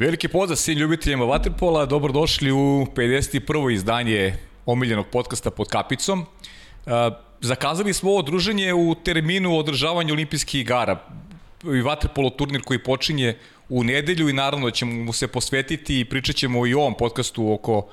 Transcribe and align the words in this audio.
Veliki 0.00 0.28
pozdrav 0.28 0.56
svim 0.56 0.78
ljubiteljima 0.78 1.24
Waterpola, 1.24 1.86
dobrodošli 1.86 2.52
u 2.52 2.86
51. 2.96 3.72
izdanje 3.72 4.34
omiljenog 4.66 5.06
podcasta 5.06 5.50
pod 5.50 5.68
kapicom. 5.68 6.26
Zakazali 7.40 7.94
smo 7.94 8.10
ovo 8.10 8.22
druženje 8.22 8.74
u 8.74 8.94
terminu 9.04 9.58
održavanja 9.58 10.12
olimpijskih 10.12 10.60
igara 10.60 11.04
i 11.62 11.66
Waterpolo 11.66 12.36
turnir 12.36 12.62
koji 12.62 12.78
počinje 12.78 13.36
u 13.68 13.84
nedelju 13.84 14.28
i 14.28 14.32
naravno 14.32 14.66
da 14.66 14.72
ćemo 14.72 14.92
mu 15.04 15.12
se 15.12 15.28
posvetiti 15.28 16.00
i 16.00 16.04
pričat 16.04 16.36
ćemo 16.36 16.66
i 16.66 16.74
o 16.74 16.80
ovom 16.80 16.94
podcastu 16.94 17.52
oko 17.52 17.88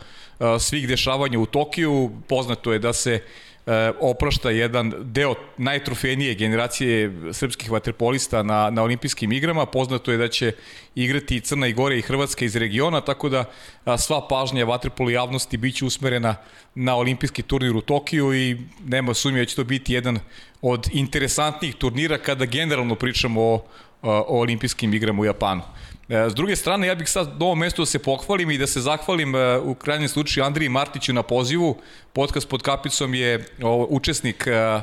svih 0.59 0.87
dešavanja 0.87 1.39
u 1.39 1.45
Tokiju. 1.45 2.11
Poznato 2.27 2.73
je 2.73 2.79
da 2.79 2.93
se 2.93 3.21
e, 3.67 3.91
oprašta 3.99 4.49
jedan 4.49 4.93
deo 4.99 5.35
najtrofejnije 5.57 6.35
generacije 6.35 7.13
srpskih 7.31 7.71
vaterpolista 7.71 8.43
na, 8.43 8.69
na 8.69 8.83
olimpijskim 8.83 9.31
igrama. 9.31 9.65
Poznato 9.65 10.11
je 10.11 10.17
da 10.17 10.27
će 10.27 10.51
igrati 10.95 11.35
i 11.35 11.39
Crna 11.39 11.67
i 11.67 11.73
Gore 11.73 11.97
i 11.97 12.01
Hrvatska 12.01 12.45
iz 12.45 12.55
regiona, 12.55 13.01
tako 13.01 13.29
da 13.29 13.45
a, 13.85 13.97
sva 13.97 14.27
pažnja 14.27 14.65
vaterpolo 14.65 15.09
javnosti 15.09 15.57
biće 15.57 15.85
usmerena 15.85 16.35
na 16.75 16.95
olimpijski 16.95 17.41
turnir 17.41 17.75
u 17.75 17.81
Tokiju 17.81 18.33
i 18.33 18.57
nema 18.85 19.13
sumnje 19.13 19.39
da 19.39 19.45
će 19.45 19.55
to 19.55 19.63
biti 19.63 19.93
jedan 19.93 20.19
od 20.61 20.87
interesantnijih 20.93 21.75
turnira 21.75 22.17
kada 22.17 22.45
generalno 22.45 22.95
pričamo 22.95 23.41
o, 23.41 23.65
o 24.01 24.41
olimpijskim 24.41 24.93
igrama 24.93 25.21
u 25.21 25.25
Japanu. 25.25 25.61
E, 26.09 26.29
s 26.29 26.35
druge 26.35 26.55
strane, 26.55 26.87
ja 26.87 26.95
bih 26.95 27.09
sad 27.09 27.27
na 27.39 27.45
ovom 27.45 27.59
mestu 27.59 27.81
da 27.81 27.85
se 27.85 27.99
pohvalim 27.99 28.51
i 28.51 28.57
da 28.57 28.67
se 28.67 28.81
zahvalim 28.81 29.35
e, 29.35 29.57
u 29.57 29.75
krajnjem 29.75 30.09
slučaju 30.09 30.45
Andriji 30.45 30.69
Martiću 30.69 31.13
na 31.13 31.23
pozivu. 31.23 31.77
Podcast 32.13 32.49
pod 32.49 32.61
kapicom 32.61 33.13
je 33.13 33.45
učesnik 33.89 34.47
e, 34.47 34.81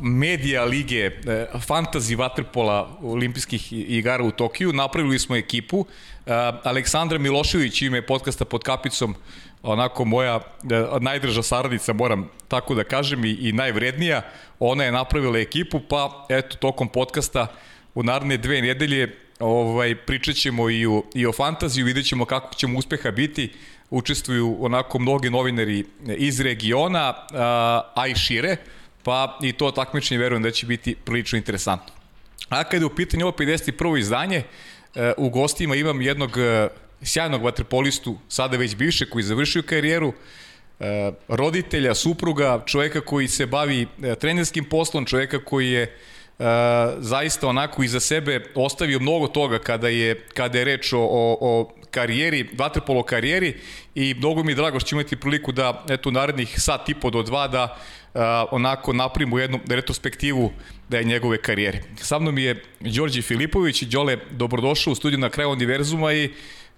medija 0.00 0.64
lige 0.64 1.10
fantasy 1.52 2.16
waterpola 2.16 2.86
olimpijskih 3.02 3.72
igara 3.72 4.24
u 4.24 4.30
Tokiju. 4.30 4.72
Napravili 4.72 5.18
smo 5.18 5.36
ekipu. 5.36 5.86
Aleksandra 6.62 7.18
Milošević 7.18 7.82
ime 7.82 8.06
podcasta 8.06 8.44
pod 8.44 8.62
kapicom 8.62 9.14
onako 9.62 10.04
moja 10.04 10.40
najdrža 11.00 11.42
saradnica, 11.42 11.92
moram 11.92 12.30
tako 12.48 12.74
da 12.74 12.84
kažem, 12.84 13.24
i, 13.24 13.30
i 13.30 13.52
najvrednija. 13.52 14.22
Ona 14.58 14.84
je 14.84 14.92
napravila 14.92 15.38
ekipu, 15.38 15.80
pa 15.80 16.26
eto, 16.28 16.56
tokom 16.56 16.88
podcasta 16.88 17.46
u 17.94 18.02
naredne 18.02 18.36
dve 18.36 18.62
nedelje 18.62 19.21
ovaj, 19.42 19.94
pričat 19.94 20.36
ćemo 20.36 20.70
i, 20.70 20.86
o, 20.86 21.02
i 21.14 21.26
o 21.26 21.32
fantaziju, 21.32 21.86
vidjet 21.86 22.06
ćemo 22.06 22.24
kako 22.24 22.54
ćemo 22.54 22.78
uspeha 22.78 23.10
biti. 23.10 23.52
Učestvuju 23.90 24.56
onako 24.60 24.98
mnogi 24.98 25.30
novinari 25.30 25.84
iz 26.16 26.40
regiona, 26.40 27.14
a, 27.30 27.92
a 27.94 28.06
i 28.06 28.14
šire, 28.14 28.56
pa 29.02 29.38
i 29.42 29.52
to 29.52 29.70
takmičenje 29.70 30.18
verujem 30.18 30.42
da 30.42 30.50
će 30.50 30.66
biti 30.66 30.94
prilično 31.04 31.36
interesantno. 31.36 31.94
A 32.48 32.64
kada 32.64 32.82
je 32.82 32.86
u 32.86 32.94
pitanju 32.94 33.26
ovo 33.26 33.36
51. 33.38 33.98
izdanje, 33.98 34.42
e, 34.94 35.12
u 35.16 35.28
gostima 35.28 35.76
imam 35.76 36.02
jednog 36.02 36.38
e, 36.38 36.68
sjajnog 37.02 37.42
vaterpolistu, 37.42 38.18
sada 38.28 38.56
već 38.56 38.76
bivše, 38.76 39.10
koji 39.10 39.24
završio 39.24 39.62
karijeru, 39.62 40.12
e, 40.80 41.12
roditelja, 41.28 41.94
supruga, 41.94 42.62
čoveka 42.66 43.00
koji 43.00 43.28
se 43.28 43.46
bavi 43.46 43.86
trenerskim 44.20 44.64
poslom, 44.64 45.06
čoveka 45.06 45.44
koji 45.44 45.70
je 45.70 45.96
zaista 46.98 47.48
onako 47.48 47.82
iza 47.82 48.00
sebe 48.00 48.44
ostavio 48.54 49.00
mnogo 49.00 49.26
toga 49.26 49.58
kada 49.58 49.88
je, 49.88 50.26
kada 50.34 50.58
je 50.58 50.64
reč 50.64 50.92
o, 50.92 50.98
o, 50.98 51.38
o 51.40 51.72
karijeri, 51.90 52.48
vaterpolo 52.58 53.02
karijeri 53.02 53.54
i 53.94 54.14
mnogo 54.14 54.42
mi 54.42 54.52
je 54.52 54.56
drago 54.56 54.80
što 54.80 54.88
ću 54.88 54.94
imati 54.94 55.16
priliku 55.16 55.52
da 55.52 55.84
eto 55.88 56.10
narednih 56.10 56.54
sat 56.62 56.88
i 56.88 56.94
po 56.94 57.10
do 57.10 57.22
dva 57.22 57.48
da 57.48 57.64
uh, 57.64 58.20
onako 58.50 58.92
napravimo 58.92 59.38
jednu 59.38 59.60
retrospektivu 59.68 60.50
da 60.88 60.98
je 60.98 61.04
njegove 61.04 61.42
karijere. 61.42 61.82
Sa 61.96 62.18
mnom 62.18 62.38
je 62.38 62.62
Đorđe 62.80 63.22
Filipović 63.22 63.82
Đole 63.82 64.18
dobrodošao 64.30 64.92
u 64.92 64.94
studiju 64.94 65.18
na 65.18 65.30
kraju 65.30 65.50
univerzuma 65.50 66.12
i 66.12 66.30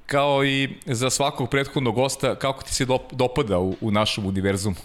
kao 0.06 0.44
i 0.44 0.69
za 0.86 1.10
svakog 1.10 1.50
prethodnog 1.50 1.94
gosta, 1.94 2.34
kako 2.34 2.62
ti 2.62 2.74
se 2.74 2.86
dopada 3.12 3.58
u, 3.58 3.76
u 3.80 3.91
našem 3.91 4.26
univerzumu? 4.26 4.76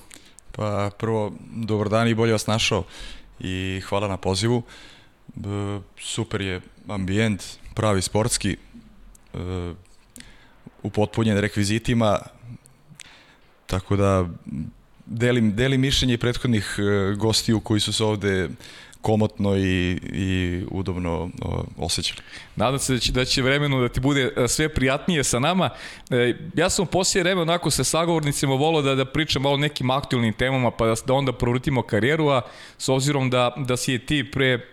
Pa 0.51 0.89
prvo, 0.97 1.31
dobar 1.56 1.89
dan 1.89 2.07
i 2.07 2.13
bolje 2.13 2.31
vas 2.31 2.47
našao 2.47 2.84
i 3.39 3.81
hvala 3.89 4.07
na 4.07 4.17
pozivu. 4.17 4.63
Super 5.97 6.41
je 6.41 6.61
ambijent, 6.88 7.44
pravi 7.73 8.01
sportski, 8.01 8.57
e, 9.33 9.73
upotpunjen 10.83 11.38
rekvizitima, 11.38 12.19
tako 13.66 13.95
da 13.95 14.25
delim, 15.05 15.55
delim 15.55 15.81
mišljenje 15.81 16.17
prethodnih 16.17 16.75
e, 16.79 17.16
gostiju 17.16 17.59
koji 17.59 17.79
su 17.79 17.94
se 17.94 18.03
ovde 18.03 18.50
komotno 19.02 19.58
i, 19.58 20.00
i 20.04 20.62
udobno 20.72 21.30
o, 21.42 21.64
osjećali. 21.78 22.22
Nadam 22.56 22.80
se 22.80 22.94
da 22.94 23.00
će, 23.00 23.12
da 23.12 23.26
će 23.26 23.42
vremenu 23.42 23.82
da 23.82 23.90
ti 23.90 24.00
bude 24.00 24.34
e, 24.38 24.48
sve 24.48 24.70
prijatnije 24.70 25.24
sa 25.24 25.40
nama. 25.40 25.70
E, 26.10 26.36
ja 26.56 26.70
sam 26.70 26.88
poslije 26.88 27.24
vreme 27.24 27.42
onako 27.42 27.72
sa 27.72 27.84
sagovornicima 27.84 28.56
volao 28.56 28.82
da, 28.82 28.96
da 28.96 29.06
pričam 29.06 29.46
o 29.46 29.58
nekim 29.58 29.90
aktualnim 29.92 30.34
temama 30.34 30.72
pa 30.72 30.86
da, 30.86 30.96
da 31.06 31.14
onda 31.14 31.34
provrtimo 31.34 31.82
karijeru, 31.82 32.28
a 32.28 32.42
s 32.78 32.90
obzirom 32.90 33.30
da, 33.30 33.54
da 33.58 33.78
si 33.78 33.92
je 33.92 34.06
ti 34.06 34.32
pre 34.32 34.68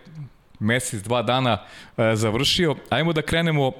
mesec, 0.59 1.01
dva 1.01 1.21
dana 1.21 1.63
e, 1.97 2.15
završio, 2.15 2.75
ajmo 2.89 3.13
da 3.13 3.21
krenemo 3.21 3.71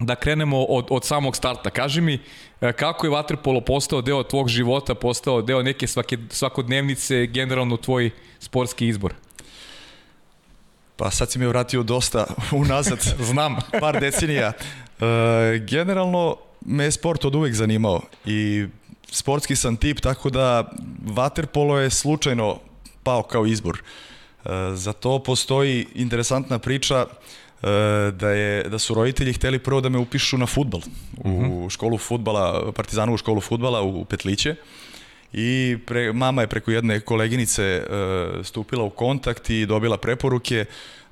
da 0.00 0.14
krenemo 0.14 0.64
od, 0.64 0.86
od 0.90 1.04
samog 1.04 1.36
starta. 1.36 1.70
Kaži 1.70 2.00
mi 2.00 2.18
e, 2.60 2.72
kako 2.72 3.06
je 3.06 3.10
vaterpolo 3.10 3.60
postao 3.60 4.02
deo 4.02 4.22
tvog 4.22 4.48
života, 4.48 4.94
postao 4.94 5.42
deo 5.42 5.62
neke 5.62 5.86
svake, 5.86 6.18
svakodnevnice, 6.30 7.26
generalno 7.26 7.76
tvoj 7.76 8.10
sportski 8.38 8.86
izbor? 8.86 9.14
Pa 11.00 11.10
sad 11.10 11.30
si 11.30 11.38
me 11.38 11.48
vratio 11.48 11.82
dosta 11.82 12.26
unazad. 12.62 13.00
Znam. 13.20 13.56
Par 13.80 14.00
decenija. 14.00 14.52
E, 14.52 15.58
generalno 15.58 16.36
me 16.66 16.84
je 16.84 16.92
sport 16.92 17.24
od 17.24 17.34
uvek 17.34 17.54
zanimao 17.54 18.02
i 18.26 18.66
sportski 19.10 19.56
sam 19.56 19.76
tip, 19.76 20.00
tako 20.00 20.30
da 20.30 20.70
vaterpolo 21.06 21.78
je 21.78 21.90
slučajno 21.90 22.58
pao 23.02 23.22
kao 23.22 23.46
izbor. 23.46 23.78
E, 23.78 24.48
za 24.74 24.92
to 24.92 25.18
postoji 25.18 25.86
interesantna 25.94 26.58
priča 26.58 27.06
e, 27.06 27.66
da 28.10 28.30
je 28.30 28.68
da 28.68 28.78
su 28.78 28.94
roditelji 28.94 29.32
hteli 29.32 29.58
prvo 29.58 29.80
da 29.80 29.88
me 29.88 29.98
upišu 29.98 30.38
na 30.38 30.46
futbal 30.46 30.80
u 31.24 31.28
mhm. 31.28 31.68
školu 31.68 31.98
futbala, 31.98 32.72
Partizanovu 32.72 33.16
školu 33.16 33.40
futbala 33.40 33.82
u 33.82 34.04
Petliće 34.04 34.56
i 35.32 35.78
pre, 35.86 36.12
mama 36.12 36.40
je 36.40 36.46
preko 36.46 36.70
jedne 36.70 37.00
koleginice 37.00 37.82
uh, 37.82 38.46
stupila 38.46 38.84
u 38.84 38.90
kontakt 38.90 39.50
i 39.50 39.66
dobila 39.66 39.96
preporuke 39.96 40.64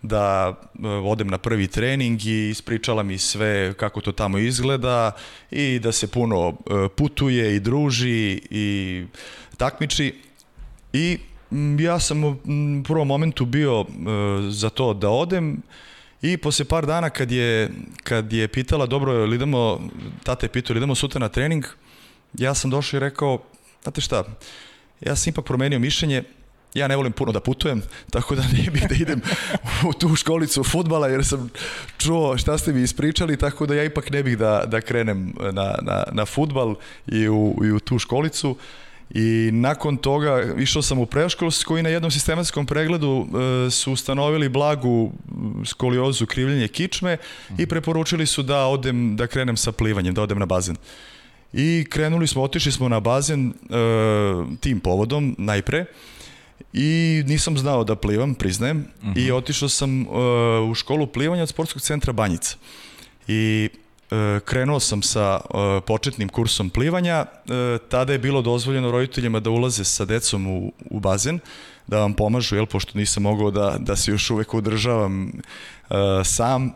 da 0.02 0.48
uh, 0.48 0.84
odem 0.84 1.28
na 1.28 1.38
prvi 1.38 1.66
trening 1.66 2.26
i 2.26 2.50
ispričala 2.50 3.02
mi 3.02 3.18
sve 3.18 3.74
kako 3.74 4.00
to 4.00 4.12
tamo 4.12 4.38
izgleda 4.38 5.12
i 5.50 5.78
da 5.78 5.92
se 5.92 6.10
puno 6.10 6.48
uh, 6.48 6.54
putuje 6.96 7.56
i 7.56 7.60
druži 7.60 8.40
i 8.50 9.04
takmiči. 9.56 10.14
I 10.92 11.18
ja 11.78 12.00
sam 12.00 12.24
u 12.24 12.36
prvom 12.84 13.08
momentu 13.08 13.44
bio 13.44 13.84
za 14.50 14.70
to 14.70 14.94
da 14.94 15.08
odem 15.08 15.62
I 16.22 16.36
posle 16.36 16.64
par 16.64 16.86
dana 16.86 17.10
kad 17.10 17.30
je, 17.30 17.70
kad 18.02 18.32
je 18.32 18.48
pitala, 18.48 18.86
dobro, 18.86 19.12
ili 19.24 19.36
idemo, 19.36 19.80
tata 20.22 20.46
je 20.46 20.50
pitao, 20.50 20.74
ili 20.74 20.78
idemo 20.78 20.94
sutra 20.94 21.20
na 21.20 21.28
trening, 21.28 21.64
ja 22.34 22.54
sam 22.54 22.70
došao 22.70 22.98
i 22.98 23.00
rekao, 23.00 23.38
znate 23.82 24.00
šta, 24.00 24.24
ja 25.00 25.16
sam 25.16 25.30
ipak 25.30 25.44
promenio 25.44 25.78
mišljenje, 25.78 26.24
ja 26.74 26.88
ne 26.88 26.96
volim 26.96 27.12
puno 27.12 27.32
da 27.32 27.40
putujem, 27.40 27.82
tako 28.10 28.34
da 28.34 28.42
ne 28.42 28.70
bih 28.70 28.88
da 28.88 28.94
idem 28.94 29.20
u 29.88 29.92
tu 29.92 30.16
školicu 30.16 30.64
futbala 30.64 31.08
jer 31.08 31.24
sam 31.24 31.50
čuo 31.98 32.38
šta 32.38 32.58
ste 32.58 32.72
mi 32.72 32.82
ispričali, 32.82 33.36
tako 33.36 33.66
da 33.66 33.74
ja 33.74 33.84
ipak 33.84 34.10
ne 34.10 34.22
bih 34.22 34.38
da, 34.38 34.64
da 34.66 34.80
krenem 34.80 35.34
na, 35.52 35.74
na, 35.82 36.04
na 36.12 36.26
futbal 36.26 36.74
i 37.06 37.28
u, 37.28 37.60
i 37.64 37.70
u 37.70 37.80
tu 37.80 37.98
školicu. 37.98 38.56
I 39.10 39.50
nakon 39.52 39.96
toga 39.96 40.54
išao 40.58 40.82
sam 40.82 40.98
u 40.98 41.06
preškolsku 41.06 41.78
i 41.78 41.82
na 41.82 41.88
jednom 41.88 42.10
sistematskom 42.10 42.66
pregledu 42.66 43.26
e, 43.26 43.70
su 43.70 43.92
ustanovili 43.92 44.48
blagu 44.48 45.12
skoliozu 45.64 46.26
krivljenje 46.26 46.68
kičme 46.68 47.16
i 47.58 47.66
preporučili 47.66 48.26
su 48.26 48.42
da 48.42 48.66
odem 48.66 49.16
da 49.16 49.26
krenem 49.26 49.56
sa 49.56 49.72
plivanjem, 49.72 50.14
da 50.14 50.22
odem 50.22 50.38
na 50.38 50.46
bazen. 50.46 50.76
I 51.52 51.86
krenuli 51.90 52.26
smo, 52.26 52.42
otišli 52.42 52.72
smo 52.72 52.88
na 52.88 53.00
bazen 53.00 53.48
e, 53.48 53.54
tim 54.60 54.80
povodom 54.80 55.34
najpre 55.38 55.84
i 56.72 57.22
nisam 57.26 57.58
znao 57.58 57.84
da 57.84 57.96
plivam, 57.96 58.34
priznajem, 58.34 58.86
uh 59.02 59.08
-huh. 59.08 59.18
i 59.18 59.24
mhm. 59.24 59.36
otišao 59.36 59.68
sam 59.68 60.02
e, 60.02 60.06
u 60.70 60.74
školu 60.74 61.06
plivanja 61.06 61.42
od 61.42 61.48
sportskog 61.48 61.82
centra 61.82 62.12
Banjica. 62.12 62.56
I 63.28 63.68
e, 64.10 64.40
krenuo 64.44 64.80
sam 64.80 65.02
sa 65.02 65.40
e, 65.40 65.80
početnim 65.86 66.28
kursom 66.28 66.70
plivanja, 66.70 67.26
e, 67.26 67.78
tada 67.88 68.12
je 68.12 68.18
bilo 68.18 68.42
dozvoljeno 68.42 68.90
roditeljima 68.90 69.40
da 69.40 69.50
ulaze 69.50 69.84
sa 69.84 70.04
decom 70.04 70.46
u, 70.46 70.72
u 70.90 71.00
bazen, 71.00 71.38
da 71.86 71.98
vam 71.98 72.14
pomažu, 72.14 72.56
jel, 72.56 72.66
pošto 72.66 72.98
nisam 72.98 73.22
mogao 73.22 73.50
da, 73.50 73.76
da 73.78 73.96
se 73.96 74.10
još 74.10 74.30
uvek 74.30 74.54
udržavam 74.54 75.28
e, 75.28 75.94
sam 76.24 76.72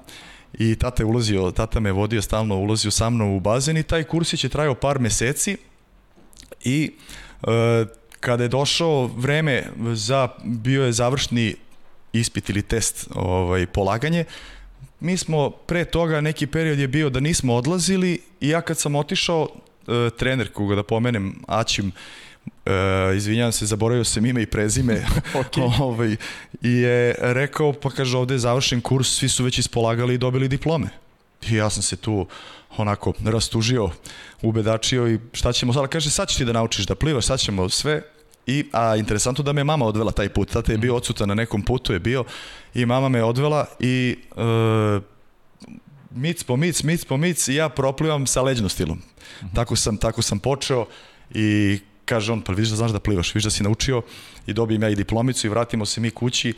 i 0.59 0.75
tata 0.75 1.03
je 1.03 1.07
ulazio, 1.07 1.51
tata 1.51 1.81
me 1.81 1.93
vodio 1.93 2.23
stalno, 2.23 2.57
ulazio 2.57 2.91
sa 2.91 3.11
mnom 3.11 3.31
u 3.37 3.41
bazen 3.41 3.77
i 3.77 3.83
taj 3.83 4.05
kursić 4.05 4.45
je 4.45 4.51
trajao 4.51 4.75
par 4.75 4.99
meseci. 4.99 5.57
I 6.65 6.93
e, 7.43 7.85
kada 8.21 8.43
je 8.43 8.49
došao 8.49 9.07
vreme 9.07 9.65
za, 9.95 10.29
bio 10.45 10.85
je 10.85 10.93
završni 10.93 11.55
ispit 12.13 12.51
ili 12.51 12.63
test 12.63 13.09
ovaj, 13.15 13.67
polaganje, 13.67 14.25
mi 15.01 15.17
smo 15.17 15.51
pre 15.51 15.85
toga 15.85 16.21
neki 16.21 16.47
period 16.47 16.79
je 16.79 16.89
bio 16.89 17.11
da 17.11 17.21
nismo 17.21 17.55
odlazili 17.55 18.21
i 18.41 18.49
ja 18.49 18.61
kad 18.61 18.79
sam 18.79 18.95
otišao, 18.95 19.49
e, 19.89 20.11
trener 20.19 20.53
koga 20.53 20.75
da 20.75 20.83
pomenem, 20.83 21.43
Aćim, 21.47 21.93
e, 22.67 23.17
izvinjavam 23.17 23.53
se, 23.53 23.67
zaboravio 23.67 24.05
sam 24.05 24.27
ime 24.27 24.43
i 24.43 24.47
prezime 24.47 25.07
okay. 25.35 25.73
ovaj, 25.83 26.17
i 26.63 26.71
je 26.71 27.15
rekao, 27.19 27.73
pa 27.73 27.91
kaže 27.91 28.17
ovde 28.17 28.35
je 28.35 28.39
završen 28.39 28.81
kurs, 28.81 29.09
svi 29.09 29.29
su 29.29 29.45
već 29.45 29.59
ispolagali 29.59 30.15
i 30.15 30.19
dobili 30.19 30.49
diplome. 30.49 30.89
I 31.51 31.55
ja 31.55 31.71
sam 31.71 31.83
se 31.83 31.97
tu 31.97 32.27
onako 32.77 33.13
rastužio, 33.25 33.91
ubedačio 34.43 35.09
i 35.09 35.19
šta 35.33 35.53
ćemo 35.53 35.73
sada, 35.73 35.87
kaže 35.87 36.11
sad 36.11 36.29
ćeš 36.29 36.37
ti 36.37 36.45
da 36.45 36.53
naučiš 36.53 36.87
da 36.87 36.95
plivaš, 36.95 37.27
sad 37.27 37.41
ćemo 37.41 37.69
sve, 37.69 38.03
I, 38.47 38.65
a 38.73 38.97
interesantno 38.97 39.45
da 39.45 39.53
me 39.53 39.65
mama 39.65 39.87
odvela 39.87 40.11
taj 40.13 40.29
put. 40.29 40.51
Tata 40.51 40.73
je 40.73 40.79
bio 40.79 40.97
odsutan 40.97 41.29
na 41.29 41.35
nekom 41.35 41.63
putu, 41.63 41.93
je 41.93 42.01
bio 42.01 42.25
i 42.75 42.87
mama 42.87 43.09
me 43.09 43.23
odvela 43.23 43.67
i 43.81 44.17
e, 44.37 45.01
mic 46.11 46.43
po 46.45 46.57
mic, 46.57 46.83
mic 46.83 47.05
po 47.05 47.17
mic 47.17 47.49
i 47.49 47.55
ja 47.55 47.69
proplivam 47.69 48.27
sa 48.27 48.43
leđnom 48.43 48.69
stilom. 48.69 48.99
Uh 48.99 49.49
-huh. 49.49 49.55
Tako 49.55 49.77
sam, 49.77 49.97
tako 49.97 50.23
sam 50.23 50.39
počeo 50.39 50.87
i 51.31 51.79
kaže 52.13 52.33
on, 52.33 52.41
pa 52.41 52.53
vidiš 52.53 52.71
da 52.71 52.77
znaš 52.77 52.93
da 52.93 53.01
plivaš, 53.01 53.35
vidiš 53.35 53.45
da 53.45 53.51
si 53.51 53.63
naučio 53.63 54.03
i 54.47 54.53
dobijem 54.53 54.83
ja 54.83 54.89
i 54.89 54.97
diplomicu 54.97 55.47
i 55.47 55.51
vratimo 55.51 55.87
se 55.87 56.01
mi 56.01 56.11
kući. 56.11 56.55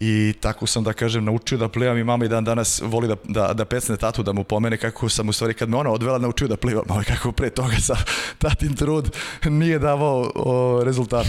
I 0.00 0.34
tako 0.40 0.66
sam 0.66 0.84
da 0.84 0.92
kažem 0.92 1.24
naučio 1.24 1.58
da 1.58 1.68
plivam 1.68 1.98
i 1.98 2.04
mama 2.04 2.24
i 2.24 2.28
dan 2.28 2.44
danas 2.44 2.82
voli 2.84 3.08
da, 3.08 3.16
da, 3.24 3.52
da 3.54 3.64
pecne 3.64 3.96
tatu 3.96 4.22
da 4.22 4.32
mu 4.32 4.44
pomene 4.44 4.76
kako 4.76 5.08
sam 5.08 5.28
u 5.28 5.32
stvari 5.32 5.54
kad 5.54 5.68
me 5.68 5.76
ona 5.76 5.90
odvela 5.90 6.18
naučio 6.18 6.48
da 6.48 6.56
plivam, 6.56 6.84
ali 6.88 7.04
kako 7.04 7.32
pre 7.32 7.50
toga 7.50 7.76
sa 7.80 7.96
tatin 8.38 8.74
trud 8.76 9.10
nije 9.44 9.78
davao 9.78 10.32
o, 10.34 10.84
rezultat. 10.84 11.26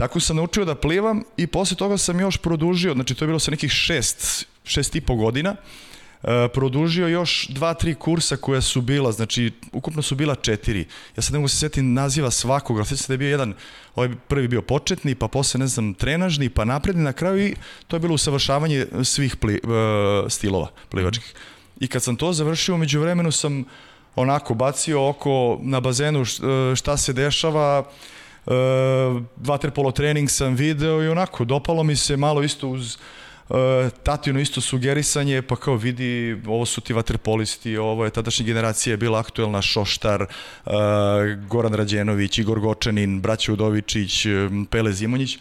tako 0.00 0.20
sam 0.20 0.36
naučio 0.36 0.64
da 0.64 0.74
plivam 0.74 1.22
i 1.36 1.46
posle 1.46 1.76
toga 1.76 1.96
sam 1.98 2.20
još 2.20 2.36
produžio, 2.36 2.94
znači 2.94 3.14
to 3.14 3.24
je 3.24 3.26
bilo 3.26 3.38
sa 3.38 3.50
nekih 3.50 3.70
šest, 3.70 4.46
šest 4.64 4.96
i 4.96 5.00
po 5.00 5.14
godina, 5.14 5.56
produžio 6.52 7.08
još 7.08 7.48
dva, 7.48 7.74
tri 7.74 7.94
kursa 7.94 8.36
koja 8.36 8.60
su 8.60 8.80
bila, 8.80 9.12
znači 9.12 9.52
ukupno 9.72 10.02
su 10.02 10.14
bila 10.14 10.34
četiri. 10.34 10.86
Ja 11.16 11.22
sad 11.22 11.32
ne 11.32 11.38
mogu 11.38 11.48
se 11.48 11.56
setiti 11.56 11.82
naziva 11.82 12.30
svakog, 12.30 12.76
ali 12.76 12.86
se 12.86 13.04
da 13.08 13.14
je 13.14 13.18
bio 13.18 13.30
jedan, 13.30 13.54
ovaj 13.94 14.08
prvi 14.28 14.48
bio 14.48 14.62
početni, 14.62 15.14
pa 15.14 15.28
posle 15.28 15.60
ne 15.60 15.66
znam 15.66 15.94
trenažni, 15.94 16.48
pa 16.48 16.64
napredni 16.64 17.02
na 17.02 17.12
kraju 17.12 17.46
i 17.46 17.54
to 17.86 17.96
je 17.96 18.00
bilo 18.00 18.14
usavršavanje 18.14 18.86
svih 19.04 19.36
pli, 19.36 19.60
uh, 19.64 20.30
stilova 20.30 20.68
plivačkih. 20.88 21.34
I 21.80 21.88
kad 21.88 22.02
sam 22.02 22.16
to 22.16 22.32
završio, 22.32 22.76
među 22.76 23.00
vremenu 23.00 23.32
sam 23.32 23.64
onako 24.16 24.54
bacio 24.54 25.08
oko 25.08 25.58
na 25.62 25.80
bazenu 25.80 26.22
e, 26.22 26.76
šta 26.76 26.96
se 26.96 27.12
dešava, 27.12 27.84
uh, 28.46 28.52
vaterpolo 29.36 29.90
trening 29.90 30.30
sam 30.30 30.54
video 30.54 31.02
i 31.02 31.08
onako 31.08 31.44
dopalo 31.44 31.82
mi 31.82 31.96
se 31.96 32.16
malo 32.16 32.42
isto 32.42 32.68
uz 32.68 32.96
tatino 34.02 34.40
isto 34.40 34.60
sugerisanje, 34.60 35.42
pa 35.42 35.56
kao 35.56 35.76
vidi, 35.76 36.40
ovo 36.46 36.66
su 36.66 36.80
ti 36.80 36.92
vaterpolisti, 36.92 37.76
ovo 37.76 38.04
je 38.04 38.10
tadašnja 38.10 38.46
generacija 38.46 38.96
bila 38.96 39.18
aktuelna 39.18 39.62
Šoštar, 39.62 40.22
uh, 40.22 40.72
Goran 41.48 41.74
Rađenović, 41.74 42.38
Igor 42.38 42.60
Gočanin, 42.60 43.20
Braća 43.20 43.52
Udovičić, 43.52 44.26
Pele 44.70 44.92
Zimonjić. 44.92 45.38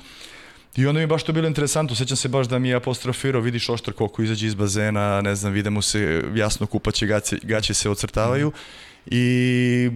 I 0.76 0.86
onda 0.88 0.98
mi 0.98 1.04
je 1.04 1.08
baš 1.08 1.24
to 1.24 1.34
bilo 1.34 1.48
interesantno, 1.48 1.96
sećam 1.96 2.18
se 2.18 2.28
baš 2.28 2.48
da 2.48 2.60
mi 2.60 2.70
je 2.70 2.76
apostrofirao, 2.76 3.42
vidi 3.42 3.60
Šoštar 3.60 3.94
koliko 3.94 4.24
izađe 4.24 4.48
iz 4.48 4.56
bazena, 4.56 5.22
ne 5.22 5.36
znam, 5.36 5.54
vidimo 5.54 5.82
se 5.82 6.24
jasno 6.36 6.66
kupaće 6.66 7.06
gaće, 7.06 7.38
gaće 7.44 7.74
se 7.74 7.90
ocrtavaju. 7.90 8.48
Mm 8.48 8.52
-hmm. 8.52 8.92
I 9.06 9.92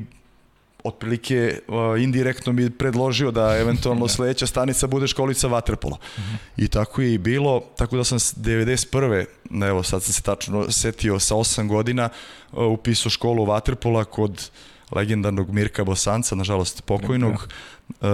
otprilike 0.85 1.59
uh, 1.67 2.01
indirektno 2.01 2.53
mi 2.53 2.69
predložio 2.69 3.31
da 3.31 3.57
eventualno 3.57 4.07
sledeća 4.15 4.47
stanica 4.47 4.87
bude 4.87 5.07
školica 5.07 5.47
vaterpola. 5.47 5.97
Uh 6.17 6.23
mhm. 6.23 6.33
-huh. 6.33 6.65
I 6.65 6.67
tako 6.67 7.01
je 7.01 7.13
i 7.13 7.17
bilo, 7.17 7.63
tako 7.77 7.97
da 7.97 8.03
sam 8.03 8.19
91. 8.19 9.25
evo 9.69 9.83
sad 9.83 10.03
sam 10.03 10.13
se 10.13 10.21
tačno 10.21 10.71
setio 10.71 11.19
sa 11.19 11.35
8 11.35 11.67
godina 11.67 12.09
uh, 12.51 12.63
upisao 12.63 13.09
školu 13.09 13.45
vaterpola 13.45 14.05
kod 14.05 14.49
legendarnog 14.91 15.49
Mirka 15.49 15.83
Bosanca, 15.83 16.35
nažalost 16.35 16.81
pokojnog, 16.81 17.33
uh, 17.33 18.07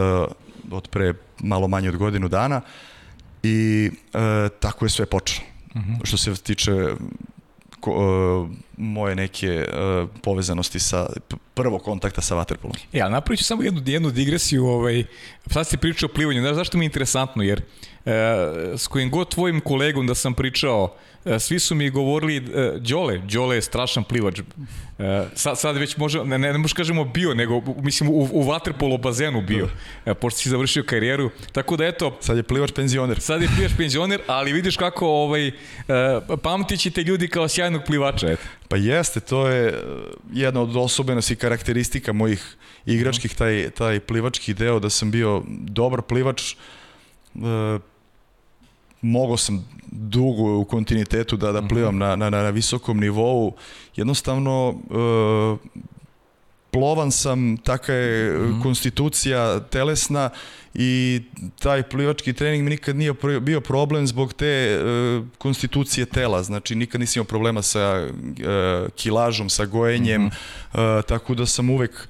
od 0.71 0.87
pre 0.87 1.13
malo 1.39 1.67
manje 1.67 1.89
od 1.89 1.97
godinu 1.97 2.27
dana 2.27 2.61
i 3.43 3.89
uh, 4.13 4.21
tako 4.59 4.85
je 4.85 4.89
sve 4.89 5.05
počelo. 5.05 5.47
Uh 5.75 5.81
mhm. 5.81 5.93
-huh. 5.93 6.05
Što 6.05 6.17
se 6.17 6.35
tiče 6.35 6.71
ko, 7.81 7.91
uh, 7.91 8.49
moje 8.77 9.15
neke 9.15 9.65
uh, 9.67 10.09
povezanosti 10.21 10.79
sa 10.79 11.07
prvo 11.53 11.79
kontakta 11.79 12.21
sa 12.21 12.35
vaterpolom. 12.35 12.75
Ja, 12.93 13.07
e, 13.07 13.09
napravit 13.09 13.39
ću 13.39 13.45
samo 13.45 13.63
jednu, 13.63 13.81
jednu 13.85 14.11
digresiju, 14.11 14.65
ovaj, 14.65 15.03
sad 15.47 15.67
si 15.67 15.77
pričao 15.77 16.09
o 16.09 16.13
plivanju, 16.13 16.41
znaš 16.41 16.55
zašto 16.55 16.77
mi 16.77 16.85
je 16.85 16.87
interesantno, 16.87 17.43
jer 17.43 17.59
uh, 17.59 17.90
s 18.77 18.87
kojim 18.87 19.09
god 19.09 19.29
tvojim 19.29 19.61
kolegom 19.61 20.07
da 20.07 20.15
sam 20.15 20.33
pričao, 20.33 20.95
E, 21.25 21.39
svi 21.39 21.59
su 21.59 21.75
mi 21.75 21.89
govorili, 21.89 22.37
e, 22.37 22.79
Đole, 22.79 23.17
Đole 23.17 23.55
je 23.55 23.61
strašan 23.61 24.03
plivač. 24.03 24.39
E, 24.39 24.43
sad, 25.35 25.59
sad 25.59 25.77
već 25.77 25.97
može, 25.97 26.23
ne, 26.25 26.37
ne, 26.37 26.51
ne 26.51 26.57
možeš 26.57 26.73
kažemo 26.73 27.05
bio, 27.05 27.33
nego 27.33 27.61
mislim 27.81 28.09
u, 28.09 28.29
u 28.31 28.41
vaterpolo 28.41 28.97
bazenu 28.97 29.41
bio, 29.41 29.69
pošto 30.21 30.39
si 30.39 30.49
završio 30.49 30.83
karijeru. 30.83 31.29
Tako 31.51 31.77
da 31.77 31.85
eto... 31.85 32.17
Sad 32.19 32.37
je 32.37 32.43
plivač 32.43 32.71
penzioner. 32.71 33.19
Sad 33.19 33.41
je 33.41 33.49
plivač 33.55 33.71
penzioner, 33.77 34.21
ali 34.27 34.53
vidiš 34.53 34.77
kako 34.77 35.07
ovaj, 35.07 35.51
pamtit 36.43 36.93
te 36.93 37.03
ljudi 37.03 37.27
kao 37.27 37.47
sjajnog 37.47 37.81
plivača. 37.85 38.31
Eto. 38.31 38.43
Pa 38.67 38.77
jeste, 38.77 39.19
to 39.19 39.47
je 39.47 39.83
jedna 40.33 40.61
od 40.61 40.75
osobenosti 40.75 41.33
i 41.33 41.37
karakteristika 41.37 42.13
mojih 42.13 42.55
igračkih, 42.85 43.35
taj, 43.35 43.69
taj 43.69 43.99
plivački 43.99 44.53
deo, 44.53 44.79
da 44.79 44.89
sam 44.89 45.11
bio 45.11 45.43
dobar 45.47 46.01
plivač, 46.01 46.55
mogao 49.01 49.37
sam 49.37 49.65
dugo 49.91 50.57
u 50.57 50.65
kontinuitetu 50.65 51.37
da, 51.37 51.51
da 51.51 51.59
mhm. 51.61 51.67
plivam 51.67 51.97
na, 51.97 52.15
na, 52.15 52.29
na 52.29 52.49
visokom 52.49 52.99
nivou. 52.99 53.53
Jednostavno, 53.95 54.69
uh, 54.69 55.59
plovan 56.71 57.11
sam, 57.11 57.57
taka 57.57 57.93
je 57.93 58.31
mm 58.31 58.43
-hmm. 58.43 58.63
konstitucija 58.63 59.59
telesna 59.59 60.29
i 60.73 61.21
taj 61.59 61.83
plivački 61.83 62.33
trening 62.33 62.63
mi 62.63 62.69
nikad 62.69 62.95
nije 62.95 63.13
bio 63.41 63.61
problem 63.61 64.07
zbog 64.07 64.33
te 64.33 64.79
uh, 64.79 65.25
konstitucije 65.37 66.05
tela, 66.05 66.43
znači 66.43 66.75
nikad 66.75 67.01
nisam 67.01 67.19
imao 67.19 67.27
problema 67.27 67.61
sa 67.61 68.07
uh, 68.07 68.91
kilažom, 68.95 69.49
sa 69.49 69.65
gojenjem, 69.65 70.21
mm 70.21 70.29
-hmm. 70.73 70.97
uh, 70.99 71.05
tako 71.05 71.35
da 71.35 71.45
sam 71.45 71.69
uvek 71.69 72.07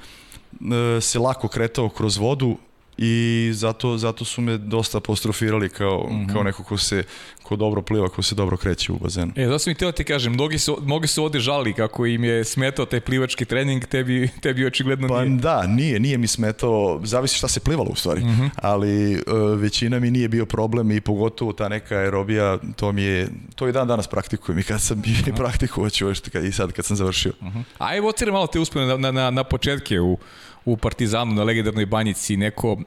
uh, 0.52 0.68
se 1.02 1.20
lako 1.20 1.48
kretao 1.48 1.90
kroz 1.90 2.18
vodu, 2.18 2.58
i 3.04 3.52
zato, 3.54 3.98
zato 3.98 4.26
su 4.26 4.42
me 4.42 4.58
dosta 4.58 4.98
apostrofirali 4.98 5.70
kao, 5.70 6.08
mm 6.10 6.14
-hmm. 6.14 6.34
kao 6.34 6.44
neko 6.44 6.64
ko 6.64 6.78
se 6.78 7.04
ko 7.44 7.56
dobro 7.56 7.82
pliva, 7.82 8.10
ko 8.10 8.22
se 8.22 8.36
dobro 8.36 8.58
kreće 8.58 8.92
u 8.92 8.98
bazenu. 8.98 9.32
E, 9.36 9.46
zato 9.46 9.60
sam 9.60 9.72
i 9.72 9.76
teo 9.76 9.92
ti 9.92 10.04
kažem, 10.04 10.34
mnogi 10.34 10.60
su, 10.60 10.78
mnogi 10.82 11.08
su 11.08 11.24
ovde 11.24 11.40
žali 11.40 11.74
kako 11.74 12.06
im 12.06 12.24
je 12.24 12.44
smetao 12.44 12.86
taj 12.86 13.00
plivački 13.00 13.46
trening, 13.46 13.86
tebi, 13.86 14.30
tebi 14.42 14.66
očigledno 14.66 15.08
pa, 15.08 15.26
nije. 15.26 15.38
Pa 15.38 15.42
da, 15.42 15.68
nije, 15.68 16.00
nije 16.00 16.18
mi 16.18 16.28
smetao, 16.28 17.02
zavisi 17.04 17.36
šta 17.36 17.48
se 17.48 17.60
plivalo 17.60 17.90
u 17.90 17.96
stvari, 17.96 18.22
mm 18.22 18.28
-hmm. 18.28 18.50
ali 18.56 19.16
uh, 19.16 19.22
većina 19.60 20.00
mi 20.00 20.12
nije 20.12 20.28
bio 20.28 20.46
problem 20.46 20.92
i 20.92 21.02
pogotovo 21.02 21.54
ta 21.54 21.70
neka 21.70 21.96
aerobija, 21.96 22.58
to 22.76 22.92
mi 22.92 23.02
je, 23.02 23.28
to 23.56 23.68
i 23.68 23.72
dan 23.72 23.88
danas 23.88 24.08
praktikujem 24.08 24.60
i 24.60 24.64
kad 24.64 24.82
sam 24.82 24.98
mm 24.98 25.02
-hmm. 25.02 25.36
praktikuo 25.36 25.90
ću 25.90 26.08
još 26.08 26.22
i 26.48 26.52
sad 26.52 26.72
kad 26.72 26.86
sam 26.86 26.98
završio. 26.98 27.34
Mm 27.42 27.48
-hmm. 27.48 27.64
Ajde, 27.78 28.08
ocere 28.08 28.32
malo 28.32 28.48
te 28.48 28.60
uspene 28.60 28.86
na, 28.86 28.98
na, 28.98 29.12
na, 29.12 29.32
na 29.32 29.44
početke 29.44 30.00
u, 30.00 30.18
u 30.66 30.78
Partizanu 30.78 31.34
na 31.34 31.44
legendarnoj 31.44 31.86
banjici 31.86 32.38
neko 32.38 32.78
e, 32.80 32.84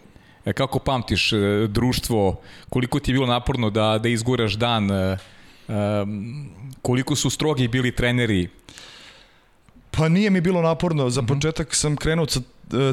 kako 0.52 0.78
pamtiš 0.78 1.32
e, 1.32 1.36
društvo, 1.68 2.40
koliko 2.68 3.00
ti 3.00 3.10
je 3.10 3.12
bilo 3.12 3.26
naporno 3.26 3.70
da, 3.70 3.98
da 4.02 4.08
izguraš 4.08 4.54
dan, 4.54 4.90
e, 4.90 5.16
koliko 6.82 7.16
su 7.16 7.30
strogi 7.30 7.68
bili 7.68 7.94
treneri? 7.94 8.48
Pa 9.90 10.08
nije 10.08 10.30
mi 10.30 10.40
bilo 10.40 10.62
naporno. 10.62 11.10
Za 11.10 11.22
početak 11.22 11.74
sam 11.74 11.96
krenuo 11.96 12.26
sa 12.26 12.40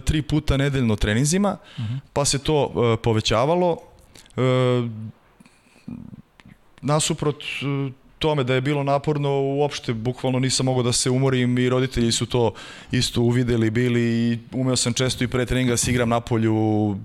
tri 0.06 0.22
puta 0.22 0.58
nedeljno 0.58 0.96
treninzima, 0.96 1.58
pa 2.14 2.26
se 2.26 2.40
to 2.40 2.98
povećavalo. 3.04 3.78
Nasuprot 6.82 7.44
tome 8.22 8.44
da 8.44 8.54
je 8.54 8.62
bilo 8.62 8.84
naporno, 8.84 9.42
uopšte 9.42 9.94
bukvalno 9.94 10.40
nisam 10.40 10.66
mogao 10.66 10.84
da 10.84 10.92
se 10.94 11.10
umorim 11.10 11.58
i 11.58 11.70
roditelji 11.70 12.12
su 12.12 12.26
to 12.26 12.54
isto 12.92 13.22
uvideli 13.22 13.70
bili 13.70 14.02
i 14.02 14.40
umeo 14.52 14.76
sam 14.76 14.94
često 14.94 15.24
i 15.24 15.28
pre 15.28 15.46
treninga 15.46 15.74
da 15.74 15.78
se 15.78 15.92
igram 15.92 16.10
na 16.10 16.20
polju. 16.20 16.98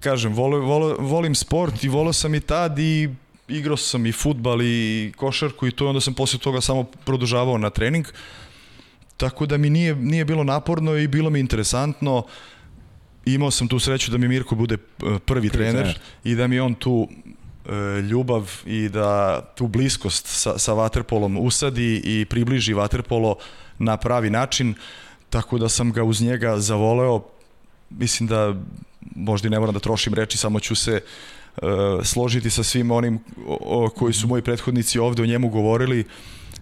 Kažem, 0.00 0.34
volo, 0.34 0.58
volo, 0.60 0.96
volim 0.98 1.34
sport 1.34 1.84
i 1.84 1.88
volio 1.88 2.12
sam 2.12 2.34
i 2.34 2.40
tad 2.40 2.78
i 2.78 3.08
igrao 3.48 3.76
sam 3.76 4.06
i 4.06 4.12
futbal 4.12 4.62
i 4.62 5.12
košarku 5.16 5.66
i 5.66 5.70
to 5.70 5.88
onda 5.88 6.00
sam 6.00 6.14
posle 6.14 6.38
toga 6.38 6.60
samo 6.60 6.84
produžavao 6.84 7.58
na 7.58 7.70
trening. 7.70 8.06
Tako 9.16 9.46
da 9.46 9.56
mi 9.56 9.70
nije, 9.70 9.94
nije 9.94 10.24
bilo 10.24 10.44
naporno 10.44 10.96
i 10.96 11.08
bilo 11.08 11.30
mi 11.30 11.40
interesantno. 11.40 12.24
Imao 13.24 13.50
sam 13.50 13.68
tu 13.68 13.78
sreću 13.78 14.10
da 14.10 14.18
mi 14.18 14.28
Mirko 14.28 14.54
bude 14.54 14.76
prvi, 14.76 15.18
prvi 15.20 15.50
trener, 15.50 15.72
trener 15.72 15.98
i 16.24 16.34
da 16.34 16.46
mi 16.46 16.60
on 16.60 16.74
tu 16.74 17.08
E, 17.43 17.43
ljubav 18.10 18.50
i 18.66 18.88
da 18.88 19.40
tu 19.54 19.66
bliskost 19.66 20.26
sa, 20.26 20.58
sa 20.58 20.72
vaterpolom 20.72 21.38
usadi 21.38 22.02
i 22.04 22.24
približi 22.24 22.74
vaterpolo 22.74 23.36
na 23.78 23.96
pravi 23.96 24.30
način, 24.30 24.74
tako 25.30 25.58
da 25.58 25.68
sam 25.68 25.92
ga 25.92 26.02
uz 26.02 26.20
njega 26.22 26.58
zavoleo. 26.58 27.22
Mislim 27.90 28.26
da 28.26 28.54
možda 29.16 29.48
i 29.48 29.50
ne 29.50 29.60
moram 29.60 29.74
da 29.74 29.80
trošim 29.80 30.14
reči, 30.14 30.38
samo 30.38 30.60
ću 30.60 30.74
se 30.74 31.00
uh, 31.56 31.62
složiti 32.02 32.50
sa 32.50 32.62
svim 32.62 32.90
onim 32.90 33.18
o, 33.46 33.84
o, 33.84 33.90
koji 33.90 34.12
su 34.14 34.28
moji 34.28 34.42
prethodnici 34.42 34.98
ovde 34.98 35.22
o 35.22 35.26
njemu 35.26 35.48
govorili. 35.48 36.04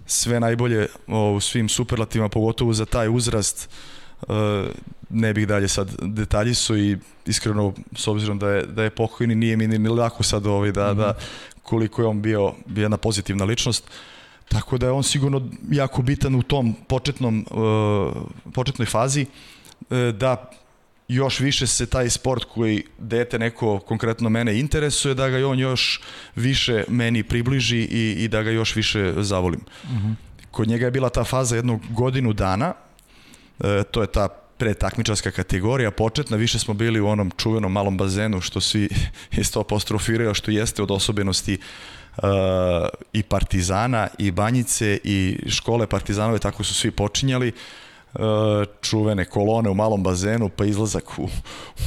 sve 0.06 0.40
najbolje 0.40 0.88
o, 1.06 1.32
u 1.32 1.40
svim 1.40 1.68
superlativima, 1.68 2.28
pogotovo 2.28 2.72
za 2.72 2.84
taj 2.84 3.08
uzrast. 3.08 3.68
E, 3.68 4.01
ne 5.10 5.34
bih 5.34 5.46
dalje 5.46 5.68
sad 5.68 5.88
detaljiso 6.02 6.76
i 6.76 6.96
iskreno 7.26 7.74
s 7.96 8.08
obzirom 8.08 8.38
da 8.38 8.48
je, 8.48 8.66
da 8.66 8.82
je 8.82 8.90
pokojni 8.90 9.34
nije 9.34 9.56
mi 9.56 9.66
ni 9.66 9.88
lako 9.88 10.22
sad 10.22 10.46
ovaj, 10.46 10.72
da, 10.72 10.92
mm 10.92 10.96
-hmm. 10.96 10.98
da 10.98 11.14
koliko 11.62 12.02
je 12.02 12.08
on 12.08 12.22
bio, 12.22 12.54
bio 12.66 12.82
jedna 12.82 12.96
pozitivna 12.96 13.44
ličnost. 13.44 13.84
Tako 14.48 14.78
da 14.78 14.86
je 14.86 14.92
on 14.92 15.02
sigurno 15.02 15.48
jako 15.70 16.02
bitan 16.02 16.34
u 16.34 16.42
tom 16.42 16.74
početnom, 16.88 17.46
uh, 17.50 18.52
početnoj 18.52 18.86
fazi 18.86 19.26
uh, 19.26 19.98
da 20.14 20.50
još 21.08 21.40
više 21.40 21.66
se 21.66 21.86
taj 21.86 22.10
sport 22.10 22.44
koji 22.44 22.84
dete 22.98 23.38
neko 23.38 23.78
konkretno 23.78 24.28
mene 24.28 24.58
interesuje, 24.58 25.14
da 25.14 25.28
ga 25.28 25.48
on 25.48 25.58
još 25.58 26.00
više 26.36 26.84
meni 26.88 27.22
približi 27.22 27.78
i, 27.78 28.24
i 28.24 28.28
da 28.28 28.42
ga 28.42 28.50
još 28.50 28.76
više 28.76 29.14
zavolim. 29.18 29.60
Uh 29.84 29.90
mhm. 29.90 30.06
-huh. 30.08 30.14
Kod 30.50 30.68
njega 30.68 30.84
je 30.84 30.90
bila 30.90 31.08
ta 31.08 31.24
faza 31.24 31.56
jednog 31.56 31.80
godinu 31.90 32.32
dana, 32.32 32.74
e, 33.60 33.82
to 33.82 34.00
je 34.00 34.06
ta 34.06 34.28
pretakmičarska 34.62 35.30
kategorija, 35.30 35.90
početna, 35.90 36.36
više 36.36 36.58
smo 36.58 36.74
bili 36.74 37.00
u 37.00 37.08
onom 37.08 37.30
čuvenom 37.36 37.72
malom 37.72 37.96
bazenu, 37.96 38.40
što 38.40 38.60
svi 38.60 38.88
isto 39.42 39.60
apostrofiraju, 39.60 40.34
što 40.34 40.50
jeste 40.50 40.82
od 40.82 40.90
osobenosti 40.90 41.58
uh, 42.16 42.24
i 43.12 43.22
Partizana, 43.22 44.08
i 44.18 44.30
Banjice, 44.30 44.98
i 45.04 45.38
škole 45.48 45.86
Partizanove, 45.86 46.38
tako 46.38 46.64
su 46.64 46.74
svi 46.74 46.90
počinjali. 46.90 47.52
Uh, 48.14 48.20
čuvene 48.80 49.24
kolone 49.24 49.70
u 49.70 49.74
malom 49.74 50.02
bazenu, 50.02 50.48
pa 50.48 50.64
izlazak 50.64 51.18
u, 51.18 51.28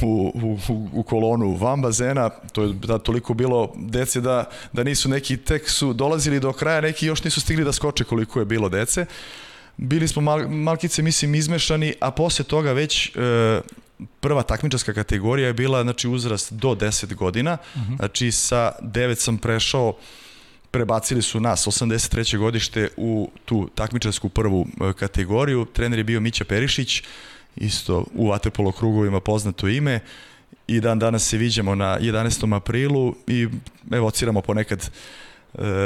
u, 0.02 0.32
u, 0.68 0.88
u 0.92 1.02
kolonu 1.02 1.54
van 1.54 1.82
bazena, 1.82 2.30
to 2.52 2.62
je 2.62 2.72
da 2.72 2.98
toliko 2.98 3.34
bilo 3.34 3.72
dece 3.76 4.20
da, 4.20 4.44
da 4.72 4.84
nisu 4.84 5.08
neki 5.08 5.36
tek 5.36 5.70
su 5.70 5.92
dolazili 5.92 6.40
do 6.40 6.52
kraja, 6.52 6.80
neki 6.80 7.06
još 7.06 7.24
nisu 7.24 7.40
stigli 7.40 7.64
da 7.64 7.72
skoče 7.72 8.04
koliko 8.04 8.38
je 8.38 8.44
bilo 8.44 8.68
dece. 8.68 9.00
Uh, 9.00 9.45
bili 9.76 10.08
smo 10.08 10.22
mal, 10.22 10.48
malkice, 10.48 11.02
mislim, 11.02 11.34
izmešani, 11.34 11.94
a 12.00 12.10
posle 12.10 12.44
toga 12.44 12.72
već 12.72 13.06
e, 13.06 13.10
prva 14.20 14.42
takmičarska 14.42 14.92
kategorija 14.92 15.46
je 15.46 15.52
bila 15.52 15.82
znači, 15.82 16.08
uzrast 16.08 16.52
do 16.52 16.68
10 16.68 17.14
godina, 17.14 17.58
uh 17.74 17.80
mhm. 17.80 17.92
-huh. 17.92 17.96
znači 17.96 18.32
sa 18.32 18.72
9 18.82 19.14
sam 19.14 19.38
prešao 19.38 19.96
prebacili 20.70 21.22
su 21.22 21.40
nas 21.40 21.66
83. 21.66 22.38
godište 22.38 22.88
u 22.96 23.30
tu 23.44 23.68
takmičarsku 23.74 24.28
prvu 24.28 24.66
e, 24.66 24.92
kategoriju. 24.92 25.64
Trener 25.64 25.98
je 25.98 26.04
bio 26.04 26.20
Mića 26.20 26.44
Perišić, 26.44 27.02
isto 27.56 28.04
u 28.14 28.28
Vaterpolo 28.28 28.72
krugovima 28.72 29.20
poznato 29.20 29.68
ime 29.68 30.00
i 30.66 30.80
dan 30.80 30.98
danas 30.98 31.28
se 31.28 31.36
viđamo 31.36 31.74
na 31.74 31.98
11. 32.00 32.56
aprilu 32.56 33.14
i 33.26 33.48
evociramo 33.92 34.40
ponekad 34.40 34.78
uh, 34.78 34.86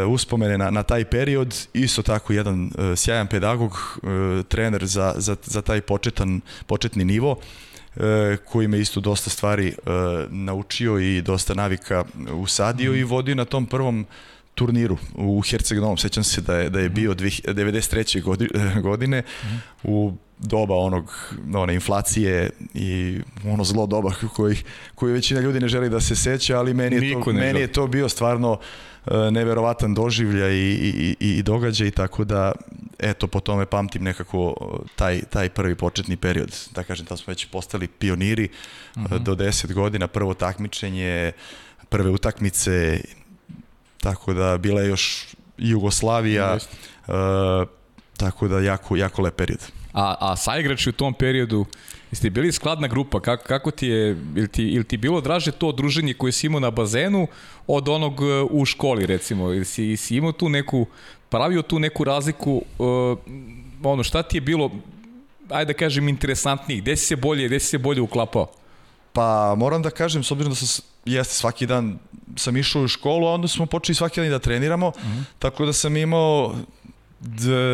uspomene 0.09 0.59
na, 0.59 0.71
na 0.71 0.83
taj 0.83 1.05
period, 1.05 1.55
isto 1.73 2.03
tako 2.03 2.33
jedan 2.33 2.65
uh, 2.65 2.97
sjajan 2.97 3.27
pedagog, 3.27 3.73
uh, 3.73 4.11
trener 4.49 4.87
za, 4.87 5.15
za, 5.17 5.37
za 5.43 5.63
taj 5.63 5.81
početan, 5.81 6.41
početni 6.67 7.05
nivo, 7.05 7.31
uh, 7.31 8.03
koji 8.45 8.69
me 8.69 8.81
isto 8.81 9.01
dosta 9.01 9.31
stvari 9.31 9.69
uh, 9.69 9.93
naučio 10.31 10.99
i 10.99 11.23
dosta 11.23 11.55
navika 11.55 12.05
usadio 12.33 12.93
mm. 12.93 12.97
i 12.97 13.05
vodio 13.05 13.35
na 13.35 13.45
tom 13.45 13.67
prvom 13.67 14.07
turniru 14.55 14.97
u 15.15 15.41
Herceg 15.41 15.79
Novom. 15.79 15.99
Sećam 15.99 16.25
se 16.25 16.41
da 16.41 16.57
je, 16.57 16.71
da 16.71 16.81
je 16.81 16.87
mhm. 16.87 16.95
bio 16.95 17.15
93. 17.15 18.81
godine 18.89 19.23
mm. 19.45 19.47
u 19.83 20.13
doba 20.39 20.75
onog 20.75 21.35
one 21.55 21.75
inflacije 21.75 22.51
i 22.75 23.21
ono 23.45 23.65
zlo 23.65 23.87
doba 23.87 24.13
koji, 24.37 24.57
koji 24.95 25.13
većina 25.13 25.41
ljudi 25.41 25.61
ne 25.61 25.69
želi 25.69 25.91
da 25.91 26.01
se 26.01 26.17
seća, 26.17 26.59
ali 26.59 26.75
meni 26.75 26.97
je, 27.09 27.13
to, 27.13 27.33
meni 27.33 27.61
je 27.61 27.73
to 27.73 27.87
bio 27.87 28.09
stvarno 28.09 28.53
uh, 28.53 28.59
E, 28.59 28.90
neverovatan 29.31 29.95
doživlja 29.95 30.51
i, 30.51 31.17
i, 31.21 31.39
i 31.39 31.43
događaj, 31.43 31.91
tako 31.91 32.25
da 32.25 32.53
eto, 32.99 33.27
po 33.27 33.41
tome 33.41 33.67
pamtim 33.67 34.05
nekako 34.05 34.55
taj, 34.97 35.23
taj 35.31 35.49
prvi 35.49 35.75
početni 35.75 36.17
period. 36.17 36.57
Da 36.75 36.83
kažem, 36.83 37.07
tamo 37.07 37.19
smo 37.19 37.31
već 37.31 37.47
postali 37.47 37.89
pioniri 37.89 38.49
uh 38.97 39.03
mhm. 39.03 39.15
-huh. 39.15 39.19
do 39.19 39.35
10 39.35 39.73
godina, 39.73 40.07
prvo 40.07 40.35
takmičenje, 40.35 41.33
prve 41.89 42.11
utakmice, 42.11 43.01
tako 44.01 44.35
da 44.35 44.59
bila 44.59 44.81
je 44.81 44.89
još 44.89 45.27
Jugoslavija, 45.59 46.55
uh, 46.57 47.15
tako 48.17 48.49
da 48.49 48.61
jako, 48.61 48.97
jako 48.97 49.23
lep 49.23 49.37
period. 49.37 49.80
A, 49.93 50.17
a 50.21 50.37
saigrači 50.37 50.89
u 50.89 50.93
tom 50.93 51.15
periodu, 51.15 51.65
jeste 52.11 52.31
bili 52.31 52.53
skladna 52.53 52.89
grupa, 52.89 53.21
kako, 53.21 53.45
kako 53.45 53.71
ti 53.71 53.87
je, 53.87 54.17
ili 54.37 54.49
ti, 54.49 54.65
ili 54.65 54.85
ti 54.85 54.97
bilo 54.97 55.21
draže 55.21 55.51
to 55.51 55.73
druženje 55.73 56.15
koje 56.15 56.33
si 56.33 56.47
imao 56.47 56.61
na 56.61 56.71
bazenu 56.71 57.27
od 57.67 57.89
onog 57.89 58.21
e, 58.23 58.43
u 58.51 58.65
školi 58.65 59.07
recimo, 59.07 59.53
ili 59.53 59.65
si, 59.65 59.97
si 59.97 60.17
imao 60.17 60.33
tu 60.33 60.49
neku, 60.49 60.87
pravio 61.29 61.63
tu 61.63 61.79
neku 61.79 62.05
razliku, 62.05 62.63
uh, 62.79 63.19
ono 63.83 64.03
šta 64.03 64.23
ti 64.23 64.37
je 64.37 64.41
bilo, 64.41 64.71
ajde 65.49 65.73
da 65.73 65.79
kažem, 65.79 66.09
interesantnijih, 66.09 66.83
gde 66.83 66.97
si 66.97 67.07
se 67.07 67.17
bolje, 67.17 67.47
gde 67.47 67.61
si 67.61 67.67
se 67.67 67.79
bolje 67.79 68.01
uklapao? 68.01 68.47
Pa 69.13 69.55
moram 69.57 69.83
da 69.83 69.91
kažem, 69.91 70.25
s 70.25 70.31
obzirom 70.31 70.53
da 70.53 70.57
sam 70.57 70.85
jeste 71.05 71.35
svaki 71.35 71.67
dan 71.67 71.99
sam 72.37 72.57
išao 72.57 72.83
u 72.83 72.89
školu, 72.89 73.27
a 73.27 73.35
onda 73.35 73.49
smo 73.49 73.67
počeli 73.67 73.95
svaki 73.95 74.21
dan 74.21 74.31
da 74.31 74.39
treniramo, 74.39 74.89
uh 74.89 75.05
mhm. 75.05 75.19
-huh. 75.19 75.25
tako 75.39 75.67
da 75.67 75.73
sam 75.73 75.97
imao 75.97 76.55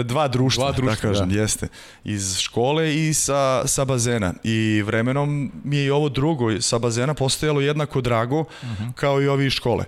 dva 0.04 0.28
društva, 0.28 0.64
dva 0.64 0.72
društva, 0.72 0.94
da 0.94 0.96
kažem, 0.96 1.28
da. 1.28 1.40
jeste. 1.40 1.68
Iz 2.04 2.38
škole 2.38 2.94
i 2.94 3.14
sa, 3.14 3.66
sa 3.66 3.84
bazena. 3.84 4.34
I 4.44 4.82
vremenom 4.86 5.52
mi 5.64 5.76
je 5.76 5.84
i 5.84 5.90
ovo 5.90 6.08
drugo 6.08 6.60
sa 6.60 6.78
bazena 6.78 7.14
postojalo 7.14 7.60
jednako 7.60 8.00
drago 8.00 8.40
uh 8.40 8.64
mhm. 8.64 8.84
-huh. 8.84 8.92
kao 8.92 9.22
i 9.22 9.28
ovi 9.28 9.46
iz 9.46 9.52
škole. 9.52 9.84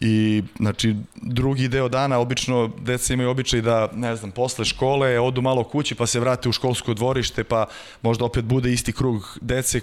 I, 0.00 0.42
znači, 0.58 0.96
drugi 1.16 1.68
deo 1.68 1.88
dana, 1.88 2.18
obično, 2.18 2.70
deca 2.80 3.14
imaju 3.14 3.30
običaj 3.30 3.60
da, 3.60 3.88
ne 3.94 4.16
znam, 4.16 4.30
posle 4.30 4.64
škole 4.64 5.20
odu 5.20 5.42
malo 5.42 5.64
kući, 5.64 5.94
pa 5.94 6.06
se 6.06 6.20
vrate 6.20 6.48
u 6.48 6.52
školsko 6.52 6.94
dvorište, 6.94 7.44
pa 7.44 7.66
možda 8.02 8.24
opet 8.24 8.44
bude 8.44 8.72
isti 8.72 8.92
krug 8.92 9.38
dece 9.40 9.80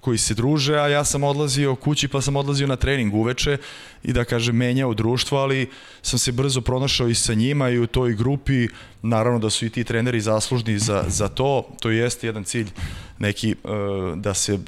koji 0.00 0.18
se 0.18 0.34
druže, 0.34 0.78
a 0.78 0.88
ja 0.88 1.04
sam 1.04 1.24
odlazio 1.24 1.74
kući, 1.74 2.08
pa 2.08 2.20
sam 2.20 2.36
odlazio 2.36 2.66
na 2.66 2.76
trening 2.76 3.14
uveče 3.14 3.56
i 4.02 4.12
da 4.12 4.24
kažem, 4.24 4.56
menjao 4.56 4.94
društvo, 4.94 5.38
ali 5.38 5.70
sam 6.02 6.18
se 6.18 6.32
brzo 6.32 6.60
pronašao 6.60 7.08
i 7.08 7.14
sa 7.14 7.34
njima 7.34 7.70
i 7.70 7.78
u 7.78 7.86
toj 7.86 8.14
grupi, 8.14 8.57
naravno 9.02 9.38
da 9.38 9.50
su 9.50 9.66
i 9.66 9.70
ti 9.70 9.84
treneri 9.84 10.20
zaslužni 10.20 10.78
za, 10.78 11.04
za 11.08 11.28
to, 11.28 11.68
to 11.80 11.90
jeste 11.90 12.26
jedan 12.26 12.44
cilj 12.44 12.70
neki, 13.18 13.54
uh, 13.64 14.18
da 14.18 14.34
se 14.34 14.58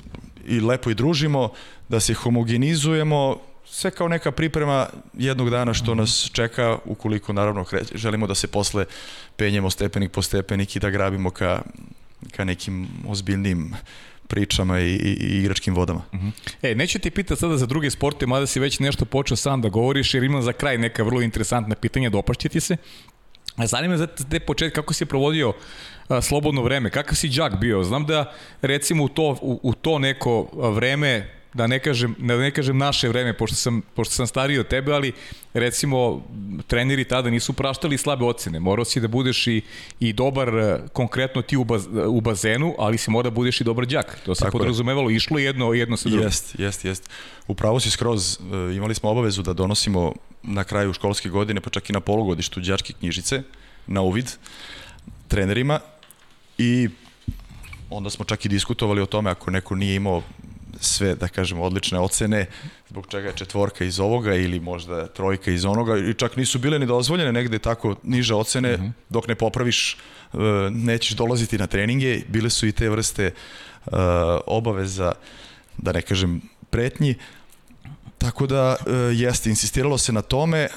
i 0.47 0.61
lepo 0.61 0.91
i 0.91 0.95
družimo, 0.95 1.53
da 1.89 2.01
se 2.01 2.15
homogenizujemo, 2.15 3.39
sve 3.71 3.91
kao 3.91 4.09
neka 4.09 4.31
priprema 4.33 4.87
jednog 5.15 5.51
dana 5.51 5.75
što 5.75 5.95
nas 5.95 6.31
čeka 6.33 6.79
ukoliko 6.85 7.33
naravno 7.33 7.65
želimo 7.95 8.27
da 8.27 8.35
se 8.35 8.47
posle 8.47 8.85
penjemo 9.37 9.71
stepenik 9.71 10.11
po 10.11 10.23
stepenik 10.23 10.77
i 10.77 10.81
da 10.81 10.91
grabimo 10.91 11.31
ka, 11.31 11.63
ka 12.37 12.45
nekim 12.45 12.89
ozbiljnim 13.09 13.75
pričama 14.31 14.81
i, 14.81 14.95
i, 14.95 15.17
i 15.21 15.39
igračkim 15.39 15.75
vodama. 15.75 16.03
Uh 16.13 16.19
mhm. 16.19 16.29
-huh. 16.29 16.55
E, 16.63 16.75
neću 16.75 16.99
ti 16.99 17.11
pitati 17.11 17.41
sada 17.41 17.57
za 17.57 17.67
druge 17.67 17.91
sporte, 17.91 18.27
mada 18.27 18.47
si 18.47 18.61
već 18.61 18.79
nešto 18.79 19.05
počeo 19.05 19.37
sam 19.37 19.61
da 19.61 19.69
govoriš, 19.69 20.15
jer 20.15 20.25
imam 20.25 20.43
za 20.43 20.53
kraj 20.53 20.79
neka 20.79 21.03
vrlo 21.03 21.23
interesantna 21.23 21.75
pitanja, 21.75 22.11
dopašće 22.11 22.49
ti 22.49 22.61
se. 22.61 22.77
Zanima 23.67 23.97
za 23.97 24.07
te 24.07 24.41
početka, 24.41 24.81
kako 24.81 24.95
si 24.95 25.07
provodio 25.07 25.53
a, 26.09 26.21
slobodno 26.21 26.63
vreme, 26.63 26.91
kakav 26.91 27.15
si 27.15 27.29
džak 27.29 27.57
bio? 27.57 27.83
Znam 27.83 28.07
da 28.07 28.33
recimo 28.63 29.05
u 29.05 29.09
to, 29.09 29.37
u, 29.43 29.61
u 29.63 29.75
to 29.75 29.99
neko 29.99 30.49
vreme 30.53 31.40
da 31.55 31.67
ne 31.67 31.79
kažem, 31.79 32.15
da 32.19 32.37
ne 32.37 32.51
kažem 32.51 32.79
naše 32.79 33.09
vreme, 33.09 33.33
pošto 33.33 33.57
sam, 33.57 33.83
pošto 33.95 34.15
sam 34.15 34.27
stariji 34.27 34.59
od 34.59 34.69
tebe, 34.69 34.93
ali 34.93 35.13
recimo 35.55 36.23
treneri 36.67 37.05
tada 37.05 37.31
nisu 37.31 37.53
praštali 37.53 37.99
slabe 37.99 38.25
ocene. 38.25 38.61
Morao 38.61 38.85
si 38.85 39.01
da 39.01 39.09
budeš 39.09 39.47
i, 39.47 39.63
i 40.01 40.13
dobar 40.13 40.49
e, 40.49 40.79
konkretno 40.93 41.43
ti 41.43 41.57
u, 41.57 41.65
baz, 41.65 41.87
u 42.07 42.21
bazenu, 42.21 42.75
ali 42.79 42.99
si 42.99 43.11
mora 43.11 43.31
da 43.31 43.35
budeš 43.35 43.61
i 43.61 43.65
dobar 43.65 43.87
đak. 43.87 44.19
To 44.25 44.35
se 44.35 44.51
podrazumevalo, 44.53 45.11
išlo 45.11 45.39
jedno, 45.39 45.73
jedno 45.73 45.97
sa 45.97 46.09
drugim. 46.09 46.27
Jest, 46.27 46.59
jest, 46.59 46.85
jest. 46.85 47.11
Upravo 47.49 47.81
si 47.81 47.91
skroz, 47.91 48.39
e, 48.39 48.75
imali 48.77 48.95
smo 48.95 49.11
obavezu 49.11 49.43
da 49.43 49.53
donosimo 49.53 50.13
na 50.43 50.65
kraju 50.65 50.93
školske 50.93 51.29
godine, 51.29 51.61
pa 51.61 51.71
čak 51.71 51.91
i 51.91 51.93
na 51.93 52.01
polugodištu 52.01 52.61
đačke 52.61 52.93
knjižice 52.93 53.43
na 53.87 54.01
uvid 54.03 54.31
trenerima 55.29 55.81
i 56.59 56.89
onda 57.91 58.11
smo 58.11 58.25
čak 58.25 58.45
i 58.45 58.49
diskutovali 58.49 59.03
o 59.03 59.07
tome 59.07 59.31
ako 59.31 59.51
neko 59.51 59.75
nije 59.75 59.95
imao 59.95 60.23
sve, 60.81 61.15
da 61.15 61.29
kažem, 61.29 61.61
odlične 61.61 61.99
ocene, 61.99 62.47
zbog 62.89 63.07
čega 63.11 63.29
je 63.29 63.37
četvorka 63.37 63.85
iz 63.85 64.01
ovoga 64.01 64.35
ili 64.35 64.61
možda 64.61 65.07
trojka 65.07 65.51
iz 65.51 65.65
onoga. 65.65 65.97
I 65.99 66.15
čak 66.15 66.37
nisu 66.37 66.59
bile 66.59 66.79
ni 66.79 66.87
dozvoljene 66.87 67.33
negde 67.33 67.59
tako 67.59 67.97
niže 68.03 68.35
ocene, 68.35 68.77
mm 68.77 68.81
-hmm. 68.81 68.93
dok 69.09 69.29
ne 69.29 69.35
popraviš 69.35 69.93
e, 69.95 70.39
nećeš 70.71 71.17
dolaziti 71.17 71.59
na 71.59 71.67
treninge, 71.67 72.23
bile 72.29 72.51
su 72.51 72.67
i 72.67 72.73
te 72.73 72.89
vrste 72.89 73.33
uh, 73.87 73.93
obaveza, 74.47 75.13
da 75.79 75.93
ne 75.93 76.03
kažem 76.03 76.41
pretnji, 76.71 77.15
tako 78.19 78.47
da 78.47 78.77
uh, 78.81 78.93
jeste, 79.13 79.51
insistiralo 79.51 79.99
se 79.99 80.13
na 80.13 80.23
tome, 80.23 80.69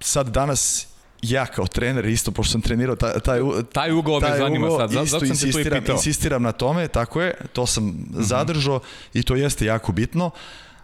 sad 0.00 0.28
danas 0.28 0.88
ja 1.22 1.46
kao 1.46 1.66
trener 1.66 2.04
isto, 2.04 2.30
pošto 2.30 2.52
sam 2.52 2.60
trenirao 2.60 2.96
taj, 2.96 3.20
taj, 3.20 3.40
taj 3.72 3.92
ugao 3.92 4.20
me 4.20 4.38
zanima 4.38 4.66
ugao, 4.66 4.78
sad, 4.78 4.90
zato 4.90 5.08
sam 5.08 5.28
insistiram, 5.28 5.80
te 5.80 5.86
to 5.86 5.92
insistiram 5.92 6.42
na 6.42 6.52
tome, 6.52 6.88
tako 6.88 7.22
je, 7.22 7.34
to 7.52 7.66
sam 7.66 7.84
mm 7.84 7.88
-hmm. 7.88 8.22
zadržao 8.22 8.80
i 9.14 9.22
to 9.22 9.36
jeste 9.36 9.64
jako 9.64 9.92
bitno, 9.92 10.30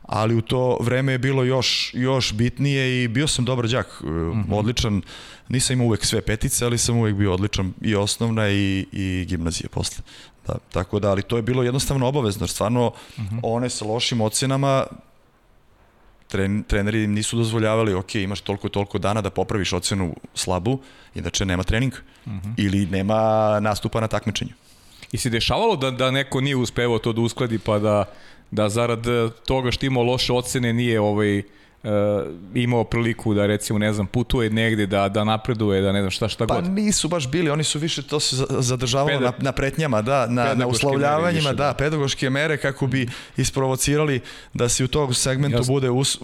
ali 0.03 0.35
u 0.35 0.41
to 0.41 0.79
vreme 0.81 1.12
je 1.12 1.19
bilo 1.19 1.45
još, 1.45 1.91
još 1.95 2.33
bitnije 2.33 3.05
i 3.05 3.09
bio 3.09 3.29
sam 3.29 3.45
dobar 3.45 3.69
đak, 3.69 4.01
mm 4.03 4.09
-hmm. 4.09 4.55
odličan, 4.55 5.03
nisam 5.49 5.75
imao 5.75 5.87
uvek 5.87 6.05
sve 6.05 6.21
petice, 6.21 6.65
ali 6.65 6.79
sam 6.79 6.97
uvek 6.97 7.15
bio 7.15 7.33
odličan 7.35 7.73
i 7.81 7.95
osnovna 7.95 8.51
i, 8.51 8.87
i 8.93 9.25
gimnazija 9.29 9.69
posle. 9.69 10.05
Da, 10.47 10.55
tako 10.73 10.99
da, 10.99 11.11
ali 11.11 11.23
to 11.23 11.37
je 11.37 11.43
bilo 11.43 11.62
jednostavno 11.62 12.09
obavezno, 12.09 12.47
stvarno 12.47 12.93
mm 13.19 13.23
-hmm. 13.23 13.41
one 13.43 13.71
sa 13.71 13.85
lošim 13.85 14.21
ocenama 14.21 14.87
tren, 16.33 16.62
treneri 16.62 17.07
nisu 17.07 17.37
dozvoljavali, 17.37 17.95
ok, 17.95 18.15
imaš 18.15 18.41
toliko 18.41 18.67
i 18.67 18.71
toliko 18.71 18.99
dana 18.99 19.21
da 19.21 19.31
popraviš 19.31 19.73
ocenu 19.73 20.15
slabu, 20.35 20.79
inače 21.15 21.45
nema 21.45 21.62
treninga 21.62 21.97
mm 22.27 22.31
-hmm. 22.31 22.55
ili 22.57 22.87
nema 22.87 23.21
nastupa 23.61 24.01
na 24.01 24.09
takmičenju. 24.09 24.53
I 25.12 25.19
se 25.19 25.31
dešavalo 25.31 25.77
da, 25.77 25.91
da 25.91 26.11
neko 26.11 26.41
nije 26.41 26.57
uspevao 26.57 26.99
to 26.99 27.12
da 27.12 27.21
uskladi 27.21 27.59
pa 27.59 27.79
da, 27.79 28.05
da 28.51 28.69
zarad 28.69 29.07
toga 29.47 29.71
što 29.71 29.87
imao 29.87 30.03
loše 30.03 30.33
ocene 30.33 30.73
nije 30.73 31.01
ovaj, 31.01 31.39
uh, 31.39 31.45
imao 32.55 32.85
priliku 32.85 33.35
da 33.35 33.47
recimo 33.47 33.79
ne 33.79 33.93
znam 33.93 34.07
putuje 34.07 34.51
negde 34.51 34.87
da 34.87 35.09
da 35.09 35.25
napreduje 35.25 35.83
da 35.83 35.93
ne 35.93 36.01
znam 36.01 36.11
šta 36.11 36.29
šta 36.29 36.47
pa 36.47 36.55
god. 36.55 36.65
Pa 36.65 36.71
nisu 36.71 37.09
baš 37.09 37.31
bili, 37.31 37.51
oni 37.51 37.65
su 37.65 37.79
više 37.79 38.03
to 38.03 38.21
se 38.21 38.37
zadržavalo 38.51 39.19
Peda... 39.19 39.21
na, 39.21 39.33
na 39.39 39.53
pretnjama, 39.53 40.03
da, 40.03 40.27
na 40.27 40.55
na 40.55 40.67
uslovljavanjima, 40.67 41.51
više, 41.51 41.57
da, 41.57 41.67
da, 41.67 41.75
pedagoške 41.75 42.31
mere 42.31 42.57
kako 42.57 42.87
bi 42.87 43.09
isprovocirali 43.37 44.21
da 44.55 44.69
se 44.69 44.85
u 44.85 44.89
tog 44.89 45.17
segmentu 45.17 45.57
Jasne. 45.57 45.73
bude 45.73 45.91
us, 45.91 46.19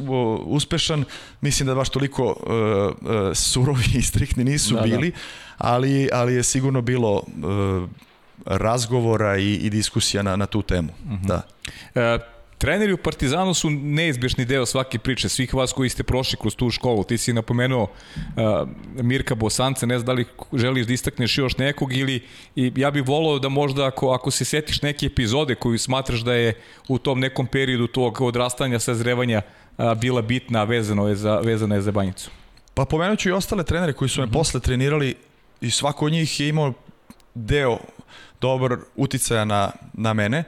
uspešan. 0.45 1.05
Mislim 1.41 1.67
da 1.67 1.75
baš 1.75 1.88
toliko 1.88 2.25
uh, 2.25 3.11
uh, 3.11 3.35
surovi 3.35 3.85
i 3.95 4.03
striktni 4.03 4.45
nisu 4.45 4.75
da, 4.75 4.81
da. 4.81 4.87
bili, 4.87 5.11
da. 5.11 5.17
ali 5.59 6.09
ali 6.12 6.35
je 6.35 6.43
sigurno 6.43 6.81
bilo 6.81 7.15
uh, 7.15 7.88
razgovora 8.47 9.38
i, 9.38 9.55
i 9.55 9.71
diskusija 9.71 10.23
na, 10.23 10.37
na 10.37 10.47
tu 10.47 10.62
temu. 10.62 10.88
Uh 11.05 11.12
mhm. 11.12 11.25
-huh. 11.25 11.27
Da. 11.27 11.43
E, 11.95 12.38
Treneri 12.59 12.93
u 12.93 12.97
Partizanu 12.97 13.55
su 13.55 13.71
neizbješni 13.71 14.45
deo 14.45 14.67
svake 14.67 14.99
priče, 14.99 15.29
svih 15.29 15.55
vas 15.55 15.73
koji 15.73 15.88
ste 15.88 16.03
prošli 16.03 16.38
kroz 16.41 16.57
tu 16.57 16.71
školu. 16.71 17.05
Ti 17.05 17.19
si 17.19 17.33
napomenuo 17.33 17.83
uh, 17.83 18.69
Mirka 19.03 19.35
Bosance, 19.35 19.87
ne 19.87 19.99
znam 19.99 20.07
da 20.07 20.12
li 20.12 20.25
želiš 20.53 20.87
da 20.87 20.93
istakneš 20.93 21.38
još 21.38 21.57
nekog 21.57 21.93
ili 21.93 22.23
i 22.57 22.73
ja 22.77 22.91
bih 22.91 23.03
volao 23.07 23.38
da 23.38 23.49
možda 23.49 23.87
ako, 23.87 24.11
ako 24.11 24.31
se 24.31 24.45
setiš 24.45 24.83
neke 24.83 25.07
epizode 25.07 25.55
koju 25.55 25.79
smatraš 25.79 26.21
da 26.21 26.35
je 26.35 26.55
u 26.88 26.99
tom 26.99 27.21
nekom 27.21 27.47
periodu 27.47 27.87
tog 27.87 28.21
odrastanja, 28.21 28.79
sazrevanja 28.79 29.43
uh, 29.79 29.95
bila 29.95 30.23
bitna, 30.23 30.65
vezano 30.65 31.09
je 31.09 31.17
za, 31.17 31.41
vezano 31.41 31.75
je 31.75 31.81
za 31.81 31.93
banjicu. 31.93 32.31
Pa 32.75 32.85
pomenut 32.85 33.19
ću 33.19 33.29
i 33.29 33.33
ostale 33.33 33.65
trenere 33.65 33.93
koji 33.93 34.09
su 34.09 34.21
me 34.21 34.27
mm 34.27 34.31
-hmm. 34.31 34.33
posle 34.33 34.61
trenirali 34.61 35.15
i 35.61 35.71
svako 35.71 36.07
od 36.07 36.12
njih 36.12 36.41
je 36.41 36.49
imao 36.49 36.73
deo 37.35 37.79
dobar 38.41 38.77
uticaja 38.97 39.45
na, 39.45 39.71
na 39.93 40.12
mene. 40.12 40.45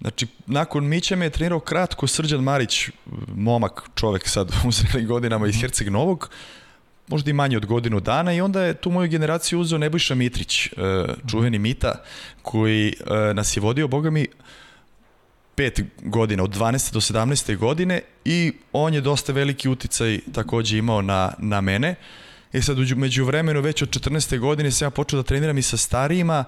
Znači, 0.00 0.26
nakon 0.46 0.88
Mića 0.88 1.16
me 1.16 1.26
je 1.26 1.30
trenirao 1.30 1.60
kratko 1.60 2.06
Srđan 2.06 2.40
Marić, 2.40 2.88
momak 3.34 3.82
čovek 3.94 4.28
sad 4.28 4.52
u 4.66 4.72
zrelim 4.72 5.08
godinama 5.08 5.46
iz 5.46 5.54
mhm. 5.54 5.60
Herceg 5.60 5.88
Novog, 5.88 6.30
možda 7.08 7.30
i 7.30 7.34
manje 7.34 7.56
od 7.56 7.66
godinu 7.66 8.00
dana 8.00 8.32
i 8.32 8.40
onda 8.40 8.62
je 8.62 8.74
tu 8.74 8.90
moju 8.90 9.08
generaciju 9.08 9.60
uzeo 9.60 9.78
Nebojša 9.78 10.14
Mitrić, 10.14 10.66
e, 10.66 10.70
čuveni 11.30 11.58
Mita, 11.58 12.02
koji 12.42 12.88
e, 12.88 13.34
nas 13.34 13.56
je 13.56 13.60
vodio, 13.60 13.88
boga 13.88 14.10
mi, 14.10 14.26
pet 15.54 15.80
godina, 16.02 16.42
od 16.42 16.50
12. 16.50 16.92
do 16.92 17.00
17. 17.00 17.56
godine 17.56 18.00
i 18.24 18.52
on 18.72 18.94
je 18.94 19.00
dosta 19.00 19.32
veliki 19.32 19.68
uticaj 19.68 20.18
takođe 20.32 20.78
imao 20.78 21.02
na, 21.02 21.32
na 21.38 21.60
mene. 21.60 21.94
E 22.52 22.62
sad, 22.62 22.78
među 22.96 23.24
vremenu, 23.24 23.60
već 23.60 23.82
od 23.82 23.88
14. 23.88 24.38
godine 24.38 24.70
sam 24.70 24.86
ja 24.86 24.90
počeo 24.90 25.16
da 25.16 25.22
treniram 25.22 25.58
i 25.58 25.62
sa 25.62 25.76
starijima, 25.76 26.44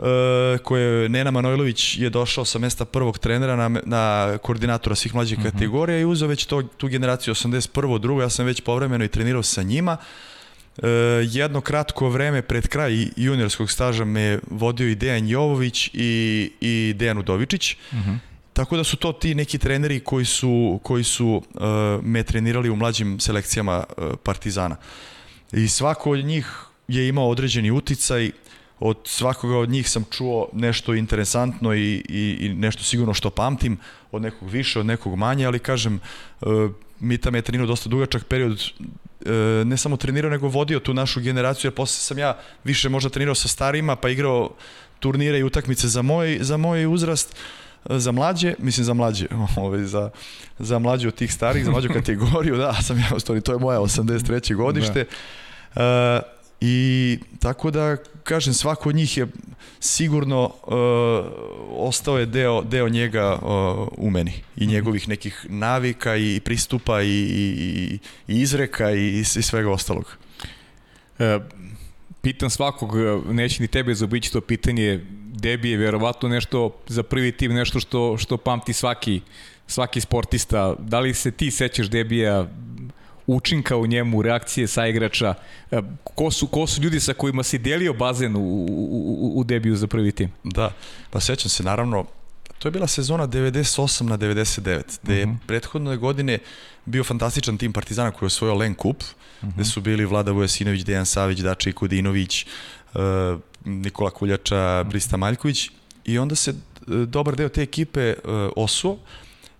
E, 0.00 0.58
koje 0.58 1.08
Nena 1.08 1.30
Manojlović 1.30 1.98
je 1.98 2.10
došao 2.10 2.44
sa 2.44 2.58
mesta 2.58 2.84
prvog 2.84 3.18
trenera 3.18 3.56
na, 3.56 3.80
na 3.84 4.38
koordinatora 4.42 4.94
svih 4.94 5.14
mlađih 5.14 5.38
uh 5.38 5.44
mhm. 5.44 5.48
-huh. 5.48 5.52
kategorija 5.52 5.98
i 5.98 6.04
uzeo 6.04 6.28
već 6.28 6.44
to, 6.44 6.62
tu 6.62 6.88
generaciju 6.88 7.34
81. 7.34 7.98
drugo, 7.98 8.22
ja 8.22 8.28
sam 8.28 8.46
već 8.46 8.60
povremeno 8.60 9.04
i 9.04 9.08
trenirao 9.08 9.42
sa 9.42 9.62
njima. 9.62 9.96
E, 10.82 10.88
jedno 11.30 11.60
kratko 11.60 12.08
vreme 12.08 12.42
pred 12.42 12.68
kraj 12.68 13.06
juniorskog 13.16 13.70
staža 13.70 14.04
me 14.04 14.38
vodio 14.50 14.88
i 14.88 14.94
Dejan 14.94 15.28
Jovović 15.28 15.90
i, 15.92 16.52
i 16.60 16.94
Dejan 16.96 17.18
Udovičić. 17.18 17.76
Uh 17.92 17.98
mhm. 17.98 18.10
-huh. 18.10 18.18
Tako 18.52 18.76
da 18.76 18.84
su 18.84 18.96
to 18.96 19.12
ti 19.12 19.34
neki 19.34 19.58
treneri 19.58 20.00
koji 20.00 20.24
su, 20.24 20.80
koji 20.82 21.04
su 21.04 21.28
uh, 21.54 21.62
me 22.02 22.22
trenirali 22.22 22.70
u 22.70 22.76
mlađim 22.76 23.20
selekcijama 23.20 23.84
uh, 23.96 24.04
Partizana. 24.22 24.76
I 25.52 25.68
svako 25.68 26.10
od 26.10 26.24
njih 26.24 26.46
je 26.88 27.08
imao 27.08 27.28
određeni 27.28 27.70
uticaj. 27.70 28.30
Od 28.80 28.96
svakoga 29.04 29.58
od 29.58 29.68
njih 29.68 29.90
sam 29.90 30.04
čuo 30.10 30.48
nešto 30.52 30.94
interesantno 30.94 31.74
i, 31.74 32.04
i, 32.08 32.36
i 32.40 32.54
nešto 32.54 32.82
sigurno 32.82 33.14
što 33.14 33.30
pamtim, 33.30 33.78
od 34.12 34.22
nekog 34.22 34.48
više, 34.50 34.80
od 34.80 34.86
nekog 34.86 35.16
manje, 35.16 35.46
ali 35.46 35.58
kažem, 35.58 36.00
uh, 36.40 36.70
Mita 37.00 37.30
me 37.30 37.38
je 37.38 37.42
trenirao 37.42 37.66
dosta 37.66 37.88
dugačak 37.88 38.24
period, 38.24 38.52
uh, 38.80 39.66
ne 39.66 39.76
samo 39.76 39.96
trenirao, 39.96 40.30
nego 40.30 40.48
vodio 40.48 40.80
tu 40.80 40.94
našu 40.94 41.20
generaciju, 41.20 41.68
jer 41.68 41.74
posle 41.74 42.00
sam 42.00 42.18
ja 42.18 42.38
više 42.64 42.88
možda 42.88 43.10
trenirao 43.10 43.34
sa 43.34 43.48
starima, 43.48 43.96
pa 43.96 44.08
igrao 44.08 44.50
turnire 45.00 45.38
i 45.38 45.44
utakmice 45.44 45.88
za 45.88 46.02
moj, 46.02 46.38
za 46.40 46.56
moj 46.56 46.86
uzrast, 46.86 47.36
za 47.84 48.12
mlađe, 48.12 48.54
mislim 48.58 48.84
za 48.84 48.94
mlađe, 48.94 49.26
ovaj, 49.56 49.84
za, 49.84 50.10
za 50.58 50.78
mlađe 50.78 51.08
od 51.08 51.14
tih 51.14 51.32
starih, 51.32 51.64
za 51.64 51.70
mlađu 51.70 51.88
kategoriju, 51.88 52.56
da, 52.56 52.82
sam 52.82 52.98
ja, 52.98 53.08
u 53.36 53.40
to 53.40 53.52
je 53.52 53.58
moja 53.58 53.80
83. 53.80 54.54
godište. 54.54 55.04
Da. 55.74 56.22
Uh, 56.24 56.40
I 56.60 57.18
tako 57.38 57.70
da, 57.70 57.96
kažem, 58.24 58.54
svako 58.54 58.88
od 58.88 58.94
njih 58.94 59.16
je 59.16 59.26
sigurno 59.80 60.44
uh, 60.44 60.74
ostao 61.88 62.18
je 62.18 62.26
deo, 62.26 62.62
deo 62.62 62.88
njega 62.88 63.38
uh, 63.42 63.88
u 63.96 64.10
meni 64.10 64.32
i 64.56 64.64
mhm. 64.64 64.72
njegovih 64.72 65.08
nekih 65.08 65.46
navika 65.48 66.16
i 66.16 66.40
pristupa 66.44 67.02
i, 67.02 67.08
i, 67.08 67.98
i 68.28 68.40
izreka 68.40 68.90
i, 68.90 69.18
i 69.18 69.24
svega 69.24 69.70
ostalog. 69.70 70.16
E, 71.18 71.38
pitam 72.22 72.50
svakog, 72.50 72.92
neće 73.30 73.62
ni 73.62 73.68
tebe 73.68 73.94
zaobići 73.94 74.32
to 74.32 74.40
pitanje, 74.40 75.00
Debi 75.40 75.70
je 75.70 75.76
verovatno 75.76 76.28
nešto 76.28 76.76
za 76.86 77.02
prvi 77.02 77.32
tim, 77.32 77.52
nešto 77.54 77.80
što, 77.80 78.16
što 78.18 78.36
pamti 78.36 78.72
svaki, 78.72 79.20
svaki 79.66 80.00
sportista. 80.00 80.74
Da 80.78 81.00
li 81.00 81.14
se 81.14 81.30
ti 81.30 81.50
sećaš 81.50 81.90
Debija 81.90 82.46
učinka 83.26 83.76
u 83.76 83.86
njemu, 83.86 84.22
reakcije 84.22 84.66
sa 84.66 84.86
igrača, 84.86 85.34
e, 85.70 85.80
ko 86.04 86.30
su, 86.30 86.46
ko 86.46 86.66
su 86.66 86.82
ljudi 86.82 87.00
sa 87.00 87.12
kojima 87.12 87.42
si 87.42 87.58
delio 87.58 87.92
bazen 87.92 88.36
u, 88.36 88.40
u, 88.40 89.32
u 89.36 89.44
debiju 89.44 89.76
za 89.76 89.86
prvi 89.86 90.12
tim? 90.12 90.32
Da, 90.44 90.72
pa 91.10 91.20
sećam 91.20 91.48
se 91.48 91.62
naravno, 91.62 92.04
to 92.58 92.68
je 92.68 92.72
bila 92.72 92.86
sezona 92.86 93.28
98 93.28 94.02
na 94.02 94.18
99, 94.18 94.98
gde 95.02 95.14
je 95.14 95.24
uh 95.24 95.28
mhm. 95.28 95.36
-huh. 95.36 95.46
prethodne 95.46 95.96
godine 95.96 96.38
bio 96.84 97.04
fantastičan 97.04 97.58
tim 97.58 97.72
Partizana 97.72 98.10
koji 98.10 98.26
je 98.26 98.26
osvojio 98.26 98.54
Len 98.54 98.74
Kup, 98.74 99.02
uh 99.02 99.48
-huh. 99.48 99.54
gde 99.54 99.64
su 99.64 99.80
bili 99.80 100.04
Vlada 100.04 100.32
Vujasinović, 100.32 100.82
Dejan 100.82 101.06
Savić, 101.06 101.38
Dače 101.38 101.72
Kudinović, 101.72 102.46
uh, 102.94 103.00
Nikola 103.64 104.10
Kuljača, 104.10 104.84
Brista 104.84 105.16
Maljković 105.16 105.70
i 106.04 106.18
onda 106.18 106.34
se 106.34 106.50
uh, 106.50 106.94
dobar 107.02 107.36
deo 107.36 107.48
te 107.48 107.62
ekipe 107.62 108.14
uh, 108.14 108.30
osuo 108.56 108.98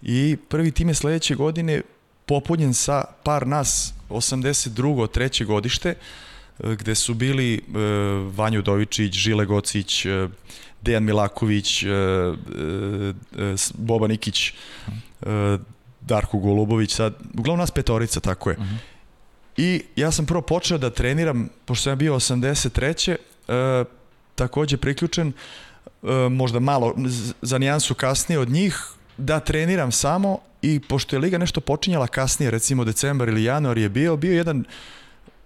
i 0.03 0.37
prvi 0.49 0.71
tim 0.71 0.89
je 0.89 0.95
sledeće 0.95 1.35
godine 1.35 1.83
popunjen 2.27 2.75
sa 2.75 3.05
par 3.23 3.47
nas 3.47 3.95
82. 4.09 5.11
treće 5.11 5.45
godište, 5.45 5.89
e, 5.89 6.77
gde 6.77 6.95
su 6.95 7.15
bili 7.15 7.55
e, 7.55 7.61
Vanju 8.37 8.63
Dovičić, 8.63 9.15
Žile 9.15 9.47
Gocić, 9.47 10.07
e, 10.07 10.29
Dejan 10.83 11.05
Milaković, 11.05 11.85
Boba 13.75 14.07
Nikić, 14.09 14.53
Darko 16.01 16.39
Golubović, 16.39 16.95
sad, 16.95 17.15
uglavnom 17.39 17.59
nas 17.59 17.71
petorica, 17.71 18.21
tako 18.21 18.51
je. 18.51 18.57
Uh 18.57 18.63
mhm. 18.63 18.75
-huh. 18.75 18.79
I 19.57 19.83
ja 19.97 20.11
sam 20.11 20.27
prvo 20.27 20.43
počeo 20.43 20.79
da 20.79 20.91
treniram, 20.91 21.49
pošto 21.65 21.83
sam 21.83 21.99
bio 21.99 22.15
83. 22.15 23.17
E, 23.51 23.85
takođe 24.35 24.77
priključen, 24.77 25.33
e, 25.33 26.29
možda 26.31 26.61
malo 26.61 26.95
za 27.43 27.59
nijansu 27.59 27.95
kasnije 27.95 28.39
od 28.39 28.49
njih, 28.49 28.83
da 29.17 29.41
treniram 29.41 29.93
samo 29.93 30.39
i 30.63 30.81
pošto 30.81 31.17
je 31.17 31.21
Liga 31.21 31.39
nešto 31.39 31.61
počinjala 31.61 32.07
kasnije, 32.07 32.51
recimo 32.51 32.85
decembar 32.85 33.29
ili 33.29 33.45
januar 33.45 33.79
je 33.79 33.89
bio, 33.89 34.17
bio 34.17 34.33
jedan 34.33 34.65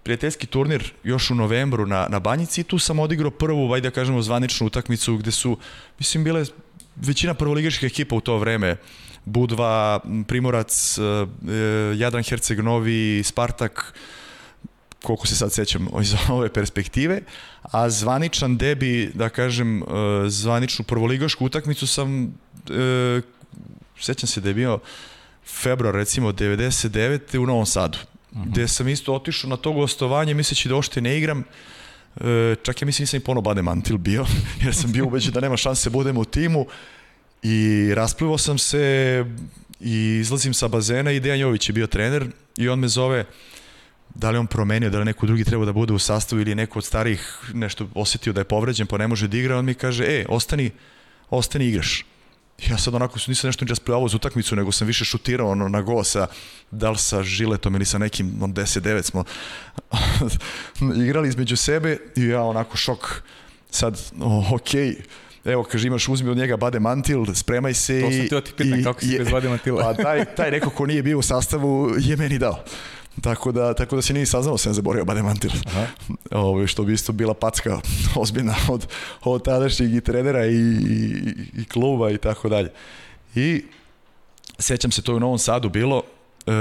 prijateljski 0.02 0.46
turnir 0.46 0.92
još 1.04 1.30
u 1.30 1.34
novembru 1.34 1.86
na, 1.86 2.06
na 2.10 2.18
Banjici 2.18 2.60
i 2.60 2.64
tu 2.64 2.78
sam 2.78 2.98
odigrao 2.98 3.30
prvu, 3.30 3.68
vajde 3.68 3.90
da 3.90 3.94
kažemo, 3.94 4.22
zvaničnu 4.22 4.66
utakmicu 4.66 5.16
gde 5.16 5.30
su, 5.30 5.58
mislim, 5.98 6.24
bile 6.24 6.44
većina 6.96 7.34
prvoligaških 7.34 7.86
ekipa 7.86 8.16
u 8.16 8.20
to 8.20 8.38
vreme. 8.38 8.76
Budva, 9.24 10.00
Primorac, 10.28 10.98
uh, 10.98 11.28
Jadran 11.96 12.22
Herceg 12.22 12.60
Novi, 12.60 13.22
Spartak, 13.24 13.94
koliko 15.04 15.26
se 15.26 15.36
sad 15.36 15.52
sećam 15.52 15.88
iz 16.02 16.14
ove 16.28 16.52
perspektive, 16.52 17.20
a 17.62 17.90
zvaničan 17.90 18.56
debi, 18.56 19.10
da 19.14 19.28
kažem, 19.28 19.82
uh, 19.82 19.88
zvaničnu 20.26 20.84
prvoligašku 20.84 21.44
utakmicu 21.44 21.86
sam 21.86 22.24
uh, 22.24 23.22
sećam 24.00 24.28
se 24.28 24.40
da 24.40 24.48
je 24.48 24.54
bio 24.54 24.78
februar 25.46 25.94
recimo 25.94 26.32
99. 26.32 27.38
u 27.38 27.46
Novom 27.46 27.66
Sadu, 27.66 27.98
uh 27.98 28.38
mhm. 28.38 28.48
-huh. 28.48 28.52
gde 28.52 28.68
sam 28.68 28.88
isto 28.88 29.14
otišao 29.14 29.50
na 29.50 29.56
to 29.56 29.72
gostovanje 29.72 30.34
misleći 30.34 30.68
da 30.68 30.76
ošte 30.76 31.00
ne 31.00 31.18
igram, 31.18 31.44
e, 32.20 32.54
čak 32.62 32.82
ja 32.82 32.86
mislim 32.86 33.02
nisam 33.02 33.20
i 33.20 33.24
pono 33.24 33.40
Bade 33.40 33.62
Mantil 33.62 33.98
bio, 33.98 34.26
jer 34.64 34.74
sam 34.74 34.92
bio 34.92 35.06
ubeđen 35.06 35.32
da 35.32 35.40
nema 35.40 35.56
šanse 35.56 35.90
da 35.90 35.92
budem 35.92 36.16
u 36.16 36.24
timu 36.24 36.66
i 37.42 37.90
rasplivao 37.94 38.38
sam 38.38 38.58
se 38.58 39.24
i 39.80 40.18
izlazim 40.20 40.54
sa 40.54 40.68
bazena 40.68 41.12
i 41.12 41.20
Dejan 41.20 41.38
Jović 41.38 41.68
je 41.68 41.72
bio 41.72 41.86
trener 41.86 42.26
i 42.56 42.68
on 42.68 42.78
me 42.78 42.88
zove 42.88 43.24
da 44.14 44.30
li 44.30 44.38
on 44.38 44.46
promenio, 44.46 44.90
da 44.90 44.98
li 44.98 45.04
neko 45.04 45.26
drugi 45.26 45.44
treba 45.44 45.64
da 45.64 45.72
bude 45.72 45.92
u 45.92 45.98
sastavu 45.98 46.40
ili 46.40 46.54
neko 46.54 46.78
od 46.78 46.84
starih 46.84 47.50
nešto 47.54 47.88
osetio 47.94 48.32
da 48.32 48.40
je 48.40 48.44
povređen 48.44 48.86
pa 48.86 48.98
ne 48.98 49.08
može 49.08 49.28
da 49.28 49.36
igra, 49.36 49.58
on 49.58 49.64
mi 49.64 49.74
kaže, 49.74 50.04
e, 50.04 50.26
ostani, 50.28 50.70
ostani 51.30 51.66
igraš. 51.66 52.04
Ja 52.68 52.78
sad 52.78 52.94
onako 52.94 53.18
nisam 53.26 53.48
nešto 53.48 53.64
ničas 53.64 53.80
prijavao 53.80 54.08
za 54.08 54.16
utakmicu, 54.16 54.56
nego 54.56 54.72
sam 54.72 54.86
više 54.86 55.04
šutirao 55.04 55.50
ono, 55.50 55.68
na 55.68 55.82
go 55.82 56.04
sa, 56.04 56.26
da 56.70 56.90
li 56.90 56.98
sa 56.98 57.22
Žiletom 57.22 57.74
ili 57.74 57.84
sa 57.84 57.98
nekim, 57.98 58.42
on 58.42 58.54
10-9 58.54 59.02
smo 59.02 59.24
igrali 61.04 61.28
između 61.28 61.56
sebe 61.56 61.98
i 62.16 62.24
ja 62.24 62.42
onako 62.42 62.76
šok, 62.76 63.22
sad, 63.70 64.00
oh, 64.20 64.52
okej, 64.52 64.90
okay 64.90 65.02
evo, 65.44 65.64
kaže, 65.64 65.86
imaš, 65.86 66.08
uzmi 66.08 66.30
od 66.30 66.36
njega 66.36 66.56
bade 66.56 66.80
mantil, 66.80 67.24
spremaj 67.34 67.74
se 67.74 68.00
to 68.00 68.08
i... 68.10 68.28
To 68.28 68.36
sam 68.36 68.42
ti 68.42 68.52
pitan, 68.56 68.84
kako 68.84 69.00
si 69.00 69.18
bez 69.18 69.28
bade 69.28 69.48
mantila. 69.48 69.82
Pa 69.82 70.02
taj, 70.02 70.24
taj 70.24 70.50
neko 70.50 70.70
ko 70.70 70.86
nije 70.86 71.02
bio 71.02 71.18
u 71.18 71.22
sastavu 71.22 71.94
je 71.98 72.16
meni 72.16 72.38
dao. 72.38 72.64
Tako 73.20 73.52
da, 73.52 73.74
tako 73.74 73.96
da 73.96 74.02
se 74.02 74.14
nije 74.14 74.26
saznao, 74.26 74.58
sam 74.58 74.74
zaborio 74.74 75.04
bade 75.04 75.22
mantil. 75.22 75.50
Ovo, 76.30 76.66
što 76.66 76.82
bi 76.82 76.92
isto 76.92 77.12
bila 77.12 77.34
packa 77.34 77.80
ozbiljna 78.22 78.54
od, 78.68 78.86
od 79.22 79.44
tadašnjeg 79.44 79.94
i 79.94 80.00
trenera 80.00 80.46
i, 80.46 80.56
i, 80.56 81.32
i 81.56 81.64
kluba 81.64 82.10
i 82.10 82.18
tako 82.18 82.48
dalje. 82.48 82.72
I 83.34 83.64
sećam 84.58 84.90
se, 84.90 85.02
to 85.02 85.12
je 85.12 85.16
u 85.16 85.20
Novom 85.20 85.38
Sadu 85.38 85.68
bilo, 85.68 86.02
e, 86.46 86.52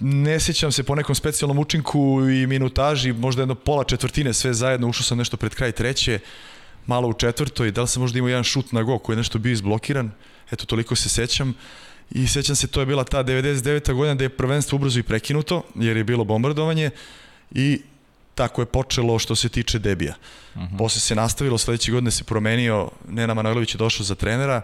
ne 0.00 0.40
sjećam 0.40 0.72
se 0.72 0.82
po 0.82 0.94
nekom 0.94 1.14
specijalnom 1.14 1.58
učinku 1.58 2.20
i 2.30 2.46
minutaži, 2.46 3.12
možda 3.12 3.42
jedno 3.42 3.54
pola 3.54 3.84
četvrtine 3.84 4.32
sve 4.32 4.54
zajedno, 4.54 4.88
ušao 4.88 5.02
sam 5.02 5.18
nešto 5.18 5.36
pred 5.36 5.54
kraj 5.54 5.72
treće, 5.72 6.18
malo 6.86 7.08
u 7.08 7.12
četvrtoj, 7.12 7.70
da 7.70 7.82
li 7.82 7.88
sam 7.88 8.02
možda 8.02 8.18
imao 8.18 8.28
jedan 8.28 8.44
šut 8.44 8.72
na 8.72 8.82
go 8.82 8.98
koji 8.98 9.14
je 9.14 9.18
nešto 9.18 9.38
bio 9.38 9.52
izblokiran, 9.52 10.10
eto 10.50 10.66
toliko 10.66 10.96
se 10.96 11.08
sećam 11.08 11.54
i 12.10 12.26
sećam 12.26 12.56
se 12.56 12.66
to 12.66 12.80
je 12.80 12.86
bila 12.86 13.04
ta 13.04 13.24
99. 13.24 13.92
godina 13.92 14.14
da 14.14 14.24
je 14.24 14.28
prvenstvo 14.28 14.76
ubrzo 14.76 14.98
i 14.98 15.02
prekinuto 15.02 15.62
jer 15.74 15.96
je 15.96 16.04
bilo 16.04 16.24
bombardovanje 16.24 16.90
i 17.50 17.80
tako 18.34 18.62
je 18.62 18.66
počelo 18.66 19.18
što 19.18 19.34
se 19.34 19.48
tiče 19.48 19.78
debija. 19.78 20.14
Uh 20.54 20.62
mhm. 20.62 20.74
-huh. 20.74 20.78
Posle 20.78 21.00
se 21.00 21.14
nastavilo, 21.14 21.58
sledeće 21.58 21.92
godine 21.92 22.10
se 22.10 22.24
promenio, 22.24 22.90
Nena 23.08 23.34
Manojlović 23.34 23.74
je 23.74 23.78
došao 23.78 24.04
za 24.04 24.14
trenera, 24.14 24.62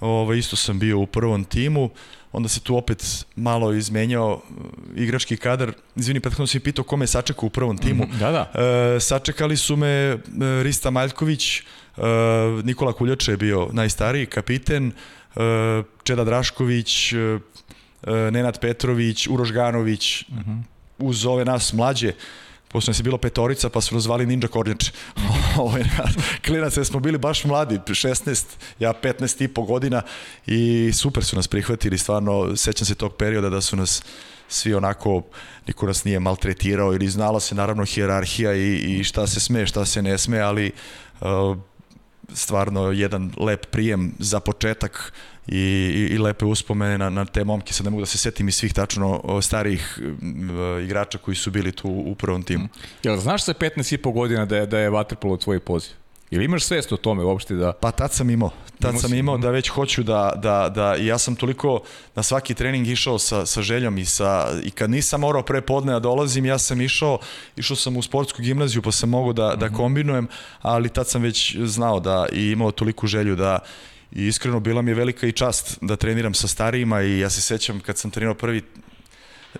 Ovo, 0.00 0.20
ovaj, 0.20 0.38
isto 0.38 0.56
sam 0.56 0.78
bio 0.78 0.98
u 0.98 1.06
prvom 1.06 1.44
timu, 1.44 1.90
onda 2.32 2.48
se 2.48 2.60
tu 2.60 2.76
opet 2.76 3.26
malo 3.36 3.72
izmenjao 3.72 4.32
uh, 4.34 4.64
igrački 4.96 5.36
kadar. 5.36 5.72
Izvini, 5.96 6.20
prethodno 6.20 6.46
si 6.46 6.60
pitao 6.60 6.84
kome 6.84 7.02
je 7.02 7.06
sačekao 7.06 7.46
u 7.46 7.50
prvom 7.50 7.78
timu. 7.78 8.04
Mm, 8.04 8.18
da, 8.18 8.30
da. 8.30 8.60
E, 8.96 9.00
sačekali 9.00 9.56
su 9.56 9.76
me 9.76 10.14
uh, 10.14 10.20
Rista 10.62 10.90
Maljković, 10.90 11.58
e, 11.58 11.62
Nikola 12.64 12.92
Kuljače 12.92 13.32
je 13.32 13.36
bio 13.36 13.68
najstariji, 13.72 14.26
kapiten, 14.26 14.92
Čeda 16.02 16.24
Drašković, 16.24 17.12
e, 17.12 17.38
Nenad 18.30 18.60
Petrović, 18.60 19.26
Uroš 19.26 19.52
Ganović, 19.52 20.24
mm 20.28 20.36
-hmm. 20.36 20.62
uz 20.98 21.26
ove 21.26 21.44
nas 21.44 21.72
mlađe, 21.72 22.12
pošto 22.68 22.90
nas 22.90 22.98
je 22.98 23.02
bilo 23.02 23.18
petorica, 23.18 23.68
pa 23.68 23.80
su 23.80 23.94
nas 23.94 24.04
zvali 24.04 24.26
Ninja 24.26 24.48
Kornjač. 24.48 24.90
Ovaj, 25.58 25.84
klinaca 26.46 26.84
smo 26.84 27.00
bili 27.00 27.18
baš 27.18 27.44
mladi, 27.44 27.78
16, 27.78 28.44
ja 28.78 28.92
15 29.02 29.44
i 29.44 29.48
po 29.48 29.62
godina 29.62 30.02
i 30.46 30.90
super 30.94 31.24
su 31.24 31.36
nas 31.36 31.48
prihvatili, 31.48 31.98
stvarno, 31.98 32.56
sećam 32.56 32.86
se 32.86 32.94
tog 32.94 33.14
perioda 33.16 33.50
da 33.50 33.60
su 33.60 33.76
nas 33.76 34.02
svi 34.48 34.74
onako, 34.74 35.22
niko 35.66 35.86
nas 35.86 36.04
nije 36.04 36.20
maltretirao 36.20 36.94
ili 36.94 37.08
znala 37.08 37.40
se 37.40 37.54
naravno 37.54 37.84
hijerarhija 37.84 38.54
i, 38.54 38.74
i 38.76 39.04
šta 39.04 39.26
se 39.26 39.40
sme, 39.40 39.66
šta 39.66 39.84
se 39.84 40.02
ne 40.02 40.18
sme, 40.18 40.40
ali 40.40 40.72
uh, 41.20 41.58
stvarno 42.32 42.92
jedan 42.92 43.32
lep 43.36 43.66
prijem 43.66 44.12
za 44.18 44.40
početak 44.40 45.12
i, 45.46 45.58
i, 45.58 46.14
i 46.14 46.18
lepe 46.18 46.44
uspomene 46.44 46.98
na, 46.98 47.10
na 47.10 47.24
te 47.24 47.44
momke. 47.44 47.72
Sad 47.72 47.84
ne 47.84 47.90
mogu 47.90 48.02
da 48.02 48.06
se 48.06 48.18
setim 48.18 48.48
i 48.48 48.52
svih 48.52 48.72
tačno 48.72 49.22
starijih 49.42 49.98
igrača 50.84 51.18
koji 51.18 51.34
su 51.34 51.50
bili 51.50 51.72
tu 51.72 51.88
u 51.88 52.14
prvom 52.14 52.42
timu. 52.42 52.68
Jel 53.02 53.16
znaš 53.16 53.44
sa 53.44 53.54
15 53.54 53.94
i 53.94 53.98
po 53.98 54.10
godina 54.12 54.46
da 54.46 54.56
je, 54.56 54.66
da 54.66 54.78
je 54.78 54.90
Waterpolo 54.90 55.40
tvoj 55.42 55.60
poziv? 55.60 56.03
Ili 56.30 56.44
imaš 56.44 56.64
svest 56.64 56.92
o 56.92 56.96
tome 56.96 57.24
uopšte 57.24 57.54
da... 57.54 57.72
Pa 57.72 57.90
tad 57.90 58.12
sam 58.12 58.30
imao. 58.30 58.50
Tad 58.80 58.90
imao 58.90 59.00
sam 59.00 59.14
imao 59.14 59.38
da 59.38 59.50
već 59.50 59.68
hoću 59.68 60.02
da, 60.02 60.32
da, 60.36 60.68
da, 60.68 60.96
i 60.96 61.06
ja 61.06 61.18
sam 61.18 61.36
toliko 61.36 61.82
na 62.14 62.22
svaki 62.22 62.54
trening 62.54 62.86
išao 62.86 63.18
sa, 63.18 63.46
sa 63.46 63.62
željom 63.62 63.98
i, 63.98 64.04
sa, 64.04 64.46
i 64.64 64.70
kad 64.70 64.90
nisam 64.90 65.20
morao 65.20 65.42
pre 65.42 65.60
podne 65.60 65.92
da 65.92 65.98
dolazim, 65.98 66.44
ja 66.46 66.58
sam 66.58 66.80
išao, 66.80 67.18
išao 67.56 67.76
sam 67.76 67.96
u 67.96 68.02
sportsku 68.02 68.42
gimnaziju 68.42 68.82
pa 68.82 68.92
sam 68.92 69.08
mogao 69.08 69.32
da, 69.32 69.56
da 69.56 69.66
mhm. 69.66 69.76
kombinujem, 69.76 70.28
ali 70.62 70.88
tad 70.88 71.08
sam 71.08 71.22
već 71.22 71.56
znao 71.64 72.00
da 72.00 72.26
i 72.32 72.50
imao 72.50 72.70
toliku 72.70 73.06
želju 73.06 73.36
da 73.36 73.58
i 74.12 74.26
iskreno 74.26 74.60
bila 74.60 74.82
mi 74.82 74.90
je 74.90 74.94
velika 74.94 75.26
i 75.26 75.32
čast 75.32 75.78
da 75.80 75.96
treniram 75.96 76.34
sa 76.34 76.48
starijima 76.48 77.02
i 77.02 77.18
ja 77.18 77.30
se 77.30 77.42
sećam 77.42 77.80
kad 77.80 77.98
sam 77.98 78.10
trenirao 78.10 78.34
prvi 78.34 78.62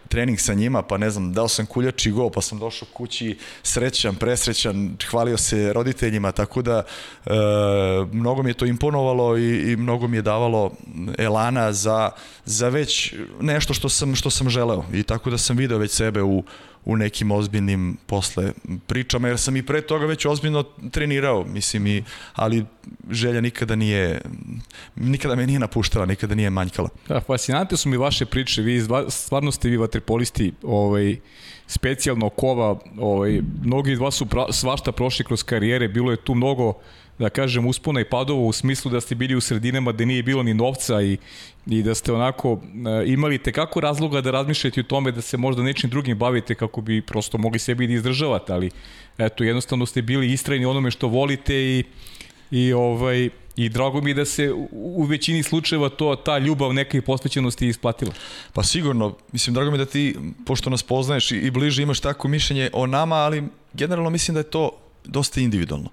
trening 0.08 0.40
sa 0.40 0.54
njima, 0.54 0.82
pa 0.82 0.98
ne 0.98 1.10
znam, 1.10 1.32
dao 1.32 1.48
sam 1.48 1.66
kuljači 1.66 2.10
go, 2.10 2.30
pa 2.30 2.40
sam 2.40 2.58
došao 2.58 2.88
kući 2.92 3.38
srećan, 3.62 4.14
presrećan, 4.14 4.96
hvalio 5.10 5.36
se 5.36 5.72
roditeljima, 5.72 6.32
tako 6.32 6.62
da 6.62 6.82
e, 7.26 7.30
mnogo 8.12 8.42
mi 8.42 8.50
je 8.50 8.54
to 8.54 8.66
imponovalo 8.66 9.38
i, 9.38 9.72
i 9.72 9.76
mnogo 9.76 10.08
mi 10.08 10.16
je 10.16 10.22
davalo 10.22 10.72
elana 11.18 11.72
za, 11.72 12.10
za 12.44 12.68
već 12.68 13.14
nešto 13.40 13.74
što 13.74 13.88
sam, 13.88 14.14
što 14.14 14.30
sam 14.30 14.50
želeo. 14.50 14.84
I 14.92 15.02
tako 15.02 15.30
da 15.30 15.38
sam 15.38 15.56
video 15.56 15.78
već 15.78 15.90
sebe 15.90 16.22
u, 16.22 16.44
u 16.84 16.96
nekim 16.96 17.30
ozbiljnim 17.30 17.96
posle 18.06 18.52
pričama, 18.86 19.28
jer 19.28 19.38
sam 19.38 19.56
i 19.56 19.62
pre 19.62 19.80
toga 19.80 20.06
već 20.06 20.26
ozbiljno 20.26 20.62
trenirao, 20.90 21.44
mislim, 21.44 21.86
i, 21.86 22.04
ali 22.34 22.64
želja 23.10 23.40
nikada 23.40 23.76
nije, 23.76 24.20
nikada 24.96 25.34
me 25.34 25.46
nije 25.46 25.58
napuštala, 25.58 26.06
nikada 26.06 26.34
nije 26.34 26.50
manjkala. 26.50 26.88
Da, 27.08 27.20
fascinante 27.20 27.76
su 27.76 27.88
mi 27.88 27.96
vaše 27.96 28.26
priče, 28.26 28.62
vi 28.62 28.82
stvarno 29.08 29.52
ste 29.52 29.68
vi 29.68 29.76
vaterpolisti, 29.76 30.52
ovaj, 30.62 31.16
specijalno 31.66 32.28
kova, 32.28 32.78
ovaj, 32.98 33.40
mnogi 33.62 33.92
od 33.92 33.98
vas 33.98 34.14
su 34.14 34.26
pra, 34.26 34.52
svašta 34.52 34.92
prošli 34.92 35.24
kroz 35.24 35.42
karijere, 35.42 35.88
bilo 35.88 36.10
je 36.10 36.16
tu 36.16 36.34
mnogo 36.34 36.74
da 37.18 37.30
kažem, 37.30 37.66
uspona 37.66 38.00
i 38.00 38.04
padova 38.04 38.40
u 38.40 38.52
smislu 38.52 38.90
da 38.90 39.00
ste 39.00 39.14
bili 39.14 39.34
u 39.34 39.40
sredinama 39.40 39.92
gde 39.92 40.06
nije 40.06 40.22
bilo 40.22 40.42
ni 40.42 40.54
novca 40.54 41.02
i, 41.02 41.16
i 41.66 41.82
da 41.82 41.94
ste 41.94 42.12
onako 42.12 42.60
e, 43.02 43.12
imali 43.12 43.38
te 43.38 43.52
kako 43.52 43.80
razloga 43.80 44.20
da 44.20 44.30
razmišljate 44.30 44.80
o 44.80 44.84
tome 44.84 45.12
da 45.12 45.20
se 45.20 45.36
možda 45.36 45.62
nečim 45.62 45.90
drugim 45.90 46.18
bavite 46.18 46.54
kako 46.54 46.80
bi 46.80 47.02
prosto 47.02 47.38
mogli 47.38 47.58
sebi 47.58 47.86
da 47.86 47.92
izdržavate, 47.92 48.52
ali 48.52 48.70
eto, 49.18 49.44
jednostavno 49.44 49.86
ste 49.86 50.02
bili 50.02 50.32
istrajni 50.32 50.64
onome 50.64 50.90
što 50.90 51.08
volite 51.08 51.54
i, 51.54 51.84
i 52.50 52.72
ovaj, 52.72 53.30
I 53.56 53.68
drago 53.68 54.00
mi 54.00 54.10
je 54.10 54.14
da 54.14 54.24
se 54.24 54.52
u 54.72 55.04
većini 55.04 55.42
slučajeva 55.42 55.88
to 55.88 56.16
ta 56.16 56.38
ljubav 56.38 56.72
neke 56.72 57.02
posvećenosti 57.02 57.68
isplatila. 57.68 58.12
Pa 58.52 58.62
sigurno, 58.62 59.14
mislim 59.32 59.54
drago 59.54 59.70
mi 59.70 59.78
je 59.78 59.84
da 59.84 59.90
ti 59.90 60.16
pošto 60.46 60.70
nas 60.70 60.82
poznaješ 60.82 61.32
i 61.32 61.50
bliže 61.50 61.82
imaš 61.82 62.00
tako 62.00 62.28
mišljenje 62.28 62.70
o 62.72 62.86
nama, 62.86 63.16
ali 63.16 63.44
generalno 63.72 64.10
mislim 64.10 64.34
da 64.34 64.40
je 64.40 64.50
to 64.50 64.70
dosta 65.04 65.40
individualno. 65.40 65.90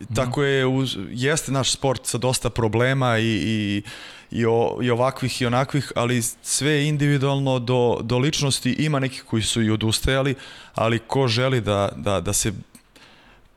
Mm. 0.00 0.14
Tako 0.14 0.42
je, 0.42 0.66
uz, 0.66 0.96
jeste 1.10 1.52
naš 1.52 1.72
sport 1.72 2.06
sa 2.06 2.18
dosta 2.18 2.50
problema 2.50 3.18
i, 3.18 3.24
i, 3.24 3.82
i, 4.30 4.46
o, 4.46 4.78
i 4.82 4.90
ovakvih 4.90 5.42
i 5.42 5.46
onakvih, 5.46 5.92
ali 5.96 6.22
sve 6.42 6.70
je 6.70 6.88
individualno 6.88 7.58
do, 7.58 8.00
do 8.02 8.18
ličnosti. 8.18 8.72
Ima 8.72 9.00
neki 9.00 9.20
koji 9.20 9.42
su 9.42 9.62
i 9.62 9.70
odustajali, 9.70 10.34
ali 10.74 10.98
ko 10.98 11.28
želi 11.28 11.60
da, 11.60 11.88
da, 11.96 12.20
da 12.20 12.32
se 12.32 12.52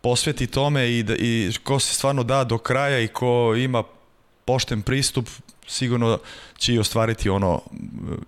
posveti 0.01 0.47
tome 0.47 0.97
i, 0.97 1.03
da, 1.03 1.15
i 1.15 1.51
ko 1.63 1.79
se 1.79 1.93
stvarno 1.93 2.23
da 2.23 2.43
do 2.43 2.57
kraja 2.57 2.99
i 2.99 3.07
ko 3.07 3.55
ima 3.57 3.83
pošten 4.45 4.81
pristup, 4.81 5.27
sigurno 5.67 6.19
će 6.57 6.73
i 6.73 6.79
ostvariti 6.79 7.29
ono, 7.29 7.61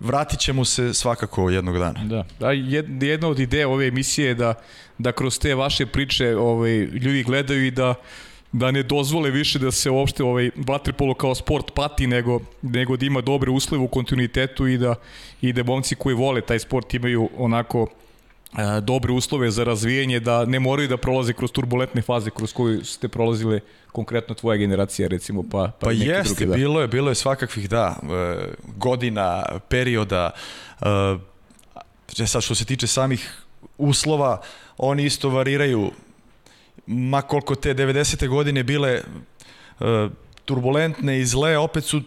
vratit 0.00 0.40
će 0.40 0.52
mu 0.52 0.64
se 0.64 0.94
svakako 0.94 1.50
jednog 1.50 1.78
dana. 1.78 2.04
Da, 2.04 2.24
da 2.38 3.06
jedna 3.06 3.28
od 3.28 3.38
ideja 3.38 3.68
ove 3.68 3.86
emisije 3.86 4.28
je 4.28 4.34
da, 4.34 4.54
da 4.98 5.12
kroz 5.12 5.38
te 5.38 5.54
vaše 5.54 5.86
priče 5.86 6.36
ovaj, 6.36 6.78
ljudi 6.78 7.22
gledaju 7.22 7.66
i 7.66 7.70
da 7.70 7.94
da 8.52 8.70
ne 8.70 8.82
dozvole 8.82 9.30
više 9.30 9.58
da 9.58 9.70
se 9.70 9.90
uopšte 9.90 10.24
ovaj 10.24 10.50
vaterpolo 10.56 11.14
kao 11.14 11.34
sport 11.34 11.74
pati 11.74 12.06
nego 12.06 12.40
nego 12.62 12.96
da 12.96 13.06
ima 13.06 13.20
dobre 13.20 13.50
uslove 13.50 13.84
u 13.84 13.88
kontinuitetu 13.88 14.66
i 14.66 14.78
da 14.78 14.94
i 15.40 15.52
da 15.52 15.62
momci 15.62 15.94
koji 15.94 16.14
vole 16.14 16.40
taj 16.40 16.58
sport 16.58 16.94
imaju 16.94 17.28
onako 17.36 17.86
dobre 18.82 19.12
uslove 19.12 19.50
za 19.50 19.64
razvijanje 19.64 20.20
da 20.20 20.44
ne 20.44 20.60
moraju 20.60 20.88
da 20.88 20.96
prolaze 20.96 21.32
kroz 21.32 21.52
turbulentne 21.52 22.02
faze 22.02 22.30
kroz 22.30 22.52
koje 22.52 22.84
ste 22.84 23.08
prolazile 23.08 23.60
konkretno 23.92 24.34
tvoja 24.34 24.56
generacija 24.56 25.08
recimo 25.08 25.42
pa 25.42 25.72
pa, 25.80 25.86
pa 25.86 25.92
jeste 25.92 26.34
drugi, 26.34 26.46
da. 26.46 26.56
bilo 26.56 26.80
je 26.80 26.88
bilo 26.88 27.08
je 27.08 27.14
svakakvih 27.14 27.68
da 27.68 27.96
e, 28.02 28.06
godina 28.76 29.44
perioda 29.68 30.30
e, 32.16 32.26
sad 32.26 32.42
što 32.42 32.54
se 32.54 32.64
tiče 32.64 32.86
samih 32.86 33.42
uslova 33.78 34.40
oni 34.78 35.04
isto 35.04 35.28
variraju 35.28 35.90
ma 36.86 37.22
koliko 37.22 37.54
te 37.54 37.74
90. 37.74 38.28
godine 38.28 38.62
bile 38.62 39.00
turbulentne 40.44 41.20
i 41.20 41.26
zle, 41.26 41.58
opet 41.58 41.84
su 41.84 42.02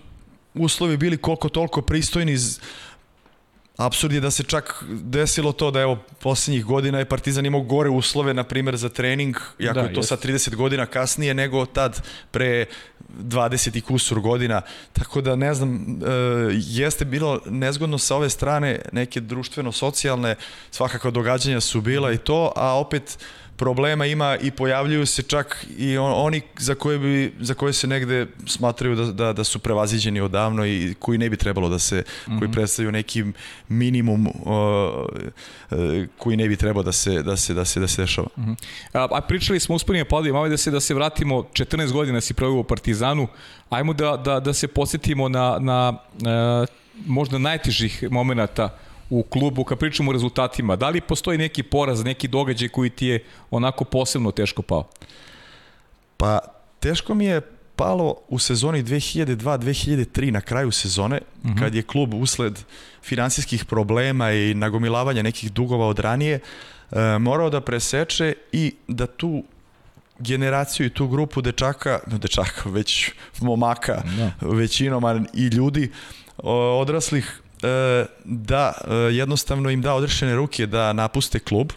uslovi 0.53 0.97
bili 0.97 1.17
koliko 1.17 1.49
toliko 1.49 1.81
pristojni 1.81 2.37
Absurd 3.77 4.13
je 4.13 4.19
da 4.19 4.31
se 4.31 4.43
čak 4.43 4.83
desilo 4.89 5.51
to 5.51 5.71
da 5.71 5.81
evo 5.81 5.97
poslednjih 6.19 6.65
godina 6.65 6.99
je 6.99 7.05
Partizan 7.05 7.45
imao 7.45 7.61
gore 7.61 7.89
uslove 7.89 8.33
na 8.33 8.43
primer 8.43 8.77
za 8.77 8.89
trening, 8.89 9.35
jako 9.59 9.79
da, 9.79 9.85
je 9.85 9.93
to 9.93 9.99
jest. 9.99 10.09
sad 10.09 10.25
30 10.25 10.55
godina 10.55 10.85
kasnije 10.85 11.33
nego 11.33 11.65
tad 11.65 12.01
pre 12.31 12.65
20 13.19 13.77
i 13.77 13.81
kusur 13.81 14.19
godina, 14.19 14.61
tako 14.93 15.21
da 15.21 15.35
ne 15.35 15.53
znam, 15.53 15.75
e, 15.75 16.09
jeste 16.53 17.05
bilo 17.05 17.39
nezgodno 17.45 17.97
sa 17.97 18.15
ove 18.15 18.29
strane, 18.29 18.81
neke 18.91 19.21
društveno-socijalne, 19.21 20.35
svakako 20.71 21.11
događanja 21.11 21.61
su 21.61 21.81
bila 21.81 22.11
i 22.11 22.17
to, 22.17 22.53
a 22.55 22.79
opet 22.79 23.17
problema 23.57 24.05
ima 24.05 24.37
i 24.41 24.51
pojavljuju 24.51 25.05
se 25.05 25.23
čak 25.23 25.65
i 25.77 25.97
on, 25.97 26.13
oni 26.15 26.41
za 26.57 26.75
koje, 26.75 26.99
bi, 26.99 27.33
za 27.39 27.53
koje 27.53 27.73
se 27.73 27.87
negde 27.87 28.27
smatraju 28.47 28.95
da, 28.95 29.05
da, 29.05 29.33
da 29.33 29.43
su 29.43 29.59
prevaziđeni 29.59 30.21
odavno 30.21 30.65
i 30.65 30.93
koji 30.99 31.17
ne 31.17 31.29
bi 31.29 31.37
trebalo 31.37 31.69
da 31.69 31.79
se, 31.79 31.95
mm 31.95 32.01
-hmm. 32.01 32.39
koji 32.39 32.47
mhm. 32.47 32.53
predstavljaju 32.53 32.91
neki 32.91 33.23
minimum 33.67 34.27
uh, 34.27 34.33
uh, 34.45 35.77
koji 36.17 36.37
ne 36.37 36.47
bi 36.47 36.55
trebalo 36.55 36.83
da 36.83 36.91
se, 36.91 37.23
da 37.23 37.37
se, 37.37 37.53
da 37.53 37.65
se, 37.65 37.79
da 37.79 37.87
se 37.87 38.01
dešava. 38.01 38.27
Mm 38.37 38.41
-hmm. 38.41 38.55
a, 38.93 39.07
a 39.11 39.21
pričali 39.21 39.59
smo 39.59 39.75
uspunije 39.75 40.05
padaju, 40.05 40.33
malo 40.33 40.49
da 40.49 40.57
se, 40.57 40.71
da 40.71 40.79
se 40.79 40.93
vratimo, 40.93 41.41
14 41.41 41.91
godina 41.91 42.21
si 42.21 42.33
provio 42.33 42.59
u 42.59 42.63
Partizanu, 42.63 43.27
ajmo 43.69 43.93
da, 43.93 44.17
da, 44.17 44.39
da 44.39 44.53
se 44.53 44.67
posetimo 44.67 45.29
na, 45.29 45.57
na 45.59 45.93
uh, 46.13 46.67
možda 47.05 47.37
najtežih 47.37 48.03
momenta 48.11 48.77
u 49.13 49.23
klubu, 49.23 49.63
kad 49.63 49.79
pričamo 49.79 50.09
o 50.09 50.13
rezultatima, 50.13 50.75
da 50.75 50.89
li 50.89 51.01
postoji 51.01 51.37
neki 51.37 51.63
poraz, 51.63 52.03
neki 52.03 52.27
događaj 52.27 52.69
koji 52.69 52.89
ti 52.89 53.07
je 53.07 53.23
onako 53.51 53.83
posebno 53.83 54.31
teško 54.31 54.61
pao? 54.61 54.87
Pa, 56.17 56.39
teško 56.79 57.13
mi 57.13 57.25
je 57.25 57.41
palo 57.75 58.15
u 58.29 58.39
sezoni 58.39 58.83
2002-2003 58.83 60.31
na 60.31 60.41
kraju 60.41 60.71
sezone, 60.71 61.19
uh 61.21 61.45
mhm. 61.45 61.53
-huh. 61.53 61.59
kad 61.59 61.75
je 61.75 61.83
klub 61.83 62.13
usled 62.13 62.59
finansijskih 63.03 63.65
problema 63.65 64.31
i 64.31 64.53
nagomilavanja 64.53 65.21
nekih 65.21 65.51
dugova 65.51 65.87
od 65.87 65.99
ranije, 65.99 66.39
e, 66.91 67.19
morao 67.19 67.49
da 67.49 67.61
preseče 67.61 68.33
i 68.51 68.73
da 68.87 69.07
tu 69.07 69.43
generaciju 70.19 70.85
i 70.85 70.93
tu 70.93 71.07
grupu 71.07 71.41
dečaka, 71.41 71.99
no 72.07 72.17
dečaka, 72.17 72.69
već 72.69 73.11
momaka, 73.41 74.03
no. 74.17 74.31
Da. 74.41 74.47
većinom 74.47 75.27
i 75.33 75.47
ljudi 75.47 75.91
odraslih 76.81 77.42
da 78.23 78.73
e, 78.87 78.93
jednostavno 78.93 79.69
im 79.69 79.81
da 79.81 79.93
odrešene 79.93 80.35
ruke 80.35 80.65
da 80.65 80.93
napuste 80.93 81.39
klub 81.39 81.71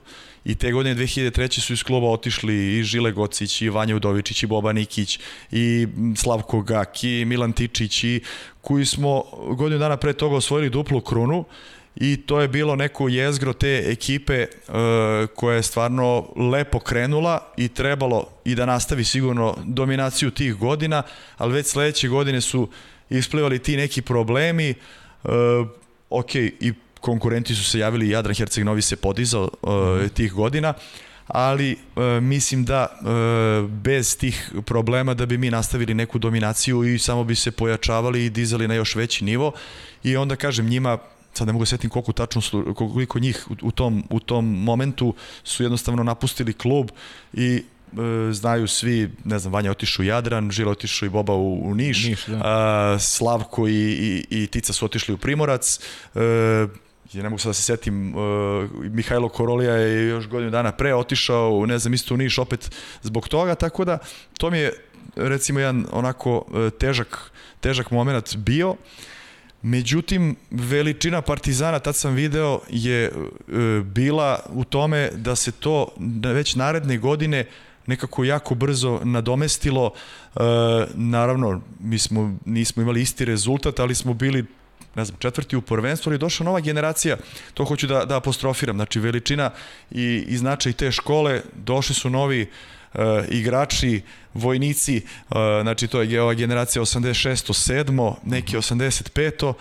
i 0.44 0.55
te 0.55 0.72
godine 0.72 0.94
2003. 0.94 1.61
su 1.61 1.72
iz 1.72 1.83
kluba 1.83 2.07
otišli 2.07 2.79
i 2.79 2.83
Žile 2.83 3.12
Gocić, 3.12 3.62
i 3.62 3.68
Vanja 3.68 3.96
Udovičić, 3.96 4.42
i 4.42 4.46
Boba 4.46 4.72
Nikić, 4.72 5.18
i 5.53 5.87
Slavko 6.16 6.61
Gak, 6.61 7.05
i 7.05 7.25
Milan 7.25 7.53
Tičić, 7.53 8.05
i 8.05 8.20
koji 8.61 8.87
smo 8.87 9.22
godinu 9.57 9.79
dana 9.79 9.96
pre 9.96 10.12
toga 10.12 10.37
osvojili 10.37 10.70
duplu 10.70 11.01
krunu 11.01 11.44
i 11.96 12.16
to 12.16 12.40
je 12.40 12.49
bilo 12.49 12.77
neko 12.77 13.09
jezgro 13.09 13.53
te 13.53 13.85
ekipe 13.87 14.46
uh, 14.46 14.75
koja 15.35 15.57
je 15.57 15.62
stvarno 15.62 16.27
lepo 16.53 16.79
krenula 16.79 17.53
i 17.57 17.68
trebalo 17.68 18.27
i 18.44 18.55
da 18.55 18.66
nastavi 18.66 19.05
sigurno 19.05 19.57
dominaciju 19.64 20.31
tih 20.31 20.55
godina, 20.55 21.03
ali 21.37 21.55
već 21.55 21.66
sledeće 21.66 22.09
godine 22.09 22.40
su 22.40 22.68
isplivali 23.11 23.59
ti 23.59 23.77
neki 23.77 24.03
problemi, 24.03 24.75
uh, 25.26 25.32
Uh, 25.60 25.68
ok, 26.10 26.34
i 26.34 26.72
konkurenti 27.00 27.54
su 27.54 27.64
se 27.64 27.78
javili, 27.78 28.08
Jadran 28.08 28.34
Herceg 28.34 28.64
Novi 28.64 28.82
se 28.82 28.96
podizao 28.96 29.48
uh, 29.62 30.08
tih 30.14 30.32
godina, 30.32 30.74
ali 31.26 31.72
uh, 31.96 32.02
mislim 32.22 32.64
da 32.64 32.86
uh, 33.00 33.70
bez 33.70 34.16
tih 34.18 34.52
problema 34.66 35.14
da 35.14 35.26
bi 35.26 35.38
mi 35.38 35.50
nastavili 35.50 35.94
neku 35.94 36.18
dominaciju 36.18 36.84
i 36.84 36.98
samo 36.98 37.24
bi 37.24 37.34
se 37.34 37.50
pojačavali 37.50 38.24
i 38.24 38.30
dizali 38.30 38.68
na 38.68 38.74
još 38.74 38.94
veći 38.94 39.24
nivo. 39.24 39.52
I 40.04 40.16
onda 40.16 40.36
kažem 40.36 40.68
njima 40.68 40.98
sad 41.32 41.46
ne 41.46 41.52
mogu 41.52 41.62
da 41.62 41.66
setim 41.66 41.90
koliko 41.90 42.12
tačno 42.12 42.40
su, 42.40 42.74
koliko 42.74 43.18
njih 43.18 43.46
u, 43.62 43.70
tom, 43.70 44.04
u 44.10 44.20
tom 44.20 44.62
momentu 44.62 45.14
su 45.44 45.62
jednostavno 45.62 46.02
napustili 46.02 46.52
klub 46.52 46.90
i 47.32 47.56
E, 47.56 47.75
znaju 48.33 48.68
svi, 48.68 49.11
ne 49.25 49.38
znam, 49.38 49.53
Vanja 49.53 49.70
otišu 49.70 50.03
u 50.03 50.05
Jadran, 50.05 50.51
Žila 50.51 50.70
otišu 50.70 51.07
i 51.07 51.09
Boba 51.09 51.35
u, 51.35 51.70
u 51.70 51.75
Niš, 51.75 52.05
Niš 52.05 52.27
da. 52.27 52.40
a, 52.44 52.99
Slavko 53.01 53.68
i, 53.68 53.72
i, 53.72 54.27
i 54.31 54.46
Tica 54.46 54.72
su 54.72 54.85
otišli 54.85 55.14
u 55.14 55.18
Primorac, 55.18 55.81
e, 56.14 56.20
ja 57.12 57.22
ne 57.22 57.29
mogu 57.29 57.38
sad 57.38 57.51
da 57.51 57.55
se 57.55 57.62
setim, 57.62 58.14
uh, 58.16 58.70
Mihajlo 58.83 59.29
Korolija 59.29 59.75
je 59.75 60.09
još 60.09 60.29
godinu 60.29 60.51
dana 60.51 60.72
pre 60.72 60.94
otišao, 60.94 61.66
ne 61.66 61.79
znam, 61.79 61.94
isto 61.94 62.14
u 62.14 62.16
Niš 62.16 62.38
opet 62.38 62.70
zbog 63.03 63.29
toga, 63.29 63.55
tako 63.55 63.85
da 63.85 63.99
to 64.38 64.51
mi 64.51 64.59
je 64.59 64.72
recimo 65.16 65.61
jedan 65.61 65.87
onako 65.92 66.44
težak, 66.79 67.31
težak 67.61 67.90
moment 67.90 68.37
bio. 68.37 68.77
Međutim, 69.62 70.37
veličina 70.51 71.22
Partizana, 71.22 71.79
tad 71.79 71.96
sam 71.96 72.14
video, 72.14 72.61
je 72.68 73.05
e, 73.05 73.11
bila 73.85 74.40
u 74.49 74.64
tome 74.64 75.11
da 75.14 75.37
se 75.37 75.53
to 75.53 75.88
već 76.22 76.55
naredne 76.55 76.99
godine 76.99 77.46
nekako 77.87 78.25
jako 78.25 78.55
brzo 78.55 79.01
nadomestilo. 79.05 79.92
E, 80.37 80.40
naravno, 80.94 81.61
mi 81.81 81.99
smo, 81.99 82.38
nismo 82.44 82.83
imali 82.83 83.03
isti 83.03 83.25
rezultat, 83.25 83.81
ali 83.81 83.94
smo 83.94 84.14
bili 84.14 84.44
ne 84.96 85.05
znam, 85.05 85.18
četvrti 85.18 85.57
u 85.57 85.61
prvenstvu, 85.61 86.11
ali 86.11 86.18
došla 86.18 86.44
nova 86.44 86.61
generacija, 86.61 87.16
to 87.55 87.64
hoću 87.64 87.87
da, 87.87 88.05
da 88.05 88.16
apostrofiram, 88.16 88.77
znači 88.77 89.01
veličina 89.01 89.51
i, 89.90 90.25
i 90.29 90.37
značaj 90.37 90.72
te 90.72 90.92
škole, 90.92 91.42
došli 91.55 91.94
su 91.94 92.11
novi 92.11 92.46
uh, 92.94 93.01
igrači, 93.31 94.03
vojnici, 94.35 94.96
uh, 95.29 95.37
znači 95.62 95.87
to 95.87 96.03
je 96.03 96.22
ova 96.22 96.35
generacija 96.35 96.83
86. 96.83 97.72
7. 97.72 98.14
neki 98.25 98.57
85. 98.57 99.53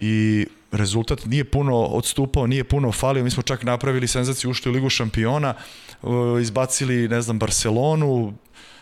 i 0.00 0.46
rezultat 0.72 1.26
nije 1.26 1.44
puno 1.44 1.76
odstupao, 1.76 2.46
nije 2.46 2.64
puno 2.64 2.92
falio, 2.92 3.24
mi 3.24 3.30
smo 3.30 3.42
čak 3.42 3.62
napravili 3.62 4.08
senzaciju, 4.08 4.50
ušli 4.50 4.70
u 4.70 4.74
Ligu 4.74 4.90
šampiona, 4.90 5.54
izbacili, 6.40 7.08
ne 7.08 7.22
znam, 7.22 7.38
Barcelonu, 7.38 8.34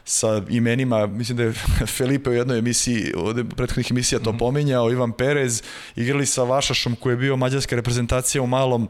sa 0.04 0.42
imenima, 0.48 1.06
mislim 1.06 1.36
da 1.36 1.42
je 1.42 1.52
Felipe 1.96 2.30
u 2.30 2.32
jednoj 2.32 2.58
emisiji, 2.58 3.12
od 3.16 3.46
prethodnih 3.56 3.90
emisija 3.90 4.18
to 4.18 4.32
mm 4.32 4.34
-hmm. 4.34 4.38
pominjao, 4.38 4.90
Ivan 4.90 5.12
Perez, 5.12 5.62
igrali 5.96 6.26
sa 6.26 6.42
Vašašom 6.42 6.96
koji 6.96 7.12
je 7.12 7.16
bio 7.16 7.36
mađarska 7.36 7.76
reprezentacija 7.76 8.42
u 8.42 8.46
malom 8.46 8.88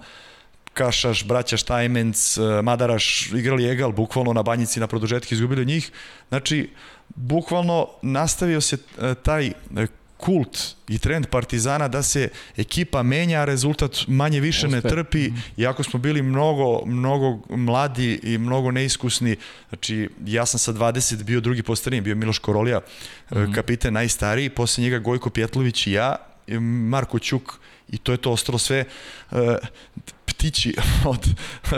Kašaš, 0.75 1.25
Braća 1.25 1.57
Štajmenc, 1.57 2.37
Madaraš, 2.63 3.33
igrali 3.33 3.69
Egal, 3.69 3.93
bukvalno 3.93 4.33
na 4.33 4.43
banjici 4.43 4.81
na 4.81 4.87
produžetke, 4.87 5.35
izgubili 5.35 5.67
njih. 5.67 5.91
Znači, 6.29 6.71
bukvalno 7.09 7.89
nastavio 8.03 8.61
se 8.61 8.77
e, 8.77 9.15
taj 9.15 9.47
e, 9.47 9.53
kult 10.23 10.77
i 10.89 10.99
trend 10.99 11.27
Partizana 11.27 11.89
da 11.89 12.03
se 12.03 12.29
ekipa 12.57 13.03
menja, 13.03 13.41
a 13.41 13.45
rezultat 13.45 13.97
manje 14.07 14.41
više 14.41 14.69
ne 14.69 14.81
trpi, 14.81 15.29
mhm. 15.29 15.39
iako 15.57 15.83
smo 15.83 15.99
bili 15.99 16.23
mnogo, 16.23 16.87
mnogo 16.87 17.57
mladi 17.57 18.21
i 18.23 18.39
mnogo 18.39 18.71
neiskusni. 18.71 19.37
Znači, 19.69 20.09
ja 20.27 20.47
sam 20.47 20.59
sa 20.59 20.73
20 20.73 21.23
bio 21.23 21.41
drugi 21.41 21.63
po 21.63 21.75
bio 22.03 22.17
Miloš 22.17 22.39
Korolija, 22.39 22.79
mm 22.79 23.35
-hmm. 23.35 23.55
kapiten 23.55 23.95
najstariji, 23.95 24.51
posle 24.51 24.85
njega 24.85 24.99
Gojko 24.99 25.31
Pjetlović 25.31 25.87
i 25.87 25.93
ja, 25.93 26.17
Marko 26.89 27.19
Ćuk, 27.19 27.59
i 27.89 27.99
to 27.99 28.13
je 28.13 28.19
to 28.19 28.33
ostalo 28.33 28.59
sve 28.59 28.85
uh, 29.31 29.39
ptići 30.27 30.75
od, 31.13 31.27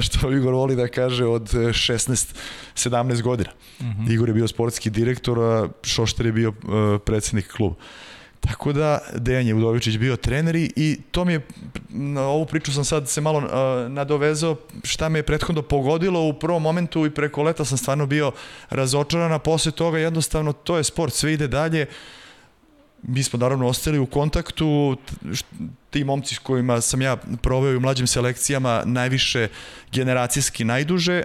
što 0.01 0.33
Igor 0.33 0.55
voli 0.55 0.77
da 0.77 0.89
kaže, 0.89 1.25
od 1.25 1.53
16-17 1.53 3.23
godina. 3.23 3.51
Mm 3.81 3.85
-hmm. 3.85 4.13
Igor 4.13 4.29
je 4.29 4.35
bio 4.35 4.49
sportski 4.49 4.91
direktor, 4.91 5.39
a 5.39 5.69
Šošter 5.83 6.27
je 6.27 6.33
bio 6.33 6.49
uh, 6.49 6.55
predsednik 7.05 7.53
kluba. 7.53 7.75
Tako 8.47 8.73
da 8.73 8.99
Dejan 9.15 9.47
je 9.47 9.55
Udovičić 9.55 9.97
bio 9.97 10.17
trener 10.17 10.57
i 10.57 11.01
to 11.11 11.25
mi 11.25 11.33
je, 11.33 11.41
na 11.89 12.23
ovu 12.23 12.47
priču 12.47 12.73
sam 12.73 12.85
sad 12.85 13.09
se 13.09 13.21
malo 13.21 13.39
uh, 13.39 13.93
nadovezao, 13.93 14.57
šta 14.85 15.09
me 15.09 15.19
je 15.19 15.23
prethodno 15.23 15.63
pogodilo 15.63 16.29
u 16.29 16.33
prvom 16.33 16.63
momentu 16.63 17.07
i 17.07 17.11
preko 17.11 17.43
leta 17.43 17.65
sam 17.65 17.79
stvarno 17.79 18.07
bio 18.07 18.33
razočaran, 18.71 19.33
a 19.33 19.39
posle 19.39 19.73
toga 19.73 19.99
jednostavno 19.99 20.53
to 20.53 20.77
je 20.77 20.85
sport, 20.85 21.15
sve 21.15 21.33
ide 21.33 21.49
dalje. 21.49 21.87
Mi 23.03 23.23
smo 23.23 23.39
naravno 23.39 23.67
ostali 23.67 23.99
u 23.99 24.07
kontaktu, 24.07 24.97
ti 25.91 26.05
momci 26.05 26.35
s 26.35 26.39
kojima 26.39 26.81
sam 26.81 27.03
ja 27.03 27.17
proveo 27.43 27.77
u 27.77 27.81
mlađim 27.81 28.07
selekcijama 28.07 28.83
najviše 28.85 29.49
generacijski 29.93 30.65
najduže, 30.65 31.23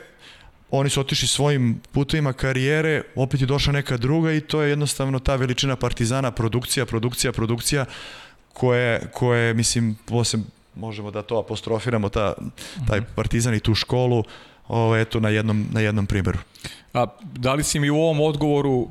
oni 0.72 0.90
su 0.90 1.00
otišli 1.00 1.28
svojim 1.28 1.82
putovima 1.92 2.34
karijere, 2.34 3.04
opet 3.16 3.42
je 3.42 3.48
došla 3.48 3.74
neka 3.74 3.98
druga 3.98 4.32
i 4.34 4.42
to 4.42 4.62
je 4.62 4.70
jednostavno 4.70 5.20
ta 5.20 5.36
veličina 5.36 5.76
Partizana, 5.76 6.32
produkcija, 6.32 6.86
produkcija, 6.86 7.32
produkcija, 7.32 7.86
koje, 8.54 9.12
koje 9.14 9.54
mislim, 9.54 9.98
posle 10.06 10.40
možemo 10.76 11.12
da 11.12 11.22
to 11.22 11.40
apostrofiramo, 11.40 12.10
ta, 12.10 12.34
taj 12.88 13.00
mhm. 13.00 13.10
Partizan 13.16 13.54
i 13.54 13.60
tu 13.60 13.76
školu, 13.76 14.24
ovo, 14.68 14.96
eto, 14.96 15.20
na 15.20 15.30
jednom, 15.30 15.66
na 15.72 15.80
jednom 15.80 16.06
primjeru. 16.06 16.40
A 16.94 17.06
da 17.22 17.54
li 17.54 17.64
si 17.64 17.80
mi 17.80 17.90
u 17.90 17.98
ovom 17.98 18.22
odgovoru 18.22 18.88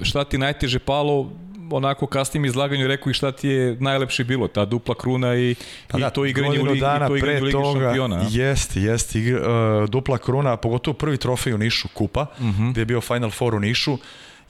e, 0.00 0.04
šta 0.04 0.24
ti 0.24 0.38
najteže 0.38 0.78
palo 0.78 1.30
onako 1.70 2.06
kasnim 2.06 2.44
izlaganju 2.44 2.86
rekao 2.86 3.10
i 3.10 3.14
šta 3.14 3.32
ti 3.32 3.48
je 3.48 3.76
najlepše 3.80 4.24
bilo, 4.24 4.48
ta 4.48 4.64
dupla 4.64 4.94
kruna 4.94 5.36
i, 5.36 5.54
pa 5.88 5.98
i 5.98 6.00
da, 6.00 6.10
to 6.10 6.26
igranje 6.26 6.60
u 6.60 6.64
ligi, 6.64 6.80
dana 6.80 7.06
i 7.06 7.08
to 7.08 7.16
igranje 7.16 7.40
u 7.40 7.44
ligi 7.44 7.52
toga, 7.52 7.80
šampiona. 7.80 8.26
Jeste, 8.30 8.80
jeste, 8.80 9.18
igr, 9.18 9.34
uh, 9.34 9.88
dupla 9.88 10.18
kruna, 10.18 10.56
pogotovo 10.56 10.94
prvi 10.94 11.16
trofej 11.16 11.54
u 11.54 11.58
Nišu, 11.58 11.88
Kupa, 11.94 12.26
uh 12.38 12.44
mhm. 12.44 12.62
-huh. 12.62 12.70
gde 12.72 12.80
je 12.80 12.84
bio 12.84 13.00
Final 13.00 13.30
Four 13.30 13.54
u 13.54 13.60
Nišu 13.60 13.98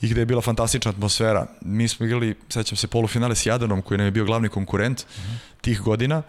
i 0.00 0.08
gde 0.08 0.20
je 0.20 0.26
bila 0.26 0.40
fantastična 0.40 0.90
atmosfera. 0.90 1.46
Mi 1.60 1.88
smo 1.88 2.06
igrali, 2.06 2.34
sećam 2.48 2.76
se, 2.76 2.86
polufinale 2.86 3.34
s 3.34 3.46
Jadanom, 3.46 3.82
koji 3.82 3.98
nam 3.98 4.06
je 4.06 4.10
bio 4.10 4.24
glavni 4.24 4.48
konkurent 4.48 5.00
uh 5.00 5.24
mhm. 5.24 5.34
-huh. 5.34 5.60
tih 5.60 5.80
godina 5.80 6.22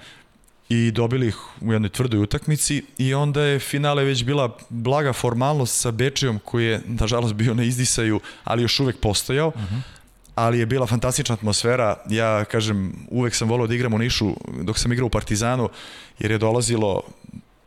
i 0.69 0.91
dobili 0.91 1.28
ih 1.28 1.36
u 1.62 1.73
jednoj 1.73 1.89
tvrdoj 1.89 2.19
utakmici 2.19 2.84
i 2.97 3.13
onda 3.13 3.41
je 3.41 3.60
finale 3.60 4.04
već 4.04 4.23
bila 4.23 4.58
blaga 4.69 5.13
formalnost 5.13 5.82
sa 5.82 5.91
Bečijom 5.91 6.39
koji 6.45 6.65
je 6.65 6.82
nažalost 6.86 7.34
bio 7.34 7.54
na 7.54 7.63
izdisaju, 7.63 8.19
ali 8.43 8.62
još 8.62 8.80
uvek 8.80 8.99
postojao. 8.99 9.47
Uh 9.47 9.56
mhm. 9.56 9.75
-huh 9.75 9.98
ali 10.39 10.60
je 10.60 10.65
bila 10.65 10.88
fantastična 10.88 11.36
atmosfera. 11.36 11.97
Ja, 12.10 12.45
kažem, 12.45 12.93
uvek 13.12 13.36
sam 13.36 13.49
volio 13.49 13.67
da 13.67 13.75
igram 13.75 13.93
u 13.93 13.97
Nišu 13.97 14.34
dok 14.62 14.80
sam 14.80 14.93
igrao 14.93 15.08
u 15.08 15.10
Partizanu, 15.10 15.69
jer 16.19 16.32
je 16.32 16.38
dolazilo 16.38 17.02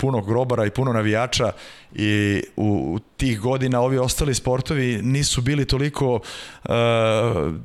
puno 0.03 0.21
grobara 0.21 0.67
i 0.67 0.71
puno 0.71 0.93
navijača 0.93 1.53
i 1.95 2.43
u, 2.57 2.99
tih 3.17 3.41
godina 3.41 3.81
ovi 3.81 3.99
ostali 3.99 4.35
sportovi 4.35 5.01
nisu 5.03 5.41
bili 5.41 5.65
toliko 5.65 6.15
uh, 6.15 6.71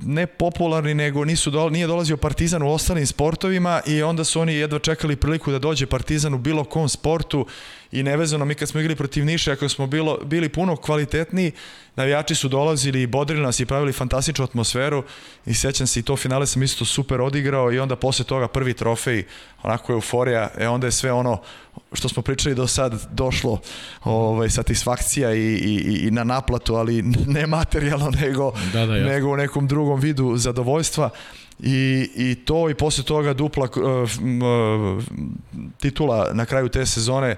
ne 0.01 0.27
popularni 0.27 0.93
nego 0.93 1.25
nisu 1.25 1.51
do, 1.51 1.69
nije 1.69 1.87
dolazio 1.87 2.17
Partizan 2.17 2.63
u 2.63 2.69
ostalim 2.69 3.07
sportovima 3.07 3.81
i 3.85 4.03
onda 4.03 4.23
su 4.23 4.41
oni 4.41 4.53
jedva 4.53 4.79
čekali 4.79 5.15
priliku 5.15 5.51
da 5.51 5.59
dođe 5.59 5.85
Partizan 5.85 6.33
u 6.33 6.37
bilo 6.37 6.63
kom 6.63 6.89
sportu 6.89 7.45
i 7.91 8.03
nevezano 8.03 8.45
mi 8.45 8.55
kad 8.55 8.69
smo 8.69 8.79
igrali 8.79 8.95
protiv 8.95 9.25
Niša 9.25 9.51
ako 9.51 9.69
smo 9.69 9.87
bilo, 9.87 10.17
bili 10.25 10.49
puno 10.49 10.75
kvalitetniji 10.75 11.51
navijači 11.95 12.35
su 12.35 12.47
dolazili 12.47 13.01
i 13.01 13.07
bodrili 13.07 13.43
nas 13.43 13.59
i 13.59 13.65
pravili 13.65 13.93
fantastičnu 13.93 14.45
atmosferu 14.45 15.03
i 15.45 15.53
sećam 15.53 15.87
se 15.87 15.99
i 15.99 16.03
to 16.03 16.15
finale 16.17 16.45
sam 16.45 16.63
isto 16.63 16.85
super 16.85 17.21
odigrao 17.21 17.71
i 17.71 17.79
onda 17.79 17.95
posle 17.95 18.25
toga 18.25 18.47
prvi 18.47 18.73
trofej 18.73 19.23
onako 19.63 19.93
euforija 19.93 20.49
e 20.57 20.67
onda 20.67 20.87
je 20.87 20.91
sve 20.91 21.11
ono 21.11 21.41
što 21.93 22.09
smo 22.09 22.23
pričali 22.23 22.55
do 22.55 22.67
sad 22.67 23.07
došlo 23.11 23.59
ovaj, 24.03 24.49
satisfakcija 24.49 25.33
i, 25.33 25.39
i, 25.39 26.07
i 26.07 26.11
na 26.11 26.23
naplatu, 26.23 26.75
ali 26.75 27.01
ne 27.27 27.47
materijalno, 27.47 28.11
nego, 28.21 28.51
da, 28.73 28.85
da, 28.85 28.93
nego 28.93 29.29
u 29.29 29.37
nekom 29.37 29.67
drugom 29.67 29.99
vidu 29.99 30.37
zadovoljstva. 30.37 31.09
I, 31.59 32.09
i 32.15 32.35
to 32.45 32.69
i 32.69 32.75
posle 32.75 33.03
toga 33.03 33.33
dupla 33.33 33.67
uh, 33.75 35.03
titula 35.79 36.29
na 36.33 36.45
kraju 36.45 36.69
te 36.69 36.85
sezone 36.85 37.31
uh, 37.31 37.37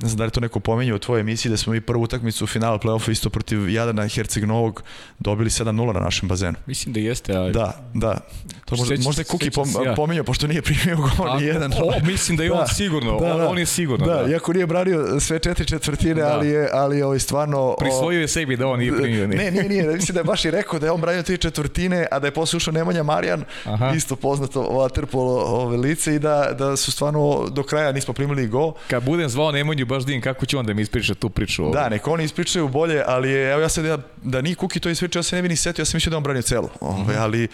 ne 0.00 0.08
znam 0.08 0.18
da 0.18 0.24
li 0.24 0.30
to 0.30 0.40
neko 0.40 0.60
pomenio 0.60 0.96
u 0.96 0.98
tvojoj 0.98 1.20
emisiji 1.20 1.50
da 1.50 1.56
smo 1.56 1.72
mi 1.72 1.80
prvu 1.80 2.02
utakmicu 2.02 2.44
u 2.44 2.46
finalu 2.46 2.78
play-offa 2.78 3.10
isto 3.10 3.30
protiv 3.30 3.68
Jadana 3.68 4.08
Herceg 4.08 4.44
Novog 4.44 4.82
dobili 5.18 5.50
7-0 5.50 5.94
na 5.94 6.00
našem 6.00 6.28
bazenu. 6.28 6.56
Mislim 6.66 6.92
da 6.94 7.00
jeste, 7.00 7.36
ali... 7.36 7.52
Da, 7.52 7.90
da. 7.94 8.16
To 8.64 8.76
možda, 8.76 8.94
možda 9.04 9.20
je 9.20 9.24
Kuki 9.24 9.50
pom, 9.50 9.68
ja. 9.84 9.94
pomenio, 9.94 10.24
pošto 10.24 10.46
nije 10.46 10.62
primio 10.62 10.96
gol 10.96 11.36
ni 11.38 11.44
jedan. 11.44 11.72
O, 11.72 11.92
mislim 12.02 12.36
da 12.36 12.42
je 12.42 12.48
da, 12.48 12.60
on 12.60 12.68
sigurno, 12.68 13.20
da, 13.20 13.34
da, 13.34 13.48
on 13.48 13.58
je 13.58 13.66
sigurno. 13.66 14.06
Da, 14.06 14.22
da, 14.22 14.30
iako 14.30 14.52
nije 14.52 14.66
branio 14.66 15.20
sve 15.20 15.38
četiri 15.38 15.66
četvrtine, 15.66 16.14
da. 16.14 16.32
ali 16.32 16.48
je, 16.48 16.68
ali 16.72 16.98
je 16.98 17.04
ovaj 17.04 17.18
stvarno... 17.18 17.76
Prisvojio 17.78 18.20
je 18.20 18.28
sebi 18.28 18.56
da 18.56 18.66
on 18.66 18.78
nije 18.78 18.96
primio. 18.96 19.26
Nije. 19.26 19.44
Ne, 19.44 19.50
nije, 19.50 19.68
nije. 19.68 19.96
Mislim 19.96 20.14
da 20.14 20.20
je 20.20 20.24
baš 20.24 20.44
i 20.44 20.50
rekao 20.50 20.78
da 20.78 20.86
je 20.86 20.92
on 20.92 21.00
branio 21.00 21.22
tri 21.22 21.38
četvrtine, 21.38 22.06
a 22.10 22.18
da 22.18 22.26
je 22.26 22.30
posle 22.30 22.56
ušao 22.56 22.72
Nemanja 22.72 23.02
Marijan, 23.02 23.44
Aha. 23.64 23.92
isto 23.96 24.16
poznato 24.16 24.62
Waterpolo 24.62 25.42
ove 25.46 25.76
lice 25.76 26.14
i 26.14 26.18
da, 26.18 26.52
da 26.58 26.76
su 26.76 26.92
stvarno 26.92 27.48
do 27.50 27.62
kraja 27.62 27.92
nismo 27.92 28.14
primili 28.14 28.46
gol. 28.46 28.72
Kad 28.88 29.04
budem 29.04 29.28
zvao 29.28 29.52
Nemanju 29.76 29.86
baš 29.86 30.04
din 30.04 30.20
kako 30.20 30.46
će 30.46 30.56
on 30.56 30.66
da 30.66 30.74
mi 30.74 30.82
ispriča 30.82 31.14
tu 31.14 31.30
priču. 31.30 31.64
Ovdje. 31.64 31.80
Da, 31.80 31.88
neko 31.88 32.12
oni 32.12 32.24
ispričaju 32.24 32.68
bolje, 32.68 33.02
ali 33.06 33.30
je, 33.30 33.52
evo 33.52 33.60
ja 33.60 33.68
sad 33.68 33.84
da, 33.84 33.98
da 34.22 34.40
ni 34.40 34.54
Kuki 34.54 34.80
to 34.80 34.88
ispričao, 34.88 35.20
ja 35.20 35.22
se 35.22 35.36
ne 35.36 35.42
bi 35.42 35.48
ni 35.48 35.56
setio, 35.56 35.82
ja 35.82 35.86
sam 35.86 35.96
mislio 35.96 36.10
da 36.10 36.16
on 36.16 36.22
branio 36.22 36.42
celo. 36.42 36.68
Ove, 36.80 37.02
mm 37.02 37.06
-hmm. 37.06 37.18
ali 37.18 37.48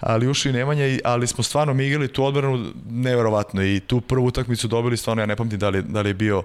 ali 0.00 0.28
ušli 0.28 0.52
Nemanja, 0.52 0.84
ali 1.04 1.26
smo 1.26 1.44
stvarno 1.44 1.74
mi 1.74 1.86
igrali 1.86 2.08
tu 2.08 2.24
odbranu 2.24 2.72
neverovatno 2.90 3.64
i 3.64 3.80
tu 3.80 4.00
prvu 4.00 4.26
utakmicu 4.26 4.68
dobili 4.68 4.96
stvarno, 4.96 5.22
ja 5.22 5.26
ne 5.26 5.36
pamtim 5.36 5.58
da 5.58 5.68
li, 5.68 5.82
da 5.82 6.00
li 6.00 6.10
je 6.10 6.14
bio 6.14 6.42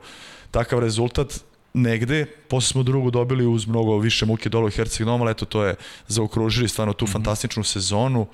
takav 0.52 0.80
rezultat 0.80 1.44
negde, 1.74 2.26
posle 2.26 2.68
smo 2.68 2.84
drugu 2.84 3.12
dobili 3.12 3.46
uz 3.46 3.68
mnogo 3.68 3.98
više 3.98 4.26
muke 4.26 4.50
dole 4.50 4.68
u 4.68 4.70
Herceg 4.70 5.08
Nomal, 5.08 5.30
eto 5.30 5.46
to 5.46 5.64
je 5.64 5.76
zaokružili 6.08 6.70
stvarno 6.70 6.94
tu 6.94 7.06
mm 7.06 7.08
-hmm. 7.08 7.12
fantastičnu 7.12 7.64
sezonu. 7.64 8.28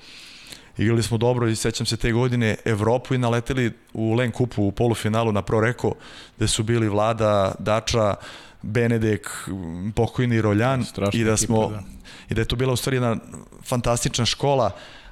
Igrali 0.78 1.02
smo 1.02 1.18
dobro 1.18 1.48
i 1.48 1.56
sećam 1.56 1.86
se 1.86 1.96
te 1.96 2.12
godine 2.12 2.56
Evropu 2.64 3.14
i 3.14 3.18
naleteli 3.18 3.72
u 3.92 4.14
Len 4.14 4.30
Kupu 4.30 4.62
u 4.62 4.72
polufinalu 4.72 5.32
na 5.32 5.42
Pro 5.42 5.60
Reko, 5.60 5.94
gde 6.36 6.48
su 6.48 6.62
bili 6.62 6.88
Vlada, 6.88 7.54
Dača, 7.58 8.14
Benedek, 8.62 9.48
pokojni 9.94 10.40
Roljan 10.40 10.84
Strašna 10.84 11.20
i 11.20 11.24
da 11.24 11.36
smo 11.36 11.62
ekipa, 11.62 11.76
da. 11.76 11.82
i 12.30 12.34
da 12.34 12.40
je 12.40 12.44
to 12.44 12.56
bila 12.56 12.72
u 12.72 12.76
stvari 12.76 12.96
jedna 12.96 13.16
fantastična 13.64 14.26
škola. 14.26 14.70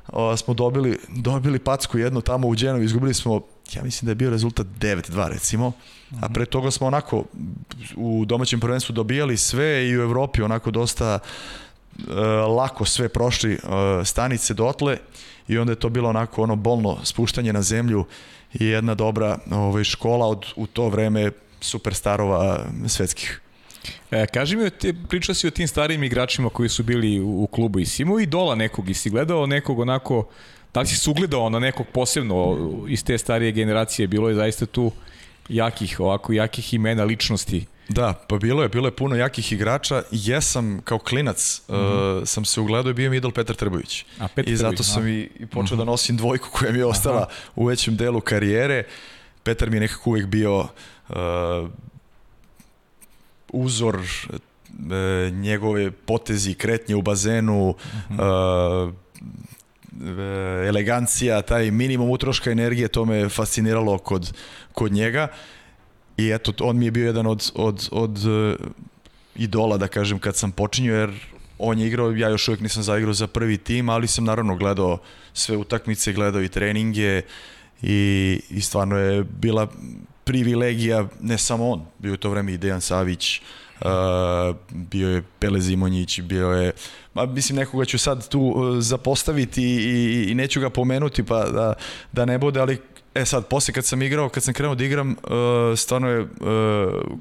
O, 0.08 0.36
smo 0.36 0.54
dobili 0.54 0.98
dobili 1.08 1.58
packu 1.58 1.98
jednu 1.98 2.20
tamo 2.20 2.48
u 2.48 2.54
Đenovi, 2.54 2.84
izgubili 2.84 3.14
smo 3.14 3.40
ja 3.72 3.82
mislim 3.82 4.06
da 4.06 4.10
je 4.10 4.14
bio 4.14 4.30
rezultat 4.30 4.66
9-2 4.66 5.28
recimo, 5.28 5.72
a 6.20 6.28
pre 6.28 6.46
toga 6.46 6.70
smo 6.70 6.86
onako 6.86 7.24
u 7.96 8.24
domaćem 8.24 8.60
prvenstvu 8.60 8.92
dobijali 8.92 9.36
sve 9.36 9.88
i 9.88 9.98
u 9.98 10.02
Evropi 10.02 10.42
onako 10.42 10.70
dosta 10.70 11.18
uh, 11.22 11.65
lako 12.56 12.84
sve 12.84 13.08
prošli 13.08 13.52
uh, 13.52 13.60
stanice 14.04 14.54
dotle 14.54 14.98
i 15.48 15.58
onda 15.58 15.72
je 15.72 15.76
to 15.76 15.88
bilo 15.88 16.08
onako 16.08 16.42
ono 16.42 16.56
bolno 16.56 16.98
spuštanje 17.04 17.52
na 17.52 17.62
zemlju 17.62 18.04
i 18.54 18.66
jedna 18.66 18.94
dobra 18.94 19.38
ovaj, 19.50 19.84
škola 19.84 20.26
od 20.26 20.46
u 20.56 20.66
to 20.66 20.88
vreme 20.88 21.30
superstarova 21.60 22.66
svetskih. 22.86 23.40
E, 24.10 24.26
kaži 24.26 24.56
mi, 24.56 24.70
te, 24.70 24.94
pričao 25.08 25.34
si 25.34 25.46
o 25.46 25.50
tim 25.50 25.68
starijim 25.68 26.04
igračima 26.04 26.48
koji 26.48 26.68
su 26.68 26.82
bili 26.82 27.20
u, 27.20 27.42
u 27.42 27.46
klubu 27.46 27.78
i 27.78 27.86
si 27.86 28.02
imao 28.02 28.20
idola 28.20 28.54
nekog 28.54 28.90
i 28.90 28.94
si 28.94 29.10
gledao 29.10 29.46
nekog 29.46 29.78
onako, 29.78 30.28
da 30.74 30.80
li 30.80 30.86
si 30.86 30.96
se 30.96 31.10
ugledao 31.10 31.50
na 31.50 31.58
nekog 31.58 31.86
posebno 31.92 32.56
iz 32.88 33.04
te 33.04 33.18
starije 33.18 33.52
generacije, 33.52 34.08
bilo 34.08 34.28
je 34.28 34.34
zaista 34.34 34.66
tu 34.66 34.92
jakih, 35.48 36.00
ovako 36.00 36.32
jakih 36.32 36.74
imena 36.74 37.04
ličnosti 37.04 37.66
Da, 37.88 38.12
pa 38.28 38.36
bilo 38.36 38.62
je, 38.62 38.68
bilo 38.68 38.88
je 38.88 38.96
puno 38.96 39.16
jakih 39.16 39.52
igrača. 39.52 40.02
Jesam 40.10 40.80
kao 40.84 40.98
klinac 40.98 41.62
mm 41.68 41.72
-hmm. 41.72 42.18
uh, 42.18 42.26
sam 42.26 42.44
se 42.44 42.60
ugledao 42.60 42.90
i 42.90 42.94
bio 42.94 43.10
mi 43.10 43.16
idol 43.16 43.32
Petar 43.32 43.56
Trbović. 43.56 44.04
A, 44.18 44.28
Petar 44.28 44.52
I 44.52 44.56
zato 44.56 44.70
Trbović, 44.70 44.92
sam 44.92 45.08
i, 45.08 45.28
i 45.38 45.46
počeo 45.46 45.62
mm 45.62 45.66
-hmm. 45.66 45.84
da 45.84 45.84
nosim 45.84 46.16
dvojku 46.16 46.48
koja 46.52 46.72
mi 46.72 46.78
je 46.78 46.84
ostala 46.84 47.16
Aha. 47.16 47.30
u 47.56 47.64
većem 47.64 47.96
delu 47.96 48.20
karijere. 48.20 48.84
Petar 49.42 49.70
mi 49.70 49.76
je 49.76 49.80
nekako 49.80 50.10
uvijek 50.10 50.26
bio 50.26 50.58
uh, 50.58 51.16
uzor 53.52 53.96
uh, 53.96 55.32
njegove 55.32 55.90
potezi, 55.90 56.54
kretnje 56.54 56.94
u 56.94 57.02
bazenu, 57.02 57.70
mm 57.70 58.14
-hmm. 58.14 58.84
uh, 58.84 58.92
elegancija, 60.68 61.42
taj 61.42 61.70
minimum 61.70 62.10
utroška 62.10 62.50
energije, 62.50 62.88
to 62.88 63.04
me 63.04 63.28
fasciniralo 63.28 63.98
kod, 63.98 64.32
kod 64.72 64.92
njega. 64.92 65.28
Uh, 65.30 65.55
I 66.16 66.30
eto, 66.30 66.52
on 66.60 66.78
mi 66.78 66.84
je 66.84 66.90
bio 66.90 67.06
jedan 67.06 67.26
od, 67.26 67.52
od, 67.54 67.88
od 67.92 68.24
uh, 68.24 68.54
idola, 69.34 69.76
da 69.76 69.88
kažem, 69.88 70.18
kad 70.18 70.36
sam 70.36 70.52
počinio, 70.52 70.96
jer 70.96 71.10
on 71.58 71.78
je 71.78 71.86
igrao, 71.86 72.10
ja 72.10 72.28
još 72.28 72.48
uvijek 72.48 72.60
nisam 72.60 72.82
zaigrao 72.82 73.12
za 73.12 73.26
prvi 73.26 73.58
tim, 73.58 73.88
ali 73.88 74.06
sam 74.06 74.24
naravno 74.24 74.56
gledao 74.56 74.98
sve 75.32 75.56
utakmice, 75.56 76.12
gledao 76.12 76.42
i 76.42 76.48
treninge 76.48 77.22
i, 77.82 78.40
i 78.50 78.60
stvarno 78.60 78.96
je 78.98 79.24
bila 79.24 79.66
privilegija, 80.24 81.06
ne 81.20 81.38
samo 81.38 81.70
on, 81.70 81.84
bio 81.98 82.12
je 82.12 82.16
to 82.16 82.30
vreme 82.30 82.52
i 82.52 82.58
Dejan 82.58 82.80
Savić, 82.80 83.40
uh, 83.80 83.86
bio 84.70 85.08
je 85.08 85.22
Pele 85.38 85.60
Zimonjić, 85.60 86.20
bio 86.20 86.48
je, 86.48 86.72
ma, 87.14 87.26
mislim 87.26 87.56
nekoga 87.56 87.84
ću 87.84 87.98
sad 87.98 88.28
tu 88.28 88.40
uh, 88.40 88.76
zapostaviti 88.78 89.62
i, 89.62 90.26
i 90.30 90.34
neću 90.34 90.60
ga 90.60 90.70
pomenuti 90.70 91.22
pa 91.22 91.44
da, 91.44 91.74
da 92.12 92.24
ne 92.24 92.38
bude, 92.38 92.60
ali 92.60 92.78
E 93.16 93.24
sad, 93.24 93.46
posle 93.46 93.74
kad 93.74 93.84
sam 93.84 94.02
igrao, 94.02 94.28
kad 94.28 94.42
sam 94.42 94.54
krenuo 94.54 94.74
da 94.74 94.84
igram, 94.84 95.10
uh, 95.10 95.78
stvarno 95.78 96.08
je 96.08 96.20
uh, 96.20 96.28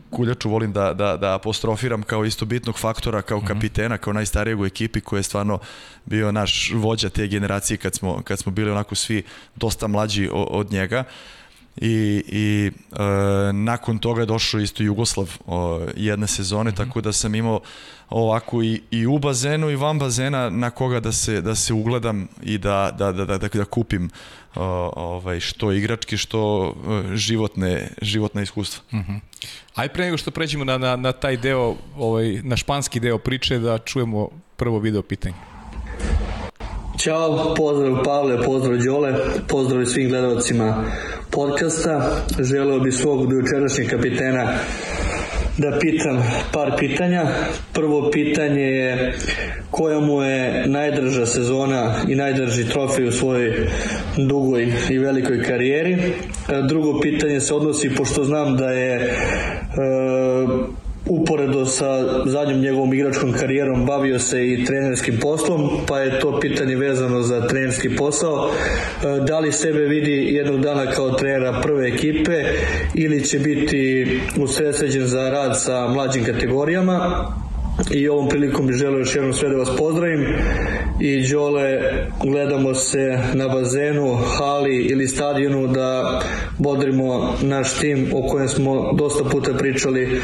Kuljaču 0.09 0.49
volim 0.49 0.73
da, 0.73 0.93
da, 0.93 1.17
da 1.17 1.35
apostrofiram 1.35 2.03
kao 2.03 2.25
isto 2.25 2.45
bitnog 2.45 2.79
faktora, 2.79 3.21
kao 3.21 3.37
mhm. 3.37 3.47
kapitena, 3.47 3.97
kao 3.97 4.13
najstarijeg 4.13 4.59
u 4.59 4.65
ekipi 4.65 5.01
koji 5.01 5.19
je 5.19 5.23
stvarno 5.23 5.59
bio 6.05 6.31
naš 6.31 6.71
vođa 6.75 7.09
te 7.09 7.27
generacije 7.27 7.77
kad 7.77 7.95
smo, 7.95 8.21
kad 8.23 8.39
smo 8.39 8.51
bili 8.51 8.71
onako 8.71 8.95
svi 8.95 9.23
dosta 9.55 9.87
mlađi 9.87 10.29
od, 10.31 10.71
njega. 10.71 11.03
I, 11.77 12.23
i 12.27 12.71
e, 12.91 13.53
nakon 13.53 13.99
toga 13.99 14.21
je 14.21 14.25
došao 14.25 14.59
isto 14.59 14.83
Jugoslav 14.83 15.37
o, 15.47 15.81
jedne 15.95 16.27
sezone, 16.27 16.71
mm 16.71 16.73
-hmm. 16.73 16.77
tako 16.77 17.01
da 17.01 17.13
sam 17.13 17.35
imao 17.35 17.59
ovako 18.09 18.63
i, 18.63 18.81
i 18.91 19.05
u 19.05 19.19
bazenu 19.19 19.69
i 19.69 19.75
van 19.75 19.99
bazena 19.99 20.49
na 20.49 20.69
koga 20.69 20.99
da 20.99 21.11
se, 21.11 21.41
da 21.41 21.55
se 21.55 21.73
ugledam 21.73 22.27
i 22.43 22.57
da, 22.57 22.95
da, 22.97 23.11
da, 23.11 23.25
da, 23.25 23.37
da 23.37 23.65
kupim 23.65 24.09
ovaj, 24.55 25.39
što 25.39 25.71
igrački, 25.71 26.17
što 26.17 26.73
e, 27.13 27.17
životne, 27.17 27.89
životne 28.01 28.43
iskustva. 28.43 28.83
Mm 28.91 28.97
-hmm. 28.97 29.19
Aj 29.75 29.89
pre 29.89 30.05
nego 30.05 30.17
što 30.17 30.31
pređemo 30.31 30.63
na, 30.63 30.77
na, 30.77 30.95
na 30.95 31.11
taj 31.11 31.37
deo, 31.37 31.75
ovaj, 31.97 32.41
na 32.43 32.57
španski 32.57 32.99
deo 32.99 33.17
priče, 33.17 33.59
da 33.59 33.77
čujemo 33.77 34.29
prvo 34.57 34.79
video 34.79 35.01
pitanje. 35.01 35.54
Ćao, 36.97 37.53
pozdrav 37.57 38.03
Pavle, 38.03 38.41
pozdrav 38.43 38.77
Đole, 38.77 39.13
pozdrav 39.47 39.85
svim 39.85 40.09
gledalcima 40.09 40.83
podcasta. 41.31 42.21
Želeo 42.39 42.79
bi 42.79 42.91
svog 42.91 43.29
dojučerašnjeg 43.29 43.89
kapitena 43.89 44.53
da 45.57 45.77
pitam 45.79 46.23
par 46.53 46.71
pitanja. 46.79 47.27
Prvo 47.73 48.11
pitanje 48.11 48.61
je 48.61 49.13
koja 49.71 49.99
mu 49.99 50.21
je 50.21 50.67
najdrža 50.67 51.25
sezona 51.25 51.95
i 52.07 52.15
najdrži 52.15 52.69
trofej 52.69 53.07
u 53.07 53.11
svojoj 53.11 53.67
dugoj 54.17 54.73
i 54.89 54.97
velikoj 54.97 55.43
karijeri. 55.43 56.13
Drugo 56.69 56.99
pitanje 56.99 57.39
se 57.39 57.53
odnosi, 57.53 57.95
pošto 57.95 58.23
znam 58.23 58.57
da 58.57 58.69
je 58.69 58.95
e, 58.95 59.11
uporedo 61.09 61.65
sa 61.65 61.87
zadnjom 62.25 62.59
njegovom 62.59 62.93
igračkom 62.93 63.33
karijerom 63.33 63.85
bavio 63.85 64.19
se 64.19 64.47
i 64.47 64.65
trenerskim 64.65 65.17
poslom, 65.21 65.69
pa 65.87 65.99
je 65.99 66.19
to 66.19 66.39
pitanje 66.39 66.75
vezano 66.75 67.21
za 67.21 67.47
trenerski 67.47 67.95
posao. 67.95 68.49
E, 68.49 69.25
da 69.27 69.39
li 69.39 69.51
sebe 69.51 69.79
vidi 69.79 70.27
jednog 70.35 70.61
dana 70.61 70.91
kao 70.91 71.11
trenera 71.11 71.61
prve 71.63 71.87
ekipe 71.87 72.43
ili 72.93 73.23
će 73.23 73.39
biti 73.39 74.07
usredsređen 74.37 75.07
za 75.07 75.29
rad 75.29 75.61
sa 75.61 75.87
mlađim 75.87 76.23
kategorijama? 76.23 77.25
I 77.91 78.09
ovom 78.09 78.29
prilikom 78.29 78.67
bih 78.67 78.75
želeo 78.75 78.99
još 78.99 79.15
jednom 79.15 79.33
sve 79.33 79.49
da 79.49 79.57
vas 79.57 79.69
pozdravim 79.77 80.25
i 80.99 81.27
Đole 81.31 81.79
gledamo 82.23 82.73
se 82.73 83.19
na 83.33 83.47
bazenu, 83.47 84.15
hali 84.15 84.75
ili 84.75 85.07
stadionu 85.07 85.67
da 85.67 86.21
bodrimo 86.57 87.37
naš 87.41 87.73
tim 87.73 88.11
o 88.15 88.27
kojem 88.27 88.47
smo 88.47 88.93
dosta 88.93 89.23
puta 89.23 89.53
pričali 89.53 90.21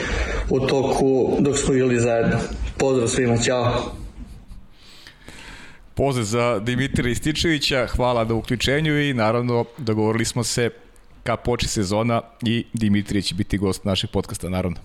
u 0.50 0.60
toku 0.60 1.38
dok 1.40 1.58
smo 1.58 1.74
bili 1.74 2.00
zajedno. 2.00 2.38
Pozdrav 2.78 3.08
svima, 3.08 3.38
ćao! 3.38 3.94
Pozdrav 5.94 6.26
za 6.26 6.60
Dimitra 6.60 7.10
Ističevića, 7.10 7.88
hvala 7.88 8.24
na 8.24 8.34
uključenju 8.34 9.02
i 9.02 9.14
naravno 9.14 9.66
dogovorili 9.78 10.26
smo 10.26 10.44
se 10.44 10.70
ka 11.24 11.38
poči 11.38 11.68
sezona 11.68 12.22
i 12.42 12.66
Dimitrije 12.74 13.22
će 13.22 13.36
biti 13.36 13.58
gost 13.58 13.86
našeg 13.86 14.10
podcasta, 14.10 14.50
naravno. 14.50 14.78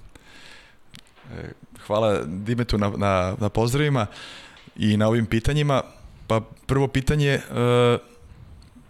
E, 1.38 1.52
hvala 1.86 2.22
Dimetu 2.24 2.78
na, 2.78 2.92
na, 2.96 3.36
na 3.40 3.48
pozdravima 3.48 4.06
i 4.78 4.96
na 4.96 5.08
ovim 5.08 5.26
pitanjima. 5.26 5.82
Pa 6.26 6.40
prvo 6.66 6.88
pitanje, 6.88 7.28
e, 7.28 7.40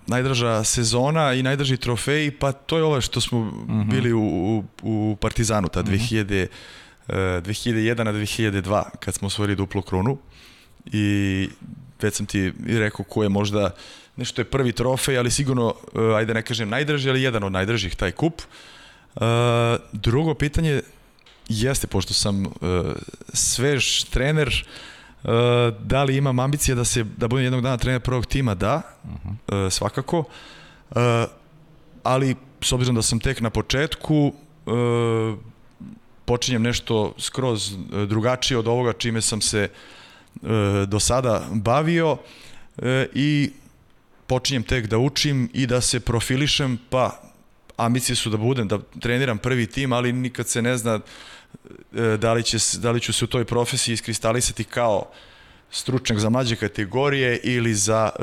najdrža 0.06 0.64
sezona 0.64 1.34
i 1.34 1.42
najdrži 1.42 1.76
trofej, 1.76 2.30
pa 2.38 2.52
to 2.52 2.76
je 2.76 2.84
ovo 2.84 3.00
što 3.00 3.20
smo 3.20 3.44
mhm. 3.44 3.90
bili 3.90 4.12
u, 4.12 4.20
u, 4.20 4.64
u 4.82 5.16
Partizanu, 5.20 5.68
ta 5.68 5.80
uh 5.80 5.86
-huh. 5.86 6.26
2000, 6.26 6.46
2001 7.08 8.04
na 8.04 8.12
2002, 8.12 8.82
kad 9.00 9.14
smo 9.14 9.26
osvojili 9.26 9.56
duplu 9.56 9.82
krunu 9.82 10.18
i 10.92 11.48
već 12.02 12.14
sam 12.14 12.26
ti 12.26 12.52
rekao 12.66 13.04
ko 13.04 13.22
je 13.22 13.28
možda 13.28 13.70
nešto 14.16 14.40
je 14.40 14.44
prvi 14.44 14.72
trofej, 14.72 15.18
ali 15.18 15.30
sigurno, 15.30 15.66
uh, 15.66 16.16
ajde 16.16 16.34
ne 16.34 16.42
kažem 16.42 16.68
najdrži, 16.68 17.10
ali 17.10 17.22
jedan 17.22 17.44
od 17.44 17.52
najdržih 17.52 17.96
taj 17.96 18.12
kup. 18.12 18.42
Uh, 19.14 19.22
drugo 19.92 20.34
pitanje 20.34 20.80
jeste, 21.48 21.86
pošto 21.86 22.14
sam 22.14 22.46
uh, 22.46 22.52
svež 23.32 24.04
trener, 24.04 24.66
da 25.80 26.04
li 26.04 26.16
imam 26.16 26.38
ambicije 26.38 26.74
da 26.74 26.84
se 26.84 27.04
da 27.04 27.28
budem 27.28 27.44
jednog 27.44 27.62
dana 27.62 27.76
trener 27.76 28.00
prvog 28.00 28.26
tima? 28.26 28.54
Da, 28.54 28.82
uh 29.04 29.10
-huh. 29.10 29.66
uh, 29.66 29.72
svakako. 29.72 30.18
Uh, 30.18 30.96
ali 32.02 32.36
s 32.60 32.72
obzirom 32.72 32.96
da 32.96 33.02
sam 33.02 33.20
tek 33.20 33.40
na 33.40 33.50
početku, 33.50 34.32
uh, 34.66 35.38
počinjem 36.24 36.62
nešto 36.62 37.14
skroz 37.18 37.76
drugačije 38.08 38.58
od 38.58 38.68
ovoga 38.68 38.92
čime 38.92 39.20
sam 39.20 39.40
se 39.40 39.68
uh, 40.34 40.48
do 40.86 41.00
sada 41.00 41.42
bavio 41.52 42.12
uh, 42.12 42.18
i 43.14 43.50
počinjem 44.26 44.62
tek 44.62 44.86
da 44.86 44.98
učim 44.98 45.50
i 45.52 45.66
da 45.66 45.80
se 45.80 46.00
profilišem, 46.00 46.78
pa 46.90 47.20
ambicije 47.76 48.16
su 48.16 48.30
da 48.30 48.36
budem, 48.36 48.68
da 48.68 48.78
treniram 49.00 49.38
prvi 49.38 49.66
tim, 49.66 49.92
ali 49.92 50.12
nikad 50.12 50.48
se 50.48 50.62
ne 50.62 50.76
zna 50.76 50.94
e, 50.94 51.00
da 52.18 52.32
li, 52.32 52.42
će, 52.42 52.58
da 52.78 52.90
li 52.90 53.00
ću 53.00 53.12
se 53.12 53.24
u 53.24 53.28
toj 53.28 53.44
profesiji 53.44 53.92
iskristalisati 53.92 54.64
kao 54.64 55.10
stručnjak 55.70 56.18
za 56.18 56.30
mlađe 56.30 56.56
kategorije 56.56 57.40
ili 57.42 57.74
za 57.74 58.10
e, 58.18 58.22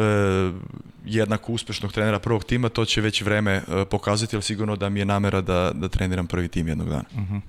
jednako 1.05 1.51
uspešnog 1.51 1.91
trenera 1.93 2.19
prvog 2.19 2.43
tima, 2.43 2.69
to 2.69 2.85
će 2.85 3.01
već 3.01 3.21
vreme 3.21 3.51
e, 3.51 3.85
pokazati, 3.85 4.35
ali 4.35 4.43
sigurno 4.43 4.75
da 4.75 4.89
mi 4.89 4.99
je 4.99 5.05
namera 5.05 5.41
da, 5.41 5.71
da 5.73 5.89
treniram 5.89 6.27
prvi 6.27 6.47
tim 6.47 6.67
jednog 6.67 6.89
dana. 6.89 7.03
Uh 7.11 7.19
mhm. 7.19 7.35
-huh. 7.35 7.41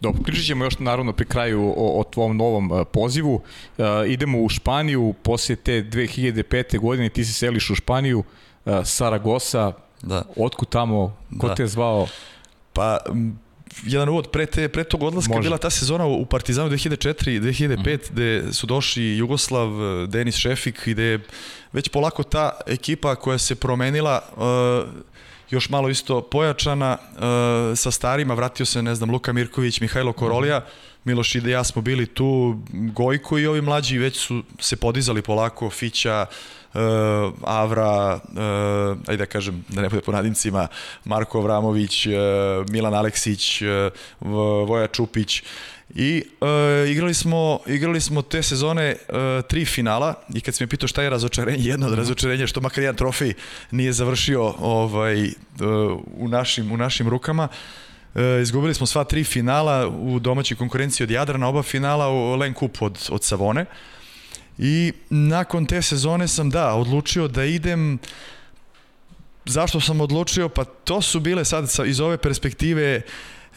Dobro, 0.00 0.22
pričat 0.22 0.44
ćemo 0.44 0.64
još 0.64 0.78
naravno 0.78 1.12
pri 1.12 1.26
kraju 1.26 1.74
o, 1.76 2.00
o 2.00 2.04
tvom 2.04 2.36
novom 2.36 2.72
e, 2.72 2.84
pozivu. 2.84 3.42
E, 3.78 3.82
idemo 4.06 4.42
u 4.42 4.48
Španiju, 4.48 5.14
poslije 5.22 5.56
te 5.56 5.72
2005. 5.72 6.78
godine 6.78 7.08
ti 7.08 7.24
se 7.24 7.32
seliš 7.32 7.70
u 7.70 7.74
Španiju, 7.74 8.24
e, 8.66 8.80
Saragosa, 8.84 9.72
da. 10.02 10.22
otkud 10.36 10.68
tamo, 10.68 11.16
ko 11.38 11.48
da. 11.48 11.54
te 11.54 11.62
je 11.62 11.66
zvao? 11.66 12.08
Pa, 12.72 12.98
jedan 13.84 14.08
uvod 14.08 14.30
pre, 14.30 14.46
te, 14.46 14.68
pre 14.68 14.84
tog 14.84 15.02
odlaska 15.02 15.34
Može. 15.34 15.46
bila 15.46 15.58
ta 15.58 15.70
sezona 15.70 16.06
u 16.06 16.26
Partizanu 16.26 16.70
2004 16.70 17.30
i 17.30 17.40
2005 17.40 17.76
mm. 17.76 18.12
gde 18.12 18.52
su 18.52 18.66
došli 18.66 19.16
Jugoslav, 19.16 19.68
Denis 20.06 20.36
Šefik 20.36 20.86
i 20.86 20.90
gde 20.92 21.02
je 21.02 21.20
već 21.72 21.88
polako 21.88 22.22
ta 22.22 22.50
ekipa 22.66 23.14
koja 23.14 23.38
se 23.38 23.54
promenila 23.54 24.20
uh, 24.36 24.88
još 25.50 25.68
malo 25.68 25.88
isto 25.88 26.22
pojačana 26.22 26.98
uh, 27.00 27.18
sa 27.78 27.90
starima, 27.90 28.34
vratio 28.34 28.66
se 28.66 28.82
ne 28.82 28.94
znam 28.94 29.10
Luka 29.10 29.32
Mirković, 29.32 29.80
Mihajlo 29.80 30.12
Korolija, 30.12 30.64
Miloš 31.04 31.34
i 31.34 31.40
da 31.40 31.50
ja 31.50 31.64
smo 31.64 31.82
bili 31.82 32.06
tu, 32.06 32.62
Gojko 32.72 33.38
i 33.38 33.46
ovi 33.46 33.60
mlađi 33.60 33.98
već 33.98 34.16
su 34.18 34.42
se 34.60 34.76
podizali 34.76 35.22
polako, 35.22 35.70
Fića, 35.70 36.26
Avra, 37.44 38.14
uh, 38.14 38.98
ajde 39.08 39.16
da 39.16 39.26
kažem, 39.26 39.64
da 39.68 39.82
ne 39.82 39.88
bude 39.88 40.02
po 40.02 40.12
nadimcima, 40.12 40.68
Marko 41.04 41.38
Avramović, 41.38 42.06
uh, 42.06 42.12
Milan 42.70 42.94
Aleksić, 42.94 43.62
uh, 43.62 43.68
Voja 44.68 44.86
Čupić, 44.86 45.42
I 45.94 46.22
uh, 46.40 46.90
igrali, 46.90 47.14
smo, 47.14 47.60
igrali 47.66 48.00
smo 48.00 48.22
te 48.22 48.42
sezone 48.42 48.96
uh, 49.08 49.16
tri 49.48 49.64
finala 49.64 50.14
i 50.34 50.40
kad 50.40 50.54
si 50.54 50.64
me 50.64 50.68
pitao 50.68 50.88
šta 50.88 51.02
je 51.02 51.10
razočarenje, 51.10 51.64
jedno 51.70 51.86
od 51.86 51.92
mhm. 51.92 52.00
razočarenja 52.00 52.46
što 52.46 52.60
makar 52.60 52.82
jedan 52.82 52.96
trofej 52.96 53.34
nije 53.70 53.92
završio 53.92 54.54
ovaj, 54.58 55.24
uh, 55.24 55.30
u, 56.16 56.28
našim, 56.28 56.72
u 56.72 56.76
našim 56.76 57.08
rukama. 57.08 57.48
Uh, 58.14 58.20
izgubili 58.42 58.74
smo 58.74 58.86
sva 58.86 59.04
tri 59.04 59.24
finala 59.24 59.88
u 59.88 60.18
domaćoj 60.18 60.56
konkurenciji 60.56 61.04
od 61.04 61.10
Jadrana, 61.10 61.48
oba 61.48 61.62
finala 61.62 62.08
u 62.08 62.34
Len 62.34 62.54
Kup 62.54 62.82
od, 62.82 63.08
od 63.10 63.24
Savone. 63.24 63.62
Uh, 63.62 63.95
I 64.58 64.92
nakon 65.10 65.66
te 65.66 65.82
sezone 65.82 66.28
sam, 66.28 66.50
da, 66.50 66.74
odlučio 66.74 67.28
da 67.28 67.44
idem 67.44 67.98
zašto 69.44 69.80
sam 69.80 70.00
odlučio? 70.00 70.48
Pa 70.48 70.64
to 70.64 71.02
su 71.02 71.20
bile 71.20 71.44
sad 71.44 71.68
iz 71.86 72.00
ove 72.00 72.16
perspektive 72.16 73.00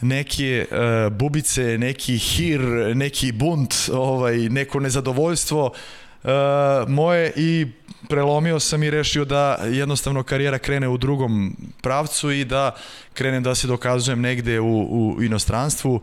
neke 0.00 0.66
uh, 0.70 1.12
bubice, 1.12 1.78
neki 1.78 2.18
hir, 2.18 2.60
neki 2.94 3.32
bunt, 3.32 3.74
ovaj, 3.92 4.36
neko 4.36 4.80
nezadovoljstvo 4.80 5.64
uh, 6.22 6.30
moje 6.88 7.32
i 7.36 7.66
prelomio 8.08 8.60
sam 8.60 8.82
i 8.82 8.90
rešio 8.90 9.24
da 9.24 9.54
jednostavno 9.54 10.22
karijera 10.22 10.58
krene 10.58 10.88
u 10.88 10.96
drugom 10.98 11.56
pravcu 11.82 12.30
i 12.30 12.44
da 12.44 12.76
krenem 13.14 13.42
da 13.42 13.54
se 13.54 13.66
dokazujem 13.66 14.20
negde 14.20 14.60
u, 14.60 14.82
u 15.16 15.22
inostranstvu 15.22 16.00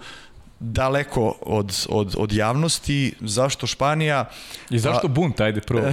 daleko 0.60 1.36
od, 1.42 1.86
od, 1.90 2.16
od 2.18 2.34
javnosti. 2.34 3.14
Zašto 3.22 3.68
Španija? 3.68 4.30
I 4.70 4.80
zašto 4.80 5.08
pa, 5.08 5.08
bunt, 5.08 5.40
ajde 5.40 5.62
prvo? 5.62 5.84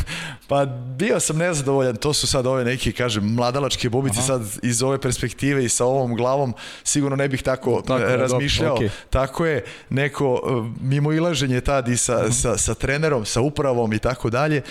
pa 0.48 0.64
bio 0.96 1.20
sam 1.20 1.38
nezadovoljan, 1.38 1.96
to 1.96 2.12
su 2.12 2.26
sad 2.26 2.46
ove 2.46 2.64
neki, 2.64 2.92
kažem, 2.92 3.34
mladalačke 3.34 3.88
bubice 3.88 4.18
Aha. 4.18 4.26
sad 4.26 4.42
iz 4.62 4.82
ove 4.82 5.00
perspektive 5.00 5.64
i 5.64 5.68
sa 5.68 5.84
ovom 5.84 6.16
glavom 6.16 6.54
sigurno 6.84 7.16
ne 7.16 7.28
bih 7.28 7.42
tako, 7.42 7.82
tako 7.86 8.02
je, 8.02 8.16
razmišljao. 8.16 8.76
Okay. 8.76 8.88
Tako 9.10 9.46
je, 9.46 9.64
neko 9.90 10.40
e, 10.44 10.80
mimo 10.80 11.12
ilaženje 11.12 11.60
tad 11.60 11.88
i 11.88 11.96
sa, 11.96 12.14
-huh. 12.14 12.32
sa, 12.32 12.58
sa 12.58 12.74
trenerom, 12.74 13.24
sa 13.24 13.40
upravom 13.40 13.92
i 13.92 13.98
tako 13.98 14.30
dalje. 14.30 14.62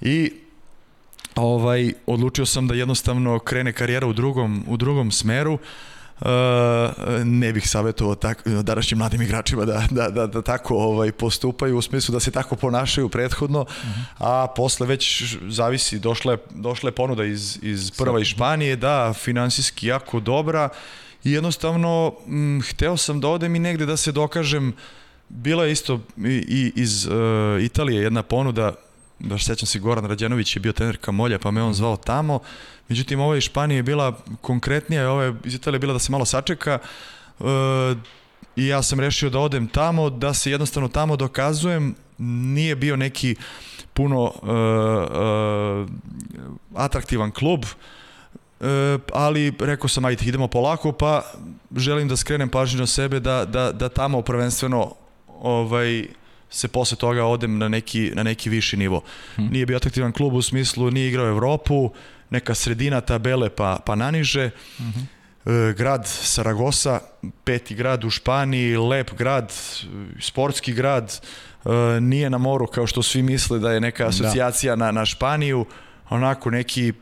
I 0.00 0.32
ovaj 1.34 1.92
odlučio 2.06 2.46
sam 2.46 2.68
da 2.68 2.74
jednostavno 2.74 3.38
krene 3.38 3.72
karijera 3.72 4.06
u 4.06 4.12
drugom 4.12 4.64
u 4.68 4.76
drugom 4.76 5.10
smeru. 5.10 5.54
Uh, 5.54 5.60
ne 7.24 7.52
bih 7.52 7.68
savjetovao 7.68 8.14
tak, 8.14 8.48
današnjim 8.62 8.98
mladim 8.98 9.22
igračima 9.22 9.64
da, 9.64 9.86
da, 9.90 10.08
da, 10.08 10.26
da 10.26 10.42
tako 10.42 10.76
ovaj, 10.76 11.12
postupaju 11.12 11.76
u 11.78 11.82
smislu 11.82 12.12
da 12.12 12.20
se 12.20 12.30
tako 12.30 12.56
ponašaju 12.56 13.08
prethodno, 13.08 13.60
uh. 13.60 13.66
-huh. 13.68 14.02
a 14.18 14.46
posle 14.56 14.86
već 14.86 15.36
zavisi, 15.48 15.98
došla 15.98 16.32
je, 16.32 16.38
došla 16.50 16.88
je 16.88 16.94
ponuda 16.94 17.24
iz, 17.24 17.58
iz 17.62 17.90
prva 17.90 18.20
iz 18.20 18.26
Španije, 18.26 18.76
da, 18.76 19.12
finansijski 19.12 19.86
jako 19.86 20.20
dobra 20.20 20.68
i 21.24 21.32
jednostavno 21.32 22.12
m, 22.28 22.62
hteo 22.70 22.96
sam 22.96 23.20
da 23.20 23.28
odem 23.28 23.56
i 23.56 23.58
negde 23.58 23.86
da 23.86 23.96
se 23.96 24.12
dokažem 24.12 24.74
Bila 25.28 25.64
je 25.64 25.72
isto 25.72 26.00
i, 26.16 26.44
i 26.48 26.72
iz 26.76 27.06
uh, 27.06 27.12
Italije 27.62 28.02
jedna 28.02 28.22
ponuda, 28.22 28.74
baš 29.18 29.44
sećam 29.44 29.66
se 29.66 29.78
Goran 29.78 30.04
Rađenović 30.04 30.56
je 30.56 30.60
bio 30.60 30.72
trener 30.72 30.96
Kamolja, 30.96 31.38
pa 31.38 31.50
me 31.50 31.62
on 31.62 31.74
zvao 31.74 31.96
tamo. 31.96 32.40
Međutim, 32.88 33.20
ova 33.20 33.36
iz 33.36 33.42
Španije 33.42 33.78
je 33.78 33.82
bila 33.82 34.18
konkretnija, 34.40 35.10
ova 35.10 35.34
iz 35.44 35.54
Italije 35.54 35.78
bila 35.78 35.92
da 35.92 35.98
se 35.98 36.12
malo 36.12 36.24
sačeka 36.24 36.78
e, 36.78 37.44
i 38.56 38.66
ja 38.66 38.82
sam 38.82 39.00
rešio 39.00 39.30
da 39.30 39.38
odem 39.38 39.68
tamo, 39.68 40.10
da 40.10 40.34
se 40.34 40.50
jednostavno 40.50 40.88
tamo 40.88 41.16
dokazujem, 41.16 41.94
nije 42.18 42.76
bio 42.76 42.96
neki 42.96 43.36
puno 43.94 44.32
e, 44.34 44.48
e, 44.48 45.86
atraktivan 46.74 47.30
klub, 47.30 47.64
ali 49.12 49.52
rekao 49.60 49.88
sam 49.88 50.04
ajde 50.04 50.24
idemo 50.24 50.48
polako 50.48 50.92
pa 50.92 51.22
želim 51.76 52.08
da 52.08 52.16
skrenem 52.16 52.48
pažnju 52.48 52.80
na 52.80 52.86
sebe 52.86 53.20
da, 53.20 53.44
da, 53.44 53.72
da 53.72 53.88
tamo 53.88 54.22
prvenstveno 54.22 54.94
ovaj, 55.40 56.06
se 56.50 56.68
posle 56.68 56.96
toga 56.96 57.24
odem 57.24 57.58
na 57.58 57.68
neki, 57.68 58.12
na 58.14 58.22
neki 58.22 58.50
viši 58.50 58.76
nivo. 58.76 59.02
Hmm. 59.34 59.48
Nije 59.48 59.66
bio 59.66 59.76
atraktivan 59.76 60.12
klub 60.12 60.34
u 60.34 60.42
smislu, 60.42 60.90
nije 60.90 61.08
igrao 61.08 61.28
Evropu, 61.28 61.90
neka 62.30 62.54
sredina 62.54 63.00
tabele 63.00 63.50
pa, 63.50 63.78
pa 63.86 63.94
naniže. 63.94 64.50
-huh. 64.78 65.70
e, 65.70 65.74
grad 65.74 66.06
Saragosa, 66.06 67.00
peti 67.44 67.74
grad 67.74 68.04
u 68.04 68.10
Španiji, 68.10 68.76
lep 68.76 69.14
grad, 69.18 69.52
sportski 70.20 70.72
grad, 70.72 71.20
e, 71.64 72.00
nije 72.00 72.30
na 72.30 72.38
moru 72.38 72.66
kao 72.66 72.86
što 72.86 73.02
svi 73.02 73.22
misle 73.22 73.58
da 73.58 73.72
je 73.72 73.80
neka 73.80 74.02
da. 74.04 74.08
asocijacija 74.08 74.76
da. 74.76 74.84
na, 74.84 74.92
na 74.92 75.06
Španiju, 75.06 75.66
onako 76.08 76.50
neki 76.50 76.92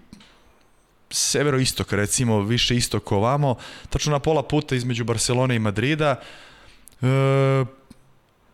severoistok 1.11 1.92
recimo, 1.92 2.40
više 2.40 2.76
istok 2.76 3.12
ovamo, 3.12 3.57
tačno 3.90 4.12
na 4.12 4.18
pola 4.18 4.42
puta 4.42 4.74
između 4.74 5.05
Barcelone 5.05 5.57
i 5.57 5.59
Madrida. 5.59 6.20
E, 7.03 7.64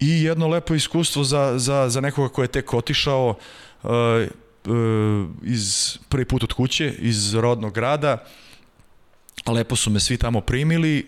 i 0.01 0.23
jedno 0.23 0.49
lepo 0.49 0.75
iskustvo 0.75 1.25
za, 1.25 1.59
za, 1.59 1.89
za 1.89 2.01
nekoga 2.01 2.29
ko 2.29 2.43
je 2.43 2.49
tek 2.49 2.75
otišao 2.75 3.35
uh, 3.83 3.91
uh, 3.91 5.27
iz 5.43 5.97
prvi 6.09 6.25
put 6.25 6.43
od 6.43 6.53
kuće, 6.53 6.95
iz 6.99 7.35
rodnog 7.35 7.75
grada. 7.75 8.25
Lepo 9.47 9.77
su 9.77 9.91
me 9.91 10.01
svi 10.01 10.17
tamo 10.17 10.41
primili, 10.41 11.07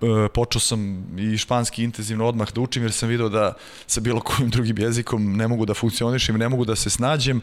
uh, 0.00 0.08
počeo 0.34 0.60
sam 0.60 1.06
i 1.18 1.38
španski 1.38 1.84
intenzivno 1.84 2.26
odmah 2.26 2.52
da 2.52 2.60
učim 2.60 2.82
jer 2.82 2.92
sam 2.92 3.08
video 3.08 3.28
da 3.28 3.54
sa 3.86 4.00
bilo 4.00 4.20
kojim 4.20 4.50
drugim 4.50 4.78
jezikom 4.78 5.36
ne 5.36 5.48
mogu 5.48 5.66
da 5.66 5.74
funkcionišem, 5.74 6.36
ne 6.36 6.48
mogu 6.48 6.64
da 6.64 6.76
se 6.76 6.90
snađem. 6.90 7.40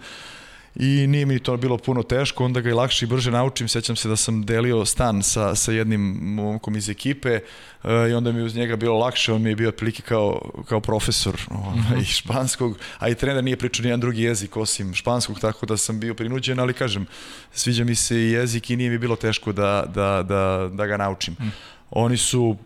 I 0.76 1.07
nije 1.07 1.26
mi 1.26 1.39
to 1.39 1.57
bilo 1.57 1.78
puno 1.78 2.03
teško, 2.03 2.45
onda 2.45 2.61
ga 2.61 2.69
i 2.69 2.73
lakše 2.73 3.05
i 3.05 3.07
brže 3.07 3.32
naučim. 3.32 3.67
Sećam 3.67 3.95
se 3.95 4.09
da 4.09 4.15
sam 4.15 4.45
delio 4.45 4.86
stan 4.86 5.23
sa, 5.23 5.55
sa 5.55 5.71
jednim 5.71 6.01
momkom 6.21 6.76
iz 6.76 6.89
ekipe 6.89 7.39
uh, 7.84 7.89
i 8.09 8.13
onda 8.13 8.32
mi 8.32 8.41
uz 8.41 8.55
njega 8.55 8.76
bilo 8.76 8.97
lakše, 8.97 9.34
on 9.34 9.41
mi 9.41 9.49
je 9.49 9.55
bio 9.55 9.69
otprilike 9.69 10.01
kao, 10.01 10.51
kao 10.67 10.80
profesor 10.80 11.34
uh, 11.51 11.57
mm 11.57 11.80
-hmm. 11.80 12.01
i 12.01 12.05
španskog, 12.05 12.78
a 12.99 13.09
i 13.09 13.15
trener 13.15 13.43
nije 13.43 13.57
pričao 13.57 13.84
nijedan 13.84 13.99
drugi 13.99 14.21
jezik 14.21 14.57
osim 14.57 14.93
španskog, 14.93 15.39
tako 15.39 15.65
da 15.65 15.78
sam 15.78 15.99
bio 15.99 16.13
prinuđen, 16.13 16.59
ali 16.59 16.73
kažem, 16.73 17.05
sviđa 17.53 17.84
mi 17.84 17.95
se 17.95 18.17
i 18.17 18.32
jezik 18.32 18.69
i 18.69 18.76
nije 18.76 18.89
mi 18.89 18.97
bilo 18.97 19.15
teško 19.15 19.51
da, 19.51 19.86
da, 19.95 20.23
da, 20.23 20.69
da 20.73 20.86
ga 20.86 20.97
naučim. 20.97 21.36
Mm. 21.39 21.51
Oni 21.91 22.17
su, 22.17 22.57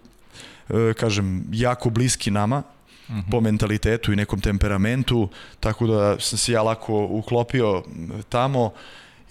uh, 0.70 0.93
kažem, 0.93 1.43
jako 1.51 1.89
bliski 1.89 2.32
nama, 2.32 2.64
-hmm. 3.10 3.32
po 3.32 3.41
mentalitetu 3.41 4.14
i 4.14 4.16
nekom 4.16 4.41
temperamentu, 4.41 5.30
tako 5.60 5.88
da 5.88 6.20
sam 6.20 6.38
se 6.38 6.51
ja 6.51 6.62
lako 6.62 7.05
uklopio 7.05 7.84
tamo 8.30 8.72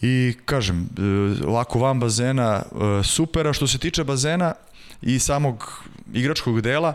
i 0.03 0.35
kažem, 0.45 0.89
e, 0.99 1.47
ovako 1.47 1.79
van 1.79 2.01
bazena 2.01 2.63
e, 2.63 3.05
super, 3.05 3.47
a 3.47 3.53
što 3.53 3.67
se 3.67 3.79
tiče 3.79 4.05
bazena 4.05 4.55
i 5.03 5.19
samog 5.19 5.83
igračkog 6.13 6.61
dela, 6.61 6.95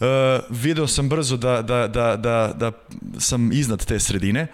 Uh, 0.00 0.06
video 0.50 0.86
sam 0.86 1.08
brzo 1.08 1.36
da, 1.36 1.62
da, 1.62 1.88
da, 1.88 2.16
da, 2.16 2.52
da 2.54 2.72
sam 3.18 3.52
iznad 3.52 3.84
te 3.84 3.98
sredine 4.00 4.46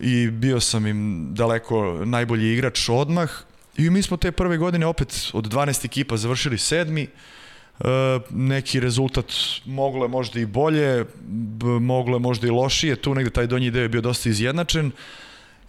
i 0.00 0.30
bio 0.30 0.60
sam 0.60 0.86
im 0.86 1.28
daleko 1.34 2.02
najbolji 2.04 2.52
igrač 2.52 2.88
odmah 2.88 3.30
i 3.76 3.90
mi 3.90 4.02
smo 4.02 4.16
te 4.16 4.32
prve 4.32 4.56
godine 4.58 4.86
opet 4.86 5.30
od 5.32 5.48
12 5.48 5.84
ekipa 5.84 6.16
završili 6.16 6.58
sedmi 6.58 7.02
uh, 7.02 7.08
E, 7.80 7.88
neki 8.30 8.80
rezultat 8.80 9.32
moglo 9.64 10.04
je 10.04 10.08
možda 10.08 10.40
i 10.40 10.46
bolje, 10.46 11.04
moglo 11.80 12.16
je 12.16 12.20
možda 12.20 12.46
i 12.46 12.50
lošije, 12.50 12.96
tu 12.96 13.14
negde 13.14 13.30
taj 13.30 13.46
donji 13.46 13.70
deo 13.70 13.82
je 13.82 13.88
bio 13.88 14.00
dosta 14.00 14.28
izjednačen 14.28 14.90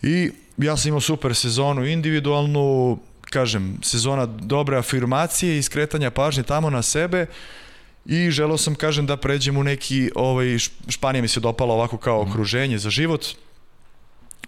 i 0.02 0.32
ja 0.58 0.78
sam 0.78 0.90
imao 0.90 1.02
super 1.02 1.36
sezonu 1.36 1.86
individualnu, 1.86 3.00
kažem, 3.22 3.78
sezona 3.82 4.26
dobre 4.26 4.78
afirmacije 4.78 5.58
i 5.58 5.64
skretanja 5.64 6.12
pažnje 6.12 6.44
tamo 6.44 6.70
na 6.70 6.82
sebe 6.82 7.26
i 8.06 8.32
želeo 8.32 8.58
sam, 8.58 8.76
kažem, 8.76 9.06
da 9.06 9.18
pređem 9.18 9.58
u 9.58 9.64
neki, 9.64 10.12
ovaj, 10.16 10.58
Španija 10.88 11.22
mi 11.22 11.28
se 11.28 11.40
dopala 11.40 11.74
ovako 11.74 11.98
kao 11.98 12.22
mhm. 12.24 12.32
okruženje 12.32 12.78
za 12.78 12.90
život, 12.90 13.26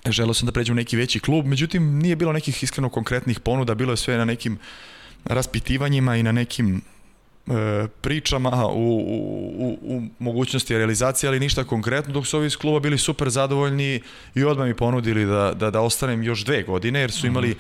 želeo 0.06 0.34
sam 0.34 0.46
da 0.46 0.52
pređem 0.52 0.74
u 0.74 0.76
neki 0.76 0.98
veći 0.98 1.20
klub, 1.20 1.46
međutim 1.46 2.00
nije 2.00 2.16
bilo 2.16 2.34
nekih 2.34 2.64
iskreno 2.64 2.90
konkretnih 2.90 3.40
ponuda, 3.40 3.76
bilo 3.76 3.94
je 3.94 3.98
sve 3.98 4.18
na 4.18 4.26
nekim 4.26 4.58
raspitivanjima 5.26 6.16
i 6.16 6.24
na 6.24 6.32
nekim 6.32 6.82
pričama 8.02 8.68
u, 8.68 8.98
u, 9.60 9.78
u 9.82 10.02
mogućnosti 10.20 10.78
realizacije, 10.78 11.28
ali 11.28 11.40
ništa 11.40 11.64
konkretno, 11.64 12.14
dok 12.14 12.28
su 12.28 12.38
ovi 12.38 12.48
iz 12.48 12.58
kluba 12.58 12.80
bili 12.80 12.98
super 12.98 13.30
zadovoljni 13.30 14.02
i 14.36 14.44
odmah 14.44 14.68
mi 14.68 14.74
ponudili 14.74 15.26
da, 15.26 15.54
da, 15.56 15.72
da 15.72 15.82
ostanem 15.82 16.24
još 16.24 16.46
dve 16.46 16.64
godine, 16.64 17.00
jer 17.00 17.12
su 17.12 17.20
mhm. 17.20 17.28
imali 17.28 17.56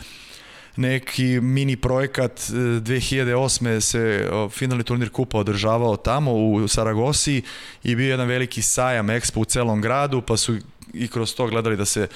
neki 0.75 1.39
mini 1.41 1.75
projekat 1.75 2.39
2008. 2.39 3.77
E, 3.77 3.81
se 3.81 4.29
finalni 4.51 4.83
turnir 4.83 5.09
kupa 5.09 5.37
održavao 5.37 5.97
tamo 5.97 6.33
u 6.33 6.67
Saragosi 6.67 7.41
i 7.83 7.95
bio 7.95 8.09
jedan 8.09 8.27
veliki 8.27 8.61
sajam 8.61 9.07
Expo 9.07 9.39
u 9.39 9.45
celom 9.45 9.81
gradu, 9.81 10.21
pa 10.21 10.37
su 10.37 10.57
i 10.93 11.07
kroz 11.07 11.35
to 11.35 11.47
gledali 11.47 11.77
da 11.77 11.85
se 11.85 12.07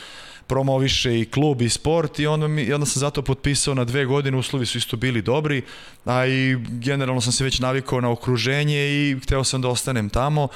promoviše 0.48 1.20
i 1.20 1.26
klub 1.26 1.62
i 1.62 1.70
sport 1.70 2.20
i 2.20 2.28
onda, 2.28 2.48
mi, 2.48 2.62
i 2.62 2.74
onda 2.74 2.86
sam 2.86 3.00
zato 3.00 3.22
potpisao 3.22 3.74
na 3.74 3.84
dve 3.84 4.06
godine, 4.06 4.38
uslovi 4.38 4.66
su 4.66 4.78
isto 4.78 4.98
bili 4.98 5.22
dobri, 5.22 5.62
a 6.06 6.26
i 6.26 6.58
generalno 6.70 7.22
sam 7.22 7.32
se 7.32 7.44
već 7.44 7.60
navikao 7.60 8.02
na 8.02 8.12
okruženje 8.12 8.88
i 8.88 9.20
hteo 9.24 9.44
sam 9.44 9.62
da 9.62 9.68
ostanem 9.68 10.10
tamo 10.10 10.48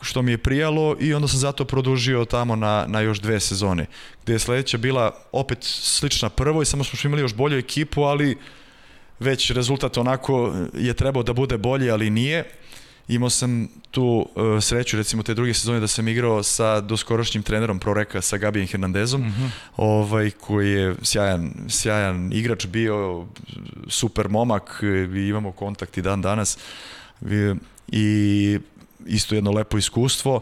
što 0.00 0.22
mi 0.22 0.30
je 0.30 0.38
prijalo 0.38 0.96
i 1.00 1.14
onda 1.14 1.28
sam 1.28 1.38
zato 1.38 1.64
produžio 1.64 2.24
tamo 2.24 2.56
na, 2.56 2.84
na 2.88 3.00
još 3.00 3.20
dve 3.20 3.40
sezone, 3.40 3.86
gde 4.22 4.32
je 4.32 4.38
sledeća 4.38 4.78
bila 4.78 5.10
opet 5.32 5.58
slična 5.62 6.28
prvoj, 6.28 6.64
samo 6.64 6.84
smo 6.84 7.08
imali 7.08 7.22
još 7.22 7.34
bolju 7.34 7.58
ekipu, 7.58 8.02
ali 8.02 8.38
već 9.20 9.50
rezultat 9.50 9.96
onako 9.96 10.54
je 10.74 10.94
trebao 10.94 11.22
da 11.22 11.32
bude 11.32 11.58
bolji, 11.58 11.90
ali 11.90 12.10
nije. 12.10 12.44
Imao 13.08 13.30
sam 13.30 13.68
tu 13.90 14.04
uh, 14.04 14.62
sreću, 14.62 14.96
recimo, 14.96 15.22
te 15.22 15.34
druge 15.34 15.54
sezone 15.54 15.80
da 15.80 15.86
sam 15.86 16.08
igrao 16.08 16.42
sa 16.42 16.80
doskorošnjim 16.80 17.42
trenerom 17.42 17.78
Proreka, 17.78 18.20
sa 18.20 18.36
Gabijem 18.36 18.66
Hernandezom, 18.66 19.20
mm 19.20 19.34
-hmm. 19.38 19.48
ovaj, 19.76 20.30
koji 20.30 20.72
je 20.72 20.94
sjajan, 21.02 21.52
sjajan 21.68 22.32
igrač 22.32 22.66
bio, 22.66 23.26
super 23.88 24.28
momak, 24.28 24.82
i 25.16 25.28
imamo 25.28 25.52
kontakt 25.52 25.98
i 25.98 26.02
dan 26.02 26.22
danas. 26.22 26.58
I, 27.22 27.54
i 27.88 28.58
isto 29.06 29.34
jedno 29.34 29.50
lepo 29.50 29.78
iskustvo. 29.78 30.40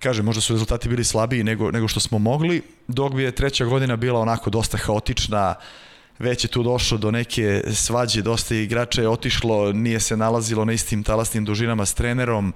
Kažem, 0.00 0.24
možda 0.24 0.40
su 0.40 0.52
rezultati 0.52 0.88
bili 0.88 1.04
slabiji 1.04 1.44
nego, 1.44 1.70
nego 1.70 1.88
što 1.88 2.00
smo 2.00 2.18
mogli, 2.18 2.62
dok 2.88 3.14
bi 3.14 3.22
je 3.22 3.32
treća 3.32 3.64
godina 3.64 3.96
bila 3.96 4.20
onako 4.20 4.50
dosta 4.50 4.78
haotična, 4.78 5.54
uh, 5.58 5.64
već 6.18 6.44
je 6.44 6.48
tu 6.48 6.62
došlo 6.62 6.98
do 6.98 7.10
neke 7.10 7.62
svađe, 7.72 8.22
dosta 8.22 8.54
igrača 8.54 9.02
je 9.02 9.08
otišlo, 9.08 9.72
nije 9.72 10.00
se 10.00 10.16
nalazilo 10.16 10.64
na 10.64 10.72
istim 10.72 11.02
talasnim 11.02 11.44
dužinama 11.44 11.86
s 11.86 11.94
trenerom, 11.94 12.54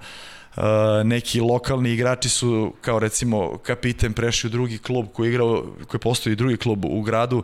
Uh, 0.55 0.63
neki 1.03 1.39
lokalni 1.39 1.91
igrači 1.91 2.29
su 2.29 2.73
kao 2.81 2.99
recimo 2.99 3.57
kapiten 3.57 4.13
prešli 4.13 4.47
u 4.47 4.51
drugi 4.51 4.77
klub 4.77 5.07
koji 5.13 5.29
igrao 5.29 5.65
koji 5.87 5.99
postoji 5.99 6.35
drugi 6.35 6.57
klub 6.57 6.85
u 6.85 7.01
gradu 7.01 7.43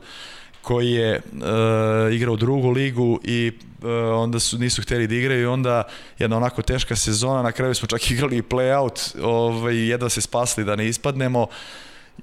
koji 0.62 0.92
je 0.92 1.22
uh, 1.34 2.14
igrao 2.14 2.36
drugu 2.36 2.70
ligu 2.70 3.20
i 3.24 3.52
uh, 3.82 3.90
onda 4.14 4.40
su 4.40 4.58
nisu 4.58 4.82
hteli 4.82 5.08
da 5.08 5.16
igraju 5.16 5.42
i 5.42 5.46
onda 5.46 5.84
jedna 6.20 6.38
onako 6.38 6.62
teška 6.62 6.96
sezona 6.96 7.42
na 7.42 7.52
kraju 7.52 7.76
smo 7.76 7.88
čak 7.88 8.02
igrali 8.12 8.42
play-out 8.42 9.24
ovaj, 9.24 9.78
jedva 9.78 10.10
se 10.10 10.22
spasli 10.22 10.66
da 10.66 10.76
ne 10.76 10.88
ispadnemo 10.88 11.48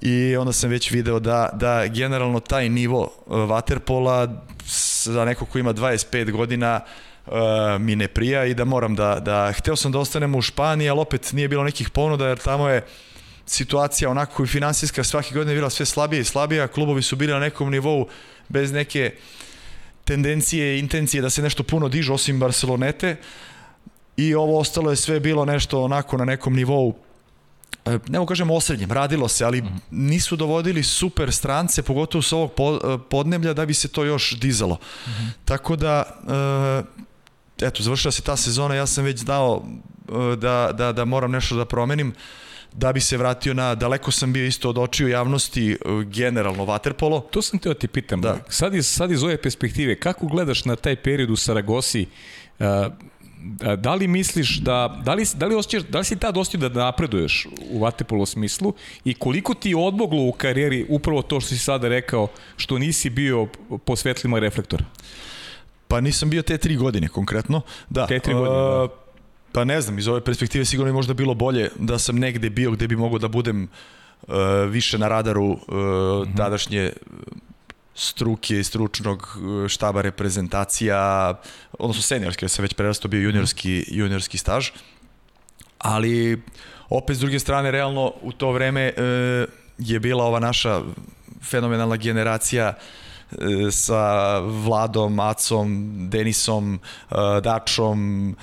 i 0.01 0.35
onda 0.37 0.53
sam 0.53 0.69
već 0.69 0.91
video 0.91 1.19
da, 1.19 1.49
da 1.53 1.87
generalno 1.87 2.39
taj 2.39 2.69
nivo 2.69 3.11
waterpola 3.27 4.35
za 5.03 5.25
neko 5.25 5.45
ko 5.45 5.59
ima 5.59 5.73
25 5.73 6.31
godina 6.31 6.79
uh, 7.25 7.33
mi 7.79 7.95
ne 7.95 8.07
prija 8.07 8.45
i 8.45 8.53
da 8.53 8.65
moram 8.65 8.95
da, 8.95 9.19
da 9.19 9.51
hteo 9.57 9.75
sam 9.75 9.91
da 9.91 9.99
ostanem 9.99 10.35
u 10.35 10.41
Španiji, 10.41 10.89
ali 10.89 10.99
opet 10.99 11.33
nije 11.33 11.47
bilo 11.47 11.63
nekih 11.63 11.89
ponuda 11.89 12.27
jer 12.27 12.37
tamo 12.37 12.69
je 12.69 12.85
situacija 13.45 14.09
onako 14.09 14.43
i 14.43 14.47
finansijska 14.47 15.03
svake 15.03 15.33
godine 15.33 15.55
bila 15.55 15.69
sve 15.69 15.85
slabije 15.85 16.21
i 16.21 16.23
slabija, 16.23 16.67
klubovi 16.67 17.01
su 17.01 17.15
bili 17.15 17.33
na 17.33 17.39
nekom 17.39 17.71
nivou 17.71 18.07
bez 18.47 18.71
neke 18.71 19.13
tendencije, 20.03 20.79
intencije 20.79 21.21
da 21.21 21.29
se 21.29 21.41
nešto 21.41 21.63
puno 21.63 21.89
dižu 21.89 22.13
osim 22.13 22.39
Barcelonete. 22.39 23.15
I 24.17 24.35
ovo 24.35 24.59
ostalo 24.59 24.89
je 24.89 24.95
sve 24.95 25.19
bilo 25.19 25.45
nešto 25.45 25.83
onako 25.83 26.17
na 26.17 26.25
nekom 26.25 26.55
nivou 26.55 26.93
E, 27.85 27.99
ne 28.07 28.19
mogu 28.19 28.29
kažem 28.29 28.51
osrednjem, 28.51 28.91
radilo 28.91 29.27
se, 29.27 29.45
ali 29.45 29.61
mhm. 29.61 29.75
nisu 29.91 30.35
dovodili 30.35 30.83
super 30.83 31.33
strance, 31.33 31.83
pogotovo 31.83 32.21
s 32.21 32.33
ovog 32.33 32.51
e, 32.51 32.97
podneblja, 33.09 33.53
da 33.53 33.65
bi 33.65 33.73
se 33.73 33.87
to 33.87 34.03
još 34.03 34.39
dizalo. 34.39 34.75
Mm 34.75 35.09
-hmm. 35.09 35.29
Tako 35.45 35.75
da, 35.75 36.03
e, 37.59 37.65
eto, 37.67 37.83
završila 37.83 38.11
se 38.11 38.21
ta 38.21 38.35
sezona, 38.35 38.75
ja 38.75 38.85
sam 38.85 39.03
već 39.03 39.19
znao 39.19 39.65
da, 40.37 40.71
da, 40.73 40.91
da 40.91 41.05
moram 41.05 41.31
nešto 41.31 41.55
da 41.55 41.65
promenim, 41.65 42.13
da 42.73 42.93
bi 42.93 43.01
se 43.01 43.17
vratio 43.17 43.53
na, 43.53 43.75
daleko 43.75 44.11
sam 44.11 44.33
bio 44.33 44.45
isto 44.45 44.69
od 44.69 44.77
očiju 44.77 45.07
javnosti, 45.07 45.77
generalno 46.05 46.65
vaterpolo. 46.65 47.19
To 47.19 47.41
sam 47.41 47.59
teo 47.59 47.73
ti 47.73 47.87
pitam, 47.87 48.21
da. 48.21 48.37
sad, 48.49 48.75
iz, 48.75 48.87
sad 48.87 49.11
iz 49.11 49.23
ove 49.23 49.41
perspektive, 49.41 49.99
kako 49.99 50.27
gledaš 50.27 50.65
na 50.65 50.75
taj 50.75 50.95
period 50.95 51.29
u 51.29 51.35
Saragosi, 51.35 52.07
uh, 52.59 52.65
da 53.77 53.95
li 53.95 54.07
misliš 54.07 54.57
da, 54.57 55.01
da 55.05 55.13
li, 55.13 55.25
da 55.35 55.45
li, 55.45 55.55
osjećaš, 55.55 55.89
da 55.89 55.99
li 55.99 56.05
si 56.05 56.19
tad 56.19 56.37
osjećao 56.37 56.69
da 56.69 56.83
napreduješ 56.83 57.47
u 57.69 57.79
vatepolo 57.79 58.25
smislu 58.25 58.73
i 59.05 59.13
koliko 59.13 59.53
ti 59.53 59.69
je 59.69 59.77
odmoglo 59.77 60.21
u 60.21 60.31
karijeri 60.31 60.85
upravo 60.89 61.21
to 61.21 61.39
što 61.39 61.49
si 61.49 61.57
sada 61.57 61.87
rekao, 61.87 62.27
što 62.57 62.77
nisi 62.77 63.09
bio 63.09 63.47
po 63.85 63.95
svetlima 63.95 64.39
reflektora? 64.39 64.85
Pa 65.87 66.01
nisam 66.01 66.29
bio 66.29 66.41
te 66.41 66.57
tri 66.57 66.75
godine 66.75 67.07
konkretno. 67.07 67.61
Da. 67.89 68.07
Te 68.07 68.19
tri 68.19 68.33
godine, 68.33 68.55
da. 68.55 68.87
Pa 69.51 69.63
ne 69.63 69.81
znam, 69.81 69.99
iz 69.99 70.07
ove 70.07 70.21
perspektive 70.21 70.65
sigurno 70.65 70.89
je 70.89 70.93
možda 70.93 71.13
bilo 71.13 71.33
bolje 71.33 71.69
da 71.79 71.99
sam 71.99 72.19
negde 72.19 72.49
bio 72.49 72.71
gde 72.71 72.87
bi 72.87 72.95
mogao 72.95 73.19
da 73.19 73.27
budem 73.27 73.67
uh, 74.27 74.35
više 74.69 74.97
na 74.97 75.07
radaru 75.07 75.45
uh, 75.45 75.57
mm 75.57 75.73
-hmm. 75.73 76.37
tadašnje 76.37 76.91
struke 77.95 78.59
i 78.59 78.63
stručnog 78.63 79.37
e, 79.65 79.69
štaba 79.69 80.01
reprezentacija, 80.01 81.33
odnosno 81.79 82.01
seniorski, 82.01 82.45
ja 82.45 82.49
sam 82.49 82.63
već 82.63 82.73
prerasto 82.73 83.07
bio 83.07 83.21
juniorski, 83.21 83.85
juniorski 83.87 84.37
staž, 84.37 84.69
ali 85.77 86.41
opet 86.89 87.17
s 87.17 87.19
druge 87.19 87.39
strane, 87.39 87.71
realno 87.71 88.13
u 88.21 88.31
to 88.31 88.51
vreme 88.51 88.81
e, 88.81 88.93
je 89.77 89.99
bila 89.99 90.23
ova 90.23 90.39
naša 90.39 90.81
fenomenalna 91.43 91.95
generacija 91.95 92.73
e, 92.73 93.35
sa 93.71 94.39
Vladom, 94.39 95.19
Acom, 95.19 95.95
Denisom, 96.09 96.79
e, 97.11 97.15
Dačom, 97.41 98.35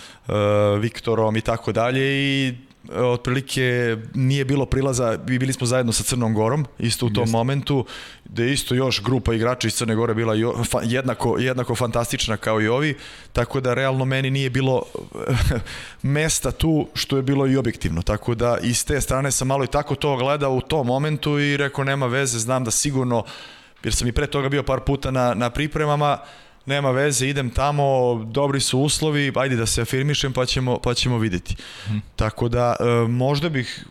Viktorom 0.81 1.37
i 1.37 1.41
tako 1.41 1.73
dalje 1.73 2.03
i 2.03 2.55
otprilike 2.91 3.97
nije 4.15 4.45
bilo 4.45 4.67
prilaza, 4.67 5.17
bili 5.17 5.53
smo 5.53 5.67
zajedno 5.67 5.93
sa 5.93 6.03
Crnom 6.03 6.35
Gorom, 6.35 6.67
isto 6.79 7.07
u 7.07 7.11
tom 7.11 7.23
Jeste. 7.23 7.37
momentu, 7.37 7.87
da 8.25 8.43
je 8.43 8.53
isto 8.53 8.75
još 8.75 9.03
grupa 9.03 9.35
igrača 9.35 9.69
iz 9.69 9.75
Crne 9.75 9.95
Gore 9.95 10.15
bila 10.15 10.35
jednako, 10.83 11.39
jednako 11.39 11.75
fantastična 11.75 12.37
kao 12.37 12.61
i 12.61 12.69
ovi, 12.69 12.97
tako 13.33 13.61
da 13.61 13.75
realno 13.75 14.05
meni 14.05 14.31
nije 14.31 14.51
bilo 14.51 14.83
mesta 16.03 16.51
tu 16.51 16.89
što 16.95 17.17
je 17.17 17.23
bilo 17.23 17.47
i 17.47 17.57
objektivno, 17.57 18.03
tako 18.03 18.35
da 18.35 18.59
iz 18.63 18.85
te 18.85 19.01
strane 19.01 19.31
sam 19.31 19.49
malo 19.49 19.65
i 19.65 19.69
tako 19.69 19.95
to 19.95 20.17
gledao 20.17 20.53
u 20.53 20.61
tom 20.61 20.87
momentu 20.87 21.39
i 21.39 21.57
rekao 21.57 21.85
nema 21.85 22.07
veze, 22.07 22.39
znam 22.39 22.65
da 22.65 22.71
sigurno, 22.71 23.25
jer 23.85 23.95
sam 23.95 24.09
i 24.09 24.13
pre 24.13 24.27
toga 24.27 24.49
bio 24.49 24.63
par 24.63 24.81
puta 24.81 25.11
na, 25.11 25.35
na 25.35 25.51
pripremama, 25.51 26.19
nema 26.67 26.91
veze, 26.91 27.29
idem 27.29 27.51
tamo, 27.51 28.15
dobri 28.25 28.61
su 28.61 28.79
uslovi, 28.79 29.33
ajde 29.37 29.57
da 29.57 29.67
se 29.67 29.83
afirmišem 29.83 30.33
pa 30.33 30.47
ćemo, 30.47 30.79
pa 30.79 30.95
ćemo 30.95 31.19
videti. 31.19 31.57
Hmm. 31.87 32.03
Tako 32.17 32.49
da 32.49 32.77
e, 32.81 33.09
možda 33.09 33.49
bih 33.49 33.87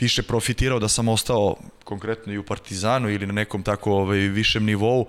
više 0.00 0.22
profitirao 0.22 0.78
da 0.78 0.88
sam 0.88 1.08
ostao 1.08 1.56
konkretno 1.84 2.32
i 2.32 2.38
u 2.38 2.42
Partizanu 2.42 3.10
ili 3.10 3.26
na 3.26 3.32
nekom 3.32 3.62
tako 3.62 3.92
ovaj, 3.92 4.18
višem 4.18 4.64
nivou 4.64 5.06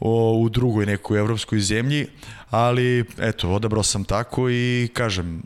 o, 0.00 0.38
u 0.40 0.48
drugoj 0.48 0.86
nekoj 0.86 1.18
evropskoj 1.18 1.60
zemlji, 1.60 2.06
ali 2.50 3.04
eto, 3.18 3.50
odabrao 3.50 3.82
sam 3.82 4.04
tako 4.04 4.50
i 4.50 4.88
kažem, 4.92 5.42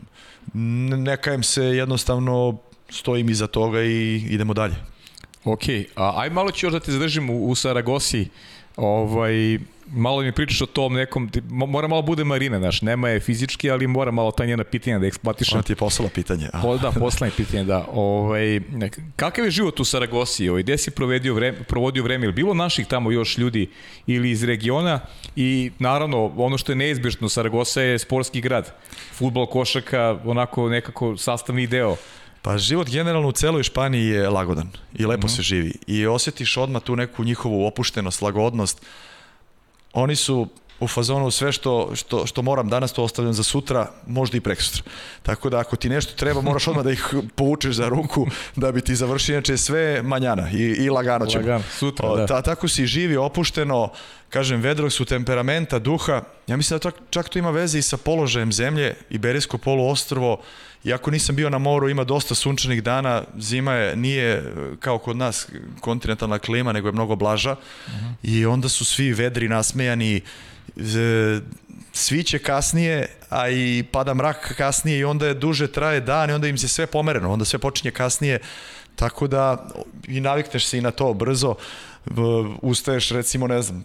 ne 0.53 1.17
kajem 1.17 1.43
se 1.43 1.63
jednostavno 1.63 2.57
stojim 2.89 3.29
iza 3.29 3.47
toga 3.47 3.81
i 3.81 4.15
idemo 4.29 4.53
dalje. 4.53 4.75
Ok, 5.43 5.63
a, 5.95 6.13
aj 6.15 6.29
malo 6.29 6.51
ću 6.51 6.65
još 6.65 6.73
da 6.73 6.79
te 6.79 6.91
zadržim 6.91 7.29
u, 7.29 7.49
u 7.49 7.55
Saragosi. 7.55 8.27
Ovaj, 8.75 9.59
malo 9.91 10.21
mi 10.21 10.31
pričaš 10.31 10.61
o 10.61 10.65
tom 10.65 10.93
nekom, 10.93 11.29
mora 11.49 11.87
malo 11.87 12.01
bude 12.01 12.23
Marina, 12.23 12.59
znaš, 12.59 12.81
nema 12.81 13.09
je 13.09 13.19
fizički, 13.19 13.71
ali 13.71 13.87
mora 13.87 14.11
malo 14.11 14.31
ta 14.31 14.45
njena 14.45 14.63
pitanja 14.63 14.99
da 14.99 15.07
eksploatišem. 15.07 15.55
Ona 15.55 15.63
ti 15.63 15.71
je 15.71 15.75
poslala 15.75 16.09
pitanje. 16.15 16.47
Po, 16.61 16.77
da, 16.77 16.91
poslane 16.91 17.31
pitanje, 17.37 17.63
da. 17.63 17.85
Ovaj, 17.93 18.61
kakav 19.15 19.45
je 19.45 19.51
život 19.51 19.79
u 19.79 19.83
Saragosi? 19.85 20.49
Ovaj, 20.49 20.63
gde 20.63 20.77
si 20.77 20.91
provodio 20.91 21.33
vreme, 21.33 21.63
provodio 21.63 22.03
vreme? 22.03 22.25
Ili 22.25 22.33
bilo 22.33 22.53
naših 22.53 22.87
tamo 22.87 23.11
još 23.11 23.37
ljudi 23.37 23.69
ili 24.07 24.31
iz 24.31 24.43
regiona? 24.43 24.99
I 25.35 25.71
naravno, 25.79 26.31
ono 26.37 26.57
što 26.57 26.71
je 26.71 26.75
neizbježno, 26.75 27.29
Saragosa 27.29 27.81
je 27.81 27.99
sportski 27.99 28.41
grad. 28.41 28.73
Futbol, 29.13 29.45
košaka, 29.45 30.19
onako 30.25 30.69
nekako 30.69 31.17
sastavni 31.17 31.67
deo. 31.67 31.95
Pa 32.41 32.57
život 32.57 32.89
generalno 32.89 33.27
u 33.27 33.31
celoj 33.31 33.63
Španiji 33.63 34.05
je 34.05 34.29
lagodan 34.29 34.69
i 34.93 35.05
lepo 35.05 35.27
mm 35.27 35.29
-hmm. 35.29 35.35
se 35.35 35.41
živi. 35.41 35.73
I 35.87 36.05
osjetiš 36.05 36.57
odmah 36.57 36.81
tu 36.81 36.95
neku 36.95 37.23
njihovu 37.23 37.65
opuštenost, 37.65 38.21
lagodnost, 38.21 38.85
oni 39.93 40.15
su 40.15 40.47
u 40.81 40.87
fazonu 40.87 41.31
sve 41.31 41.51
što, 41.51 41.95
što, 41.95 42.25
što 42.25 42.41
moram 42.41 42.69
danas 42.69 42.93
to 42.93 43.03
ostavljam 43.03 43.33
za 43.33 43.43
sutra, 43.43 43.87
možda 44.07 44.37
i 44.37 44.41
preksutra. 44.41 44.83
Tako 45.23 45.49
da 45.49 45.59
ako 45.59 45.75
ti 45.75 45.89
nešto 45.89 46.13
treba, 46.13 46.41
moraš 46.41 46.67
odmah 46.67 46.83
da 46.83 46.91
ih 46.91 47.13
povučeš 47.35 47.75
za 47.75 47.89
ruku 47.89 48.27
da 48.55 48.71
bi 48.71 48.81
ti 48.81 48.95
završio, 48.95 49.33
inače 49.33 49.57
sve 49.57 50.01
manjana 50.03 50.51
i, 50.51 50.57
i 50.57 50.89
lagano 50.89 51.25
ćemo. 51.25 51.41
Lagan, 51.41 51.63
sutra, 51.79 52.09
o, 52.09 52.17
da. 52.17 52.25
Ta, 52.27 52.41
tako 52.41 52.67
si 52.67 52.85
živi, 52.85 53.17
opušteno, 53.17 53.89
kažem, 54.31 54.61
vedrog 54.61 54.91
su 54.91 55.05
temperamenta, 55.05 55.79
duha. 55.79 56.21
Ja 56.47 56.57
mislim 56.57 56.79
da 56.79 56.91
to, 56.91 56.97
čak 57.09 57.29
to 57.29 57.39
ima 57.39 57.51
veze 57.51 57.79
i 57.79 57.81
sa 57.81 57.97
položajem 57.97 58.51
zemlje, 58.51 58.95
Iberijsko 59.09 59.57
poluostrvo, 59.57 60.41
Iako 60.83 61.11
nisam 61.11 61.35
bio 61.35 61.49
na 61.49 61.57
moru, 61.57 61.89
ima 61.89 62.03
dosta 62.03 62.35
sunčanih 62.35 62.83
dana, 62.83 63.23
zima 63.37 63.73
je, 63.73 63.95
nije 63.95 64.53
kao 64.79 64.97
kod 64.97 65.17
nas 65.17 65.47
kontinentalna 65.79 66.39
klima, 66.39 66.71
nego 66.71 66.87
je 66.87 66.91
mnogo 66.91 67.15
blaža. 67.15 67.51
Uh 67.51 67.93
-huh. 67.93 68.13
i 68.23 68.45
onda 68.45 68.69
su 68.69 68.85
svi 68.85 69.13
vedri 69.13 69.49
nasmejani, 69.49 70.21
sviće 71.93 72.39
kasnije, 72.39 73.07
a 73.29 73.49
i 73.49 73.83
pada 73.91 74.13
mrak 74.13 74.53
kasnije 74.57 74.99
i 74.99 75.03
onda 75.03 75.27
je 75.27 75.33
duže 75.33 75.67
traje 75.67 75.99
dan 75.99 76.29
i 76.29 76.33
onda 76.33 76.47
im 76.47 76.57
se 76.57 76.67
sve 76.67 76.85
pomereno, 76.85 77.31
onda 77.31 77.45
sve 77.45 77.59
počinje 77.59 77.91
kasnije, 77.91 78.39
tako 78.95 79.27
da 79.27 79.69
i 80.07 80.19
navikneš 80.19 80.65
se 80.65 80.77
i 80.77 80.81
na 80.81 80.91
to 80.91 81.13
brzo, 81.13 81.55
ustaješ 82.61 83.09
recimo, 83.09 83.47
ne 83.47 83.61
znam, 83.61 83.83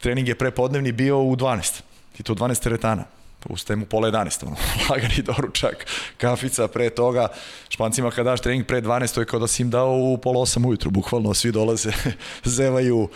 trening 0.00 0.28
je 0.28 0.34
prepodnevni 0.34 0.92
bio 0.92 1.22
u 1.22 1.36
12, 1.36 1.80
i 2.18 2.22
to 2.22 2.32
u 2.32 2.36
12 2.36 2.62
teretana. 2.62 3.04
Ustajem 3.48 3.82
u 3.82 3.86
pola 3.86 4.10
11, 4.10 4.46
ono, 4.46 4.56
lagani 4.90 5.22
doručak, 5.22 5.86
kafica 6.16 6.68
pre 6.68 6.90
toga, 6.90 7.28
špancima 7.68 8.10
kada 8.10 8.30
daš 8.30 8.40
trening 8.40 8.66
pre 8.66 8.80
12, 8.82 9.14
to 9.14 9.20
je 9.20 9.26
kao 9.26 9.40
da 9.40 9.46
si 9.46 9.62
im 9.62 9.70
dao 9.70 9.92
u 9.92 10.18
pola 10.18 10.40
8 10.40 10.66
ujutru, 10.66 10.90
bukvalno 10.90 11.34
svi 11.34 11.52
dolaze, 11.52 11.92
zevaju, 12.44 13.08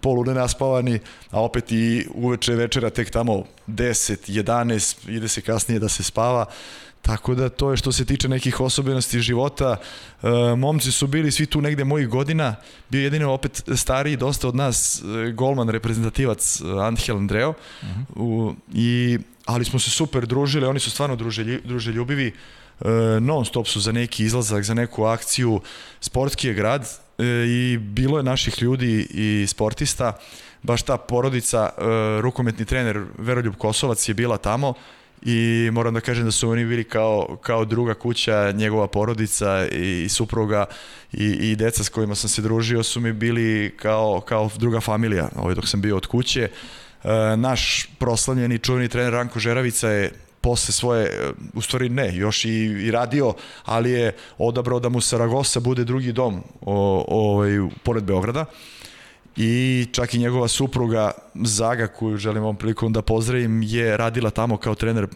polu 0.00 0.24
nenaspavani, 0.24 0.98
a 1.30 1.42
opet 1.42 1.72
i 1.72 2.06
uveče 2.14 2.54
večera 2.54 2.90
tek 2.90 3.10
tamo 3.10 3.44
10, 3.66 4.42
11, 4.42 5.10
ide 5.10 5.28
se 5.28 5.40
kasnije 5.40 5.78
da 5.78 5.88
se 5.88 6.02
spava, 6.02 6.46
Tako 7.06 7.34
da 7.34 7.48
to 7.48 7.70
je 7.70 7.76
što 7.76 7.92
se 7.92 8.04
tiče 8.04 8.28
nekih 8.28 8.60
osobenosti 8.60 9.20
života. 9.20 9.76
E, 10.22 10.28
momci 10.56 10.92
su 10.92 11.06
bili 11.06 11.32
svi 11.32 11.46
tu 11.46 11.60
negde 11.60 11.84
mojih 11.84 12.08
godina. 12.08 12.56
Bio 12.90 13.02
jedino 13.02 13.32
opet 13.32 13.62
stariji 13.76 14.16
dosta 14.16 14.48
od 14.48 14.54
nas 14.56 15.02
e, 15.02 15.32
golman 15.32 15.68
reprezentativac 15.68 16.60
e, 16.60 16.64
Angel 16.80 17.16
Andreo. 17.16 17.50
Uh 17.50 17.88
-huh. 17.88 18.04
U, 18.16 18.54
i, 18.74 19.18
ali 19.44 19.64
smo 19.64 19.78
se 19.78 19.90
super 19.90 20.26
družili, 20.26 20.66
oni 20.66 20.80
su 20.80 20.90
stvarno 20.90 21.16
druželji, 21.16 21.60
druželjubivi. 21.64 22.32
Non 23.20 23.44
stop 23.44 23.66
su 23.66 23.80
za 23.80 23.92
neki 23.92 24.24
izlazak, 24.24 24.64
za 24.64 24.74
neku 24.74 25.04
akciju. 25.04 25.60
Sportski 26.00 26.48
je 26.48 26.54
grad 26.54 26.88
i 27.46 27.78
bilo 27.78 28.18
je 28.18 28.22
naših 28.22 28.62
ljudi 28.62 29.06
i 29.10 29.46
sportista. 29.46 30.12
Baš 30.62 30.82
ta 30.82 30.96
porodica, 30.96 31.70
rukometni 32.20 32.64
trener 32.64 33.04
Veroljub 33.18 33.54
Kosovac 33.54 34.08
je 34.08 34.14
bila 34.14 34.38
tamo 34.38 34.74
i 35.24 35.70
moram 35.72 35.94
da 35.94 36.00
kažem 36.00 36.24
da 36.24 36.30
su 36.30 36.50
oni 36.50 36.64
bili 36.64 36.84
kao, 36.84 37.36
kao 37.42 37.64
druga 37.64 37.94
kuća, 37.94 38.52
njegova 38.52 38.86
porodica 38.86 39.66
i, 39.72 40.02
i 40.04 40.08
supruga 40.08 40.64
i, 41.12 41.24
i 41.24 41.56
deca 41.56 41.84
s 41.84 41.88
kojima 41.88 42.14
sam 42.14 42.30
se 42.30 42.42
družio 42.42 42.82
su 42.82 43.00
mi 43.00 43.12
bili 43.12 43.74
kao, 43.76 44.20
kao 44.20 44.50
druga 44.58 44.80
familija 44.80 45.28
ovaj, 45.36 45.54
dok 45.54 45.68
sam 45.68 45.80
bio 45.80 45.96
od 45.96 46.06
kuće. 46.06 46.48
E, 47.04 47.36
naš 47.36 47.88
proslavljeni 47.98 48.58
čuveni 48.58 48.88
trener 48.88 49.12
Ranko 49.12 49.38
Žeravica 49.38 49.88
je 49.88 50.12
posle 50.40 50.72
svoje, 50.72 51.32
u 51.54 51.62
stvari 51.62 51.88
ne, 51.88 52.16
još 52.16 52.44
i, 52.44 52.50
i 52.64 52.90
radio, 52.90 53.34
ali 53.64 53.90
je 53.90 54.12
odabrao 54.38 54.80
da 54.80 54.88
mu 54.88 55.00
Saragosa 55.00 55.60
bude 55.60 55.84
drugi 55.84 56.12
dom 56.12 56.42
o, 56.60 57.04
o, 57.08 57.32
ovaj, 57.32 57.50
pored 57.82 58.04
Beograda 58.04 58.44
i 59.36 59.86
čak 59.92 60.14
i 60.14 60.18
njegova 60.18 60.48
supruga 60.48 61.10
Zaga 61.34 61.86
koju 61.86 62.16
želim 62.16 62.42
ovom 62.42 62.56
prilikom 62.56 62.92
da 62.92 63.02
pozdravim 63.02 63.62
je 63.62 63.96
radila 63.96 64.30
tamo 64.30 64.56
kao 64.56 64.74
trener 64.74 65.06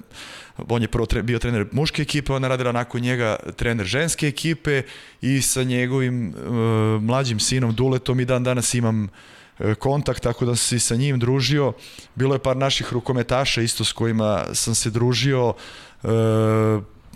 on 0.69 0.83
je 0.83 0.89
prvo 0.89 1.07
tre, 1.07 1.23
bio 1.23 1.39
trener 1.39 1.67
muške 1.73 2.03
ekipe, 2.03 2.33
ona 2.33 2.49
radila 2.49 2.73
nakon 2.73 3.01
njega 3.01 3.37
trener 3.57 3.87
ženske 3.87 4.29
ekipe 4.29 4.83
i 5.21 5.43
sa 5.43 5.63
njegovim 5.63 6.29
uh, 6.29 7.03
mlađim 7.03 7.41
sinom 7.41 7.75
Duletom 7.75 8.21
i 8.21 8.25
dan 8.25 8.45
danas 8.45 8.75
imam 8.75 9.05
uh, 9.05 9.75
kontakt, 9.75 10.23
tako 10.23 10.45
da 10.45 10.57
sam 10.57 10.79
se 10.79 10.87
sa 10.87 10.97
njim 10.97 11.19
družio. 11.19 11.73
Bilo 12.15 12.35
je 12.35 12.43
par 12.43 12.57
naših 12.57 12.93
rukometaša 12.93 13.63
isto 13.63 13.85
s 13.85 13.93
kojima 13.93 14.45
sam 14.53 14.75
se 14.75 14.91
družio, 14.91 15.49
uh, 15.49 16.11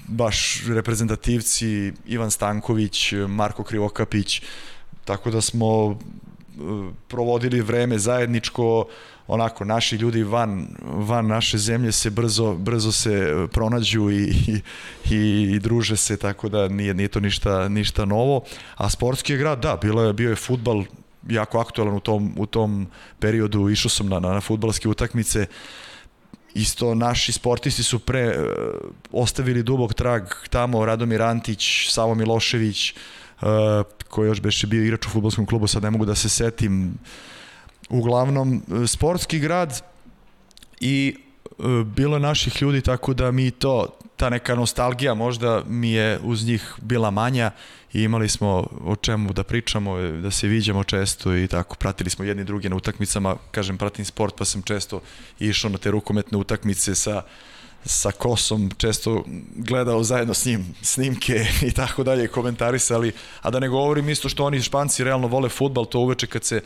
baš 0.09 0.63
reprezentativci 0.69 1.93
Ivan 2.07 2.31
Stanković, 2.31 3.13
Marko 3.29 3.65
Krivokapić, 3.65 4.43
tako 5.05 5.31
da 5.31 5.41
smo 5.41 5.99
provodili 7.09 7.61
vreme 7.61 7.99
zajedničko, 7.99 8.87
onako 9.27 9.65
naši 9.65 9.97
ljudi 9.97 10.23
van, 10.23 10.69
van 10.83 11.27
naše 11.27 11.59
zemlje 11.59 11.93
se 11.93 12.11
brzo, 12.11 12.55
brzo 12.55 12.93
se 12.93 13.47
pronađu 13.53 14.11
i, 14.11 14.35
i, 15.11 15.51
i 15.55 15.59
druže 15.59 15.97
se, 15.97 16.17
tako 16.17 16.49
da 16.49 16.69
nije, 16.69 16.95
nije 16.95 17.09
to 17.09 17.21
ništa, 17.21 17.69
ništa 17.69 18.05
novo. 18.05 18.43
A 18.77 18.91
sportski 18.91 19.33
je 19.33 19.39
grad, 19.39 19.63
da, 19.63 19.79
bilo 19.83 20.03
je, 20.03 20.13
bio 20.13 20.31
je 20.31 20.37
futbal 20.37 20.85
jako 21.29 21.59
aktualan 21.59 21.95
u 21.95 22.01
tom, 22.01 22.35
u 22.39 22.47
tom 22.47 22.87
periodu, 23.19 23.69
išao 23.69 23.91
sam 23.91 24.09
na, 24.09 24.21
na, 24.21 24.33
na 24.33 24.41
futbalske 24.41 24.89
utakmice, 24.89 25.47
isto 26.55 26.95
naši 26.95 27.33
sportisti 27.33 27.83
su 27.83 27.99
pre 27.99 28.29
uh, 28.29 28.35
ostavili 29.13 29.63
dubog 29.63 29.95
trag 29.95 30.23
tamo, 30.51 30.85
Radomir 30.87 31.23
Antić, 31.23 31.89
Savo 31.91 32.15
Milošević, 32.15 32.95
koji 34.09 34.28
još 34.28 34.40
beše 34.40 34.66
bio 34.66 34.84
igrač 34.84 35.07
u 35.07 35.11
futbolskom 35.11 35.47
klubu, 35.47 35.66
sad 35.66 35.82
ne 35.82 35.90
mogu 35.90 36.05
da 36.05 36.14
se 36.14 36.28
setim. 36.28 36.95
Uglavnom, 37.88 38.62
sportski 38.86 39.38
grad 39.38 39.82
i 40.80 41.16
e, 41.16 41.84
bilo 41.84 42.18
naših 42.18 42.62
ljudi, 42.62 42.80
tako 42.80 43.14
da 43.14 43.30
mi 43.30 43.51
to, 43.51 43.86
ta 44.16 44.30
neka 44.30 44.55
nostalgija 44.55 45.14
možda 45.14 45.62
mi 45.66 45.93
je 45.93 46.18
uz 46.22 46.47
njih 46.47 46.74
bila 46.82 47.11
manja 47.11 47.51
i 47.93 48.03
imali 48.03 48.28
smo 48.28 48.66
o 48.84 48.97
čemu 48.97 49.32
da 49.32 49.43
pričamo, 49.43 49.99
da 49.99 50.30
se 50.30 50.49
viđamo 50.49 50.84
često 50.84 51.36
i 51.36 51.49
tako, 51.49 51.76
pratili 51.76 52.11
smo 52.11 52.24
jedni 52.24 52.45
druge 52.45 52.68
na 52.68 52.76
utakmicama, 52.76 53.36
kažem, 53.51 53.78
pratim 53.78 54.05
sport 54.05 54.34
pa 54.38 54.45
sam 54.45 54.62
često 54.62 55.01
išao 55.38 55.70
na 55.70 55.78
te 55.78 55.90
rukometne 55.90 56.38
utakmice 56.38 56.95
sa 56.95 57.22
sa 57.85 58.11
Kosom 58.11 58.70
često 58.76 59.24
gledao 59.57 60.03
zajedno 60.03 60.35
s 60.35 60.47
njim 60.47 60.74
snimke 60.83 61.47
i 61.62 61.72
tako 61.72 62.03
dalje, 62.05 62.28
komentarisali, 62.28 63.12
a 63.43 63.51
da 63.51 63.61
ne 63.61 63.68
govorim 63.68 64.09
isto 64.09 64.28
što 64.28 64.45
oni 64.45 64.62
Španci 64.62 65.05
realno 65.05 65.28
vole 65.28 65.49
futbal, 65.49 65.85
to 65.85 65.99
uveče 65.99 66.26
kad 66.26 66.45
se 66.45 66.61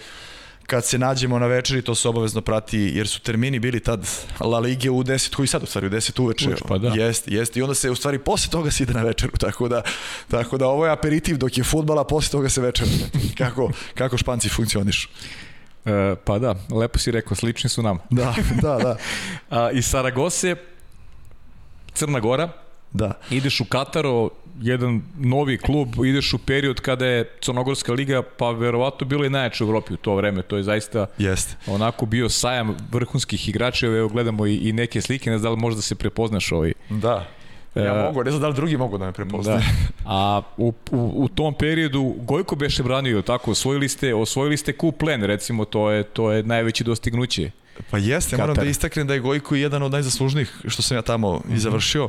kad 0.66 0.84
se 0.84 0.98
nađemo 0.98 1.38
na 1.38 1.46
večeri, 1.46 1.82
to 1.82 1.94
se 1.94 2.08
obavezno 2.08 2.40
prati, 2.40 2.78
jer 2.78 3.08
su 3.08 3.20
termini 3.20 3.58
bili 3.58 3.80
tad 3.80 4.08
La 4.40 4.58
Lige 4.58 4.90
u 4.90 5.04
10, 5.04 5.34
koji 5.34 5.48
sad 5.48 5.62
u 5.62 5.66
stvari 5.66 5.86
u 5.86 5.90
10 5.90 6.22
uveče. 6.22 6.48
Uveč, 6.48 6.62
pa 6.68 6.78
da. 6.78 6.88
Jeste, 6.88 7.34
jeste. 7.34 7.60
I 7.60 7.62
onda 7.62 7.74
se 7.74 7.90
u 7.90 7.94
stvari 7.94 8.18
posle 8.18 8.50
toga 8.50 8.70
se 8.70 8.82
ide 8.82 8.92
na 8.92 9.02
večeru, 9.02 9.32
tako 9.46 9.68
da, 9.68 9.82
tako 10.28 10.58
da 10.58 10.66
ovo 10.66 10.86
je 10.86 10.92
aperitiv 10.92 11.38
dok 11.38 11.58
je 11.58 11.64
futbala, 11.64 12.04
posle 12.04 12.30
toga 12.30 12.48
se 12.48 12.60
večera. 12.60 12.90
kako, 13.38 13.70
kako 13.94 14.16
španci 14.16 14.48
funkcionišu. 14.48 15.08
E, 15.84 16.16
pa 16.24 16.38
da, 16.38 16.54
lepo 16.70 16.98
si 16.98 17.10
rekao, 17.10 17.36
slični 17.36 17.70
su 17.70 17.82
nam. 17.82 17.98
Da, 18.10 18.34
da, 18.62 18.76
da. 18.76 18.96
A, 19.58 19.70
iz 19.70 19.86
Saragose, 19.86 20.56
Crna 21.96 22.20
Gora, 22.20 22.48
Da. 22.92 23.12
ideš 23.30 23.60
u 23.60 23.64
Kataro, 23.64 24.28
jedan 24.60 25.02
novi 25.18 25.58
klub, 25.58 25.88
ideš 26.04 26.34
u 26.34 26.38
period 26.38 26.80
kada 26.80 27.06
je 27.06 27.30
Crnogorska 27.40 27.92
liga, 27.92 28.22
pa 28.36 28.50
verovatno 28.50 29.06
bilo 29.06 29.24
i 29.24 29.30
najjače 29.30 29.64
u 29.64 29.66
Evropi 29.66 29.94
u 29.94 29.96
to 29.96 30.14
vreme, 30.14 30.42
to 30.42 30.56
je 30.56 30.62
zaista 30.62 31.06
Jeste. 31.18 31.56
onako 31.66 32.06
bio 32.06 32.28
sajam 32.28 32.76
vrhunskih 32.92 33.48
igrača, 33.48 33.86
evo 33.86 34.08
gledamo 34.08 34.46
i, 34.46 34.56
i 34.56 34.72
neke 34.72 35.00
slike, 35.00 35.30
ne 35.30 35.38
znam 35.38 35.50
da 35.50 35.54
li 35.54 35.60
možda 35.60 35.82
se 35.82 35.94
prepoznaš 35.94 36.52
ovaj. 36.52 36.72
Da. 36.90 37.26
Ja 37.74 37.82
E, 37.84 38.02
mogu, 38.02 38.24
ne 38.24 38.30
znam 38.30 38.40
da 38.40 38.48
li 38.48 38.54
drugi 38.54 38.76
mogu 38.76 38.98
da 38.98 39.04
me 39.06 39.12
prepoznaju. 39.12 39.58
Da. 39.58 39.64
A 40.06 40.42
u, 40.56 40.72
u, 40.90 41.12
u 41.14 41.28
tom 41.28 41.54
periodu 41.54 42.14
Gojko 42.18 42.56
beše 42.56 42.82
branio 42.82 43.22
tako, 43.22 43.50
osvojili 43.50 43.88
ste, 43.88 44.14
osvojili 44.14 44.56
ste 44.56 44.72
kup 44.72 44.98
plen, 44.98 45.22
recimo 45.22 45.64
to 45.64 45.90
je 45.90 46.02
to 46.02 46.32
je 46.32 46.42
najveće 46.42 46.84
dostignuće. 46.84 47.50
Pa 47.90 47.98
jeste, 47.98 48.36
moram 48.36 48.56
da 48.56 48.64
istaknem 48.64 49.06
da 49.06 49.14
je 49.14 49.20
Gojko 49.20 49.54
jedan 49.54 49.82
od 49.82 49.92
najzaslužnijih 49.92 50.60
što 50.68 50.82
sam 50.82 50.96
ja 50.96 51.02
tamo 51.02 51.42
i 51.50 51.58
završio. 51.58 52.08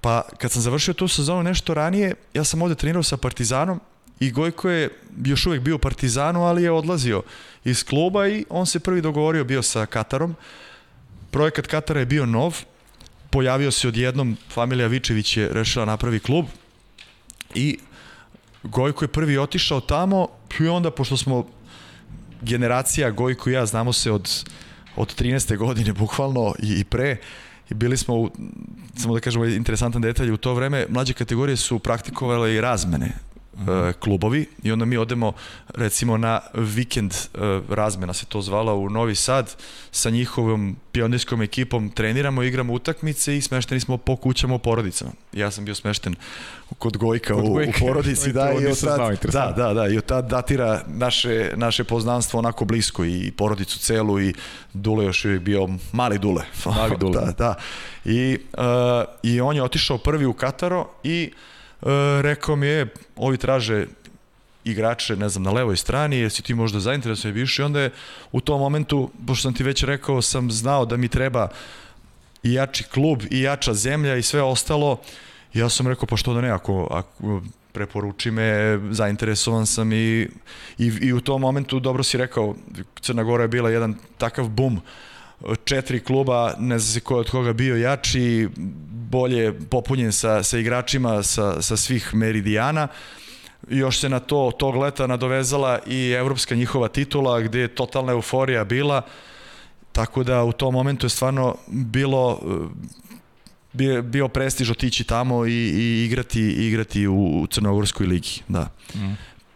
Pa 0.00 0.22
kad 0.38 0.52
sam 0.52 0.62
završio 0.62 0.94
tu 0.94 1.08
sezonu 1.08 1.42
nešto 1.42 1.74
ranije, 1.74 2.14
ja 2.34 2.44
sam 2.44 2.62
ovde 2.62 2.74
trenirao 2.74 3.02
sa 3.02 3.16
Partizanom 3.16 3.80
i 4.20 4.30
Gojko 4.30 4.70
je 4.70 4.90
još 5.24 5.46
uvek 5.46 5.60
bio 5.60 5.76
u 5.76 5.78
Partizanu, 5.78 6.44
ali 6.44 6.62
je 6.62 6.70
odlazio 6.70 7.22
iz 7.64 7.84
kluba 7.84 8.28
i 8.28 8.44
on 8.50 8.66
se 8.66 8.80
prvi 8.80 9.00
dogovorio 9.00 9.44
bio 9.44 9.62
sa 9.62 9.86
Katarom. 9.86 10.36
Projekat 11.30 11.66
Katara 11.66 12.00
je 12.00 12.06
bio 12.06 12.26
nov, 12.26 12.56
pojavio 13.30 13.70
se 13.70 13.88
odjednom, 13.88 14.36
familija 14.50 14.86
Vičević 14.86 15.36
je 15.36 15.48
rešila 15.48 15.84
napravi 15.84 16.20
klub 16.20 16.46
i 17.54 17.78
Gojko 18.62 19.04
je 19.04 19.08
prvi 19.08 19.38
otišao 19.38 19.80
tamo 19.80 20.28
i 20.60 20.68
onda, 20.68 20.90
pošto 20.90 21.16
smo 21.16 21.46
generacija 22.42 23.10
Gojko 23.10 23.50
i 23.50 23.52
ja, 23.52 23.66
znamo 23.66 23.92
se 23.92 24.12
od, 24.12 24.50
od 24.96 25.20
13. 25.20 25.56
godine 25.56 25.92
bukvalno 25.92 26.54
i, 26.62 26.80
i 26.80 26.84
pre, 26.84 27.16
i 27.70 27.74
bili 27.74 27.96
smo, 27.96 28.14
u, 28.14 28.30
samo 28.96 29.14
da 29.14 29.20
kažemo 29.20 29.44
interesantan 29.44 30.02
detalj, 30.02 30.30
u 30.30 30.36
to 30.36 30.54
vreme 30.54 30.86
mlađe 30.88 31.12
kategorije 31.12 31.56
su 31.56 31.78
praktikovale 31.78 32.54
i 32.54 32.60
razmene 32.60 33.12
e, 33.52 33.92
klubovi 33.92 34.46
i 34.62 34.72
onda 34.72 34.84
mi 34.84 34.96
odemo 34.96 35.32
recimo 35.74 36.16
na 36.16 36.40
vikend 36.54 37.12
e, 37.12 37.38
razmena 37.68 38.12
se 38.12 38.26
to 38.26 38.42
zvala 38.42 38.74
u 38.74 38.90
Novi 38.90 39.14
Sad 39.14 39.56
sa 39.90 40.10
njihovom 40.10 40.76
pionirskom 40.92 41.42
ekipom 41.42 41.90
treniramo, 41.90 42.42
igramo 42.42 42.72
utakmice 42.72 43.36
i 43.36 43.40
smešteni 43.40 43.80
smo 43.80 43.96
po 43.96 44.16
kućama 44.16 44.54
u 44.54 44.58
porodicama. 44.58 45.10
Ja 45.32 45.50
sam 45.50 45.64
bio 45.64 45.74
smešten 45.74 46.14
kod 46.78 46.96
Gojka 46.96 47.34
Kod 47.34 47.44
u, 47.44 47.46
u 47.46 47.52
Gojka. 47.52 47.78
porodici, 47.86 48.32
da, 48.38 48.52
i 48.52 48.66
od 48.66 48.80
tad, 48.80 49.18
da, 49.32 49.52
da, 49.56 49.74
da, 49.74 49.88
i 49.88 49.98
od 49.98 50.04
tad 50.04 50.28
datira 50.28 50.82
naše, 50.86 51.52
naše 51.56 51.84
poznanstvo 51.84 52.38
onako 52.38 52.64
blisko 52.64 53.04
i 53.04 53.32
porodicu 53.36 53.78
celu 53.78 54.20
i 54.20 54.34
Dule 54.74 55.04
još 55.04 55.24
uvijek 55.24 55.42
bio 55.42 55.68
mali 55.92 56.18
Dule. 56.18 56.44
Mali 56.64 56.96
Dule. 57.00 57.20
da, 57.20 57.32
da. 57.38 57.54
I, 58.04 58.38
uh, 58.52 58.62
I 59.22 59.40
on 59.40 59.56
je 59.56 59.62
otišao 59.62 59.98
prvi 59.98 60.26
u 60.26 60.32
Kataro 60.32 60.88
i 61.04 61.30
uh, 61.32 61.51
rekao 62.22 62.56
mi 62.56 62.66
je, 62.66 62.86
ovi 63.16 63.36
traže 63.36 63.86
igrače, 64.64 65.16
ne 65.16 65.28
znam, 65.28 65.42
na 65.42 65.50
levoj 65.50 65.76
strani, 65.76 66.16
jer 66.16 66.30
si 66.30 66.42
ti 66.42 66.54
možda 66.54 66.80
zainteresovan 66.80 67.34
više 67.34 67.62
i 67.62 67.64
onda 67.64 67.80
je 67.80 67.90
u 68.32 68.40
tom 68.40 68.60
momentu, 68.60 69.10
pošto 69.26 69.42
sam 69.42 69.54
ti 69.54 69.64
već 69.64 69.82
rekao, 69.82 70.22
sam 70.22 70.50
znao 70.50 70.86
da 70.86 70.96
mi 70.96 71.08
treba 71.08 71.48
i 72.42 72.52
jači 72.52 72.84
klub 72.84 73.22
i 73.30 73.40
jača 73.42 73.74
zemlja 73.74 74.16
i 74.16 74.22
sve 74.22 74.42
ostalo. 74.42 75.00
Ja 75.54 75.68
sam 75.68 75.88
rekao, 75.88 76.06
pa 76.06 76.16
što 76.16 76.34
da 76.34 76.40
ne, 76.40 76.50
ako, 76.50 76.88
ako 76.90 77.42
preporuči 77.72 78.30
me, 78.30 78.78
zainteresovan 78.90 79.66
sam 79.66 79.92
i, 79.92 80.28
i, 80.78 80.86
i 81.00 81.12
u 81.12 81.20
tom 81.20 81.40
momentu, 81.40 81.80
dobro 81.80 82.02
si 82.02 82.18
rekao, 82.18 82.54
Crna 83.00 83.22
Gora 83.22 83.44
je 83.44 83.48
bila 83.48 83.70
jedan 83.70 83.94
takav 84.18 84.48
bum, 84.48 84.80
četiri 85.64 86.00
kluba, 86.00 86.54
ne 86.58 86.78
znam 86.78 86.92
se 86.92 87.00
ko 87.00 87.16
od 87.16 87.30
koga 87.30 87.52
bio 87.52 87.76
jači, 87.76 88.48
bolje 89.10 89.52
popunjen 89.68 90.12
sa, 90.12 90.42
sa 90.42 90.58
igračima 90.58 91.22
sa, 91.22 91.62
sa 91.62 91.76
svih 91.76 92.14
meridijana. 92.14 92.88
Još 93.68 94.00
se 94.00 94.08
na 94.08 94.20
to 94.20 94.52
tog 94.58 94.76
leta 94.76 95.06
nadovezala 95.06 95.78
i 95.86 96.10
evropska 96.10 96.54
njihova 96.54 96.88
titula 96.88 97.40
gde 97.40 97.60
je 97.60 97.74
totalna 97.74 98.12
euforija 98.12 98.64
bila. 98.64 99.02
Tako 99.92 100.24
da 100.24 100.44
u 100.44 100.52
tom 100.52 100.74
momentu 100.74 101.06
je 101.06 101.10
stvarno 101.10 101.56
bilo 101.68 102.40
bio, 103.72 104.02
bio 104.02 104.28
prestiž 104.28 104.70
otići 104.70 105.04
tamo 105.04 105.46
i, 105.46 105.52
i 105.52 106.04
igrati 106.04 106.40
igrati 106.40 107.06
u 107.06 107.46
Crnogorskoj 107.50 108.06
ligi, 108.06 108.42
da. 108.48 108.68
Mm. 108.94 109.12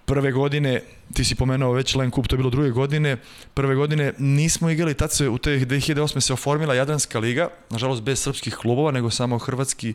Prve 0.06 0.32
godine, 0.32 0.80
ti 1.14 1.24
si 1.24 1.34
pomenuo 1.34 1.72
već 1.72 1.94
Len 1.94 2.10
Kup, 2.10 2.28
to 2.28 2.34
je 2.34 2.38
bilo 2.38 2.50
druge 2.50 2.70
godine, 2.70 3.16
prve 3.54 3.74
godine 3.74 4.12
nismo 4.18 4.70
igrali, 4.70 4.94
tad 4.94 5.12
se 5.12 5.28
u 5.28 5.38
te 5.38 5.50
2008. 5.50 6.20
se 6.20 6.32
oformila 6.32 6.74
Jadranska 6.74 7.18
liga, 7.18 7.48
nažalost 7.70 8.02
bez 8.02 8.22
srpskih 8.22 8.54
klubova, 8.54 8.90
nego 8.90 9.10
samo 9.10 9.38
hrvatski, 9.38 9.94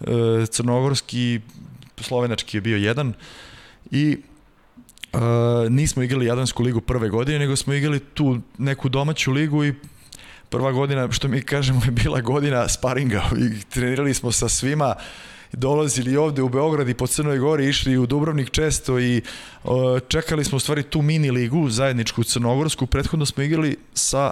eh, 0.00 0.46
crnogorski, 0.46 1.40
slovenački 2.00 2.56
je 2.56 2.60
bio 2.60 2.76
jedan 2.76 3.12
i 3.90 4.18
Uh, 5.12 5.20
nismo 5.70 6.02
igrali 6.02 6.26
Jadransku 6.26 6.62
ligu 6.62 6.80
prve 6.80 7.08
godine, 7.08 7.38
nego 7.38 7.56
smo 7.56 7.74
igrali 7.74 8.00
tu 8.00 8.38
neku 8.58 8.88
domaću 8.88 9.32
ligu 9.32 9.64
i 9.64 9.74
prva 10.48 10.72
godina, 10.72 11.12
što 11.12 11.28
mi 11.28 11.42
kažemo, 11.42 11.80
je 11.84 11.90
bila 11.90 12.20
godina 12.20 12.68
sparinga 12.68 13.24
i 13.38 13.60
trenirali 13.70 14.14
smo 14.14 14.32
sa 14.32 14.48
svima 14.48 14.94
dolazili 15.52 16.16
ovde 16.16 16.42
u 16.42 16.48
Beograd 16.48 16.88
i 16.88 16.94
po 16.94 17.06
Crnoj 17.06 17.38
Gori, 17.38 17.68
išli 17.68 17.98
u 17.98 18.06
Dubrovnik 18.06 18.50
često 18.50 18.98
i 18.98 19.22
uh, 19.64 19.72
čekali 20.08 20.44
smo 20.44 20.56
u 20.56 20.60
stvari 20.60 20.82
tu 20.82 21.02
mini 21.02 21.30
ligu, 21.30 21.70
zajedničku 21.70 22.24
crnogorsku. 22.24 22.86
Prethodno 22.86 23.26
smo 23.26 23.42
igrali 23.42 23.76
sa 23.94 24.30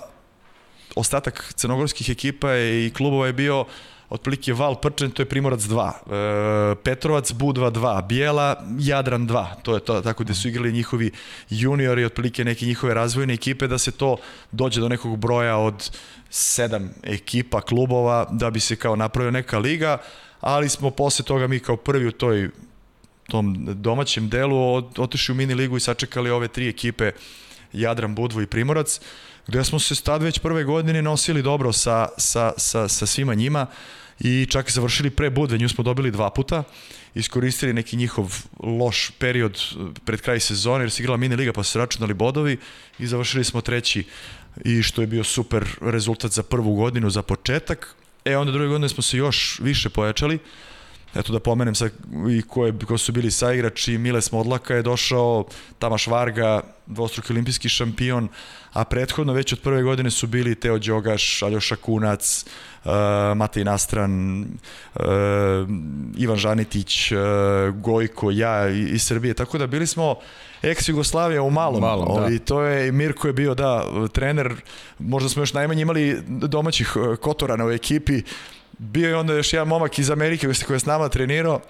ostatak 0.96 1.52
crnogorskih 1.54 2.10
ekipa 2.10 2.56
i 2.56 2.92
klubova 2.96 3.26
je 3.26 3.32
bio 3.32 3.64
otprilike 4.08 4.52
Val 4.52 4.74
Prčen, 4.80 5.10
to 5.10 5.22
je 5.22 5.26
Primorac 5.26 5.60
2, 5.60 5.92
e, 5.92 6.74
Petrovac 6.82 7.32
Budva 7.32 7.70
2, 7.70 8.06
Bijela 8.06 8.64
Jadran 8.78 9.28
2, 9.28 9.46
to 9.62 9.74
je 9.74 9.80
to, 9.80 10.00
tako 10.00 10.24
gde 10.24 10.34
su 10.34 10.48
igrali 10.48 10.72
njihovi 10.72 11.10
juniori, 11.50 12.04
otprilike 12.04 12.44
neke 12.44 12.66
njihove 12.66 12.94
razvojne 12.94 13.34
ekipe, 13.34 13.66
da 13.66 13.78
se 13.78 13.90
to 13.90 14.16
dođe 14.52 14.80
do 14.80 14.88
nekog 14.88 15.18
broja 15.18 15.56
od 15.56 15.90
sedam 16.30 16.90
ekipa, 17.02 17.60
klubova, 17.60 18.26
da 18.30 18.50
bi 18.50 18.60
se 18.60 18.76
kao 18.76 18.96
napravio 18.96 19.30
neka 19.30 19.58
liga, 19.58 19.98
ali 20.40 20.68
smo 20.68 20.90
posle 20.90 21.24
toga 21.24 21.46
mi 21.46 21.60
kao 21.60 21.76
prvi 21.76 22.06
u 22.06 22.12
toj 22.12 22.50
tom 23.28 23.66
domaćem 23.82 24.28
delu 24.28 24.76
otišli 24.96 25.32
u 25.32 25.36
mini 25.36 25.54
ligu 25.54 25.76
i 25.76 25.80
sačekali 25.80 26.30
ove 26.30 26.48
tri 26.48 26.68
ekipe 26.68 27.12
Jadran, 27.72 28.14
Budvo 28.14 28.42
i 28.42 28.46
Primorac 28.46 29.00
gde 29.46 29.64
smo 29.64 29.78
se 29.78 30.02
tad 30.02 30.22
već 30.22 30.38
prve 30.38 30.64
godine 30.64 31.02
nosili 31.02 31.42
dobro 31.42 31.72
sa, 31.72 32.08
sa, 32.18 32.52
sa, 32.56 32.88
sa 32.88 33.06
svima 33.06 33.34
njima 33.34 33.66
i 34.20 34.46
čak 34.50 34.68
i 34.68 34.72
završili 34.72 35.10
pre 35.10 35.30
Budve, 35.30 35.58
nju 35.58 35.68
smo 35.68 35.84
dobili 35.84 36.10
dva 36.10 36.30
puta, 36.30 36.62
iskoristili 37.14 37.72
neki 37.72 37.96
njihov 37.96 38.42
loš 38.60 39.10
period 39.18 39.60
pred 40.04 40.20
kraj 40.20 40.40
sezone 40.40 40.84
jer 40.84 40.90
se 40.90 41.02
igrala 41.02 41.16
mini 41.16 41.36
liga 41.36 41.52
pa 41.52 41.62
se 41.62 41.78
računali 41.78 42.14
bodovi 42.14 42.58
i 42.98 43.06
završili 43.06 43.44
smo 43.44 43.60
treći. 43.60 44.04
I 44.64 44.82
što 44.82 45.00
je 45.00 45.06
bio 45.06 45.24
super 45.24 45.64
rezultat 45.80 46.30
za 46.30 46.42
prvu 46.42 46.74
godinu 46.74 47.10
za 47.10 47.22
početak. 47.22 47.96
E 48.26 48.36
onda 48.36 48.52
druge 48.52 48.68
godine 48.68 48.88
smo 48.88 49.02
se 49.02 49.16
još 49.16 49.60
više 49.62 49.88
pojačali. 49.88 50.38
Eto 51.14 51.32
da 51.32 51.40
pomenem 51.40 51.74
sad 51.74 51.92
i 52.30 52.42
ko, 52.42 52.66
je, 52.66 52.74
ko 52.86 52.98
su 52.98 53.12
bili 53.12 53.30
saigrači, 53.30 53.98
Miles 53.98 54.32
Modlaka 54.32 54.74
je 54.74 54.82
došao, 54.82 55.44
Tamaš 55.78 56.06
Varga, 56.06 56.60
dvostruki 56.86 57.32
olimpijski 57.32 57.68
šampion, 57.68 58.28
a 58.72 58.84
prethodno 58.84 59.32
već 59.32 59.52
od 59.52 59.60
prve 59.60 59.82
godine 59.82 60.10
su 60.10 60.26
bili 60.26 60.54
Teo 60.54 60.78
Đogaš, 60.78 61.42
Aljoša 61.42 61.76
Kunac, 61.76 62.44
Matej 63.34 63.64
Nastran, 63.64 64.40
uh, 64.40 65.04
Ivan 66.16 66.36
Žanitić, 66.36 67.12
uh, 67.12 67.18
Gojko, 67.74 68.30
ja 68.30 68.68
iz 68.68 69.02
Srbije, 69.02 69.34
tako 69.34 69.58
da 69.58 69.66
bili 69.66 69.86
smo 69.86 70.14
ex-Jugoslavija 70.62 71.42
u 71.42 71.50
malom, 71.50 71.80
Malom, 71.80 72.22
da. 72.22 72.34
i 72.34 72.38
to 72.38 72.60
je, 72.62 72.92
Mirko 72.92 73.26
je 73.26 73.32
bio, 73.32 73.54
da, 73.54 73.84
trener, 74.12 74.54
možda 74.98 75.28
smo 75.28 75.42
još 75.42 75.54
najmanje 75.54 75.82
imali 75.82 76.18
domaćih 76.28 76.96
kotorana 77.20 77.66
u 77.66 77.70
ekipi, 77.70 78.22
bio 78.78 79.08
je 79.08 79.16
onda 79.16 79.34
još 79.34 79.52
jedan 79.52 79.68
momak 79.68 79.98
iz 79.98 80.10
Amerike 80.10 80.46
koji 80.66 80.74
je 80.74 80.80
s 80.80 80.86
nama 80.86 81.08
trenirao 81.08 81.60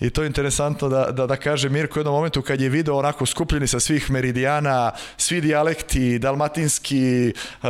i 0.00 0.10
to 0.10 0.22
je 0.22 0.26
interesantno 0.26 0.88
da, 0.88 1.10
da, 1.10 1.26
da 1.26 1.36
kaže 1.36 1.68
Mirko 1.68 1.98
u 1.98 2.00
jednom 2.00 2.14
momentu 2.14 2.42
kad 2.42 2.60
je 2.60 2.68
video 2.68 2.96
onako 2.96 3.26
skupljeni 3.26 3.66
sa 3.66 3.80
svih 3.80 4.10
meridijana, 4.10 4.92
svi 5.16 5.40
dijalekti, 5.40 6.18
dalmatinski, 6.18 7.32
uh, 7.62 7.68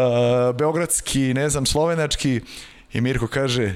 beogradski, 0.57 1.35
ne 1.35 1.51
znam, 1.51 1.67
slovenački 1.67 2.41
i 2.95 3.01
Mirko 3.01 3.27
kaže 3.27 3.75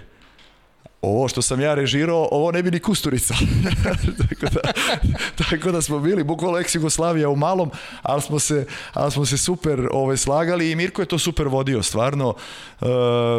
ovo 1.02 1.28
što 1.28 1.42
sam 1.42 1.60
ja 1.60 1.74
režirao, 1.74 2.28
ovo 2.30 2.52
ne 2.52 2.62
bi 2.62 2.70
ni 2.70 2.78
Kusturica. 2.78 3.34
tako, 4.28 4.54
da, 4.54 4.72
tako 5.36 5.72
da 5.72 5.82
smo 5.82 5.98
bili 5.98 6.24
bukvalno 6.24 6.58
ex 6.58 6.74
Jugoslavija 6.74 7.28
u 7.28 7.36
malom, 7.36 7.70
ali 8.02 8.22
smo 8.22 8.38
se, 8.38 8.66
ali 8.92 9.10
smo 9.10 9.26
se 9.26 9.38
super 9.38 9.88
ovaj, 9.92 10.16
slagali 10.16 10.70
i 10.70 10.76
Mirko 10.76 11.02
je 11.02 11.06
to 11.06 11.18
super 11.18 11.48
vodio, 11.48 11.82
stvarno. 11.82 12.34
Uh, 12.80 12.88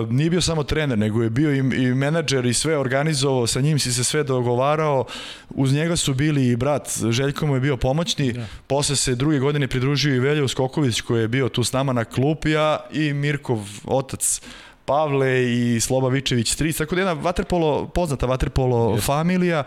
nije 0.09 0.29
bio 0.29 0.41
samo 0.41 0.63
trener, 0.63 0.97
nego 0.97 1.23
je 1.23 1.29
bio 1.29 1.53
i, 1.53 1.57
i 1.57 1.93
menadžer 1.93 2.45
i 2.45 2.53
sve 2.53 2.77
organizovao, 2.77 3.47
sa 3.47 3.61
njim 3.61 3.79
si 3.79 3.93
se 3.93 4.03
sve 4.03 4.23
dogovarao. 4.23 5.05
Uz 5.49 5.73
njega 5.73 5.95
su 5.95 6.13
bili 6.13 6.47
i 6.47 6.55
brat, 6.55 6.89
Željko 7.09 7.47
mu 7.47 7.55
je 7.55 7.59
bio 7.59 7.77
pomoćni, 7.77 8.33
da. 8.33 8.45
posle 8.67 8.95
se 8.95 9.15
druge 9.15 9.39
godine 9.39 9.67
pridružio 9.67 10.15
i 10.15 10.19
Veljo 10.19 10.47
Skoković 10.47 11.01
koji 11.01 11.21
je 11.21 11.27
bio 11.27 11.49
tu 11.49 11.63
s 11.63 11.73
nama 11.73 11.93
na 11.93 12.05
klupi, 12.05 12.57
a 12.57 12.77
i 12.91 13.13
Mirkov 13.13 13.59
otac 13.85 14.41
Pavle 14.89 15.53
i 15.53 15.79
Sloba 15.79 16.09
Vičević 16.09 16.51
stric, 16.51 16.77
tako 16.77 16.95
da 16.95 17.01
jedna 17.01 17.13
vaterpolo, 17.13 17.87
poznata 17.87 18.25
vaterpolo 18.25 18.95
yes. 18.95 19.01
familija 19.05 19.63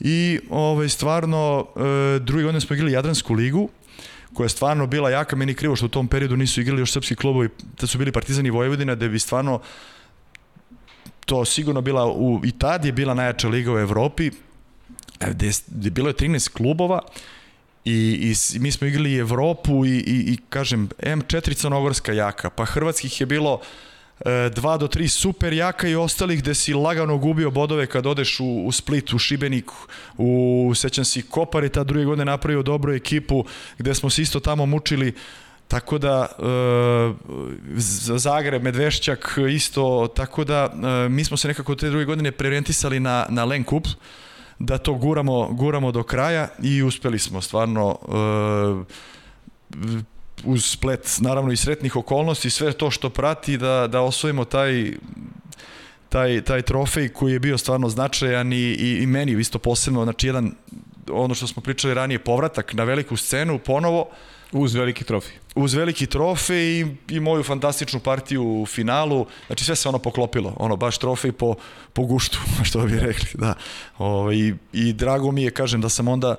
i 0.00 0.38
ovaj, 0.50 0.88
stvarno 0.88 1.66
e, 1.76 2.18
drugi 2.18 2.44
godine 2.44 2.60
smo 2.60 2.76
igrali 2.76 2.92
Jadransku 2.92 3.34
ligu, 3.34 3.68
koja 4.34 4.44
je 4.44 4.48
stvarno 4.48 4.86
bila 4.86 5.10
jaka, 5.10 5.36
meni 5.36 5.54
krivo 5.54 5.76
što 5.76 5.86
u 5.86 5.88
tom 5.88 6.08
periodu 6.08 6.36
nisu 6.36 6.60
igrali 6.60 6.80
još 6.80 6.92
srpski 6.92 7.16
klubovi, 7.16 7.48
da 7.80 7.86
su 7.86 7.98
bili 7.98 8.12
Partizani 8.12 8.50
Vojvodina, 8.50 8.94
da 8.94 9.08
bi 9.08 9.18
stvarno 9.18 9.60
to 11.26 11.44
sigurno 11.44 11.80
bila, 11.80 12.06
u, 12.06 12.40
i 12.44 12.52
tad 12.52 12.84
je 12.84 12.92
bila 12.92 13.14
najjača 13.14 13.48
liga 13.48 13.72
u 13.72 13.78
Evropi, 13.78 14.30
e, 15.20 15.30
gde, 15.30 15.50
gde 15.66 15.90
bilo 15.90 16.08
je 16.08 16.14
13 16.14 16.48
klubova, 16.52 17.02
I, 17.84 17.96
i 18.30 18.58
mi 18.60 18.70
smo 18.72 18.86
igrali 18.86 19.16
Evropu 19.16 19.86
i, 19.86 19.98
i, 19.98 20.32
i 20.32 20.38
kažem, 20.50 20.88
M4 20.98 21.54
Crnogorska 21.56 22.12
jaka, 22.12 22.50
pa 22.50 22.64
Hrvatskih 22.64 23.20
je 23.20 23.26
bilo 23.26 23.60
2 24.24 24.78
do 24.78 24.88
3 24.88 25.08
super 25.08 25.52
jaka 25.52 25.88
i 25.88 25.94
ostalih 25.94 26.42
gde 26.42 26.54
si 26.54 26.74
lagano 26.74 27.18
gubio 27.18 27.50
bodove 27.50 27.86
kad 27.86 28.06
odeš 28.06 28.40
u, 28.40 28.66
u 28.66 28.72
Split, 28.72 29.12
u 29.12 29.18
Šibenik, 29.18 29.70
u, 30.18 30.72
sećam 30.74 31.04
si, 31.04 31.22
Kopar 31.22 31.62
je 31.64 31.68
ta 31.68 31.84
druge 31.84 32.04
godine 32.04 32.24
napravio 32.24 32.62
dobru 32.62 32.92
ekipu 32.92 33.44
gde 33.78 33.94
smo 33.94 34.10
se 34.10 34.22
isto 34.22 34.40
tamo 34.40 34.66
mučili 34.66 35.14
Tako 35.70 35.98
da 35.98 36.26
e, 36.26 36.42
Zagreb, 38.18 38.62
Medvešćak 38.62 39.38
isto, 39.50 40.08
tako 40.16 40.44
da 40.44 40.72
e, 40.72 41.08
mi 41.08 41.24
smo 41.24 41.36
se 41.36 41.48
nekako 41.48 41.74
te 41.74 41.90
druge 41.90 42.04
godine 42.04 42.32
preorientisali 42.32 43.00
na, 43.00 43.26
na 43.28 43.44
Len 43.44 43.64
Kup, 43.64 43.86
da 44.58 44.78
to 44.78 44.94
guramo, 44.94 45.48
guramo 45.52 45.92
do 45.92 46.02
kraja 46.02 46.48
i 46.62 46.82
uspeli 46.82 47.18
smo 47.18 47.40
stvarno 47.40 47.98
e, 48.02 49.00
uz 50.44 50.64
splet 50.64 51.18
naravno 51.20 51.52
i 51.52 51.56
sretnih 51.56 51.96
okolnosti, 51.96 52.50
sve 52.50 52.72
to 52.72 52.90
što 52.90 53.10
prati 53.10 53.56
da, 53.56 53.86
da 53.86 54.00
osvojimo 54.00 54.44
taj 54.44 54.92
taj, 56.10 56.42
taj 56.42 56.62
trofej 56.62 57.08
koji 57.08 57.32
je 57.32 57.38
bio 57.38 57.58
stvarno 57.58 57.88
značajan 57.88 58.52
i, 58.52 58.56
i, 58.56 59.02
i 59.02 59.06
meni 59.06 59.40
isto 59.40 59.58
posebno, 59.58 60.04
znači 60.04 60.26
jedan 60.26 60.52
ono 61.12 61.34
što 61.34 61.46
smo 61.46 61.62
pričali 61.62 61.94
ranije, 61.94 62.18
povratak 62.18 62.74
na 62.74 62.84
veliku 62.84 63.16
scenu 63.16 63.58
ponovo. 63.58 64.08
Uz 64.52 64.74
veliki 64.74 65.04
trofej. 65.04 65.32
Uz 65.54 65.74
veliki 65.74 66.06
trofej 66.06 66.80
i, 66.80 66.86
i 67.08 67.20
moju 67.20 67.42
fantastičnu 67.42 68.00
partiju 68.00 68.62
u 68.62 68.66
finalu, 68.66 69.26
znači 69.46 69.64
sve 69.64 69.76
se 69.76 69.88
ono 69.88 69.98
poklopilo, 69.98 70.54
ono 70.56 70.76
baš 70.76 70.98
trofej 70.98 71.32
po, 71.32 71.54
po 71.92 72.02
guštu, 72.02 72.38
što 72.68 72.86
bi 72.86 72.98
rekli, 72.98 73.28
da. 73.34 73.54
Ove, 73.98 74.14
ovaj, 74.14 74.36
i, 74.36 74.54
I 74.72 74.92
drago 74.92 75.30
mi 75.32 75.42
je, 75.42 75.50
kažem, 75.50 75.80
da 75.80 75.88
sam 75.88 76.08
onda 76.08 76.36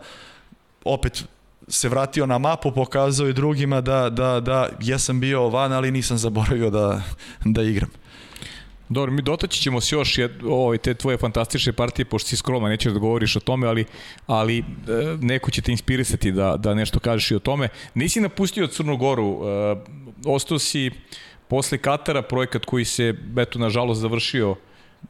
opet 0.84 1.24
se 1.72 1.90
vratio 1.90 2.26
na 2.26 2.38
mapu, 2.38 2.72
pokazao 2.72 3.28
i 3.28 3.34
drugima 3.34 3.82
da, 3.82 4.10
da, 4.10 4.40
da 4.40 4.70
jesam 4.82 5.20
bio 5.20 5.50
van, 5.50 5.74
ali 5.74 5.92
nisam 5.92 6.18
zaboravio 6.18 6.70
da, 6.70 7.02
da 7.46 7.64
igram. 7.64 7.90
Dobro, 8.90 9.12
mi 9.12 9.22
dotaći 9.22 9.62
ćemo 9.62 9.82
se 9.82 9.96
još 9.96 10.18
jed, 10.18 10.32
ovaj, 10.44 10.78
te 10.78 10.94
tvoje 10.94 11.18
fantastične 11.18 11.74
partije, 11.74 12.06
pošto 12.06 12.30
si 12.30 12.38
skroma, 12.38 12.70
nećeš 12.70 12.94
da 12.94 13.00
govoriš 13.00 13.36
o 13.36 13.40
tome, 13.40 13.68
ali, 13.68 13.86
ali 14.28 14.58
e, 14.58 14.64
neko 15.22 15.52
će 15.52 15.62
te 15.62 15.72
inspirisati 15.72 16.32
da, 16.32 16.58
da 16.58 16.74
nešto 16.74 17.00
kažeš 17.00 17.32
i 17.32 17.36
o 17.36 17.40
tome. 17.40 17.70
Nisi 17.94 18.22
napustio 18.22 18.68
Crnu 18.68 18.98
Goru, 18.98 19.40
e, 19.44 19.76
ostao 20.26 20.60
si 20.60 20.92
posle 21.48 21.78
Katara, 21.78 22.22
projekat 22.22 22.66
koji 22.66 22.86
se, 22.86 23.14
eto, 23.38 23.60
nažalost, 23.60 24.02
završio 24.02 24.56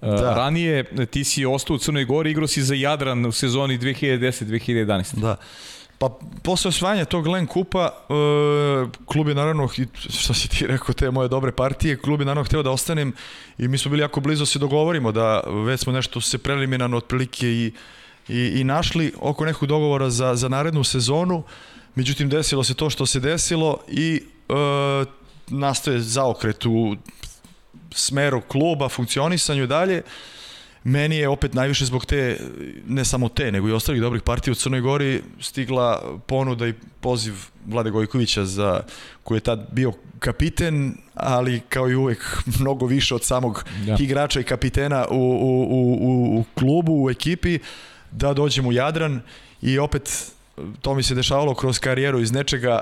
e, 0.02 0.08
da. 0.08 0.34
ranije. 0.36 1.06
Ti 1.06 1.24
si 1.24 1.46
ostao 1.46 1.76
u 1.76 1.80
Crnoj 1.80 2.06
Gori, 2.06 2.32
igrao 2.32 2.48
si 2.48 2.64
za 2.64 2.76
Jadran 2.76 3.26
u 3.26 3.32
sezoni 3.32 3.80
2010-2011. 3.80 5.20
Da. 5.20 5.36
Pa 6.02 6.10
posle 6.44 6.70
osvajanja 6.70 7.06
tog 7.06 7.24
Glen 7.24 7.48
Kupa, 7.48 7.86
e, 7.86 8.14
klub 9.06 9.28
je 9.28 9.36
naravno, 9.36 9.70
što 10.10 10.34
si 10.34 10.50
ti 10.50 10.68
rekao, 10.68 10.94
te 10.94 11.12
moje 11.12 11.28
dobre 11.28 11.52
partije, 11.52 11.98
klub 11.98 12.22
je 12.22 12.26
naravno 12.26 12.44
hteo 12.44 12.64
da 12.64 12.72
ostanem 12.72 13.14
i 13.58 13.68
mi 13.68 13.78
smo 13.78 13.92
bili 13.92 14.02
jako 14.02 14.20
blizo 14.20 14.42
da 14.42 14.46
se 14.46 14.60
dogovorimo 14.60 15.12
da 15.12 15.44
već 15.66 15.80
smo 15.82 15.94
nešto 15.94 16.22
se 16.22 16.38
preliminarno 16.38 16.98
otprilike 16.98 17.48
i, 17.48 17.74
i, 18.28 18.60
i 18.60 18.64
našli 18.64 19.14
oko 19.20 19.46
nekog 19.46 19.68
dogovora 19.68 20.10
za, 20.10 20.36
za 20.36 20.50
narednu 20.50 20.84
sezonu. 20.84 21.44
Međutim, 21.96 22.30
desilo 22.30 22.64
se 22.64 22.74
to 22.74 22.90
što 22.90 23.06
se 23.06 23.20
desilo 23.20 23.78
i 23.88 24.24
e, 24.50 24.54
nastaje 25.48 26.00
zaokret 26.00 26.66
u 26.66 26.96
smeru 27.92 28.42
kluba, 28.42 28.90
funkcionisanju 28.90 29.68
dalje. 29.68 30.02
Meni 30.84 31.16
je 31.16 31.30
opet 31.30 31.54
najviše 31.54 31.86
zbog 31.86 32.06
te, 32.06 32.40
ne 32.88 33.06
samo 33.06 33.30
te, 33.30 33.52
nego 33.52 33.70
i 33.70 33.72
ostalih 33.72 34.02
dobrih 34.02 34.24
partija 34.24 34.52
u 34.52 34.56
Crnoj 34.56 34.82
Gori 34.82 35.22
stigla 35.40 36.20
ponuda 36.28 36.68
i 36.68 36.74
poziv 37.02 37.34
Vlade 37.66 37.90
Gojkovića 37.90 38.46
za, 38.46 38.84
koji 39.24 39.38
je 39.38 39.42
tad 39.42 39.68
bio 39.72 39.94
kapiten, 40.20 40.98
ali 41.16 41.62
kao 41.70 41.90
i 41.90 41.96
uvek 41.96 42.38
mnogo 42.60 42.86
više 42.86 43.16
od 43.16 43.24
samog 43.24 43.66
ja. 43.86 43.98
igrača 44.00 44.40
i 44.40 44.44
kapitena 44.44 45.06
u, 45.10 45.16
u, 45.16 45.62
u, 46.02 46.40
u 46.40 46.44
klubu, 46.60 47.04
u 47.04 47.10
ekipi, 47.10 47.60
da 48.12 48.34
dođem 48.34 48.66
u 48.66 48.72
Jadran 48.72 49.22
i 49.62 49.80
opet 49.80 50.34
to 50.82 50.94
mi 50.94 51.04
se 51.04 51.16
dešavalo 51.16 51.54
kroz 51.56 51.80
karijeru 51.80 52.20
iz 52.20 52.32
nečega 52.32 52.82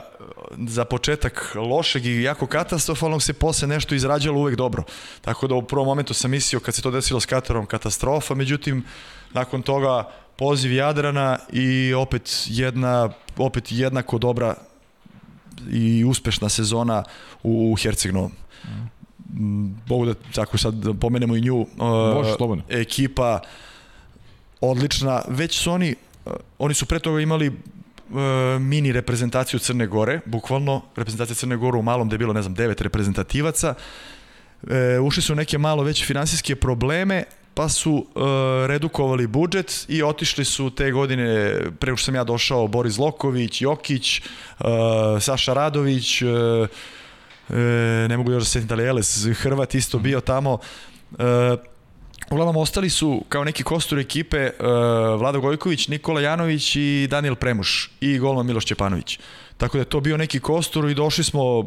za 0.68 0.86
početak 0.86 1.56
lošeg 1.56 2.06
i 2.06 2.22
jako 2.22 2.48
katastrofalnog 2.48 3.24
se 3.24 3.34
posle 3.34 3.68
nešto 3.68 3.96
izrađalo 3.96 4.40
uvek 4.40 4.56
dobro. 4.56 4.84
Tako 5.22 5.48
da 5.48 5.56
u 5.56 5.62
prvom 5.62 5.86
momentu 5.86 6.14
sam 6.14 6.32
mislio 6.32 6.60
kad 6.60 6.76
se 6.76 6.82
to 6.82 6.92
desilo 6.92 7.20
s 7.20 7.26
Katarom 7.26 7.66
katastrofa, 7.66 8.36
međutim 8.36 8.86
nakon 9.34 9.62
toga 9.62 10.04
poziv 10.38 10.74
Jadrana 10.74 11.38
i 11.52 11.94
opet 11.94 12.46
jedna 12.48 13.10
opet 13.38 13.72
jednako 13.72 14.18
dobra 14.18 14.56
i 15.72 16.06
uspešna 16.06 16.50
sezona 16.50 17.04
u 17.44 17.76
Herceg-Novom. 17.76 18.32
Mm. 19.34 19.68
Bogu 19.88 20.06
da 20.06 20.14
tako 20.14 20.58
sad 20.58 20.74
pomenemo 21.02 21.36
i 21.36 21.42
nju. 21.42 21.66
Može, 22.16 22.34
slobodno. 22.38 22.64
Ekipa 22.70 23.40
odlična. 24.62 25.22
Već 25.28 25.60
su 25.60 25.72
oni 25.72 25.96
oni 26.58 26.74
su 26.74 26.86
pre 26.86 27.00
toga 27.00 27.22
imali 27.22 27.48
e, 27.48 27.52
mini 28.60 28.92
reprezentaciju 28.92 29.60
Crne 29.60 29.88
Gore, 29.88 30.20
bukvalno 30.26 30.82
reprezentacija 30.96 31.36
Crne 31.36 31.58
Gore 31.58 31.78
u 31.78 31.82
malom 31.82 32.08
gde 32.08 32.14
je 32.14 32.18
bilo, 32.18 32.34
ne 32.34 32.42
znam, 32.42 32.54
devet 32.54 32.82
reprezentativaca. 32.82 33.74
E, 34.70 35.00
ušli 35.00 35.24
su 35.24 35.36
neke 35.36 35.58
malo 35.58 35.84
veće 35.84 36.06
finansijske 36.06 36.56
probleme, 36.56 37.24
pa 37.54 37.70
su 37.70 38.06
e, 38.08 38.20
redukovali 38.68 39.28
budžet 39.28 39.86
i 39.88 40.04
otišli 40.04 40.46
su 40.46 40.70
te 40.70 40.92
godine, 40.92 41.56
pre 41.80 41.98
što 41.98 42.06
sam 42.06 42.16
ja 42.16 42.24
došao, 42.24 42.68
Boris 42.68 42.98
Loković, 42.98 43.62
Jokić, 43.62 44.18
e, 44.18 44.22
Saša 45.20 45.54
Radović, 45.54 46.22
e, 46.22 46.28
ne 48.10 48.18
mogu 48.18 48.32
još 48.32 48.44
da 48.44 48.50
se 48.50 48.62
da 48.62 48.76
li 48.76 48.84
Eles, 48.84 49.28
Hrvat 49.34 49.76
isto 49.76 50.00
bio 50.00 50.22
tamo, 50.22 50.58
e, 51.20 51.58
Uglavnom, 52.32 52.58
ostali 52.58 52.90
su 52.90 53.24
kao 53.30 53.44
neki 53.44 53.64
kostur 53.64 54.00
ekipe 54.00 54.50
uh, 54.60 54.66
Vlado 55.20 55.42
Gojković, 55.42 55.88
Nikola 55.88 56.22
Janović 56.22 56.76
i 56.76 57.08
Daniel 57.10 57.36
Premuš 57.36 57.92
i 58.02 58.20
golman 58.20 58.46
Miloš 58.46 58.66
Čepanović. 58.66 59.20
Tako 59.58 59.78
da 59.78 59.82
je 59.82 59.86
to 59.86 60.00
bio 60.00 60.18
neki 60.18 60.40
kostur 60.40 60.90
i 60.90 60.94
došli 60.94 61.24
smo 61.24 61.60
uh, 61.60 61.66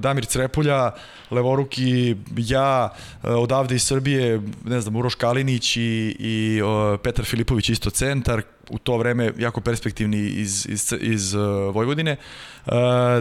Damir 0.00 0.24
Crepulja, 0.24 0.90
Levoruki, 1.30 2.16
ja, 2.36 2.88
uh, 2.92 3.30
odavde 3.30 3.74
iz 3.74 3.82
Srbije, 3.82 4.40
ne 4.64 4.80
znam, 4.80 4.96
Uroš 4.96 5.14
Kalinić 5.14 5.76
i, 5.76 6.16
i 6.18 6.62
uh, 6.62 7.00
Petar 7.00 7.24
Filipović 7.24 7.68
isto 7.68 7.90
centar, 7.90 8.42
u 8.70 8.78
to 8.78 8.96
vreme 8.96 9.32
jako 9.38 9.60
perspektivni 9.60 10.18
iz, 10.18 10.66
iz, 10.66 10.92
iz 11.00 11.34
uh, 11.34 11.42
Vojvodine. 11.74 12.16
Uh, 12.66 12.72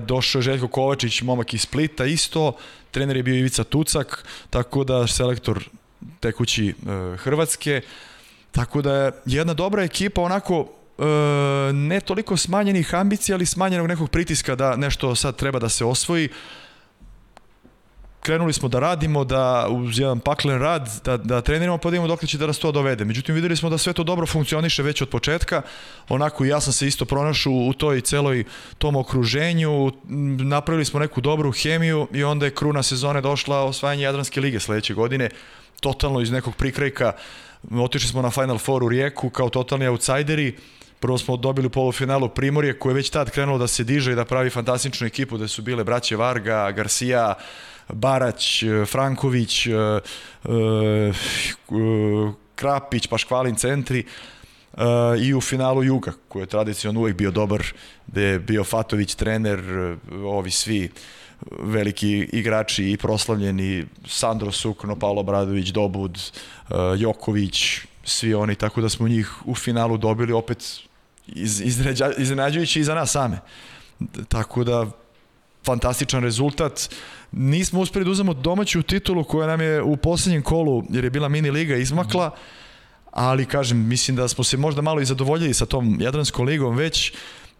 došao 0.01 0.39
je 0.39 0.43
Željko 0.43 0.67
Kovačić, 0.67 1.21
momak 1.21 1.53
iz 1.53 1.61
Splita 1.61 2.05
isto, 2.05 2.53
trener 2.91 3.17
je 3.17 3.23
bio 3.23 3.35
Ivica 3.35 3.63
Tucak, 3.63 4.25
tako 4.49 4.83
da 4.83 5.07
selektor 5.07 5.63
tekući 6.19 6.67
e, 6.67 6.73
Hrvatske. 7.17 7.81
Tako 8.51 8.81
da 8.81 8.95
je 8.95 9.11
jedna 9.25 9.53
dobra 9.53 9.83
ekipa 9.83 10.21
onako 10.21 10.67
e, 10.97 11.03
ne 11.73 11.99
toliko 11.99 12.37
smanjenih 12.37 12.95
ambicija, 12.95 13.35
ali 13.35 13.45
smanjenog 13.45 13.87
nekog 13.87 14.09
pritiska 14.09 14.55
da 14.55 14.75
nešto 14.75 15.15
sad 15.15 15.35
treba 15.35 15.59
da 15.59 15.69
se 15.69 15.85
osvoji. 15.85 16.29
Krenuli 18.23 18.53
smo 18.53 18.69
da 18.69 18.79
radimo, 18.79 19.23
da 19.23 19.67
uz 19.69 19.99
jedan 19.99 20.19
paklen 20.19 20.59
rad, 20.59 20.89
da, 21.05 21.17
da 21.17 21.41
treniramo, 21.41 21.77
pa 21.77 21.89
da 21.89 21.95
imamo 21.95 22.07
dok 22.07 22.25
će 22.25 22.37
da 22.37 22.47
nas 22.47 22.59
to 22.59 22.71
dovede. 22.71 23.05
Međutim, 23.05 23.35
videli 23.35 23.55
smo 23.55 23.69
da 23.69 23.77
sve 23.77 23.93
to 23.93 24.03
dobro 24.03 24.25
funkcioniše 24.25 24.83
već 24.83 25.01
od 25.01 25.09
početka. 25.09 25.61
Onako, 26.09 26.45
ja 26.45 26.61
sam 26.61 26.73
se 26.73 26.87
isto 26.87 27.05
pronašao 27.05 27.53
u 27.53 27.73
toj 27.73 28.01
celoj 28.01 28.43
tom 28.77 28.95
okruženju. 28.95 29.91
Napravili 30.39 30.85
smo 30.85 30.99
neku 30.99 31.21
dobru 31.21 31.51
hemiju 31.51 32.07
i 32.13 32.23
onda 32.23 32.45
je 32.45 32.55
kruna 32.55 32.83
sezone 32.83 33.21
došla 33.21 33.63
osvajanje 33.63 34.03
Jadranske 34.03 34.41
lige 34.41 34.59
sledeće 34.59 34.93
godine 34.93 35.29
totalno 35.83 36.21
iz 36.21 36.31
nekog 36.31 36.55
prikrajka. 36.55 37.11
Otišli 37.71 38.09
smo 38.09 38.21
na 38.21 38.31
Final 38.31 38.57
Four 38.57 38.83
u 38.83 38.89
Rijeku 38.89 39.29
kao 39.29 39.49
totalni 39.49 39.87
outsideri. 39.87 40.55
Prvo 40.99 41.17
smo 41.17 41.37
dobili 41.37 41.67
u 41.67 41.69
polufinalu 41.69 42.29
Primorje 42.29 42.79
koje 42.79 42.91
je 42.91 42.95
već 42.95 43.09
tad 43.09 43.31
krenulo 43.31 43.57
da 43.57 43.67
se 43.67 43.83
diže 43.83 44.11
i 44.11 44.15
da 44.15 44.25
pravi 44.25 44.49
fantastičnu 44.49 45.07
ekipu 45.07 45.37
gde 45.37 45.47
su 45.47 45.61
bile 45.61 45.83
braće 45.83 46.15
Varga, 46.15 46.71
Garcia, 46.71 47.33
Barać, 47.89 48.63
Franković, 48.87 49.67
Krapić, 52.55 53.07
Paškvalin 53.07 53.55
centri 53.55 54.05
i 55.19 55.33
u 55.33 55.41
finalu 55.41 55.83
Juga, 55.83 56.13
koji 56.27 56.43
je 56.43 56.47
tradicionalno 56.47 57.01
uvek 57.01 57.15
bio 57.15 57.31
dobar, 57.31 57.63
gde 58.07 58.23
je 58.23 58.39
bio 58.39 58.63
Fatović 58.63 59.15
trener, 59.15 59.59
ovi 60.23 60.51
svi 60.51 60.89
veliki 61.59 62.29
igrači 62.33 62.91
i 62.91 62.97
proslavljeni, 62.97 63.85
Sandro 64.07 64.51
Sukno, 64.51 64.95
Paolo 64.95 65.23
Bradović, 65.23 65.69
Dobud, 65.69 66.31
Joković, 66.97 67.79
svi 68.03 68.33
oni, 68.33 68.55
tako 68.55 68.81
da 68.81 68.89
smo 68.89 69.07
njih 69.07 69.31
u 69.45 69.55
finalu 69.55 69.97
dobili 69.97 70.33
opet 70.33 70.79
iz, 71.27 71.61
iznenađujući 72.17 72.79
i 72.79 72.83
za 72.83 72.95
nas 72.95 73.11
same. 73.11 73.39
Tako 74.27 74.63
da, 74.63 74.87
fantastičan 75.65 76.23
rezultat. 76.23 76.89
Nismo 77.31 77.79
uspeli 77.79 78.05
da 78.05 78.11
uzemo 78.11 78.33
domaću 78.33 78.81
titulu 78.83 79.23
koja 79.23 79.47
nam 79.47 79.61
je 79.61 79.81
u 79.81 79.97
poslednjem 79.97 80.41
kolu, 80.41 80.83
jer 80.89 81.03
je 81.03 81.09
bila 81.09 81.29
mini 81.29 81.51
liga, 81.51 81.75
izmakla, 81.75 82.35
ali 83.11 83.45
kažem, 83.45 83.87
mislim 83.87 84.17
da 84.17 84.27
smo 84.27 84.43
se 84.43 84.57
možda 84.57 84.81
malo 84.81 85.01
i 85.01 85.05
zadovoljili 85.05 85.53
sa 85.53 85.65
tom 85.65 85.97
Jadranskom 86.01 86.45
ligom 86.45 86.75
već, 86.75 87.13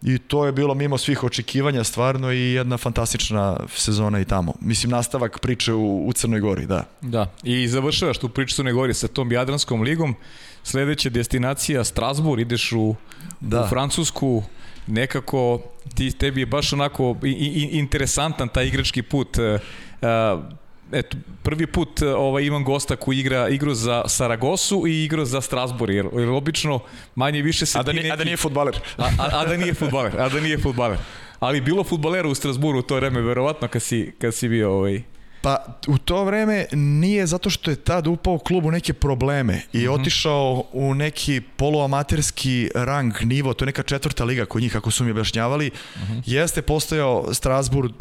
i 0.04 0.18
to 0.18 0.46
je 0.46 0.52
bilo 0.52 0.74
mimo 0.74 0.98
svih 0.98 1.24
očekivanja 1.24 1.84
stvarno 1.84 2.32
i 2.32 2.52
jedna 2.52 2.76
fantastična 2.76 3.60
sezona 3.76 4.20
i 4.20 4.24
tamo. 4.24 4.52
Mislim, 4.60 4.90
nastavak 4.90 5.38
priče 5.38 5.72
u, 5.72 6.06
u 6.06 6.12
Crnoj 6.12 6.40
Gori, 6.40 6.66
da. 6.66 6.84
Da, 7.00 7.30
i 7.42 7.68
završavaš 7.68 8.18
tu 8.18 8.28
priču 8.28 8.54
Crnoj 8.54 8.72
Gori 8.72 8.94
sa 8.94 9.08
tom 9.08 9.32
Jadranskom 9.32 9.82
ligom. 9.82 10.14
Sledeća 10.62 11.10
destinacija 11.10 11.84
Strasbourg, 11.84 12.40
ideš 12.40 12.72
u, 12.72 12.94
da. 13.40 13.64
u 13.64 13.68
Francusku, 13.68 14.42
nekako 14.86 15.60
ti, 15.94 16.12
tebi 16.12 16.40
je 16.40 16.46
baš 16.46 16.72
onako 16.72 17.16
i, 17.22 17.28
i, 17.28 17.78
interesantan 17.78 18.48
taj 18.48 18.66
igrački 18.66 19.02
put. 19.02 19.36
Uh, 19.38 20.63
eto, 20.94 21.16
prvi 21.42 21.66
put 21.66 22.02
ovaj, 22.02 22.44
imam 22.44 22.64
gosta 22.64 22.96
koji 22.96 23.18
igra 23.18 23.48
igru 23.48 23.74
za 23.74 24.02
Saragosu 24.06 24.86
i 24.86 25.04
igru 25.04 25.24
za 25.24 25.40
Strasbourg, 25.40 25.94
jer, 25.94 26.06
jer 26.16 26.28
obično 26.28 26.80
manje 27.14 27.42
više 27.42 27.66
se... 27.66 27.78
A 27.78 27.82
da, 27.82 27.92
nije, 27.92 28.02
neki... 28.02 28.12
a 28.12 28.16
da 28.16 28.24
nije 28.24 28.36
futbaler. 28.36 28.80
A, 28.96 29.04
a, 29.18 29.28
a 29.32 29.46
da 29.46 29.56
nije 29.56 29.74
futbaler, 29.74 30.20
a 30.20 30.28
da 30.28 30.40
nije 30.40 30.58
futbaler. 30.58 30.98
Ali 31.40 31.60
bilo 31.60 31.84
futbalera 31.84 32.28
u 32.28 32.34
Strasburu 32.34 32.78
u 32.78 32.82
to 32.82 32.96
vreme, 32.96 33.20
verovatno, 33.20 33.68
kad 33.68 33.82
si, 33.82 34.12
kad 34.18 34.34
si 34.34 34.48
bio 34.48 34.72
ovaj, 34.72 35.02
Pa 35.44 35.64
u 35.86 35.98
to 35.98 36.24
vreme 36.24 36.66
nije 36.72 37.26
zato 37.26 37.50
što 37.50 37.70
je 37.70 37.76
tad 37.76 38.06
upao 38.06 38.38
klub 38.38 38.64
u 38.64 38.70
neke 38.70 38.92
probleme 38.92 39.62
i 39.72 39.78
mhm. 39.78 39.86
-huh. 39.86 40.00
otišao 40.00 40.64
u 40.72 40.94
neki 40.94 41.40
poluamaterski 41.56 42.70
rang 42.74 43.12
nivo, 43.22 43.54
to 43.54 43.64
je 43.64 43.66
neka 43.66 43.82
četvrta 43.82 44.24
liga 44.24 44.44
kod 44.44 44.62
njih 44.62 44.72
kako 44.72 44.90
su 44.90 45.04
mi 45.04 45.10
objašnjavali. 45.10 45.70
Mhm. 45.96 46.12
-huh. 46.12 46.22
Jeste 46.26 46.62
postojao 46.62 47.34
Strasbourg 47.34 47.92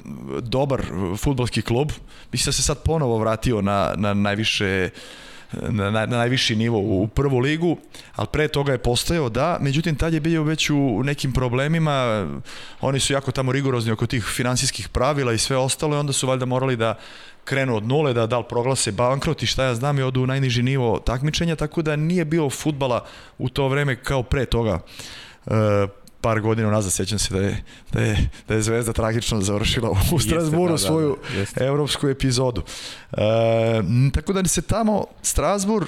dobar 0.41 0.81
futbalski 1.17 1.61
klub. 1.61 1.91
Mislim 2.31 2.45
da 2.45 2.53
se 2.53 2.63
sad 2.63 2.83
ponovo 2.83 3.17
vratio 3.17 3.61
na, 3.61 3.93
na 3.97 4.13
najviše 4.13 4.89
na, 5.61 5.91
na, 5.91 6.05
na 6.05 6.17
najviši 6.17 6.55
nivo 6.55 6.77
u 6.79 7.07
prvu 7.07 7.39
ligu, 7.39 7.77
ali 8.15 8.27
pre 8.31 8.47
toga 8.47 8.71
je 8.71 8.77
postojao 8.77 9.29
da, 9.29 9.57
međutim 9.61 9.95
tad 9.95 10.13
je 10.13 10.19
bio 10.19 10.43
već 10.43 10.69
u 10.69 11.03
nekim 11.03 11.33
problemima, 11.33 12.27
oni 12.81 12.99
su 12.99 13.13
jako 13.13 13.31
tamo 13.31 13.51
rigorozni 13.51 13.91
oko 13.91 14.07
tih 14.07 14.25
finansijskih 14.25 14.89
pravila 14.89 15.33
i 15.33 15.37
sve 15.37 15.57
ostalo 15.57 15.95
i 15.95 15.99
onda 15.99 16.13
su 16.13 16.27
valjda 16.27 16.45
morali 16.45 16.75
da 16.75 16.97
krenu 17.43 17.75
od 17.75 17.83
nule, 17.83 18.13
da 18.13 18.27
da 18.27 18.37
li 18.37 18.45
proglase 18.49 18.91
bankrot 18.91 19.43
i 19.43 19.45
šta 19.45 19.63
ja 19.63 19.75
znam 19.75 19.99
i 19.99 20.03
odu 20.03 20.23
u 20.23 20.27
najniži 20.27 20.63
nivo 20.63 20.99
takmičenja, 20.99 21.55
tako 21.55 21.81
da 21.81 21.95
nije 21.95 22.25
bio 22.25 22.49
futbala 22.49 23.05
u 23.37 23.49
to 23.49 23.67
vreme 23.67 23.95
kao 23.95 24.23
pre 24.23 24.45
toga. 24.45 24.79
E, 25.45 25.51
par 26.21 26.41
godina 26.41 26.71
nazad 26.71 26.93
sećam 26.93 27.19
se 27.19 27.33
da 27.33 27.39
je, 27.41 27.63
da 27.93 28.01
je, 28.01 28.29
da 28.47 28.53
je 28.53 28.61
Zvezda 28.61 28.93
tragično 28.93 29.41
završila 29.41 29.89
u 30.11 30.19
Strasburu 30.19 30.71
da, 30.71 30.77
svoju 30.77 31.17
da, 31.35 31.45
da, 31.55 31.65
evropsku 31.65 32.07
epizodu. 32.07 32.61
E, 33.11 33.17
tako 34.13 34.33
da 34.33 34.47
se 34.47 34.61
tamo 34.61 35.05
Strasbur 35.21 35.85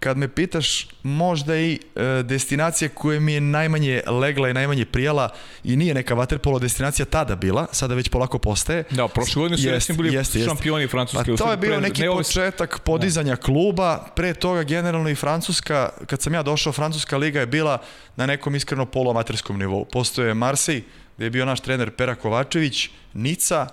kad 0.00 0.16
me 0.16 0.28
pitaš, 0.28 0.88
možda 1.02 1.56
i 1.56 1.80
e, 1.96 2.22
destinacija 2.22 2.88
koja 2.88 3.20
mi 3.20 3.32
je 3.32 3.40
najmanje 3.40 4.02
legla 4.06 4.48
i 4.48 4.54
najmanje 4.54 4.84
prijala 4.84 5.28
i 5.64 5.76
nije 5.76 5.94
neka 5.94 6.14
vaterpolo 6.14 6.58
destinacija 6.58 7.06
tada 7.06 7.36
bila, 7.36 7.66
sada 7.72 7.94
već 7.94 8.08
polako 8.08 8.38
postaje. 8.38 8.84
Da, 8.90 9.08
prošle 9.08 9.40
godine 9.40 9.58
su 9.58 9.68
jest, 9.68 9.96
bili 9.96 10.14
jest, 10.14 10.44
šampioni 10.44 10.86
Francuske. 10.86 11.30
Pa 11.30 11.44
to 11.44 11.50
je 11.50 11.56
bio 11.56 11.80
neki 11.80 12.02
ne 12.02 12.08
početak 12.08 12.80
podizanja 12.84 13.34
da. 13.34 13.42
kluba, 13.42 14.06
pre 14.16 14.34
toga 14.34 14.62
generalno 14.62 15.08
i 15.08 15.14
Francuska, 15.14 15.88
kad 16.06 16.22
sam 16.22 16.34
ja 16.34 16.42
došao, 16.42 16.72
Francuska 16.72 17.16
liga 17.16 17.40
je 17.40 17.46
bila 17.46 17.78
na 18.16 18.26
nekom 18.26 18.54
iskreno 18.54 18.86
poluamaterskom 18.86 19.58
nivou. 19.58 19.84
Postoje 19.84 20.34
Marseille, 20.34 20.82
gde 21.16 21.26
je 21.26 21.30
bio 21.30 21.44
naš 21.44 21.60
trener 21.60 21.90
Pera 21.90 22.14
Kovačević, 22.14 22.88
Nica, 23.14 23.66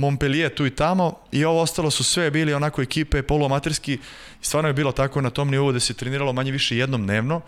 Montpellier 0.00 0.54
tu 0.54 0.66
i 0.66 0.70
tamo 0.70 1.16
i 1.32 1.44
ovo 1.44 1.60
ostalo 1.60 1.90
su 1.90 2.04
sve 2.04 2.30
bili 2.30 2.54
onako 2.54 2.82
ekipe 2.82 3.22
poluamaterski 3.22 3.92
i 3.92 3.98
stvarno 4.40 4.68
je 4.68 4.74
bilo 4.74 4.92
tako 4.92 5.20
na 5.20 5.30
tom 5.30 5.50
nivou 5.50 5.72
da 5.72 5.80
se 5.80 5.94
treniralo 5.94 6.32
manje 6.32 6.52
više 6.52 6.76
jednom 6.76 7.02
dnevno 7.02 7.40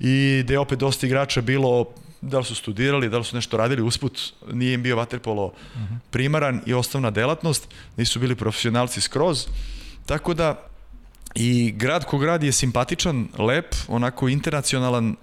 i 0.00 0.42
da 0.46 0.52
je 0.52 0.58
opet 0.58 0.78
dosta 0.78 1.06
igrača 1.06 1.40
bilo 1.40 1.86
da 2.20 2.38
li 2.38 2.44
su 2.44 2.54
studirali, 2.54 3.08
da 3.08 3.18
li 3.18 3.24
su 3.24 3.36
nešto 3.36 3.56
radili 3.56 3.82
usput, 3.82 4.20
nije 4.52 4.74
im 4.74 4.82
bio 4.82 4.96
vaterpolo 4.96 5.52
primaran 6.10 6.60
i 6.66 6.74
osnovna 6.74 7.10
delatnost, 7.10 7.68
nisu 7.96 8.20
bili 8.20 8.36
profesionalci 8.36 9.00
skroz, 9.00 9.46
tako 10.06 10.34
da 10.34 10.66
i 11.34 11.72
grad 11.76 12.04
ko 12.04 12.18
grad 12.18 12.42
je 12.42 12.52
simpatičan, 12.52 13.28
lep, 13.38 13.74
onako 13.88 14.28
internacionalan, 14.28 15.16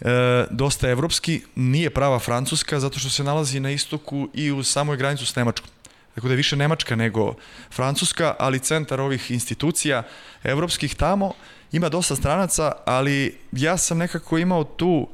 e, 0.00 0.46
dosta 0.50 0.90
evropski, 0.90 1.42
nije 1.54 1.90
prava 1.90 2.18
francuska 2.18 2.80
zato 2.80 2.98
što 2.98 3.10
se 3.10 3.24
nalazi 3.24 3.60
na 3.60 3.70
istoku 3.70 4.28
i 4.34 4.50
u 4.52 4.62
samoj 4.62 4.96
granicu 4.96 5.26
s 5.26 5.36
Nemačkom. 5.36 5.75
Tako 6.16 6.28
da 6.28 6.32
je 6.32 6.36
više 6.36 6.56
Nemačka 6.56 6.96
nego 6.96 7.34
Francuska, 7.70 8.34
ali 8.38 8.58
centar 8.58 9.00
ovih 9.00 9.30
institucija 9.30 10.02
evropskih 10.44 10.94
tamo 10.94 11.32
ima 11.72 11.88
dosta 11.88 12.16
stranaca, 12.16 12.72
ali 12.84 13.38
ja 13.52 13.76
sam 13.76 13.98
nekako 13.98 14.38
imao 14.38 14.64
tu 14.64 15.08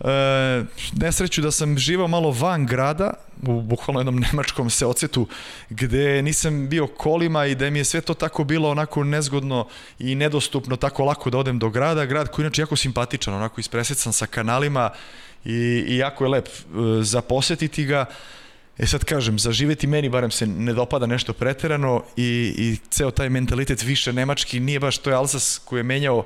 e, 0.00 0.64
nesreću 0.92 1.42
da 1.42 1.50
sam 1.50 1.78
živao 1.78 2.08
malo 2.08 2.30
van 2.30 2.66
grada, 2.66 3.12
u 3.46 3.60
bukvalno 3.60 4.00
jednom 4.00 4.20
nemačkom 4.32 4.70
seocetu, 4.70 5.28
gde 5.70 6.22
nisam 6.22 6.68
bio 6.68 6.86
kolima 6.86 7.46
i 7.46 7.54
da 7.54 7.70
mi 7.70 7.78
je 7.78 7.84
sve 7.84 8.00
to 8.00 8.14
tako 8.14 8.44
bilo 8.44 8.70
onako 8.70 9.04
nezgodno 9.04 9.68
i 9.98 10.14
nedostupno 10.14 10.76
tako 10.76 11.04
lako 11.04 11.30
da 11.30 11.38
odem 11.38 11.58
do 11.58 11.70
grada. 11.70 12.04
Grad 12.04 12.30
koji 12.30 12.44
inače 12.44 12.62
jako 12.62 12.76
simpatičan, 12.76 13.34
onako 13.34 13.60
ispresecan 13.60 14.12
sa 14.12 14.26
kanalima 14.26 14.90
i, 15.44 15.84
i 15.88 15.96
jako 15.96 16.24
je 16.24 16.30
lep 16.30 16.48
e, 16.48 16.52
za 17.02 17.20
posetiti 17.20 17.84
ga. 17.84 18.06
E 18.78 18.86
sad 18.86 19.04
kažem, 19.04 19.38
zaživeti 19.38 19.86
meni 19.86 20.08
barem 20.08 20.30
se 20.30 20.46
ne 20.46 20.72
dopada 20.72 21.06
nešto 21.06 21.32
preterano 21.32 22.02
i, 22.16 22.54
i 22.58 22.76
ceo 22.90 23.10
taj 23.10 23.28
mentalitet 23.28 23.82
više 23.82 24.12
nemački 24.12 24.60
nije 24.60 24.80
baš 24.80 24.98
to 24.98 25.10
je 25.10 25.16
Alsas 25.16 25.60
koji 25.64 25.80
je 25.80 25.82
menjao 25.82 26.18
uh, 26.18 26.24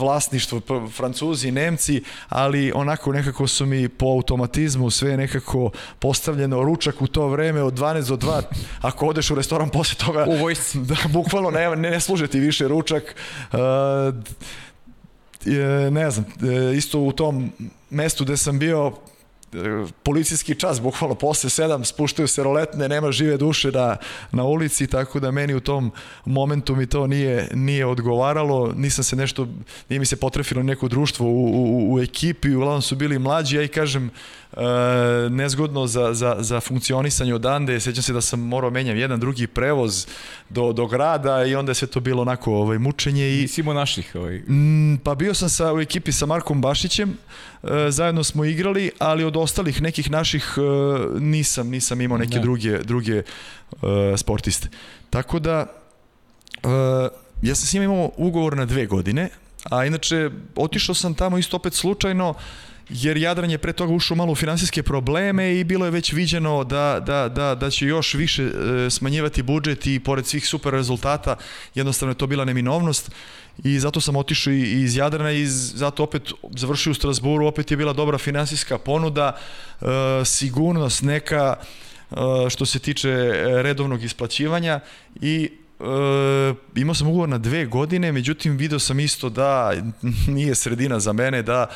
vlasništvo 0.00 0.60
Francuzi 0.96 1.48
i 1.48 1.52
Nemci, 1.52 2.02
ali 2.28 2.72
onako 2.74 3.12
nekako 3.12 3.46
su 3.46 3.66
mi 3.66 3.88
po 3.88 4.06
automatizmu 4.06 4.90
sve 4.90 5.16
nekako 5.16 5.70
postavljeno 5.98 6.62
ručak 6.62 7.02
u 7.02 7.06
to 7.06 7.28
vreme 7.28 7.62
od 7.62 7.74
12 7.74 8.08
do 8.08 8.16
2, 8.16 8.42
ako 8.80 9.06
odeš 9.06 9.30
u 9.30 9.34
restoran 9.34 9.68
posle 9.68 9.96
toga, 10.06 10.24
u 10.28 10.36
vojsci. 10.36 10.78
Da, 10.84 10.96
bukvalno 11.08 11.50
ne, 11.50 11.76
ne, 11.76 11.90
ne 11.90 12.00
služe 12.00 12.26
ti 12.26 12.40
više 12.40 12.68
ručak. 12.68 13.14
Uh, 13.52 13.58
ne 15.90 16.10
znam, 16.10 16.24
e, 16.42 16.76
isto 16.76 16.98
u 17.00 17.12
tom 17.12 17.52
mestu 17.90 18.24
gde 18.24 18.36
sam 18.36 18.58
bio 18.58 18.92
policijski 20.02 20.54
čas, 20.54 20.80
bukvalno 20.80 21.14
posle 21.14 21.50
sedam 21.50 21.84
spuštaju 21.84 22.28
se 22.28 22.42
roletne, 22.42 22.88
nema 22.88 23.12
žive 23.12 23.36
duše 23.36 23.70
na, 23.70 23.96
na 24.32 24.44
ulici, 24.44 24.86
tako 24.86 25.20
da 25.20 25.30
meni 25.30 25.54
u 25.54 25.60
tom 25.60 25.92
momentu 26.24 26.76
mi 26.76 26.86
to 26.86 27.06
nije, 27.06 27.48
nije 27.54 27.86
odgovaralo, 27.86 28.72
nisam 28.76 29.04
se 29.04 29.16
nešto, 29.16 29.48
nije 29.88 29.98
mi 29.98 30.06
se 30.06 30.16
potrefilo 30.16 30.62
neko 30.62 30.88
društvo 30.88 31.26
u, 31.26 31.44
u, 31.44 31.94
u 31.94 32.00
ekipi, 32.00 32.54
uglavnom 32.54 32.82
su 32.82 32.96
bili 32.96 33.18
mlađi, 33.18 33.56
ja 33.56 33.62
i 33.62 33.68
kažem, 33.68 34.10
e, 34.56 35.30
nezgodno 35.30 35.86
za, 35.86 36.14
za, 36.14 36.36
za 36.38 36.60
funkcionisanje 36.60 37.34
odande, 37.34 37.80
sećam 37.80 38.02
se 38.02 38.12
da 38.12 38.20
sam 38.20 38.40
morao 38.40 38.70
menjam 38.70 38.96
jedan 38.96 39.20
drugi 39.20 39.46
prevoz 39.46 40.06
do, 40.50 40.72
do 40.72 40.86
grada 40.86 41.44
i 41.44 41.54
onda 41.54 41.70
je 41.70 41.74
sve 41.74 41.88
to 41.88 42.00
bilo 42.00 42.22
onako 42.22 42.54
ovaj, 42.54 42.78
mučenje. 42.78 43.28
I, 43.28 43.40
Nisimo 43.40 43.72
naših? 43.72 44.12
Ovaj. 44.14 44.36
M, 44.36 44.98
pa 45.04 45.14
bio 45.14 45.34
sam 45.34 45.48
sa, 45.48 45.74
u 45.74 45.80
ekipi 45.80 46.12
sa 46.12 46.26
Markom 46.26 46.60
Bašićem, 46.60 47.10
e, 47.62 47.90
zajedno 47.90 48.24
smo 48.24 48.44
igrali, 48.44 48.90
ali 48.98 49.24
od 49.24 49.36
ostalih 49.36 49.82
nekih 49.82 50.10
naših 50.10 50.54
e, 50.56 50.60
nisam, 51.20 51.68
nisam 51.68 52.00
imao 52.00 52.18
neke 52.18 52.36
ne. 52.36 52.42
druge, 52.42 52.78
druge 52.78 53.22
e, 53.22 53.24
sportiste. 54.16 54.68
Tako 55.10 55.38
da, 55.38 55.66
e, 56.62 56.68
ja 57.42 57.54
sam 57.54 57.66
s 57.66 57.72
njima 57.72 57.84
imao 57.84 58.10
ugovor 58.16 58.56
na 58.56 58.64
dve 58.64 58.86
godine, 58.86 59.28
a 59.70 59.84
inače 59.84 60.30
otišao 60.56 60.94
sam 60.94 61.14
tamo 61.14 61.38
isto 61.38 61.56
opet 61.56 61.74
slučajno, 61.74 62.34
jer 62.88 63.16
Jadran 63.16 63.50
je 63.50 63.58
pre 63.58 63.72
toga 63.72 63.92
ušao 63.92 64.16
malo 64.16 64.32
u 64.32 64.34
finansijske 64.34 64.82
probleme 64.82 65.54
i 65.54 65.64
bilo 65.64 65.84
je 65.84 65.90
već 65.90 66.12
viđeno 66.12 66.64
da, 66.64 67.00
da, 67.06 67.28
da, 67.28 67.54
da 67.54 67.70
će 67.70 67.86
još 67.86 68.14
više 68.14 68.42
e, 68.42 68.90
smanjivati 68.90 69.42
budžet 69.42 69.86
i 69.86 70.00
pored 70.00 70.26
svih 70.26 70.48
super 70.48 70.72
rezultata 70.72 71.36
jednostavno 71.74 72.10
je 72.10 72.18
to 72.18 72.26
bila 72.26 72.44
neminovnost 72.44 73.10
i 73.64 73.78
zato 73.78 74.00
sam 74.00 74.16
otišao 74.16 74.52
iz 74.52 74.96
Jadrana 74.96 75.32
i 75.32 75.46
zato 75.46 76.02
opet 76.02 76.22
završio 76.56 76.90
u 76.90 76.94
Strasburu, 76.94 77.46
opet 77.46 77.70
je 77.70 77.76
bila 77.76 77.92
dobra 77.92 78.18
finansijska 78.18 78.78
ponuda, 78.78 79.36
e, 79.80 79.86
sigurnost 80.24 81.02
neka 81.02 81.56
e, 81.56 82.14
što 82.50 82.66
se 82.66 82.78
tiče 82.78 83.10
redovnog 83.62 84.04
isplaćivanja 84.04 84.80
i 85.20 85.50
e, 85.80 86.54
imao 86.74 86.94
sam 86.94 87.08
ugovor 87.08 87.28
na 87.28 87.38
dve 87.38 87.66
godine, 87.66 88.12
međutim 88.12 88.56
video 88.56 88.78
sam 88.78 89.00
isto 89.00 89.28
da 89.28 89.72
nije 90.28 90.54
sredina 90.54 91.00
za 91.00 91.12
mene, 91.12 91.42
da 91.42 91.66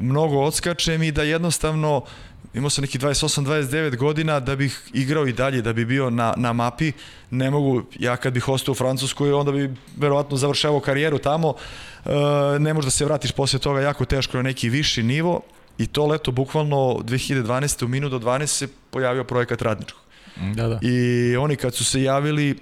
mnogo 0.00 0.40
odskačem 0.40 1.02
i 1.02 1.12
da 1.12 1.22
jednostavno 1.22 2.02
imao 2.54 2.70
sam 2.70 2.82
neki 2.82 2.98
28-29 2.98 3.96
godina 3.96 4.40
da 4.40 4.56
bih 4.56 4.90
igrao 4.92 5.26
i 5.26 5.32
dalje, 5.32 5.62
da 5.62 5.72
bi 5.72 5.84
bio 5.84 6.10
na, 6.10 6.34
na 6.36 6.52
mapi. 6.52 6.92
Ne 7.30 7.50
mogu, 7.50 7.82
ja 7.98 8.16
kad 8.16 8.32
bih 8.32 8.48
ostao 8.48 8.72
u 8.72 8.74
Francuskoj, 8.74 9.32
onda 9.32 9.52
bi 9.52 9.74
verovatno 9.96 10.36
završavao 10.36 10.80
karijeru 10.80 11.18
tamo. 11.18 11.54
E, 12.04 12.10
ne 12.58 12.74
možeš 12.74 12.86
da 12.86 12.90
se 12.90 13.04
vratiš 13.04 13.32
posle 13.32 13.58
toga 13.58 13.80
jako 13.80 14.04
teško 14.04 14.36
na 14.36 14.42
neki 14.42 14.68
viši 14.68 15.02
nivo. 15.02 15.40
I 15.78 15.86
to 15.86 16.06
leto, 16.06 16.30
bukvalno 16.30 16.76
2012. 16.76 17.84
u 17.84 17.88
minu 17.88 18.08
do 18.08 18.18
12 18.18 18.46
se 18.46 18.68
pojavio 18.90 19.24
projekat 19.24 19.62
Radničkog. 19.62 20.00
Da, 20.54 20.68
da. 20.68 20.78
I 20.82 21.36
oni 21.36 21.56
kad 21.56 21.74
su 21.74 21.84
se 21.84 22.02
javili, 22.02 22.56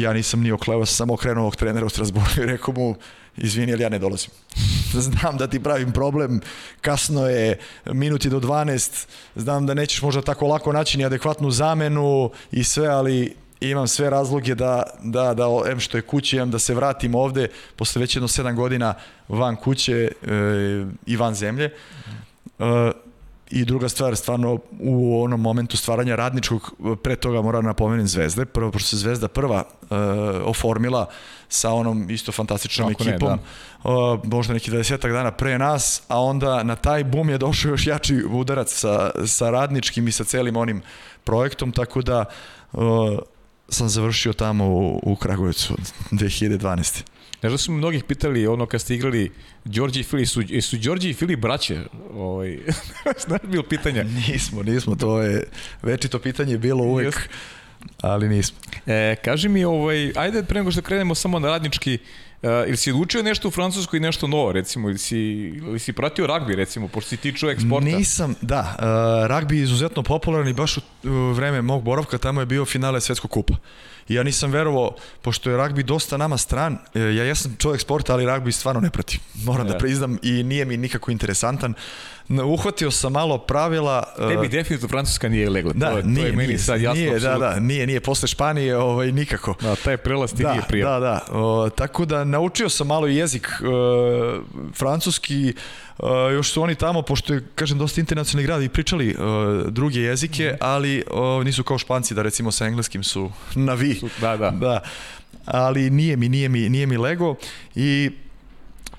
ja 0.00 0.12
nisam 0.12 0.40
ni 0.40 0.52
oklevao, 0.52 0.86
sam 0.86 0.96
samo 0.96 1.14
okrenuo 1.14 1.42
ovog 1.42 1.56
trenera 1.56 1.86
u 1.86 1.88
Strasbourgu 1.88 2.42
i 2.42 2.46
rekao 2.46 2.74
mu, 2.74 2.96
izvini, 3.36 3.72
ali 3.72 3.82
ja 3.82 3.88
ne 3.88 3.98
dolazim. 3.98 4.30
znam 5.08 5.36
da 5.36 5.46
ti 5.46 5.62
pravim 5.62 5.92
problem, 5.92 6.40
kasno 6.80 7.28
je, 7.28 7.58
minuti 7.86 8.30
do 8.30 8.40
12, 8.40 9.06
znam 9.36 9.66
da 9.66 9.74
nećeš 9.74 10.02
možda 10.02 10.22
tako 10.22 10.46
lako 10.46 10.72
naći 10.72 10.98
ni 10.98 11.04
adekvatnu 11.04 11.50
zamenu 11.50 12.30
i 12.52 12.64
sve, 12.64 12.86
ali 12.86 13.34
imam 13.60 13.88
sve 13.88 14.10
razloge 14.10 14.54
da, 14.54 14.82
da, 15.02 15.34
da 15.34 15.44
em 15.70 15.80
što 15.80 15.98
je 15.98 16.02
kući, 16.02 16.36
em 16.36 16.50
da 16.50 16.58
se 16.58 16.74
vratim 16.74 17.14
ovde, 17.14 17.48
posle 17.76 18.00
već 18.00 18.16
jedno 18.16 18.28
7 18.28 18.54
godina 18.54 18.94
van 19.28 19.56
kuće 19.56 19.94
e, 19.94 20.10
i 21.06 21.16
van 21.16 21.34
zemlje. 21.34 21.64
E, 22.58 22.92
I 23.50 23.64
druga 23.64 23.88
stvar, 23.88 24.16
stvarno 24.16 24.58
u 24.80 25.22
onom 25.22 25.40
momentu 25.40 25.76
stvaranja 25.76 26.16
radničkog, 26.16 26.72
pre 27.02 27.16
toga 27.16 27.42
moram 27.42 27.64
napomenem 27.64 28.06
Zvezde, 28.06 28.44
prvo, 28.44 28.70
pošto 28.70 28.88
se 28.88 28.96
Zvezda 28.96 29.28
prva 29.28 29.64
uh, 29.82 29.88
oformila 30.44 31.06
sa 31.48 31.72
onom 31.72 32.10
isto 32.10 32.32
fantastičnom 32.32 32.88
Kako 32.88 33.02
ekipom, 33.02 33.30
ne, 33.30 33.36
da. 33.84 33.90
uh, 33.90 34.20
možda 34.24 34.54
neki 34.54 34.70
20 34.70 35.12
dana 35.12 35.30
pre 35.30 35.58
nas, 35.58 36.02
a 36.08 36.20
onda 36.20 36.62
na 36.62 36.76
taj 36.76 37.04
bum 37.04 37.30
je 37.30 37.38
došao 37.38 37.70
još 37.70 37.86
jači 37.86 38.24
udarac 38.30 38.72
sa, 38.72 39.10
sa 39.26 39.50
radničkim 39.50 40.08
i 40.08 40.12
sa 40.12 40.24
celim 40.24 40.56
onim 40.56 40.82
projektom, 41.24 41.72
tako 41.72 42.02
da 42.02 42.24
uh, 42.72 42.82
sam 43.68 43.88
završio 43.88 44.32
tamo 44.32 44.66
u, 44.66 45.00
u 45.02 45.16
Kragujevcu 45.16 45.74
2012. 46.10 47.02
Znaš 47.40 47.52
da 47.52 47.58
su 47.58 47.72
mnogih 47.72 48.04
pitali 48.04 48.46
ono 48.46 48.66
kad 48.66 48.80
ste 48.80 48.94
igrali 48.94 49.32
Đorđe 49.64 50.00
i 50.00 50.02
Fili, 50.02 50.26
su, 50.26 50.42
su 50.60 50.76
Đorđe 50.76 51.10
i 51.10 51.14
Fili 51.14 51.36
braće? 51.36 51.80
Ovaj, 52.14 52.58
znaš 53.26 53.40
bilo 53.44 53.62
pitanje? 53.62 54.04
Nismo, 54.04 54.62
nismo, 54.62 54.96
to 54.96 55.22
je 55.22 55.48
večito 55.82 56.18
pitanje 56.18 56.58
bilo 56.58 56.84
uvek, 56.84 57.28
ali 58.00 58.28
nismo. 58.28 58.58
E, 58.86 59.16
kaži 59.24 59.48
mi, 59.48 59.64
ovaj, 59.64 60.12
ajde 60.16 60.42
pre 60.42 60.60
nego 60.60 60.70
što 60.70 60.82
krenemo 60.82 61.14
samo 61.14 61.38
na 61.38 61.48
radnički, 61.48 61.98
Uh, 62.42 62.50
ili 62.66 62.76
si 62.76 62.92
učio 62.92 63.22
nešto 63.22 63.48
u 63.48 63.50
Francuskoj 63.50 63.96
i 63.96 64.00
nešto 64.00 64.26
novo, 64.26 64.52
recimo, 64.52 64.88
ili 64.88 64.98
si, 64.98 65.18
ili 65.56 65.78
si 65.78 65.92
pratio 65.92 66.26
ragbi, 66.26 66.54
recimo, 66.54 66.88
pošto 66.88 67.08
si 67.08 67.16
ti 67.16 67.36
čovjek 67.36 67.60
sporta? 67.60 67.84
Nisam, 67.88 68.34
da. 68.40 68.76
Uh, 68.78 69.26
ragbi 69.26 69.56
je 69.56 69.62
izuzetno 69.62 70.02
popularan 70.02 70.48
i 70.48 70.52
baš 70.52 70.76
u, 70.76 70.80
u 71.04 71.32
vreme 71.32 71.62
mog 71.62 71.82
boravka 71.82 72.18
tamo 72.18 72.40
je 72.40 72.46
bio 72.46 72.64
finale 72.64 73.00
svetskog 73.00 73.30
kupa. 73.30 73.54
I 74.08 74.14
ja 74.14 74.22
nisam 74.22 74.50
verovao, 74.50 74.94
pošto 75.22 75.50
je 75.50 75.56
ragbi 75.56 75.82
dosta 75.82 76.16
nama 76.16 76.36
stran, 76.36 76.78
e, 76.94 77.00
ja 77.00 77.24
jesam 77.24 77.56
čovjek 77.58 77.80
sporta, 77.80 78.12
ali 78.12 78.26
ragbi 78.26 78.52
stvarno 78.52 78.80
ne 78.80 78.90
pratim. 78.90 79.20
Moram 79.44 79.66
ja. 79.66 79.72
da 79.72 79.78
priznam 79.78 80.18
i 80.22 80.42
nije 80.42 80.64
mi 80.64 80.76
nikako 80.76 81.10
interesantan. 81.10 81.74
Uhvatio 82.28 82.90
sam 82.90 83.12
malo 83.12 83.38
pravila... 83.38 84.02
Tebi 84.16 84.46
uh, 84.46 84.50
definitivno 84.50 84.88
Francuska 84.88 85.28
nije 85.28 85.50
legla. 85.50 85.72
Da, 85.72 85.90
to, 85.90 86.02
nije, 86.02 86.20
to 86.20 86.26
je 86.26 86.32
meni 86.32 86.46
nije, 86.46 86.58
sad 86.58 86.80
jasno. 86.80 87.00
Nije, 87.00 87.18
da, 87.20 87.38
da, 87.38 87.60
nije, 87.60 87.86
nije. 87.86 88.00
Posle 88.00 88.28
Španije 88.28 88.76
ovaj, 88.76 89.12
nikako. 89.12 89.54
Da, 89.60 89.76
taj 89.76 89.96
prelaz 89.96 90.34
ti 90.34 90.42
da, 90.42 90.52
nije 90.52 90.62
prijel. 90.68 90.90
Da, 90.90 91.00
da. 91.00 91.38
O, 91.38 91.70
tako 91.70 92.04
da 92.04 92.24
naučio 92.24 92.68
sam 92.68 92.86
malo 92.86 93.06
jezik 93.06 93.48
uh, 93.60 94.44
francuski, 94.74 95.54
Uh, 95.98 96.08
još 96.32 96.52
su 96.52 96.62
oni 96.62 96.74
tamo, 96.74 97.02
pošto 97.02 97.34
je, 97.34 97.44
kažem, 97.54 97.78
dosta 97.78 98.00
internacionalni 98.00 98.46
grad 98.46 98.62
i 98.62 98.68
pričali 98.68 99.08
uh, 99.14 99.66
druge 99.66 100.00
jezike, 100.00 100.50
mm. 100.52 100.56
ali 100.60 101.04
uh, 101.10 101.44
nisu 101.44 101.64
kao 101.64 101.78
španci 101.78 102.14
da 102.14 102.22
recimo 102.22 102.50
sa 102.50 102.66
engleskim 102.66 103.04
su 103.04 103.30
na 103.54 103.74
vi. 103.74 104.00
Da, 104.20 104.36
da. 104.36 104.50
da. 104.50 104.80
Ali 105.44 105.90
nije 105.90 106.16
mi, 106.16 106.28
nije 106.28 106.48
mi, 106.48 106.68
nije 106.68 106.86
mi 106.86 106.96
lego 106.96 107.34
i 107.74 108.10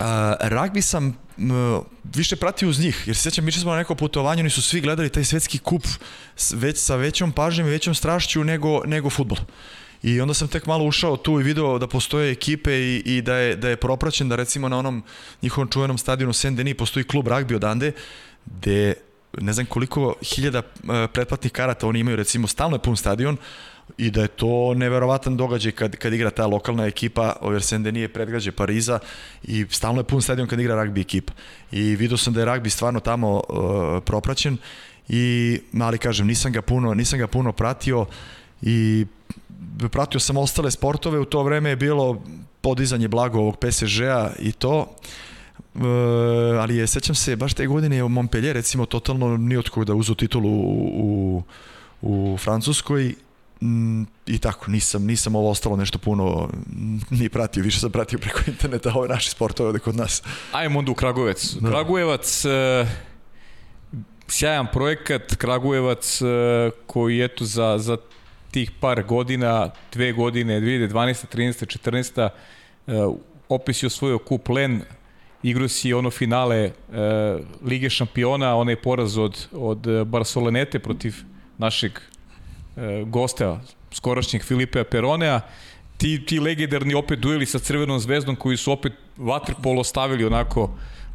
uh, 0.00 0.06
ragbi 0.40 0.82
sam 0.82 1.06
uh, 1.08 1.84
više 2.04 2.36
pratio 2.36 2.68
uz 2.68 2.80
njih, 2.80 3.02
jer 3.06 3.16
se 3.16 3.22
sjećam, 3.22 3.44
mi 3.44 3.52
smo 3.52 3.70
na 3.70 3.78
neko 3.78 3.94
putovanje, 3.94 4.42
oni 4.42 4.50
su 4.50 4.62
svi 4.62 4.80
gledali 4.80 5.08
taj 5.08 5.24
svetski 5.24 5.58
kup 5.58 5.82
već 6.54 6.78
sa 6.78 6.96
većom 6.96 7.32
pažnjom 7.32 7.68
i 7.68 7.70
većom 7.70 7.94
strašću 7.94 8.44
nego, 8.44 8.84
nego 8.84 9.10
futbol. 9.10 9.38
I 10.02 10.20
onda 10.20 10.34
sam 10.34 10.48
tek 10.48 10.66
malo 10.66 10.84
ušao 10.84 11.16
tu 11.16 11.40
i 11.40 11.42
video 11.42 11.78
da 11.78 11.86
postoje 11.86 12.32
ekipe 12.32 12.72
i, 12.72 13.02
i 13.04 13.22
da, 13.22 13.36
je, 13.36 13.56
da 13.56 13.68
je 13.68 13.76
propraćen 13.76 14.28
da 14.28 14.36
recimo 14.36 14.68
na 14.68 14.78
onom 14.78 15.02
njihovom 15.42 15.68
čuvenom 15.68 15.98
stadionu 15.98 16.32
Saint-Denis 16.32 16.74
postoji 16.74 17.04
klub 17.04 17.28
ragbi 17.28 17.54
odande, 17.54 17.92
gde 18.46 18.94
ne 19.38 19.52
znam 19.52 19.66
koliko 19.66 20.14
hiljada 20.22 20.58
e, 20.58 20.62
pretplatnih 21.12 21.52
karata 21.52 21.86
oni 21.86 22.00
imaju, 22.00 22.16
recimo 22.16 22.46
stalno 22.46 22.76
je 22.76 22.82
pun 22.82 22.96
stadion, 22.96 23.36
i 23.98 24.10
da 24.10 24.22
je 24.22 24.28
to 24.28 24.74
neverovatan 24.74 25.36
događaj 25.36 25.72
kad, 25.72 25.96
kad 25.96 26.12
igra 26.12 26.30
ta 26.30 26.46
lokalna 26.46 26.86
ekipa, 26.86 27.36
over 27.40 27.62
Saint 27.62 27.84
Denis 27.84 28.00
je 28.00 28.08
predgrađe 28.08 28.52
Pariza 28.52 28.98
i 29.42 29.66
stalno 29.70 30.00
je 30.00 30.04
pun 30.04 30.22
stadion 30.22 30.48
kad 30.48 30.60
igra 30.60 30.74
ragbi 30.74 31.00
ekipa. 31.00 31.32
I 31.72 31.96
vidio 31.96 32.16
sam 32.16 32.32
da 32.32 32.40
je 32.40 32.46
ragbi 32.46 32.70
stvarno 32.70 33.00
tamo 33.00 33.34
uh, 33.34 34.02
propraćen 34.04 34.56
i 35.08 35.58
mali 35.72 35.98
kažem 35.98 36.26
nisam 36.26 36.52
ga 36.52 36.62
puno 36.62 36.94
nisam 36.94 37.18
ga 37.18 37.26
puno 37.26 37.52
pratio 37.52 38.06
i 38.62 39.06
pratio 39.90 40.20
sam 40.20 40.36
ostale 40.36 40.70
sportove, 40.70 41.18
u 41.18 41.24
to 41.24 41.42
vreme 41.42 41.70
je 41.70 41.76
bilo 41.76 42.22
podizanje 42.60 43.08
blago 43.08 43.38
ovog 43.38 43.56
PSG-a 43.56 44.30
i 44.38 44.52
to, 44.52 44.86
e, 45.74 45.78
ali 46.60 46.76
je, 46.76 46.86
sećam 46.86 47.14
se, 47.14 47.36
baš 47.36 47.54
te 47.54 47.66
godine 47.66 48.04
u 48.04 48.08
Montpellier, 48.08 48.56
recimo, 48.56 48.86
totalno 48.86 49.36
ni 49.36 49.56
od 49.56 49.70
da 49.86 49.94
uzu 49.94 50.14
titulu 50.14 50.50
u, 50.50 51.42
u, 52.02 52.32
u 52.32 52.36
Francuskoj 52.36 53.14
i 54.26 54.38
tako, 54.38 54.70
nisam, 54.70 55.04
nisam 55.04 55.34
ovo 55.34 55.50
ostalo 55.50 55.76
nešto 55.76 55.98
puno 55.98 56.48
ni 57.10 57.28
pratio, 57.28 57.62
više 57.62 57.80
sam 57.80 57.90
pratio 57.90 58.18
preko 58.18 58.40
interneta 58.46 58.92
ove 58.94 59.08
naše 59.08 59.30
sportove 59.30 59.66
ovde 59.66 59.78
kod 59.78 59.96
nas. 59.96 60.22
Ajmo 60.52 60.78
onda 60.78 60.92
u 60.92 60.94
Kragujevac. 60.94 61.54
Da. 61.60 61.68
Kragujevac, 61.70 62.44
e, 62.44 62.86
sjajan 64.28 64.66
projekat, 64.72 65.34
Kragujevac 65.34 66.22
e, 66.22 66.24
koji 66.86 67.24
eto 67.24 67.44
za, 67.44 67.78
za 67.78 67.96
tih 68.50 68.70
par 68.80 69.02
godina, 69.02 69.70
dve 69.92 70.12
godine, 70.12 70.60
2012. 70.60 71.36
13. 71.36 71.78
14. 71.90 72.28
Uh, 72.86 73.16
opet 73.48 73.76
si 73.76 73.86
osvojio 73.86 74.18
kup 74.18 74.48
Len, 74.48 74.82
igrao 75.42 75.68
si 75.68 75.92
ono 75.92 76.10
finale 76.10 76.70
uh, 76.88 76.94
Lige 77.62 77.90
šampiona, 77.90 78.56
onaj 78.56 78.76
poraz 78.76 79.18
od, 79.18 79.46
od 79.52 80.06
Barcelonete 80.06 80.78
protiv 80.78 81.14
našeg 81.58 82.00
gosta, 83.06 83.60
skorašnjeg 83.92 84.44
Filipea 84.44 84.84
Peronea, 84.84 85.40
ti, 85.96 86.24
ti 86.26 86.40
legendarni 86.40 86.94
opet 86.94 87.18
dueli 87.18 87.46
sa 87.46 87.58
Crvenom 87.58 88.00
zvezdom 88.00 88.36
koji 88.36 88.56
su 88.56 88.72
opet 88.72 88.92
vaterpolo 89.16 89.84
stavili 89.84 90.24
onako 90.24 90.70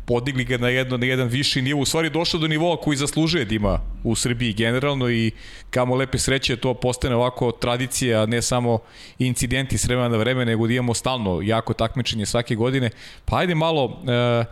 podigli 0.05 0.43
ga 0.43 0.57
na, 0.57 0.69
jedno, 0.69 0.97
na 0.97 1.05
jedan 1.05 1.27
viši 1.27 1.61
nivo, 1.61 1.81
u 1.81 1.85
stvari 1.85 2.09
došao 2.09 2.39
do 2.39 2.47
nivoa 2.47 2.77
koji 2.77 2.97
zaslužuje 2.97 3.45
da 3.45 3.55
ima 3.55 3.79
u 4.03 4.15
Srbiji 4.15 4.53
generalno 4.53 5.09
i 5.09 5.31
kamo 5.69 5.95
lepe 5.95 6.17
sreće 6.17 6.55
to 6.55 6.73
postane 6.73 7.15
ovako 7.15 7.51
tradicija, 7.51 8.25
ne 8.25 8.41
samo 8.41 8.79
incidenti 9.19 9.77
s 9.77 9.85
vremena 9.85 10.09
na 10.09 10.17
vreme, 10.17 10.45
nego 10.45 10.67
da 10.67 10.73
imamo 10.73 10.93
stalno 10.93 11.41
jako 11.41 11.73
takmičenje 11.73 12.25
svake 12.25 12.55
godine. 12.55 12.89
Pa 13.25 13.37
ajde 13.37 13.55
malo 13.55 14.01
e, 14.07 14.45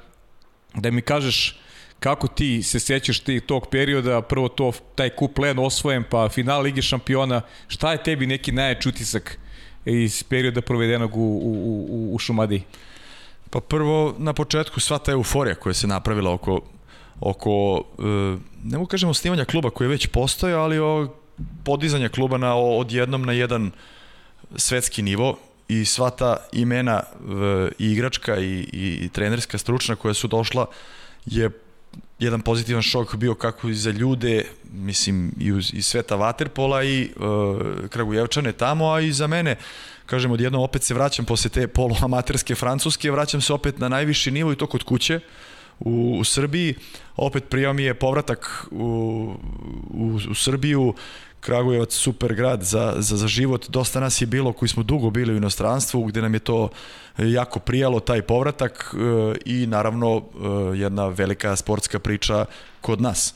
da 0.76 0.92
mi 0.92 1.02
kažeš 1.02 1.60
kako 2.04 2.28
ti 2.28 2.64
se 2.64 2.80
sećaš 2.80 3.20
ti 3.20 3.40
tog 3.40 3.68
perioda, 3.68 4.22
prvo 4.22 4.48
to, 4.48 4.72
taj 4.96 5.10
kup 5.10 5.40
len 5.40 5.60
osvojen, 5.60 6.04
pa 6.10 6.30
final 6.30 6.62
Lige 6.62 6.82
šampiona, 6.82 7.42
šta 7.68 7.92
je 7.92 8.04
tebi 8.04 8.28
neki 8.28 8.52
najjači 8.52 8.90
utisak 8.90 9.38
iz 9.86 10.24
perioda 10.24 10.62
provedenog 10.62 11.16
u, 11.16 11.22
u, 11.22 11.86
u, 11.90 12.16
u 12.16 12.20
Šumadiji? 12.20 12.64
Pa 13.50 13.60
prvo, 13.60 14.16
na 14.18 14.34
početku 14.34 14.80
sva 14.80 14.98
ta 14.98 15.12
euforija 15.12 15.56
koja 15.56 15.74
se 15.74 15.88
napravila 15.88 16.34
oko, 16.34 16.60
oko 17.20 17.84
e, 18.00 18.04
ne 18.64 18.78
mogu 18.78 18.88
kažemo 18.88 19.14
snimanja 19.14 19.46
kluba 19.46 19.70
koji 19.70 19.86
je 19.86 19.96
već 19.96 20.08
postoja, 20.08 20.60
ali 20.60 20.80
o 20.80 21.08
podizanja 21.64 22.10
kluba 22.10 22.38
na, 22.38 22.56
od 22.56 22.92
jednom 22.92 23.24
na 23.24 23.34
jedan 23.34 23.72
svetski 24.56 25.02
nivo 25.02 25.38
i 25.68 25.86
sva 25.86 26.10
ta 26.10 26.38
imena 26.52 27.04
i 27.80 27.92
igračka 27.92 28.38
i, 28.38 28.68
i, 28.74 29.00
i 29.02 29.10
trenerska 29.10 29.58
stručna 29.58 29.96
koja 29.96 30.14
su 30.14 30.28
došla 30.28 30.66
je 31.26 31.50
jedan 32.24 32.42
pozitivan 32.42 32.82
šok 32.82 33.16
bio 33.16 33.36
kako 33.36 33.70
i 33.70 33.74
za 33.74 33.92
ljude, 33.92 34.46
mislim 34.74 35.32
i 35.40 35.48
iz, 35.48 35.74
iz 35.74 35.86
sveta 35.86 36.18
Waterpola 36.18 36.86
i 36.86 37.10
uh, 37.16 37.90
Kragujevčane 37.90 38.52
tamo, 38.52 38.92
a 38.92 39.02
i 39.02 39.12
za 39.12 39.28
mene, 39.28 39.56
kažem, 40.06 40.32
odjednom 40.32 40.62
opet 40.62 40.84
se 40.84 40.94
vraćam 40.94 41.26
posle 41.26 41.50
te 41.50 41.68
poluamaterske 41.68 42.56
francuske, 42.56 43.12
vraćam 43.12 43.42
se 43.42 43.54
opet 43.54 43.80
na 43.80 43.90
najviši 43.90 44.32
nivo 44.32 44.52
i 44.52 44.56
to 44.56 44.68
kod 44.68 44.84
kuće 44.84 45.20
u, 45.80 46.18
u 46.20 46.24
Srbiji. 46.24 46.76
Opet 47.16 47.44
prijao 47.50 47.74
mi 47.74 47.84
je 47.84 47.94
povratak 47.94 48.68
u, 48.72 48.86
u, 49.90 50.20
u 50.30 50.34
Srbiju, 50.34 50.94
Kragujevac 51.46 51.94
super 51.94 52.36
grad 52.36 52.64
za, 52.64 52.96
za, 52.98 53.18
za 53.18 53.28
život. 53.28 53.70
Dosta 53.70 54.00
nas 54.00 54.22
je 54.22 54.28
bilo 54.28 54.54
koji 54.54 54.70
smo 54.70 54.84
dugo 54.84 55.10
bili 55.10 55.34
u 55.34 55.38
inostranstvu 55.38 56.04
gde 56.04 56.22
nam 56.22 56.34
je 56.34 56.40
to 56.40 56.70
jako 57.18 57.60
prijalo 57.60 58.00
taj 58.00 58.22
povratak 58.22 58.96
e, 58.96 59.36
i 59.46 59.68
naravno 59.68 60.18
e, 60.18 60.78
jedna 60.78 61.08
velika 61.08 61.56
sportska 61.56 62.00
priča 62.00 62.46
kod 62.82 63.02
nas. 63.02 63.34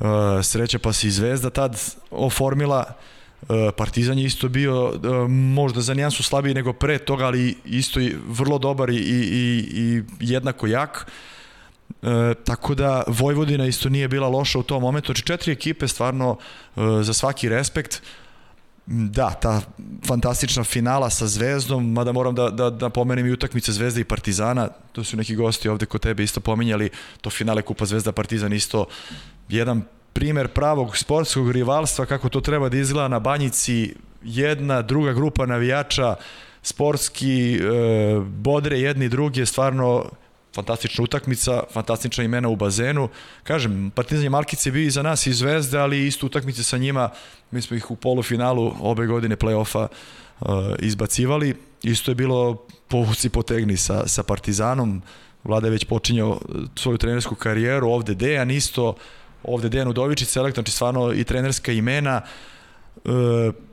E, 0.00 0.42
sreća 0.42 0.78
pa 0.78 0.92
se 0.92 1.06
i 1.06 1.10
Zvezda 1.10 1.50
tad 1.50 1.80
oformila 2.10 2.84
Partizan 3.76 4.18
je 4.18 4.24
isto 4.24 4.48
bio 4.48 4.92
možda 5.28 5.80
za 5.80 5.94
nijansu 5.94 6.22
slabiji 6.22 6.54
nego 6.54 6.72
pre 6.72 6.98
toga, 6.98 7.26
ali 7.26 7.56
isto 7.64 8.00
i 8.00 8.16
vrlo 8.28 8.58
dobar 8.58 8.90
i, 8.90 8.96
i, 8.96 9.66
i 9.74 10.02
jednako 10.20 10.66
jak. 10.66 11.06
E, 12.02 12.34
tako 12.44 12.74
da 12.74 13.02
Vojvodina 13.06 13.66
isto 13.66 13.88
nije 13.88 14.08
bila 14.08 14.28
loša 14.28 14.58
u 14.58 14.62
tom 14.62 14.82
momentu. 14.82 15.06
Znači 15.06 15.22
četiri 15.22 15.52
ekipe 15.52 15.88
stvarno 15.88 16.36
e, 16.76 16.80
za 17.02 17.12
svaki 17.12 17.48
respekt. 17.48 18.02
Da, 18.86 19.30
ta 19.30 19.60
fantastična 20.06 20.64
finala 20.64 21.10
sa 21.10 21.26
Zvezdom, 21.26 21.92
mada 21.92 22.12
moram 22.12 22.34
da, 22.34 22.50
da, 22.50 22.70
da 22.70 22.88
pomenem 22.88 23.26
i 23.26 23.32
utakmice 23.32 23.72
Zvezde 23.72 24.00
i 24.00 24.04
Partizana, 24.04 24.68
to 24.92 25.04
su 25.04 25.16
neki 25.16 25.36
gosti 25.36 25.68
ovde 25.68 25.86
kod 25.86 26.00
tebe 26.00 26.22
isto 26.22 26.40
pominjali, 26.40 26.90
to 27.20 27.30
finale 27.30 27.62
Kupa 27.62 27.86
Zvezda 27.86 28.12
Partizan 28.12 28.52
isto 28.52 28.86
jedan 29.48 29.82
primer 30.12 30.48
pravog 30.48 30.96
sportskog 30.96 31.50
rivalstva, 31.50 32.06
kako 32.06 32.28
to 32.28 32.40
treba 32.40 32.68
da 32.68 32.76
izgleda 32.76 33.08
na 33.08 33.18
banjici, 33.18 33.94
jedna, 34.22 34.82
druga 34.82 35.12
grupa 35.12 35.46
navijača, 35.46 36.14
sportski, 36.62 37.54
e, 37.54 37.60
bodre 38.20 38.80
jedni 38.80 39.08
druge, 39.08 39.46
stvarno 39.46 40.10
fantastična 40.54 41.04
utakmica, 41.04 41.62
fantastična 41.72 42.24
imena 42.24 42.48
u 42.48 42.56
bazenu. 42.56 43.08
Kažem, 43.42 43.90
Partizan 43.94 44.24
je 44.24 44.30
Malkice 44.30 44.70
bio 44.70 44.86
i 44.86 44.90
za 44.90 45.02
nas 45.02 45.26
i 45.26 45.32
Zvezde, 45.32 45.78
ali 45.78 46.06
isto 46.06 46.26
utakmice 46.26 46.62
sa 46.62 46.78
njima, 46.78 47.10
mi 47.50 47.62
smo 47.62 47.76
ih 47.76 47.90
u 47.90 47.96
polufinalu 47.96 48.74
obe 48.80 49.06
godine 49.06 49.36
play-offa 49.36 49.86
uh, 50.40 50.48
izbacivali. 50.78 51.54
Isto 51.82 52.10
je 52.10 52.14
bilo 52.14 52.66
povuci 52.88 53.28
potegni 53.28 53.76
sa, 53.76 54.08
sa 54.08 54.22
Partizanom, 54.22 55.02
Vlada 55.44 55.66
je 55.66 55.70
već 55.70 55.84
počinjao 55.84 56.30
uh, 56.30 56.38
svoju 56.76 56.98
trenersku 56.98 57.34
karijeru, 57.34 57.88
ovde 57.88 58.14
Dejan 58.14 58.50
isto, 58.50 58.94
ovde 59.42 59.68
Dejan 59.68 59.88
Udovičić, 59.88 60.28
selekt, 60.28 60.56
znači 60.56 60.72
stvarno 60.72 61.12
i 61.12 61.24
trenerska 61.24 61.72
imena, 61.72 62.20
uh, 63.04 63.12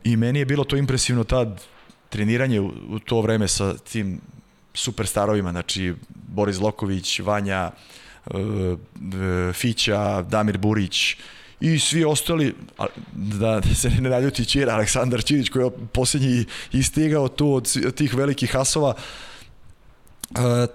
i 0.04 0.18
meni 0.18 0.40
je 0.40 0.46
bilo 0.46 0.64
to 0.64 0.78
impresivno 0.78 1.24
tad 1.24 1.62
treniranje 2.10 2.62
u, 2.62 2.72
u 2.90 3.00
to 3.00 3.22
vreme 3.22 3.48
sa 3.48 3.78
tim 3.78 4.22
superstarovima, 4.80 5.52
znači 5.52 5.94
Boris 6.10 6.60
Loković, 6.60 7.20
Vanja, 7.20 7.72
e, 7.72 8.38
e, 8.38 9.54
Fića, 9.54 10.22
Damir 10.22 10.58
Burić 10.58 11.16
i 11.60 11.80
svi 11.80 12.04
ostali, 12.04 12.56
da 13.14 13.62
se 13.76 13.90
ne 13.90 14.10
naljuti 14.10 14.46
Čira, 14.46 14.74
Aleksandar 14.74 15.24
Čirić 15.24 15.50
koji 15.50 15.64
je 15.66 15.72
posljednji 15.94 16.46
istigao 16.72 17.28
tu 17.28 17.54
od 17.54 17.96
tih 17.96 18.14
velikih 18.14 18.52
hasova, 18.52 18.94
e, 20.36 20.68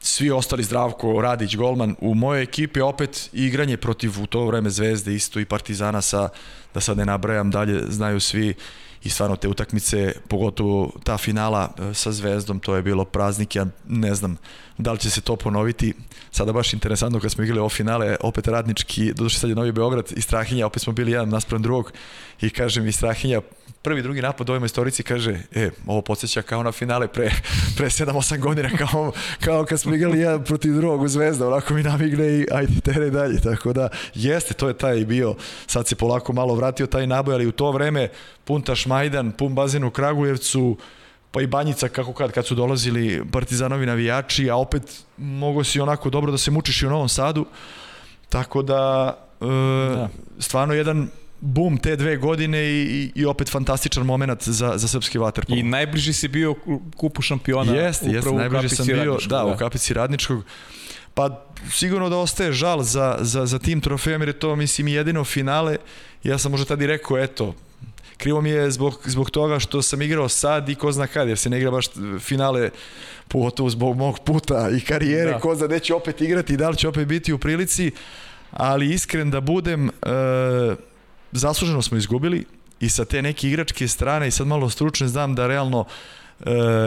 svi 0.00 0.30
ostali 0.30 0.64
Zdravko, 0.64 1.20
Radić, 1.20 1.56
Golman, 1.56 1.94
u 2.00 2.14
mojoj 2.14 2.42
ekipi 2.42 2.80
opet 2.80 3.30
igranje 3.32 3.76
protiv 3.76 4.22
u 4.22 4.26
to 4.26 4.46
vreme 4.46 4.70
Zvezde 4.70 5.14
isto 5.14 5.40
i 5.40 5.44
Partizana 5.44 6.02
sa, 6.02 6.28
da 6.74 6.80
sad 6.80 6.96
ne 6.96 7.06
nabrajam 7.06 7.50
dalje, 7.50 7.82
znaju 7.88 8.20
svi 8.20 8.54
i 9.02 9.10
stvarno 9.10 9.36
te 9.36 9.48
utakmice, 9.48 10.14
pogotovo 10.28 10.92
ta 11.04 11.18
finala 11.18 11.72
e, 11.78 11.94
sa 11.94 12.12
Zvezdom, 12.12 12.60
to 12.60 12.76
je 12.76 12.82
bilo 12.82 13.04
praznik, 13.04 13.56
ja 13.56 13.66
ne 13.88 14.14
znam 14.14 14.36
da 14.82 14.92
li 14.92 14.98
će 14.98 15.10
se 15.10 15.20
to 15.20 15.36
ponoviti. 15.36 15.94
Sada 16.30 16.52
baš 16.52 16.72
interesantno 16.72 17.20
kad 17.20 17.32
smo 17.32 17.44
igrali 17.44 17.60
o 17.60 17.68
finale, 17.68 18.16
opet 18.20 18.48
radnički, 18.48 19.12
doduše 19.12 19.38
sad 19.38 19.50
je 19.50 19.56
Novi 19.56 19.72
Beograd 19.72 20.12
i 20.16 20.20
Strahinja, 20.20 20.66
opet 20.66 20.82
smo 20.82 20.92
bili 20.92 21.12
jedan 21.12 21.28
naspram 21.28 21.62
drugog 21.62 21.92
i 22.40 22.50
kaže 22.50 22.80
mi 22.80 22.92
Strahinja, 22.92 23.40
prvi, 23.82 24.02
drugi 24.02 24.22
napad 24.22 24.50
ovoj 24.50 24.66
istorici 24.66 25.02
kaže, 25.02 25.38
e, 25.54 25.70
ovo 25.86 26.02
podsjeća 26.02 26.42
kao 26.42 26.62
na 26.62 26.72
finale 26.72 27.08
pre, 27.08 27.30
pre 27.76 27.86
7-8 27.86 28.38
godina, 28.38 28.70
kao, 28.78 29.12
kao 29.40 29.64
kad 29.64 29.80
smo 29.80 29.94
igrali 29.94 30.18
jedan 30.18 30.44
protiv 30.44 30.74
drugog 30.74 31.02
u 31.02 31.08
Zvezda, 31.08 31.48
onako 31.48 31.74
mi 31.74 31.82
namigne 31.82 32.26
i 32.26 32.46
ajde 32.52 32.80
tere 32.80 33.10
dalje, 33.10 33.40
tako 33.40 33.72
da 33.72 33.88
jeste, 34.14 34.54
to 34.54 34.68
je 34.68 34.78
taj 34.78 35.04
bio, 35.04 35.34
sad 35.66 35.88
se 35.88 35.96
polako 35.96 36.32
malo 36.32 36.54
vratio 36.54 36.86
taj 36.86 37.06
naboj, 37.06 37.34
ali 37.34 37.46
u 37.46 37.52
to 37.52 37.72
vreme 37.72 38.08
Punta 38.44 38.74
Šmajdan, 38.74 39.32
pun 39.32 39.54
bazen 39.54 39.84
u 39.84 39.90
Kragujevcu, 39.90 40.76
pa 41.30 41.42
i 41.42 41.46
Banjica 41.46 41.88
kako 41.88 42.12
kad, 42.12 42.32
kad 42.32 42.46
su 42.46 42.54
dolazili 42.54 43.22
partizanovi 43.32 43.86
navijači, 43.86 44.50
a 44.50 44.56
opet 44.56 45.02
mogo 45.16 45.64
si 45.64 45.80
onako 45.80 46.10
dobro 46.10 46.32
da 46.32 46.38
se 46.38 46.50
mučiš 46.50 46.82
i 46.82 46.86
u 46.86 46.90
Novom 46.90 47.08
Sadu, 47.08 47.46
tako 48.28 48.62
da, 48.62 49.14
e, 49.40 49.46
da. 49.94 50.08
stvarno 50.38 50.74
jedan 50.74 51.08
bum 51.40 51.78
te 51.78 51.96
dve 51.96 52.16
godine 52.16 52.58
i, 52.62 53.12
i 53.14 53.24
opet 53.24 53.50
fantastičan 53.50 54.06
moment 54.06 54.48
za, 54.48 54.72
za 54.76 54.88
srpski 54.88 55.18
vaterpol. 55.18 55.58
I 55.58 55.62
najbliži 55.62 56.12
si 56.12 56.28
bio 56.28 56.54
kupu 56.96 57.22
šampiona. 57.22 57.72
Jeste, 57.72 58.10
jeste, 58.10 58.32
najbliži 58.32 58.68
sam 58.68 58.86
bio, 58.86 59.18
da, 59.26 59.36
da, 59.36 59.44
u 59.44 59.56
kapici 59.56 59.94
radničkog. 59.94 60.44
Pa 61.14 61.44
sigurno 61.70 62.08
da 62.08 62.16
ostaje 62.16 62.52
žal 62.52 62.82
za, 62.82 63.18
za, 63.20 63.46
za 63.46 63.58
tim 63.58 63.80
trofejom 63.80 64.22
jer 64.22 64.28
je 64.28 64.38
to 64.38 64.56
mislim 64.56 64.88
jedino 64.88 65.24
finale. 65.24 65.76
Ja 66.24 66.38
sam 66.38 66.50
možda 66.50 66.66
tada 66.66 66.84
i 66.84 66.86
rekao, 66.86 67.18
eto, 67.18 67.54
krivo 68.20 68.40
mi 68.40 68.50
je 68.50 68.70
zbog, 68.70 69.00
zbog 69.04 69.30
toga 69.30 69.58
što 69.58 69.82
sam 69.82 70.02
igrao 70.02 70.28
sad 70.28 70.68
i 70.68 70.74
ko 70.74 70.92
zna 70.92 71.06
kad, 71.06 71.28
jer 71.28 71.38
se 71.38 71.50
ne 71.50 71.58
igra 71.58 71.70
baš 71.70 71.86
finale 72.20 72.70
pogotovo 73.28 73.70
zbog 73.70 73.96
mog 73.96 74.18
puta 74.18 74.70
i 74.70 74.80
karijere, 74.80 75.30
da. 75.30 75.38
ko 75.38 75.54
zna 75.54 75.66
gde 75.66 75.78
će 75.78 75.94
opet 75.94 76.20
igrati 76.20 76.52
i 76.52 76.56
da 76.56 76.68
li 76.68 76.76
će 76.76 76.88
opet 76.88 77.08
biti 77.08 77.32
u 77.32 77.38
prilici, 77.38 77.90
ali 78.50 78.94
iskren 78.94 79.30
da 79.30 79.40
budem, 79.40 79.88
e, 79.88 79.90
zasluženo 81.32 81.82
smo 81.82 81.96
izgubili 81.96 82.44
i 82.80 82.88
sa 82.88 83.04
te 83.04 83.22
neke 83.22 83.48
igračke 83.48 83.88
strane 83.88 84.28
i 84.28 84.30
sad 84.30 84.46
malo 84.46 84.70
stručne 84.70 85.08
znam 85.08 85.34
da 85.34 85.46
realno 85.46 85.84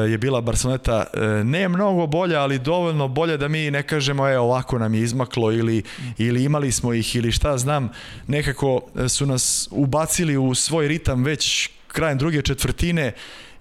je 0.10 0.18
bila 0.18 0.42
Barceloneta 0.42 1.06
e, 1.14 1.20
ne 1.44 1.70
mnogo 1.70 2.08
bolja, 2.08 2.42
ali 2.42 2.60
dovoljno 2.60 3.08
bolja 3.08 3.38
da 3.38 3.48
mi 3.48 3.72
ne 3.72 3.84
kažemo 3.84 4.30
e 4.30 4.38
ovako 4.40 4.80
nam 4.80 4.94
je 4.94 5.02
izmaklo 5.02 5.52
ili, 5.52 5.84
ili 6.18 6.44
imali 6.44 6.72
smo 6.72 6.94
ih 6.94 7.16
ili 7.16 7.32
šta 7.32 7.58
znam, 7.58 7.90
nekako 8.28 8.82
su 9.10 9.26
nas 9.26 9.68
ubacili 9.72 10.38
u 10.38 10.56
svoj 10.56 10.88
ritam 10.88 11.24
već 11.24 11.70
krajem 11.88 12.18
druge 12.18 12.42
četvrtine 12.42 13.14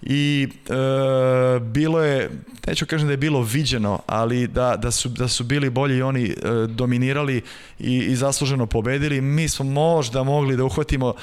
i 0.05 0.47
e, 0.69 1.59
bilo 1.59 2.03
je, 2.03 2.29
neću 2.67 2.85
kažem 2.85 3.07
da 3.07 3.13
je 3.13 3.17
bilo 3.17 3.41
viđeno, 3.41 3.99
ali 4.07 4.47
da, 4.47 4.75
da, 4.77 4.91
su, 4.91 5.09
da 5.09 5.27
su 5.27 5.43
bili 5.43 5.69
bolji 5.69 6.01
oni 6.01 6.23
e, 6.23 6.35
dominirali 6.67 7.41
i, 7.79 7.97
i 7.97 8.15
zasluženo 8.15 8.65
pobedili. 8.65 9.21
Mi 9.21 9.49
smo 9.49 9.65
možda 9.65 10.23
mogli 10.23 10.57
da 10.57 10.63
uhvatimo 10.63 11.13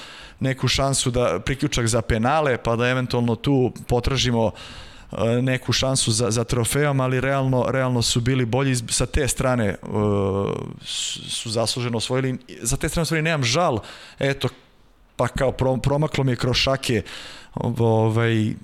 neku 0.40 0.68
šansu 0.68 1.10
da 1.10 1.40
priključak 1.44 1.86
za 1.86 2.02
penale, 2.02 2.56
pa 2.56 2.76
da 2.76 2.88
eventualno 2.88 3.36
tu 3.36 3.72
potražimo 3.86 4.50
e, 5.12 5.42
neku 5.42 5.72
šansu 5.72 6.12
za, 6.12 6.30
za 6.30 6.44
trofejom, 6.44 7.00
ali 7.00 7.20
realno, 7.20 7.64
realno 7.68 8.02
su 8.02 8.20
bili 8.20 8.44
bolji 8.44 8.76
sa 8.76 9.06
te 9.06 9.28
strane 9.28 9.76
uh, 9.82 10.50
su 11.28 11.50
zasluženo 11.50 11.96
osvojili. 11.96 12.38
Za 12.62 12.76
te 12.76 12.88
strane 12.88 13.02
osvojili 13.02 13.24
nemam 13.24 13.44
žal, 13.44 13.78
eto, 14.18 14.48
pa 15.16 15.28
kao 15.28 15.52
promaklo 15.82 16.24
mi 16.24 16.32
je 16.32 16.36
kroz 16.36 16.56
šake 16.56 17.02
ovaj, 17.54 18.54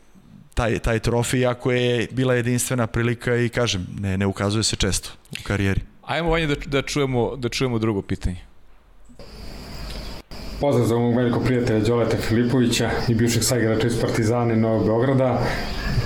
taj, 0.56 0.78
taj 0.78 0.98
trofej, 0.98 1.46
ako 1.46 1.72
je 1.72 2.08
bila 2.10 2.34
jedinstvena 2.34 2.86
prilika 2.86 3.36
i 3.36 3.48
kažem, 3.48 3.86
ne, 4.00 4.18
ne 4.18 4.26
ukazuje 4.26 4.62
se 4.62 4.76
često 4.76 5.10
u 5.32 5.42
karijeri. 5.42 5.80
Ajmo 6.02 6.30
vanje 6.30 6.46
da, 6.46 6.54
da, 6.66 6.82
čujemo, 6.82 7.36
da 7.36 7.48
čujemo 7.48 7.78
drugo 7.78 8.02
pitanje. 8.02 8.36
Pozdrav 10.60 10.86
za 10.86 10.96
mog 10.96 11.16
velikog 11.16 11.44
prijatelja 11.44 11.80
Đoleta 11.80 12.16
Filipovića 12.16 12.90
i 13.08 13.14
bivšeg 13.14 13.42
saigrača 13.42 13.86
iz 13.86 14.00
Partizana 14.00 14.54
i 14.54 14.56
Novog 14.56 14.86
Beograda. 14.86 15.42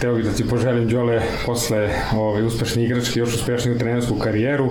Teo 0.01 0.14
bih 0.14 0.24
da 0.24 0.32
ti 0.32 0.48
poželim 0.48 0.89
Đole 0.89 1.22
posle 1.47 1.90
ove, 2.12 2.43
uspešne 2.43 2.85
igračke, 2.85 3.20
još 3.20 3.35
uspešniju 3.35 3.78
trenersku 3.78 4.18
karijeru. 4.18 4.70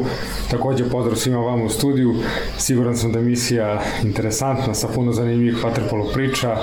Takođe 0.51 0.89
pozdrav 0.89 1.15
svima 1.15 1.37
vama 1.37 1.63
u 1.63 1.69
studiju. 1.69 2.15
Siguran 2.57 2.97
sam 2.97 3.11
da 3.11 3.21
misija 3.21 3.81
interesantna 4.03 4.73
sa 4.73 4.87
puno 4.87 5.11
zanimljivih 5.11 5.63
vaterpolo 5.63 6.11
priča 6.13 6.57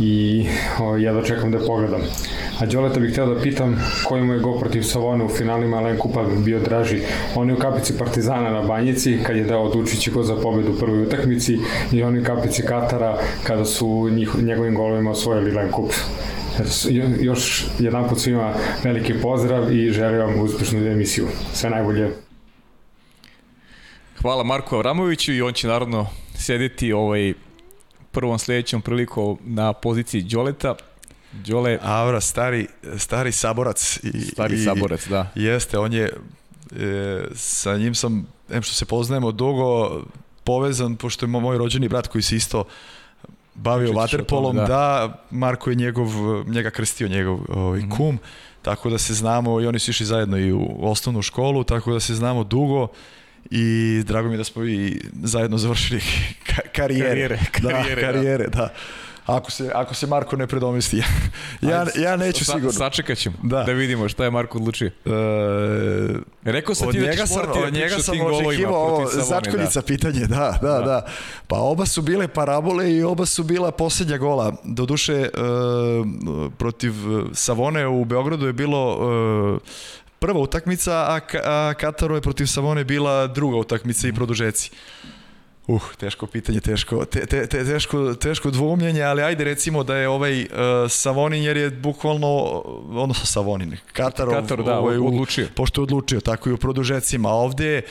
i 0.00 0.46
o, 0.80 0.96
ja 0.96 1.12
dočekam 1.12 1.52
da 1.52 1.58
pogledam. 1.58 2.00
A 2.60 2.66
Đoleta 2.66 3.00
bih 3.00 3.12
hteo 3.12 3.26
da 3.26 3.40
pitam 3.40 3.82
koji 4.04 4.22
mu 4.22 4.32
je 4.32 4.40
go 4.40 4.58
protiv 4.58 4.82
Savone 4.82 5.24
u 5.24 5.28
finalima 5.28 5.76
Alen 5.76 5.98
Kupa 5.98 6.24
bio 6.44 6.60
draži. 6.60 7.00
On 7.34 7.48
je 7.48 7.54
u 7.54 7.58
kapici 7.58 7.98
Partizana 7.98 8.50
na 8.50 8.62
Banjici 8.62 9.18
kad 9.26 9.36
je 9.36 9.44
dao 9.44 9.62
odlučići 9.62 10.10
go 10.10 10.22
za 10.22 10.36
pobedu 10.36 10.72
u 10.72 10.78
prvoj 10.78 11.02
utakmici 11.02 11.58
i 11.92 12.02
on 12.02 12.14
je 12.14 12.20
u 12.20 12.24
kapici 12.24 12.62
Katara 12.62 13.18
kada 13.42 13.64
su 13.64 14.08
njih, 14.10 14.36
njegovim 14.42 14.74
golovima 14.74 15.10
osvojili 15.10 15.50
Len 15.50 15.70
Kup. 15.72 15.92
Još 17.20 17.66
jedan 17.78 18.08
put 18.08 18.18
svima 18.18 18.54
veliki 18.84 19.14
pozdrav 19.22 19.72
i 19.72 19.90
želim 19.90 20.18
vam 20.18 20.40
uspešnu 20.40 20.86
emisiju. 20.86 21.26
Sve 21.52 21.70
najbolje. 21.70 22.10
Hvala 24.22 24.44
Marku 24.44 24.76
Avramoviću 24.76 25.32
i 25.32 25.42
on 25.42 25.52
će 25.52 25.68
naravno 25.68 26.06
sedeti 26.34 26.92
ovaj 26.92 27.34
prvom 28.14 28.38
sledećom 28.38 28.82
prilikom 28.82 29.38
na 29.44 29.72
poziciji 29.72 30.22
Đoleta. 30.22 30.74
Đole... 31.32 31.78
Avra, 31.82 32.20
stari, 32.20 32.66
stari 32.98 33.32
saborac. 33.32 33.98
I, 34.02 34.20
stari 34.20 34.54
i, 34.54 34.64
saborac, 34.64 35.06
da. 35.06 35.30
Jeste, 35.34 35.78
on 35.78 35.92
je, 35.92 36.12
e, 36.80 37.24
sa 37.34 37.76
njim 37.76 37.94
sam, 37.94 38.26
em 38.50 38.62
što 38.62 38.74
se 38.74 38.84
poznajemo 38.84 39.32
dugo, 39.32 40.02
povezan, 40.44 40.96
pošto 40.96 41.26
je 41.26 41.30
moj 41.30 41.58
rođeni 41.58 41.88
brat 41.88 42.06
koji 42.06 42.22
se 42.22 42.36
isto 42.36 42.64
bavio 43.54 43.92
vaterpolom, 43.92 44.56
da. 44.56 44.66
da, 44.66 45.18
Marko 45.30 45.70
je 45.70 45.76
njegov, 45.76 46.08
njega 46.46 46.70
krstio 46.70 47.08
njegov 47.08 47.38
ovaj, 47.48 47.80
mm 47.80 47.82
-hmm. 47.82 47.96
kum, 47.96 48.18
tako 48.62 48.90
da 48.90 48.98
se 48.98 49.14
znamo 49.14 49.60
i 49.60 49.66
oni 49.66 49.78
su 49.78 49.90
išli 49.90 50.06
zajedno 50.06 50.38
i 50.38 50.52
u 50.52 50.78
osnovnu 50.80 51.22
školu, 51.22 51.64
tako 51.64 51.92
da 51.92 52.00
se 52.00 52.14
znamo 52.14 52.44
dugo 52.44 52.88
i 53.50 54.02
drago 54.06 54.28
mi 54.28 54.36
da 54.36 54.44
smo 54.44 54.64
i 54.64 55.00
zajedno 55.22 55.58
završili 55.58 56.00
karijere. 56.76 57.08
Karijere, 57.08 57.38
karijere, 57.52 58.02
da. 58.02 58.12
Karijere, 58.12 58.44
da. 58.44 58.58
da. 58.58 58.74
Ako 59.26 59.50
se, 59.50 59.70
ako 59.74 59.94
se 59.94 60.06
Marko 60.06 60.36
ne 60.36 60.46
predomisli. 60.46 60.98
ja, 61.60 61.86
ja 61.96 62.16
neću 62.16 62.44
sa, 62.44 62.52
sigurno. 62.52 62.72
Sačekat 62.72 63.18
ćemo 63.18 63.36
da. 63.42 63.62
da 63.62 63.72
vidimo 63.72 64.08
šta 64.08 64.24
je 64.24 64.30
Marko 64.30 64.58
odlučio. 64.58 64.86
E, 64.86 64.90
Rekao 66.44 66.74
sam 66.74 66.92
ti 66.92 67.00
da 67.00 67.12
ćeš 67.12 67.30
morati 67.30 67.58
od 67.58 67.72
njega 67.72 67.98
sam 67.98 68.20
očekivao 68.20 68.86
ovo 68.86 69.06
začkoljica 69.06 69.80
da. 69.80 69.86
pitanje, 69.86 70.20
da, 70.20 70.58
da, 70.62 70.68
da, 70.68 70.80
da. 70.80 71.06
Pa 71.46 71.56
oba 71.56 71.86
su 71.86 72.02
bile 72.02 72.28
parabole 72.28 72.92
i 72.92 73.02
oba 73.02 73.26
su 73.26 73.42
bila 73.42 73.70
posljednja 73.70 74.16
gola. 74.16 74.56
Doduše, 74.64 75.14
e, 75.14 75.28
protiv 76.58 76.92
Savone 77.32 77.86
u 77.86 78.04
Beogradu 78.04 78.46
je 78.46 78.52
bilo 78.52 78.98
e, 79.56 80.03
prva 80.24 80.40
utakmica, 80.40 80.92
a, 80.92 81.20
a 81.44 81.74
Kataru 81.74 82.14
je 82.14 82.20
protiv 82.20 82.46
Savone 82.46 82.84
bila 82.84 83.26
druga 83.26 83.56
utakmica 83.56 84.08
i 84.08 84.12
produžeci. 84.12 84.70
Uh, 85.66 85.82
teško 85.96 86.26
pitanje, 86.26 86.60
teško, 86.60 87.04
te, 87.04 87.26
te, 87.26 87.46
te, 87.46 87.64
teško, 87.64 88.14
teško 88.14 88.50
dvoumljenje, 88.50 89.02
ali 89.02 89.22
ajde 89.22 89.44
recimo 89.44 89.84
da 89.84 89.96
je 89.96 90.08
ovaj 90.08 90.42
uh, 90.42 90.48
Savonin, 90.88 91.42
jer 91.42 91.56
je 91.56 91.70
bukvalno, 91.70 92.28
odnosno 92.88 93.26
Savonin, 93.26 93.76
Katarov, 93.92 94.34
Katar, 94.34 94.64
da, 94.64 94.78
ovaj, 94.78 94.96
odlučio. 94.96 95.46
Pošto 95.54 95.80
je 95.80 95.82
odlučio, 95.82 96.20
tako 96.20 96.48
i 96.48 96.52
u 96.52 96.56
produžecima. 96.56 97.28
Ovde 97.28 97.82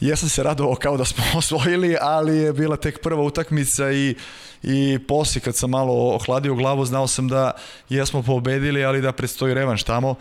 jesam 0.00 0.28
se 0.28 0.42
radovao 0.42 0.74
kao 0.74 0.96
da 0.96 1.04
smo 1.04 1.24
osvojili, 1.38 1.96
ali 2.00 2.36
je 2.36 2.52
bila 2.52 2.76
tek 2.76 3.02
prva 3.02 3.22
utakmica 3.22 3.92
i 3.92 4.14
i 4.62 4.98
posle 5.08 5.40
kad 5.40 5.56
sam 5.56 5.70
malo 5.70 6.14
ohladio 6.14 6.54
glavu 6.54 6.84
znao 6.84 7.06
sam 7.06 7.28
da 7.28 7.52
jesmo 7.88 8.22
pobedili, 8.22 8.84
ali 8.84 9.00
da 9.00 9.12
predstoji 9.12 9.54
revanš 9.54 9.82
tamo 9.82 10.14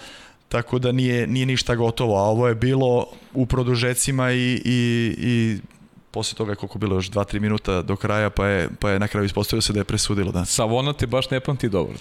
tako 0.50 0.80
da 0.80 0.92
nije, 0.92 1.28
nije 1.28 1.46
ništa 1.46 1.76
gotovo, 1.76 2.18
a 2.18 2.22
ovo 2.22 2.48
je 2.48 2.56
bilo 2.56 3.08
u 3.34 3.46
produžecima 3.46 4.32
i, 4.32 4.62
i, 4.66 5.16
i 5.18 5.58
posle 6.12 6.38
toga 6.38 6.52
je 6.52 6.56
koliko 6.56 6.80
bilo 6.80 6.96
još 6.96 7.12
2-3 7.12 7.40
minuta 7.40 7.82
do 7.82 7.96
kraja, 7.96 8.30
pa 8.30 8.48
je, 8.48 8.70
pa 8.80 8.90
je 8.90 9.00
na 9.00 9.08
kraju 9.08 9.26
ispostavio 9.26 9.62
se 9.62 9.74
da 9.74 9.80
je 9.80 9.84
presudilo. 9.84 10.32
Da. 10.32 10.46
Savona 10.46 10.94
te 10.94 11.08
baš 11.08 11.30
ne 11.30 11.40
pamti 11.40 11.70
dobro. 11.70 11.98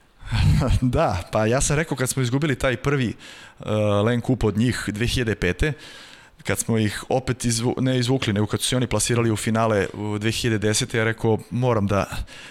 da, 0.80 1.28
pa 1.32 1.46
ja 1.46 1.60
sam 1.60 1.76
rekao 1.76 1.96
kad 1.96 2.08
smo 2.08 2.22
izgubili 2.22 2.58
taj 2.58 2.76
prvi 2.76 3.14
uh, 3.58 3.66
Len 4.04 4.20
Kup 4.20 4.44
od 4.44 4.58
njih 4.58 4.84
2005 4.88 5.72
kad 6.46 6.58
smo 6.58 6.78
ih 6.78 7.04
opet 7.08 7.44
izvu, 7.44 7.74
ne 7.80 7.98
izvukli, 7.98 8.32
nego 8.32 8.46
kad 8.46 8.60
su 8.60 8.68
se 8.68 8.76
oni 8.76 8.86
plasirali 8.86 9.30
u 9.30 9.36
finale 9.36 9.86
u 9.94 9.98
2010. 9.98 10.96
ja 10.96 11.04
rekao 11.04 11.38
moram 11.50 11.86
da, 11.86 12.06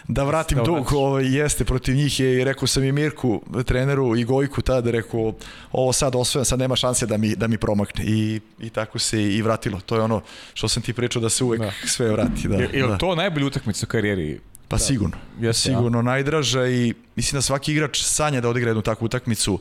da 0.07 0.23
vratim 0.23 0.57
da 0.57 0.63
dug, 0.63 0.93
ovo 0.93 1.19
jeste 1.19 1.65
protiv 1.65 1.95
njih 1.95 2.19
je 2.19 2.41
i 2.41 2.43
rekao 2.43 2.67
sam 2.67 2.83
i 2.83 2.91
Mirku, 2.91 3.41
treneru 3.65 4.15
i 4.15 4.23
Gojku 4.23 4.61
tada, 4.61 4.91
rekao 4.91 5.33
ovo 5.71 5.93
sad 5.93 6.15
osvojam, 6.15 6.45
sad 6.45 6.59
nema 6.59 6.75
šanse 6.75 7.05
da 7.05 7.17
mi, 7.17 7.35
da 7.35 7.47
mi 7.47 7.57
promakne 7.57 8.05
i, 8.05 8.39
i 8.59 8.69
tako 8.69 8.99
se 8.99 9.23
i 9.23 9.41
vratilo. 9.41 9.79
To 9.85 9.95
je 9.95 10.01
ono 10.01 10.21
što 10.53 10.67
sam 10.67 10.83
ti 10.83 10.93
pričao 10.93 11.21
da 11.21 11.29
se 11.29 11.43
uvek 11.43 11.61
da. 11.61 11.71
sve 11.85 12.11
vrati. 12.11 12.47
Da, 12.47 12.55
je, 12.55 12.69
je 12.73 12.87
da. 12.87 12.97
to 12.97 13.15
najbolji 13.15 13.45
utakmica 13.45 13.85
u 13.85 13.91
karijeri? 13.91 14.39
Pa 14.67 14.75
da. 14.75 14.83
sigurno. 14.83 15.17
Jeste, 15.39 15.69
sigurno 15.69 15.97
ja. 15.97 16.01
najdraža 16.01 16.67
i 16.67 16.93
mislim 17.15 17.37
da 17.37 17.41
svaki 17.41 17.71
igrač 17.71 18.01
sanja 18.01 18.41
da 18.41 18.49
odigra 18.49 18.69
jednu 18.69 18.81
takvu 18.81 19.05
utakmicu 19.05 19.59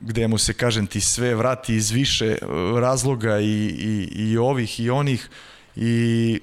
gde 0.00 0.28
mu 0.28 0.38
se, 0.38 0.52
kažem 0.52 0.86
ti, 0.86 1.00
sve 1.00 1.34
vrati 1.34 1.74
iz 1.74 1.90
više 1.90 2.26
e, 2.26 2.38
razloga 2.80 3.40
i, 3.40 3.44
i, 3.44 4.08
i 4.14 4.38
ovih 4.38 4.80
i 4.80 4.90
onih 4.90 5.28
i 5.76 6.40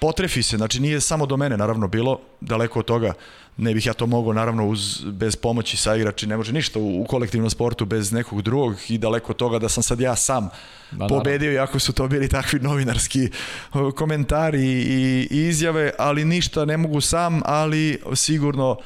potrefi 0.00 0.42
se, 0.42 0.56
znači 0.56 0.80
nije 0.80 1.00
samo 1.00 1.26
do 1.26 1.36
mene 1.36 1.56
naravno 1.56 1.88
bilo, 1.88 2.20
daleko 2.40 2.78
od 2.78 2.84
toga. 2.84 3.12
Ne 3.56 3.74
bih 3.74 3.86
ja 3.86 3.92
to 3.92 4.06
mogao 4.06 4.32
naravno 4.32 4.66
uz, 4.66 5.04
bez 5.04 5.36
pomoći 5.36 5.76
sa 5.76 5.96
igrači, 5.96 6.26
ne 6.26 6.36
može 6.36 6.52
ništa 6.52 6.78
u, 6.78 7.02
u 7.02 7.04
kolektivnom 7.04 7.50
sportu 7.50 7.84
bez 7.84 8.12
nekog 8.12 8.42
drugog 8.42 8.76
i 8.88 8.98
daleko 8.98 9.32
od 9.32 9.36
toga 9.36 9.58
da 9.58 9.68
sam 9.68 9.82
sad 9.82 10.00
ja 10.00 10.16
sam 10.16 10.48
da, 10.90 11.06
pobedio, 11.06 11.52
iako 11.52 11.78
su 11.78 11.92
to 11.92 12.08
bili 12.08 12.28
takvi 12.28 12.58
novinarski 12.60 13.28
komentari 13.96 14.62
i, 14.62 15.28
i 15.30 15.48
izjave, 15.48 15.92
ali 15.98 16.24
ništa 16.24 16.64
ne 16.64 16.76
mogu 16.76 17.00
sam, 17.00 17.40
ali 17.44 17.98
sigurno 18.14 18.76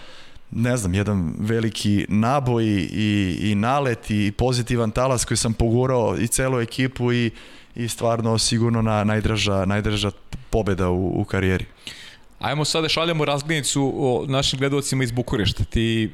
ne 0.55 0.77
znam, 0.77 0.95
jedan 0.95 1.35
veliki 1.39 2.07
naboj 2.09 2.65
i, 2.65 3.39
i 3.41 3.55
nalet 3.55 4.11
i 4.11 4.33
pozitivan 4.33 4.91
talas 4.91 5.25
koji 5.25 5.39
sam 5.39 5.53
pogurao 5.53 6.17
i 6.19 6.29
celu 6.29 6.61
ekipu 6.61 7.13
i, 7.13 7.31
i 7.75 7.89
stvarno 7.89 8.39
sigurno 8.39 8.83
na 8.83 9.05
najdraža, 9.05 9.65
najdraža 9.65 10.11
pobeda 10.51 10.89
u, 10.89 11.21
u 11.21 11.25
karijeri. 11.25 11.65
Ajmo 12.39 12.65
sada 12.65 12.89
šaljamo 12.89 13.25
razglednicu 13.25 13.93
o 13.97 14.25
našim 14.29 14.59
gledalcima 14.59 15.05
iz 15.05 15.13
Bukurešta. 15.13 15.65
Ti 15.65 16.11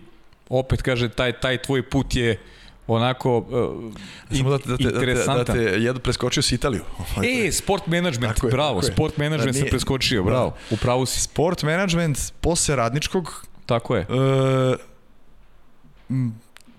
opet 0.48 0.82
kaže 0.82 1.08
taj, 1.08 1.32
taj 1.40 1.62
tvoj 1.62 1.90
put 1.90 2.16
je 2.16 2.38
onako 2.86 3.38
uh, 3.38 4.38
in, 4.38 4.46
da, 4.46 4.58
da, 4.58 4.76
interesantan. 4.78 5.56
Da, 5.56 5.62
da 5.62 5.70
te 5.70 5.82
jedu 5.82 6.00
preskočio 6.00 6.42
si 6.42 6.54
Italiju. 6.54 6.82
E, 7.24 7.52
sport 7.52 7.86
management, 7.86 8.34
tako 8.34 8.48
bravo, 8.48 8.80
je, 8.80 8.92
sport 8.92 9.16
management 9.16 9.56
da, 9.56 9.60
sam 9.60 9.68
preskočio, 9.70 10.24
bravo, 10.24 10.56
da. 10.70 10.74
upravo 10.74 11.06
si. 11.06 11.20
Sport 11.20 11.62
management 11.62 12.32
posle 12.40 12.76
radničkog 12.76 13.46
Tako 13.70 13.96
je. 13.96 14.02
E, 14.02 14.76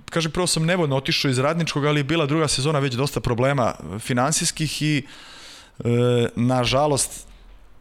kaže, 0.09 0.29
prvo 0.29 0.47
sam 0.47 0.65
nevodno 0.65 0.97
otišao 0.97 1.31
iz 1.31 1.39
radničkog, 1.39 1.85
ali 1.85 2.03
bila 2.03 2.25
druga 2.25 2.47
sezona 2.47 2.79
već 2.79 2.93
dosta 2.93 3.19
problema 3.19 3.73
finansijskih 3.99 4.81
i 4.81 4.97
e, 4.97 5.83
nažalost 6.35 7.27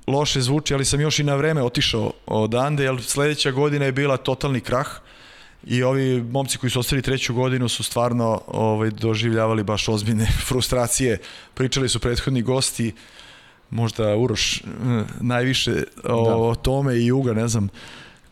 loše 0.07 0.41
zvuči, 0.41 0.75
ali 0.75 0.85
sam 0.85 1.01
još 1.01 1.19
i 1.19 1.25
na 1.27 1.35
vreme 1.35 1.63
otišao 1.63 2.13
odande, 2.27 2.85
jer 2.85 3.03
sledeća 3.03 3.51
godina 3.51 3.85
je 3.85 3.93
bila 3.93 4.17
totalni 4.17 4.61
krah 4.61 4.87
i 5.67 5.83
ovi 5.83 6.23
momci 6.23 6.59
koji 6.59 6.71
su 6.71 6.81
ostali 6.81 7.03
treću 7.03 7.35
godinu 7.35 7.69
su 7.69 7.83
stvarno 7.83 8.41
ovaj, 8.47 8.91
doživljavali 8.91 9.65
baš 9.65 9.89
ozbiljne 9.89 10.27
frustracije. 10.49 11.19
Pričali 11.55 11.89
su 11.89 11.99
prethodni 11.99 12.43
gosti, 12.43 12.95
možda 13.71 14.17
Uroš 14.17 14.61
eh, 14.61 14.63
najviše 15.21 15.83
o, 16.05 16.29
da. 16.29 16.37
o 16.37 16.55
tome 16.55 16.97
i 16.97 17.07
Juga, 17.07 17.35
ne 17.35 17.49
znam 17.49 17.69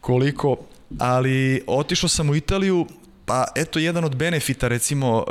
koliko, 0.08 0.56
ali 0.98 1.62
otišao 1.66 2.08
sam 2.08 2.30
u 2.30 2.34
Italiju, 2.34 2.86
pa 3.26 3.44
eto 3.56 3.78
jedan 3.78 4.04
od 4.04 4.16
benefita 4.16 4.68
recimo 4.68 5.16
uh, 5.18 5.24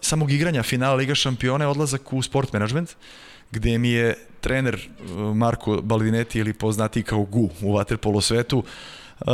samog 0.00 0.32
igranja 0.32 0.62
finala 0.62 0.94
Liga 0.94 1.14
šampiona 1.14 1.64
je 1.64 1.68
odlazak 1.68 2.12
u 2.12 2.22
sport 2.22 2.52
management, 2.52 2.90
gde 3.50 3.78
mi 3.78 3.90
je 3.90 4.16
trener 4.40 4.74
uh, 4.74 5.36
Marko 5.36 5.80
Baldinetti 5.82 6.38
ili 6.38 6.52
poznati 6.52 7.02
kao 7.02 7.22
Gu 7.22 7.50
u 7.62 7.74
Waterpolo 7.74 8.20
svetu, 8.20 8.58
uh, 8.58 9.26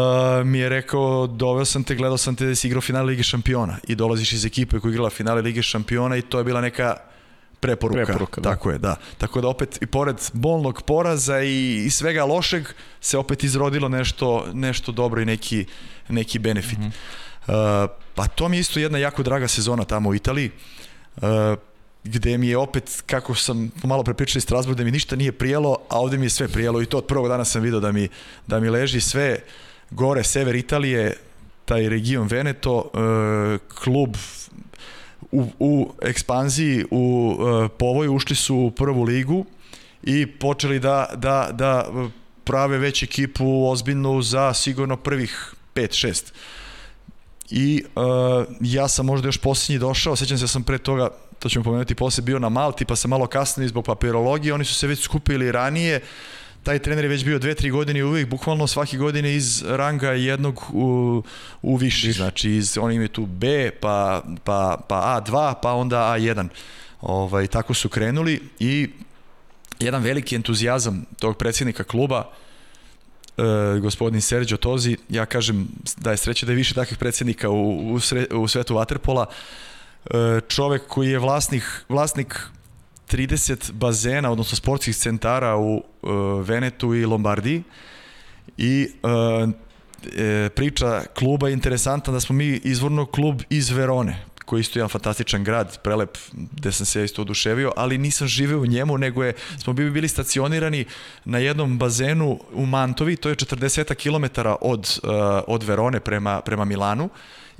mi 0.45 0.59
je 0.59 0.69
rekao, 0.69 1.27
doveo 1.27 1.65
sam 1.65 1.85
te, 1.85 1.95
gledao 1.95 2.19
sam 2.19 2.37
te 2.37 2.47
da 2.47 2.55
si 2.55 2.67
igrao 2.67 2.81
finale 2.81 3.07
Lige 3.07 3.23
šampiona 3.23 3.79
i 3.89 3.95
dolaziš 3.95 4.33
iz 4.33 4.45
ekipe 4.45 4.81
koja 4.81 4.91
igrala 4.91 5.11
finale 5.11 5.43
Lige 5.43 5.63
šampiona 5.63 6.17
i 6.17 6.23
to 6.23 6.39
je 6.39 6.45
bila 6.45 6.61
neka 6.61 6.97
preporuka. 7.61 8.05
preporuka 8.05 8.41
da. 8.41 8.51
Tako 8.51 8.71
je, 8.71 8.79
da. 8.79 8.97
Tako 9.19 9.41
da 9.41 9.49
opet 9.49 9.79
i 9.83 9.87
pored 9.87 10.17
bolnog 10.33 10.83
poraza 10.83 11.41
i, 11.43 11.85
i 11.87 11.91
svega 11.91 12.25
lošeg 12.25 12.69
se 13.01 13.19
opet 13.19 13.45
izrodilo 13.45 13.89
nešto, 13.89 14.47
nešto 14.53 14.93
dobro 14.93 15.23
i 15.23 15.25
neki, 15.25 15.67
neki 16.09 16.39
benefit. 16.39 16.79
Mm 16.79 16.93
-hmm. 17.47 17.85
uh, 17.85 17.91
pa 18.15 18.27
to 18.27 18.49
mi 18.49 18.57
je 18.57 18.61
isto 18.61 18.81
jedna 18.81 18.99
jako 18.99 19.23
draga 19.23 19.49
sezona 19.49 19.85
tamo 19.85 20.09
u 20.09 20.15
Italiji. 20.15 20.51
Uh, 21.17 21.23
gde 22.05 22.39
mi 22.39 22.49
je 22.49 22.59
opet, 22.59 23.03
kako 23.07 23.35
sam 23.35 23.71
malo 23.85 24.03
prepričali 24.03 24.41
Strasbourg, 24.41 24.79
da 24.79 24.85
mi 24.85 24.91
ništa 24.91 25.17
nije 25.17 25.33
prijelo, 25.33 25.79
a 25.89 26.01
ovde 26.01 26.19
mi 26.19 26.27
je 26.27 26.31
sve 26.31 26.49
prijelo 26.49 26.83
i 26.83 26.87
to 26.87 26.99
od 26.99 27.07
prvog 27.07 27.29
dana 27.29 27.45
sam 27.45 27.63
video 27.63 27.81
da 27.81 27.93
mi, 27.93 28.09
da 28.47 28.61
mi 28.61 28.71
leži 28.71 29.01
sve 29.01 29.39
gore, 29.91 30.25
sever 30.25 30.55
Italije, 30.55 31.17
taj 31.65 31.89
region 31.89 32.27
Veneto, 32.27 32.77
uh, 32.77 33.75
klub 33.75 34.17
u, 35.33 35.47
u 35.59 35.93
ekspanziji 36.03 36.85
u 36.91 37.37
uh, 37.39 37.71
povoju 37.79 38.15
ušli 38.15 38.37
su 38.37 38.57
u 38.57 38.71
prvu 38.71 39.03
ligu 39.03 39.45
i 40.03 40.27
počeli 40.27 40.79
da, 40.79 41.09
da, 41.17 41.49
da 41.53 41.87
prave 42.45 42.79
već 42.79 43.03
ekipu 43.03 43.67
ozbiljnu 43.69 44.23
za 44.23 44.55
sigurno 44.55 44.97
prvih 44.97 45.55
5-6. 45.75 46.33
I 47.51 47.85
uh, 47.95 48.03
ja 48.61 48.89
sam 48.89 49.07
možda 49.07 49.29
još 49.29 49.39
posljednji 49.39 49.79
došao, 49.79 50.17
sećam 50.17 50.39
se 50.39 50.45
da 50.45 50.49
sam 50.49 50.63
pre 50.63 50.79
toga, 50.79 51.09
to 51.39 51.49
ćemo 51.49 51.65
pomenuti 51.65 51.95
posle, 51.95 52.23
bio 52.23 52.39
na 52.39 52.49
Malti, 52.49 52.85
pa 52.85 52.97
sam 52.97 53.11
malo 53.11 53.27
kasnije 53.27 53.69
zbog 53.69 53.85
papirologije, 53.85 54.55
oni 54.55 54.65
su 54.65 54.75
se 54.75 54.87
već 54.87 55.03
skupili 55.03 55.53
ranije, 55.53 55.97
uh, 55.97 56.40
taj 56.63 56.79
trener 56.79 57.05
je 57.05 57.09
već 57.09 57.25
bio 57.25 57.39
dve, 57.39 57.55
tri 57.55 57.71
godine 57.71 58.01
i 58.01 58.03
uvijek 58.03 58.29
bukvalno 58.29 58.67
svake 58.67 58.97
godine 58.97 59.35
iz 59.35 59.63
ranga 59.67 60.11
jednog 60.11 60.65
u, 60.73 61.23
u 61.63 61.77
viši, 61.77 62.13
znači 62.13 62.51
iz, 62.51 62.79
on 62.79 62.93
im 62.93 63.03
je 63.03 63.09
tu 63.09 63.27
B, 63.27 63.71
pa, 63.81 64.23
pa, 64.45 64.79
pa 64.89 65.21
A2, 65.21 65.55
pa 65.63 65.73
onda 65.73 65.99
A1. 65.99 66.49
Ovaj, 67.01 67.47
tako 67.47 67.75
su 67.75 67.89
krenuli 67.89 68.43
i 68.59 68.89
jedan 69.79 70.03
veliki 70.03 70.35
entuzijazam 70.37 71.05
tog 71.19 71.37
predsjednika 71.37 71.85
kluba, 71.85 72.25
e, 73.39 73.79
gospodin 73.81 74.21
Sergio 74.21 74.57
Tozi, 74.57 74.97
ja 75.09 75.27
kažem 75.27 75.69
da 75.97 76.11
je 76.11 76.17
sreće 76.17 76.47
da 76.47 76.53
je 76.53 76.57
više 76.57 76.75
takvih 76.75 76.99
predsjednika 76.99 77.49
u, 77.51 77.93
u, 77.93 78.01
sre, 78.01 78.27
u 78.31 78.49
svetu 78.49 78.75
Waterpola, 78.75 79.25
e, 80.05 80.41
čovek 80.49 80.83
koji 80.89 81.11
je 81.11 81.19
vlasnik, 81.19 81.65
vlasnik 81.89 82.41
30 83.11 83.73
bazena, 83.73 84.31
odnosno 84.31 84.57
sportskih 84.57 84.97
centara 84.97 85.57
u 85.57 85.77
e, 85.77 86.07
Venetu 86.43 86.95
i 86.95 87.07
Lombardiji. 87.07 87.63
I 88.59 88.89
e, 89.03 89.47
e, 90.23 90.49
priča 90.49 91.03
kluba 91.15 91.49
je 91.49 91.53
interesantna 91.53 92.13
da 92.13 92.21
smo 92.21 92.35
mi 92.35 92.61
izvorno 92.65 93.07
klub 93.07 93.43
iz 93.51 93.71
Verone, 93.71 94.25
koji 94.45 94.59
je 94.59 94.61
isto 94.61 94.79
jedan 94.79 94.89
fantastičan 94.89 95.45
grad, 95.45 95.79
prelep, 95.83 96.19
gde 96.33 96.73
sam 96.73 96.87
se 96.87 97.05
isto 97.05 97.23
oduševio, 97.23 97.73
ali 97.77 97.99
nisam 97.99 98.29
živeo 98.29 98.61
u 98.61 98.67
njemu, 98.67 98.99
nego 98.99 99.25
je, 99.25 99.33
smo 99.59 99.73
bili, 99.73 99.91
bili 99.91 100.09
stacionirani 100.09 100.85
na 101.25 101.39
jednom 101.39 101.79
bazenu 101.79 102.39
u 102.53 102.67
Mantovi, 102.67 103.17
to 103.17 103.29
je 103.29 103.35
40 103.35 103.95
km 103.95 104.41
od, 104.61 105.01
uh, 105.03 105.11
od 105.47 105.63
Verone 105.63 106.01
prema, 106.01 106.41
prema 106.41 106.65
Milanu, 106.65 107.09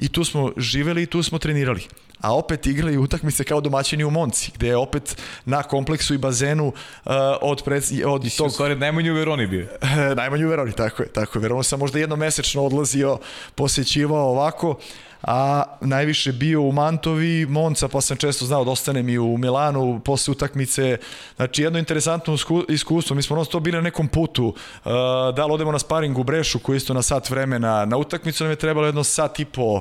i 0.01 0.09
tu 0.09 0.25
smo 0.25 0.53
živeli 0.57 1.03
i 1.03 1.07
tu 1.07 1.23
smo 1.23 1.39
trenirali 1.39 1.83
a 2.21 2.37
opet 2.37 2.67
igrali 2.67 2.99
utakmice 2.99 3.45
kao 3.45 3.61
domaćini 3.61 4.05
u 4.05 4.11
Monci, 4.11 4.53
gde 4.55 4.67
je 4.67 4.77
opet 4.77 5.17
na 5.45 5.63
kompleksu 5.63 6.15
i 6.15 6.19
bazenu 6.19 6.67
uh, 6.67 7.13
od, 7.41 7.63
pred, 7.65 7.85
od 8.07 8.23
Ti 8.23 8.37
tog... 8.37 8.47
u 8.47 8.51
stvari 8.51 8.75
najmanji 8.75 9.11
u 9.11 9.15
Veroni 9.15 9.47
bio. 9.47 9.67
najmanji 10.17 10.45
u 10.45 10.49
Veroni, 10.49 10.73
tako 10.73 11.03
je. 11.03 11.09
Tako 11.09 11.39
je. 11.39 11.43
Veronu 11.43 11.63
sam 11.63 11.79
možda 11.79 11.99
jednomesečno 11.99 12.65
odlazio, 12.65 13.19
posećivao 13.55 14.31
ovako, 14.31 14.79
a 15.23 15.65
najviše 15.81 16.33
bio 16.33 16.63
u 16.63 16.73
Mantovi, 16.73 17.47
Monca, 17.47 17.89
pa 17.89 18.01
sam 18.01 18.17
često 18.17 18.47
znao 18.47 18.65
da 18.65 18.71
ostanem 18.71 19.09
i 19.09 19.19
u 19.19 19.39
Milanu 19.39 20.01
posle 20.05 20.33
utakmice. 20.33 20.99
Znači, 21.37 21.63
jedno 21.63 21.79
interesantno 21.79 22.37
iskustvo. 22.69 23.17
Mi 23.17 23.23
smo 23.23 23.37
non 23.37 23.45
stop 23.45 23.63
bili 23.63 23.77
na 23.77 23.83
nekom 23.83 24.09
putu. 24.09 24.47
Uh, 24.47 24.93
da 25.37 25.47
li 25.47 25.53
odemo 25.53 25.73
na 25.73 25.79
sparing 25.79 26.19
u 26.19 26.25
Brešu, 26.25 26.59
koji 26.59 26.77
isto 26.77 26.95
na 26.95 27.03
sat 27.03 27.31
vremena. 27.31 27.85
Na 27.85 27.97
utakmicu 27.97 28.45
nam 28.45 28.51
je 28.51 28.57
trebalo 28.57 28.87
jedno 28.87 29.05
sat 29.05 29.41
i 29.41 29.45
po. 29.45 29.73
Uh, 29.75 29.81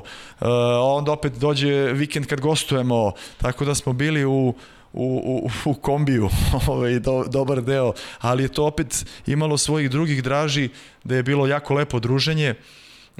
onda 0.82 1.12
opet 1.12 1.32
dođe 1.32 1.92
vikend 1.92 2.26
kad 2.26 2.40
gostujemo. 2.40 3.12
Tako 3.38 3.64
da 3.64 3.74
smo 3.74 3.92
bili 3.92 4.24
u 4.24 4.54
u, 4.92 5.50
u, 5.64 5.70
u 5.70 5.74
kombiju, 5.74 6.28
ovaj, 6.68 6.98
do, 6.98 7.24
dobar 7.28 7.62
deo, 7.62 7.92
ali 8.18 8.42
je 8.42 8.48
to 8.48 8.66
opet 8.66 9.06
imalo 9.26 9.58
svojih 9.58 9.90
drugih 9.90 10.22
draži, 10.22 10.68
da 11.04 11.16
je 11.16 11.22
bilo 11.22 11.46
jako 11.46 11.74
lepo 11.74 12.00
druženje. 12.00 12.54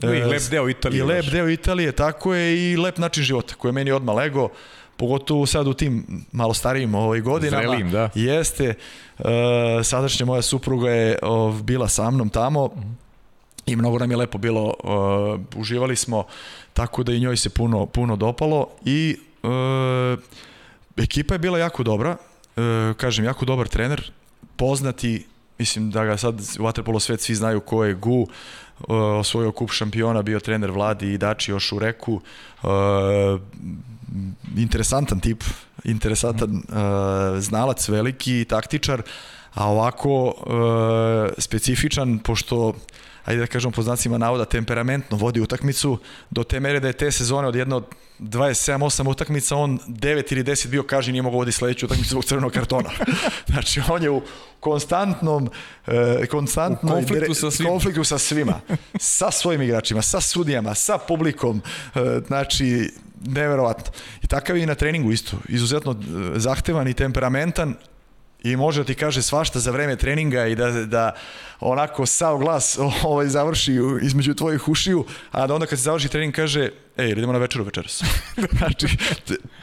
I 0.02 0.06
lep 0.06 0.42
deo 0.50 0.68
Italije. 0.68 1.00
I 1.00 1.02
lep 1.02 1.24
deo 1.24 1.48
Italije, 1.48 1.92
tako 1.92 2.34
je, 2.34 2.72
i 2.72 2.76
lep 2.76 2.98
način 2.98 3.24
života, 3.24 3.54
koji 3.54 3.68
je 3.68 3.72
meni 3.72 3.92
odmah 3.92 4.16
lego, 4.16 4.48
pogotovo 4.96 5.46
sad 5.46 5.66
u 5.66 5.74
tim 5.74 6.24
malo 6.32 6.54
starijim 6.54 6.94
ovaj 6.94 7.20
godinama. 7.20 7.62
Zrelim, 7.62 7.90
da. 7.90 8.10
Jeste. 8.14 8.74
Uh, 9.18 9.26
sadašnja 9.84 10.26
moja 10.26 10.42
supruga 10.42 10.90
je 10.90 11.18
uh, 11.22 11.60
bila 11.60 11.88
sa 11.88 12.10
mnom 12.10 12.28
tamo 12.28 12.70
i 13.66 13.76
mnogo 13.76 13.98
nam 13.98 14.10
je 14.10 14.16
lepo 14.16 14.38
bilo. 14.38 14.74
Uh, 14.84 15.60
uživali 15.60 15.96
smo, 15.96 16.24
tako 16.72 17.02
da 17.02 17.12
i 17.12 17.20
njoj 17.20 17.36
se 17.36 17.50
puno, 17.50 17.86
puno 17.86 18.16
dopalo 18.16 18.66
i 18.84 19.16
uh, 19.42 20.18
ekipa 20.96 21.34
je 21.34 21.38
bila 21.38 21.58
jako 21.58 21.82
dobra. 21.82 22.16
Uh, 22.56 22.96
kažem, 22.96 23.24
jako 23.24 23.44
dobar 23.44 23.68
trener, 23.68 24.12
poznati 24.56 25.26
mislim 25.58 25.90
da 25.90 26.04
ga 26.04 26.16
sad 26.16 26.34
u 26.34 26.62
Waterpolo 26.62 27.00
svet 27.00 27.20
svi 27.20 27.34
znaju 27.34 27.60
ko 27.60 27.84
je 27.84 27.94
Gu, 27.94 28.26
osvojio 28.88 29.52
kup 29.52 29.70
šampiona, 29.70 30.22
bio 30.22 30.40
trener 30.40 30.70
Vladi 30.70 31.12
i 31.12 31.18
Dači 31.18 31.50
još 31.50 31.72
u 31.72 31.78
reku. 31.78 32.20
interesantan 34.56 35.20
tip, 35.20 35.44
interesantan 35.84 36.62
znalac 37.38 37.88
veliki, 37.88 38.44
taktičar, 38.48 39.02
a 39.54 39.66
ovako 39.66 40.34
specifičan, 41.38 42.18
pošto 42.18 42.74
ajde 43.24 43.40
da 43.40 43.46
kažem 43.46 43.72
po 43.72 43.82
znacima 43.82 44.18
navoda, 44.18 44.44
temperamentno 44.44 45.16
vodi 45.16 45.40
utakmicu 45.40 45.98
do 46.30 46.44
te 46.44 46.60
mere 46.60 46.80
da 46.80 46.86
je 46.86 46.92
te 46.92 47.12
sezone 47.12 47.48
od 47.48 47.54
jedno 47.54 47.82
27-8 48.20 49.08
utakmica, 49.10 49.56
on 49.56 49.78
9 49.88 50.32
ili 50.32 50.44
10 50.44 50.68
bio 50.68 50.82
kaže 50.82 51.12
nije 51.12 51.22
mogao 51.22 51.38
vodi 51.38 51.52
sledeću 51.52 51.86
utakmicu 51.86 52.10
zbog 52.10 52.24
crvenog 52.24 52.52
kartona. 52.52 52.90
znači 53.52 53.82
on 53.88 54.02
je 54.02 54.10
u 54.10 54.22
konstantnom 54.60 55.50
e, 55.86 56.26
konstantnom 56.26 56.92
konfliktu 56.92 57.34
sa 57.34 57.50
svima. 57.50 57.70
konfliktu 57.70 58.04
sa 58.04 58.18
svima. 58.18 58.60
sa 58.98 59.30
svojim 59.30 59.62
igračima, 59.62 60.02
sa 60.02 60.20
sudijama, 60.20 60.74
sa 60.74 60.98
publikom. 60.98 61.62
E, 61.94 62.00
znači 62.26 62.92
neverovatno. 63.24 63.92
I 64.22 64.26
takav 64.26 64.56
je 64.56 64.62
i 64.62 64.66
na 64.66 64.74
treningu 64.74 65.12
isto. 65.12 65.36
Izuzetno 65.48 65.92
e, 65.92 66.38
zahtevan 66.38 66.88
i 66.88 66.94
temperamentan, 66.94 67.74
i 68.42 68.56
može 68.56 68.80
da 68.80 68.86
ti 68.86 68.94
kaže 68.94 69.22
svašta 69.22 69.58
za 69.58 69.70
vreme 69.70 69.96
treninga 69.96 70.46
i 70.46 70.54
da, 70.54 70.70
da 70.70 71.12
onako 71.60 72.06
sav 72.06 72.38
glas 72.38 72.78
ovaj, 73.04 73.26
završi 73.26 73.78
između 74.02 74.34
tvojih 74.34 74.68
ušiju, 74.68 75.04
a 75.30 75.46
da 75.46 75.54
onda 75.54 75.66
kad 75.66 75.78
se 75.78 75.82
završi 75.82 76.08
trening 76.08 76.34
kaže 76.34 76.70
ej, 76.96 77.10
idemo 77.10 77.32
na 77.32 77.38
večeru 77.38 77.64
večeras. 77.64 78.02
znači, 78.58 78.86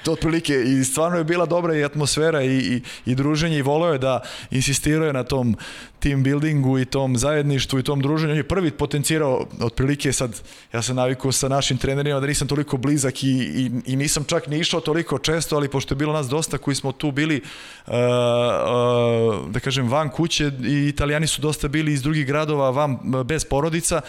to 0.03 0.11
otprilike 0.11 0.53
i 0.53 0.83
stvarno 0.83 1.17
je 1.17 1.23
bila 1.23 1.45
dobra 1.45 1.75
i 1.75 1.83
atmosfera 1.83 2.43
i, 2.43 2.57
i, 2.57 2.81
i 3.05 3.15
druženje 3.15 3.57
i 3.57 3.61
voleo 3.61 3.93
je 3.93 3.99
da 3.99 4.21
insistirao 4.51 5.13
na 5.13 5.23
tom 5.23 5.57
team 5.99 6.23
buildingu 6.23 6.79
i 6.79 6.85
tom 6.85 7.17
zajedništvu 7.17 7.79
i 7.79 7.83
tom 7.83 8.01
druženju. 8.01 8.31
On 8.31 8.37
je 8.37 8.47
prvi 8.47 8.71
potencirao 8.71 9.47
otprilike 9.59 10.13
sad, 10.13 10.41
ja 10.73 10.81
sam 10.81 10.95
navikao 10.95 11.31
sa 11.31 11.47
našim 11.47 11.77
trenerima 11.77 12.19
da 12.19 12.27
nisam 12.27 12.47
toliko 12.47 12.77
blizak 12.77 13.23
i, 13.23 13.29
i, 13.29 13.71
i 13.85 13.95
nisam 13.95 14.23
čak 14.23 14.47
ni 14.47 14.59
išao 14.59 14.79
toliko 14.79 15.19
često, 15.19 15.55
ali 15.55 15.69
pošto 15.69 15.93
je 15.93 15.97
bilo 15.97 16.13
nas 16.13 16.27
dosta 16.27 16.57
koji 16.57 16.75
smo 16.75 16.91
tu 16.91 17.11
bili 17.11 17.41
uh, 17.87 17.93
uh, 17.93 19.49
da 19.51 19.59
kažem 19.59 19.89
van 19.89 20.09
kuće 20.09 20.51
i 20.63 20.87
italijani 20.87 21.27
su 21.27 21.41
dosta 21.41 21.67
bili 21.67 21.86
iz 21.93 22.01
drugih 22.01 22.25
gradova 22.27 22.69
van 22.69 22.97
bez 23.25 23.45
porodica 23.45 24.01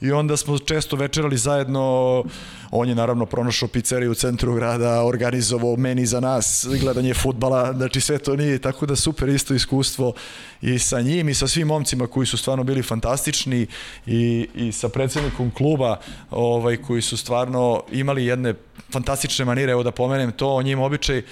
i 0.00 0.12
onda 0.12 0.36
smo 0.36 0.58
često 0.58 0.96
večerali 0.96 1.36
zajedno, 1.36 2.24
on 2.70 2.88
je 2.88 2.94
naravno 2.94 3.26
pronašao 3.26 3.68
pizzeriju 3.68 4.10
u 4.10 4.14
centru 4.14 4.54
grada, 4.54 5.04
organizovao 5.04 5.76
meni 5.76 6.06
za 6.06 6.20
nas, 6.20 6.66
gledanje 6.80 7.14
futbala, 7.14 7.72
znači 7.72 8.00
sve 8.00 8.18
to 8.18 8.36
nije, 8.36 8.58
tako 8.58 8.86
da 8.86 8.96
super 8.96 9.28
isto 9.28 9.54
iskustvo 9.54 10.12
i 10.62 10.78
sa 10.78 11.00
njim 11.00 11.28
i 11.28 11.34
sa 11.34 11.48
svim 11.48 11.68
momcima 11.68 12.06
koji 12.06 12.26
su 12.26 12.36
stvarno 12.36 12.64
bili 12.64 12.82
fantastični 12.82 13.66
i, 14.06 14.48
i 14.54 14.72
sa 14.72 14.88
predsednikom 14.88 15.50
kluba 15.50 15.96
ovaj, 16.30 16.76
koji 16.76 17.02
su 17.02 17.16
stvarno 17.16 17.82
imali 17.92 18.26
jedne 18.26 18.54
fantastične 18.92 19.44
manire, 19.44 19.72
evo 19.72 19.82
da 19.82 19.90
pomenem 19.90 20.32
to, 20.32 20.54
on 20.54 20.66
je 20.66 20.72
im 20.72 20.80
običaj 20.80 21.22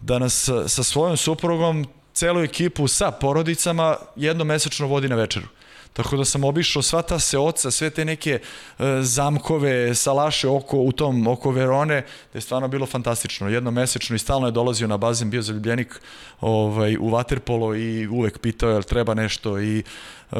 da 0.00 0.18
nas 0.18 0.48
sa 0.66 0.82
svojom 0.82 1.16
suprugom 1.16 1.86
celu 2.16 2.40
ekipu 2.42 2.88
sa 2.88 3.10
porodicama 3.10 3.96
jednomesečno 4.16 4.86
vodi 4.86 5.08
na 5.08 5.16
večeru. 5.16 5.46
Tako 5.92 6.16
da 6.16 6.24
sam 6.24 6.44
obišao 6.44 6.82
sva 6.82 7.02
ta 7.02 7.18
seoca, 7.18 7.70
sve 7.70 7.90
te 7.90 8.04
neke 8.04 8.38
e, 8.40 8.40
zamkove, 9.02 9.94
salaše 9.94 10.48
oko, 10.48 10.78
u 10.78 10.92
tom, 10.92 11.26
oko 11.26 11.50
Verone, 11.50 12.00
da 12.32 12.36
je 12.36 12.40
stvarno 12.40 12.68
bilo 12.68 12.86
fantastično. 12.86 13.48
Jednomesečno 13.48 14.16
i 14.16 14.18
stalno 14.18 14.48
je 14.48 14.52
dolazio 14.52 14.88
na 14.88 14.96
bazen, 14.96 15.30
bio 15.30 15.42
zaljubljenik 15.42 16.00
ovaj, 16.40 16.96
u 16.96 17.10
Waterpolo 17.10 17.76
i 17.76 18.08
uvek 18.08 18.38
pitao 18.38 18.70
jel 18.70 18.82
treba 18.82 19.14
nešto 19.14 19.60
i 19.60 19.78
e, 19.78 20.36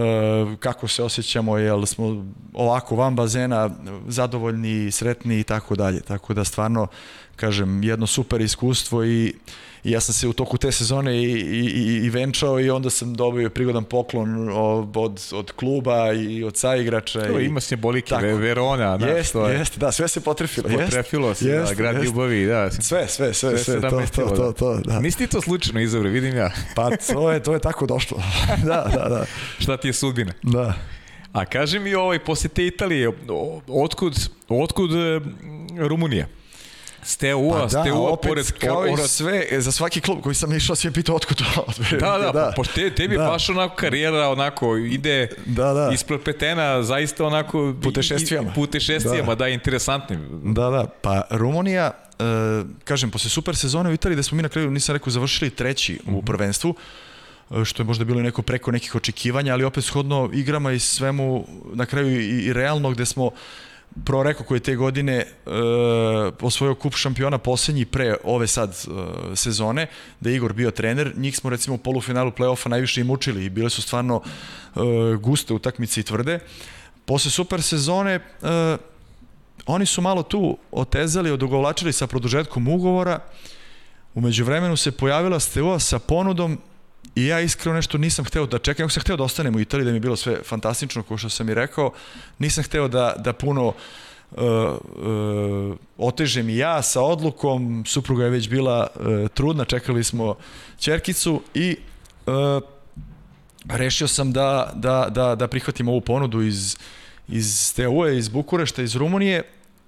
kako 0.60 0.88
se 0.88 1.02
osjećamo, 1.02 1.58
jel 1.58 1.86
smo 1.86 2.24
ovako 2.52 2.96
van 2.96 3.16
bazena, 3.16 3.70
zadovoljni, 4.08 4.90
sretni 4.90 5.40
i 5.40 5.44
tako 5.44 5.74
dalje. 5.74 6.00
Tako 6.00 6.34
da 6.34 6.44
stvarno, 6.44 6.86
kažem, 7.36 7.82
jedno 7.82 8.06
super 8.06 8.40
iskustvo 8.40 9.04
i 9.04 9.34
i 9.86 9.90
ja 9.90 10.00
sam 10.00 10.14
se 10.14 10.28
u 10.28 10.32
toku 10.32 10.58
te 10.58 10.72
sezone 10.72 11.16
i, 11.16 11.22
i, 11.22 12.04
i 12.04 12.10
venčao 12.10 12.60
i 12.60 12.70
onda 12.70 12.90
sam 12.90 13.14
dobio 13.14 13.50
prigodan 13.50 13.84
poklon 13.84 14.48
od, 14.54 14.96
od 15.32 15.52
kluba 15.52 16.12
i 16.12 16.44
od 16.44 16.56
saigrača. 16.56 17.26
To 17.26 17.40
i, 17.40 17.44
ima 17.44 17.60
simbolike, 17.60 18.08
tako. 18.08 18.26
Verona. 18.26 18.96
Da, 18.96 19.06
jeste, 19.06 19.38
je. 19.38 19.58
jeste, 19.58 19.80
da, 19.80 19.92
sve 19.92 20.08
se 20.08 20.20
potrefilo. 20.20 20.68
Potrefilo 20.68 21.34
se, 21.34 21.48
jest, 21.48 21.68
da, 21.68 21.74
grad 21.74 21.94
jest. 21.94 22.06
ljubavi, 22.06 22.46
da. 22.46 22.70
Sve, 22.70 22.80
sve, 22.82 23.34
sve, 23.34 23.34
sve, 23.34 23.58
sve 23.58 23.80
to, 23.80 24.02
to, 24.14 24.36
to, 24.36 24.52
to, 24.52 24.80
da. 24.84 25.00
Nisi 25.00 25.18
ti 25.18 25.26
to 25.26 25.40
slučajno 25.40 25.80
izabro, 25.80 26.10
vidim 26.10 26.36
ja. 26.36 26.50
pa 26.76 26.90
to 27.12 27.32
je, 27.32 27.42
to 27.42 27.54
je 27.54 27.60
tako 27.60 27.86
došlo. 27.86 28.18
da, 28.68 28.90
da, 28.94 29.08
da. 29.08 29.24
Šta 29.58 29.76
ti 29.76 29.88
je 29.88 29.92
sudbina? 29.92 30.32
Da. 30.42 30.74
A 31.32 31.44
kaži 31.44 31.78
mi 31.78 31.94
ovaj, 31.94 32.18
posle 32.18 32.48
te 32.48 32.66
Italije, 32.66 33.12
otkud, 33.68 34.28
otkud 34.48 34.90
Rumunija? 35.78 36.26
Steaua, 37.06 37.58
pa 37.58 37.62
da, 37.62 37.68
Steaua 37.68 38.10
opet, 38.10 38.28
pored 38.28 38.52
kao 38.52 38.86
i 38.86 39.08
sve, 39.08 39.46
za 39.58 39.72
svaki 39.72 40.00
klub 40.00 40.20
koji 40.22 40.34
sam 40.34 40.52
išao, 40.52 40.76
svi 40.76 40.88
je 40.88 40.92
pitao 40.92 41.16
otkud 41.16 41.36
to. 41.36 41.66
da, 42.00 42.18
da, 42.18 42.32
da. 42.32 42.52
pošto 42.56 42.74
te, 42.74 42.94
tebi 42.94 43.16
da. 43.16 43.24
baš 43.24 43.48
onako 43.48 43.76
karijera 43.76 44.28
onako 44.28 44.76
ide 44.76 45.28
da, 45.46 45.72
da. 45.72 45.90
ispred 45.94 46.20
petena, 46.20 46.82
zaista 46.82 47.24
onako 47.24 47.74
putešestvijama. 47.82 48.52
Putešestvijama, 48.54 49.34
da, 49.34 49.44
da 49.44 49.48
interesantnim. 49.48 50.40
Da, 50.44 50.70
da, 50.70 50.86
pa 51.02 51.22
Rumunija, 51.30 51.90
uh, 52.18 52.26
kažem, 52.84 53.10
posle 53.10 53.30
super 53.30 53.56
sezone 53.56 53.90
u 53.90 53.92
Italiji, 53.92 54.16
da 54.16 54.22
smo 54.22 54.36
mi 54.36 54.42
na 54.42 54.48
kraju, 54.48 54.70
nisam 54.70 54.92
rekao, 54.92 55.10
završili 55.10 55.50
treći 55.50 55.92
mm 55.92 55.96
-hmm. 55.96 56.14
u 56.14 56.16
mhm. 56.16 56.26
prvenstvu, 56.26 56.74
e, 57.50 57.64
što 57.64 57.82
je 57.82 57.86
možda 57.86 58.04
bilo 58.04 58.22
neko 58.22 58.42
preko 58.42 58.70
nekih 58.70 58.94
očekivanja, 58.94 59.52
ali 59.52 59.64
opet 59.64 59.84
shodno 59.84 60.30
igrama 60.32 60.72
i 60.72 60.78
svemu 60.78 61.46
na 61.74 61.86
kraju 61.86 62.20
i, 62.20 62.44
i 62.44 62.52
realno 62.52 62.90
gde 62.90 63.06
smo 63.06 63.30
Pro 64.04 64.22
Reko 64.22 64.44
koji 64.44 64.56
je 64.56 64.62
te 64.62 64.74
godine 64.76 65.14
e, 65.14 65.26
osvojio 66.40 66.74
kup 66.74 66.94
šampiona 66.94 67.38
posljednji 67.38 67.84
pre 67.84 68.16
ove 68.24 68.46
sad 68.46 68.70
e, 68.70 69.36
sezone, 69.36 69.86
da 70.20 70.30
je 70.30 70.36
Igor 70.36 70.52
bio 70.52 70.70
trener, 70.70 71.12
njih 71.16 71.36
smo 71.36 71.50
recimo 71.50 71.74
u 71.74 71.78
polufinalu 71.78 72.30
play-offa 72.30 72.68
najviše 72.68 73.00
i 73.00 73.04
mučili 73.04 73.44
i 73.44 73.50
bile 73.50 73.70
su 73.70 73.82
stvarno 73.82 74.22
e, 74.22 74.80
guste 75.20 75.54
utakmice 75.54 76.00
i 76.00 76.04
tvrde. 76.04 76.38
Posle 77.04 77.30
super 77.30 77.62
sezone 77.62 78.12
e, 78.12 78.20
oni 79.66 79.86
su 79.86 80.02
malo 80.02 80.22
tu 80.22 80.58
otezali, 80.70 81.30
odugovlačili 81.30 81.92
sa 81.92 82.06
produžetkom 82.06 82.68
ugovora, 82.68 83.20
umeđu 84.14 84.44
vremenu 84.44 84.76
se 84.76 84.92
pojavila 84.92 85.40
Steaua 85.40 85.78
sa 85.78 85.98
ponudom 85.98 86.58
I 87.14 87.26
ja 87.26 87.40
iskreno 87.40 87.76
nešto 87.76 87.98
nisam 87.98 88.24
hteo 88.24 88.46
da 88.46 88.58
čekam, 88.58 88.84
ja 88.84 88.88
sam 88.88 89.00
hteo 89.00 89.16
da 89.16 89.24
ostanem 89.24 89.54
u 89.54 89.60
Italiji, 89.60 89.84
da 89.84 89.90
mi 89.90 89.96
je 89.96 90.00
bilo 90.00 90.16
sve 90.16 90.42
fantastično, 90.44 91.02
kao 91.02 91.16
što 91.16 91.28
sam 91.28 91.48
i 91.48 91.54
rekao. 91.54 91.92
Nisam 92.38 92.64
hteo 92.64 92.88
da, 92.88 93.14
da 93.18 93.32
puno 93.32 93.66
uh, 93.66 93.74
uh, 94.36 95.76
otežem 95.98 96.48
i 96.48 96.56
ja 96.56 96.82
sa 96.82 97.02
odlukom, 97.02 97.84
supruga 97.86 98.24
je 98.24 98.30
već 98.30 98.48
bila 98.48 98.86
uh, 98.94 99.28
trudna, 99.28 99.64
čekali 99.64 100.04
smo 100.04 100.34
čerkicu 100.78 101.42
i 101.54 101.76
uh, 102.26 102.62
rešio 103.68 104.08
sam 104.08 104.32
da, 104.32 104.72
da, 104.74 105.08
da, 105.10 105.34
da 105.34 105.48
prihvatim 105.48 105.88
ovu 105.88 106.00
ponudu 106.00 106.42
iz, 106.42 106.76
iz 107.28 107.74
TU-e, 107.76 108.18
iz 108.18 108.28
Bukurešta, 108.28 108.82
iz 108.82 108.96
Rumunije 108.96 109.42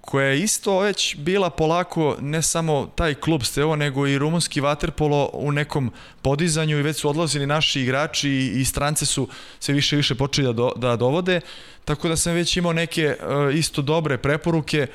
koja 0.09 0.27
je 0.27 0.39
isto 0.39 0.79
već 0.79 1.15
bila 1.15 1.49
polako 1.49 2.17
ne 2.21 2.41
samo 2.41 2.89
taj 2.95 3.13
klub 3.13 3.43
Stevo, 3.43 3.75
nego 3.75 4.07
i 4.07 4.17
rumunski 4.17 4.61
vaterpolo 4.61 5.29
u 5.33 5.51
nekom 5.51 5.91
podizanju 6.21 6.79
i 6.79 6.81
već 6.81 6.97
su 6.97 7.09
odlazili 7.09 7.45
naši 7.45 7.81
igrači 7.81 8.29
i 8.55 8.65
strance 8.65 9.05
su 9.05 9.27
se 9.59 9.73
više 9.73 9.95
i 9.95 9.97
više 9.97 10.15
počeli 10.15 10.47
da, 10.47 10.53
do, 10.53 10.71
da 10.75 10.95
dovode, 10.95 11.41
tako 11.85 12.09
da 12.09 12.15
sam 12.15 12.33
već 12.33 12.57
imao 12.57 12.73
neke 12.73 13.15
uh, 13.15 13.55
isto 13.55 13.81
dobre 13.81 14.17
preporuke. 14.17 14.87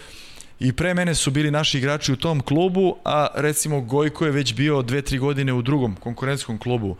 I 0.61 0.73
pre 0.73 0.95
mene 0.95 1.15
su 1.15 1.31
bili 1.31 1.51
naši 1.51 1.79
igrači 1.79 2.13
u 2.13 2.17
tom 2.17 2.41
klubu, 2.41 2.97
a 3.05 3.27
recimo 3.35 3.81
Gojko 3.81 4.25
je 4.25 4.31
već 4.31 4.55
bio 4.55 4.83
dve, 4.83 5.03
tri 5.03 5.19
godine 5.19 5.53
u 5.53 5.63
drugom 5.63 5.97
konkurentskom 5.97 6.59
klubu 6.59 6.97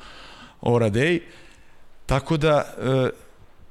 Oradej, 0.61 1.21
tako 2.07 2.37
da 2.37 2.75
uh, 2.79 3.24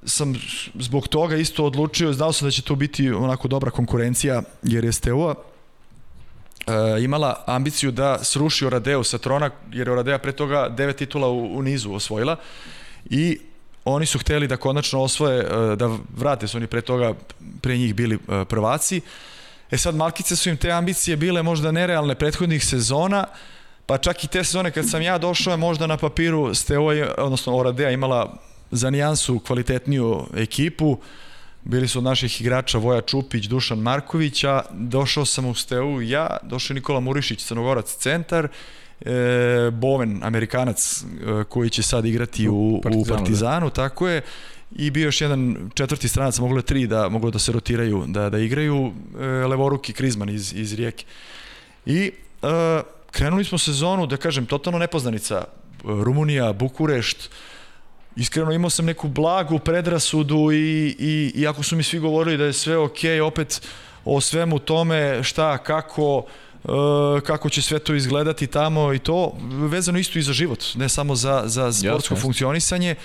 sam 0.06 0.36
zbog 0.80 1.08
toga 1.08 1.36
isto 1.36 1.66
odlučio, 1.66 2.14
znao 2.14 2.34
sam 2.34 2.48
da 2.48 2.52
će 2.52 2.62
to 2.62 2.76
biti 2.76 3.12
onako 3.12 3.48
dobra 3.48 3.72
konkurencija, 3.72 4.42
jer 4.64 4.86
je 4.86 4.92
Steaua 4.92 5.36
e, 6.68 7.04
imala 7.04 7.44
ambiciju 7.46 7.92
da 7.92 8.24
sruši 8.24 8.66
Oradeu 8.66 9.04
sa 9.04 9.18
trona, 9.18 9.50
jer 9.72 9.88
je 9.88 9.94
Oradea 9.94 10.18
pre 10.18 10.32
toga 10.32 10.70
devet 10.70 10.98
titula 10.98 11.28
u, 11.28 11.58
u 11.58 11.62
nizu 11.62 11.94
osvojila 11.94 12.36
i 13.06 13.40
oni 13.86 14.06
su 14.06 14.20
hteli 14.20 14.48
da 14.48 14.58
konačno 14.58 15.02
osvoje, 15.02 15.40
e, 15.40 15.76
da 15.76 15.98
vrate 16.18 16.48
su 16.48 16.58
oni 16.58 16.68
pre 16.68 16.82
toga, 16.82 17.14
pre 17.62 17.78
njih 17.78 17.96
bili 17.96 18.16
e, 18.16 18.46
prvaci. 18.46 19.02
E 19.72 19.78
sad, 19.78 19.96
Malkice 19.96 20.36
su 20.36 20.50
im 20.50 20.58
te 20.58 20.72
ambicije 20.72 21.18
bile 21.18 21.44
možda 21.44 21.72
nerealne 21.72 22.16
prethodnih 22.16 22.66
sezona, 22.66 23.26
pa 23.86 23.98
čak 23.98 24.24
i 24.24 24.28
te 24.28 24.44
sezone 24.44 24.72
kad 24.72 24.90
sam 24.90 25.02
ja 25.02 25.18
došao 25.18 25.52
je 25.52 25.58
možda 25.58 25.88
na 25.88 25.98
papiru 25.98 26.54
Steaua, 26.54 27.14
odnosno 27.18 27.56
Oradea 27.58 27.92
imala 27.92 28.38
za 28.74 28.90
nijansu 28.90 29.40
kvalitetniju 29.40 30.26
ekipu. 30.36 30.98
Bili 31.64 31.88
su 31.88 32.00
od 32.00 32.04
naših 32.04 32.42
igrača 32.42 32.78
Voja 32.78 33.02
Čupić, 33.02 33.46
Dušan 33.46 33.80
Marković, 33.80 34.44
a 34.44 34.62
došao 34.72 35.26
sam 35.26 35.46
u 35.46 35.56
Steu 35.56 36.02
ja, 36.02 36.38
došao 36.44 36.74
Nikola 36.74 37.00
Murišić, 37.00 37.46
Crnogorac 37.46 37.96
centar, 37.96 38.48
e, 39.02 39.72
Boven, 39.72 40.20
Amerikanac, 40.24 41.04
e, 41.04 41.44
koji 41.44 41.70
će 41.70 41.84
sad 41.84 42.06
igrati 42.06 42.48
u, 42.50 42.80
Partizanu, 42.84 43.02
u 43.02 43.18
Partizanu, 43.18 43.68
da. 43.68 43.74
tako 43.74 44.08
je, 44.08 44.22
i 44.76 44.92
bio 44.92 45.06
još 45.06 45.22
jedan 45.22 45.70
četvrti 45.74 46.08
stranac, 46.08 46.40
moglo 46.40 46.58
je 46.58 46.66
tri 46.66 46.88
da 46.88 47.10
moglo 47.10 47.32
da 47.32 47.40
se 47.40 47.52
rotiraju, 47.52 48.04
da, 48.08 48.30
da 48.30 48.40
igraju, 48.40 48.92
e, 49.20 49.26
Levoruki 49.26 49.94
Krizman 49.94 50.30
iz, 50.30 50.54
iz 50.54 50.74
Rijeke. 50.74 51.06
I 51.86 52.12
e, 52.42 52.82
krenuli 53.12 53.44
smo 53.44 53.58
sezonu, 53.58 54.08
da 54.08 54.18
kažem, 54.18 54.46
totalno 54.46 54.80
nepoznanica, 54.80 55.44
Rumunija, 55.84 56.54
Bukurešt, 56.54 57.30
iskreno 58.16 58.52
imao 58.52 58.70
sam 58.70 58.86
neku 58.86 59.08
blagu 59.08 59.60
predrasudu 59.60 60.52
i, 60.52 60.96
i, 61.00 61.32
iako 61.36 61.64
su 61.64 61.76
mi 61.76 61.84
svi 61.84 62.00
govorili 62.00 62.38
da 62.38 62.46
je 62.46 62.54
sve 62.54 62.78
ok, 62.78 63.00
opet 63.26 63.62
o 64.06 64.22
svemu 64.22 64.60
tome 64.60 65.24
šta, 65.24 65.58
kako, 65.58 66.26
e, 66.64 66.68
kako 67.26 67.50
će 67.50 67.62
sve 67.62 67.80
to 67.80 67.94
izgledati 67.94 68.48
tamo 68.48 68.94
i 68.94 69.00
to 69.00 69.34
vezano 69.70 70.00
isto 70.00 70.20
i 70.20 70.22
za 70.22 70.34
život, 70.34 70.64
ne 70.76 70.90
samo 70.90 71.16
za, 71.16 71.44
za 71.46 71.74
sportsko 71.74 72.14
Jasne. 72.14 72.22
funkcionisanje 72.22 72.96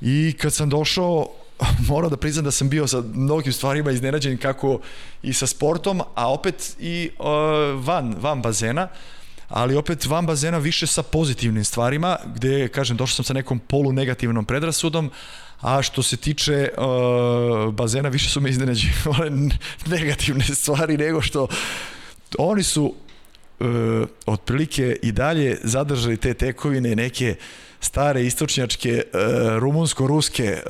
i 0.00 0.34
kad 0.40 0.54
sam 0.54 0.68
došao 0.68 1.28
moram 1.90 2.10
da 2.10 2.16
priznam 2.16 2.44
da 2.44 2.50
sam 2.50 2.68
bio 2.68 2.86
sa 2.86 3.02
mnogim 3.14 3.52
stvarima 3.52 3.90
iznenađen 3.90 4.36
kako 4.36 4.80
i 5.22 5.32
sa 5.32 5.46
sportom, 5.46 6.02
a 6.14 6.32
opet 6.32 6.76
i 6.78 7.10
uh, 7.18 7.26
van, 7.84 8.16
van 8.20 8.42
bazena. 8.42 8.82
Uh, 8.82 9.19
ali 9.50 9.76
opet 9.76 10.06
van 10.06 10.26
bazena 10.26 10.58
više 10.58 10.86
sa 10.86 11.02
pozitivnim 11.02 11.64
stvarima, 11.64 12.16
gde, 12.34 12.68
kažem, 12.68 12.96
došao 12.96 13.14
sam 13.14 13.24
sa 13.24 13.32
nekom 13.32 13.58
polu 13.58 13.92
negativnom 13.92 14.44
predrasudom, 14.44 15.10
a 15.60 15.82
što 15.82 16.02
se 16.02 16.16
tiče 16.16 16.68
uh, 16.76 17.74
bazena, 17.74 18.08
više 18.08 18.30
su 18.30 18.40
me 18.40 18.50
iznenađivale 18.50 19.30
negativne 19.96 20.44
stvari 20.44 20.96
nego 20.96 21.22
što 21.22 21.48
oni 22.38 22.62
su 22.62 22.94
uh, 23.60 23.66
otprilike 24.26 24.96
i 25.02 25.12
dalje 25.12 25.58
zadržali 25.62 26.16
te 26.16 26.34
tekovine 26.34 26.96
neke 26.96 27.34
stare 27.80 28.26
istočnjačke 28.26 29.02
uh, 29.12 29.20
rumunsko-ruske 29.58 30.62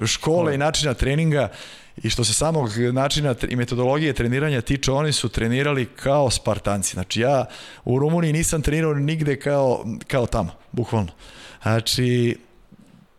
uh, 0.00 0.06
škole 0.06 0.54
i 0.54 0.58
načina 0.58 0.94
treninga 0.94 1.48
I 1.96 2.10
što 2.10 2.24
se 2.24 2.34
samog 2.34 2.70
načina 2.92 3.34
i 3.48 3.56
metodologije 3.56 4.12
treniranja 4.12 4.60
tiče, 4.60 4.92
oni 4.92 5.12
su 5.12 5.28
trenirali 5.28 5.86
kao 5.86 6.30
Spartanci. 6.30 6.94
Znači 6.94 7.20
ja 7.20 7.44
u 7.84 7.98
Rumuniji 7.98 8.32
nisam 8.32 8.62
trenirao 8.62 8.94
nigde 8.94 9.40
kao, 9.40 9.84
kao 10.06 10.26
tamo, 10.26 10.50
bukvalno. 10.72 11.12
Znači, 11.62 12.38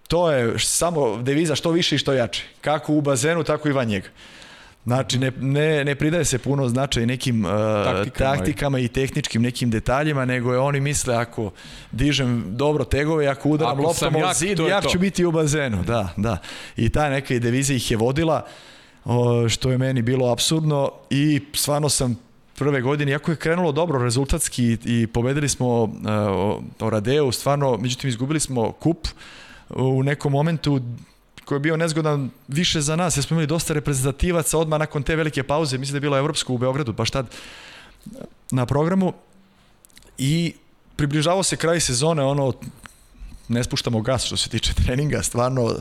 to 0.08 0.32
je 0.32 0.60
samo 0.60 1.22
deviza 1.22 1.56
što 1.56 1.72
više 1.72 1.96
i 1.96 1.98
što 2.00 2.14
jače. 2.14 2.44
Kako 2.62 2.94
u 2.94 3.02
bazenu, 3.02 3.44
tako 3.44 3.70
i 3.70 3.72
van 3.72 3.88
njega. 3.88 4.08
Znači, 4.86 5.20
ne, 5.20 5.32
ne, 5.40 5.86
ne 5.86 5.96
pridaje 5.96 6.26
se 6.26 6.38
puno 6.38 6.70
značaj 6.70 7.06
nekim 7.06 7.46
uh, 7.46 7.52
taktikama, 7.84 8.36
taktikama 8.36 8.80
i 8.80 8.88
tehničkim 8.88 9.42
nekim 9.42 9.70
detaljima, 9.70 10.26
nego 10.26 10.54
je 10.54 10.60
oni 10.60 10.80
misle 10.80 11.16
ako 11.16 11.52
dižem 11.92 12.44
dobro 12.48 12.84
tegove, 12.84 13.28
ako 13.28 13.50
udaram 13.50 13.74
ako 13.74 13.82
loptom 13.82 14.16
od 14.16 14.36
zid, 14.36 14.60
jak 14.60 14.88
ću 14.88 15.00
biti 15.00 15.26
u 15.26 15.32
bazenu. 15.32 15.84
Da, 15.84 16.10
da. 16.18 16.38
I 16.78 16.90
ta 16.90 17.10
neka 17.10 17.40
devizija 17.40 17.76
ih 17.76 17.92
je 17.92 17.98
vodila, 17.98 18.46
što 19.50 19.72
je 19.72 19.78
meni 19.78 20.02
bilo 20.02 20.32
absurdno 20.32 20.92
i 21.10 21.42
stvarno 21.54 21.90
sam 21.90 22.20
prve 22.56 22.82
godine, 22.82 23.12
iako 23.12 23.32
je 23.32 23.38
krenulo 23.38 23.72
dobro 23.72 24.04
rezultatski 24.04 24.66
i, 24.66 24.78
i 24.86 25.08
pobedili 25.08 25.50
smo 25.50 25.84
uh, 25.84 25.90
Oradeu, 26.80 27.32
stvarno, 27.32 27.78
međutim 27.78 28.10
izgubili 28.10 28.40
smo 28.40 28.72
kup 28.72 29.08
u 29.70 30.04
nekom 30.04 30.32
momentu 30.32 30.82
koji 31.46 31.56
je 31.56 31.60
bio 31.60 31.78
nezgodan 31.78 32.30
više 32.48 32.82
za 32.82 32.96
nas, 32.96 33.18
jer 33.18 33.24
smo 33.24 33.34
imali 33.34 33.48
dosta 33.48 33.74
reprezentativaca 33.74 34.58
odmah 34.58 34.80
nakon 34.80 35.04
te 35.04 35.16
velike 35.16 35.44
pauze, 35.44 35.78
mislim 35.78 35.94
da 35.94 35.98
je 35.98 36.02
bilo 36.02 36.18
Evropsko 36.18 36.54
u 36.54 36.58
Beogradu, 36.58 36.94
baš 36.94 37.12
tad 37.12 37.28
na 38.52 38.66
programu. 38.66 39.14
I 40.18 40.54
približavao 40.96 41.44
se 41.44 41.58
kraj 41.58 41.80
sezone, 41.80 42.24
ono, 42.24 42.54
ne 43.48 43.64
spuštamo 43.64 44.02
gas 44.02 44.26
što 44.26 44.38
se 44.38 44.50
tiče 44.50 44.74
treninga, 44.74 45.24
stvarno 45.24 45.76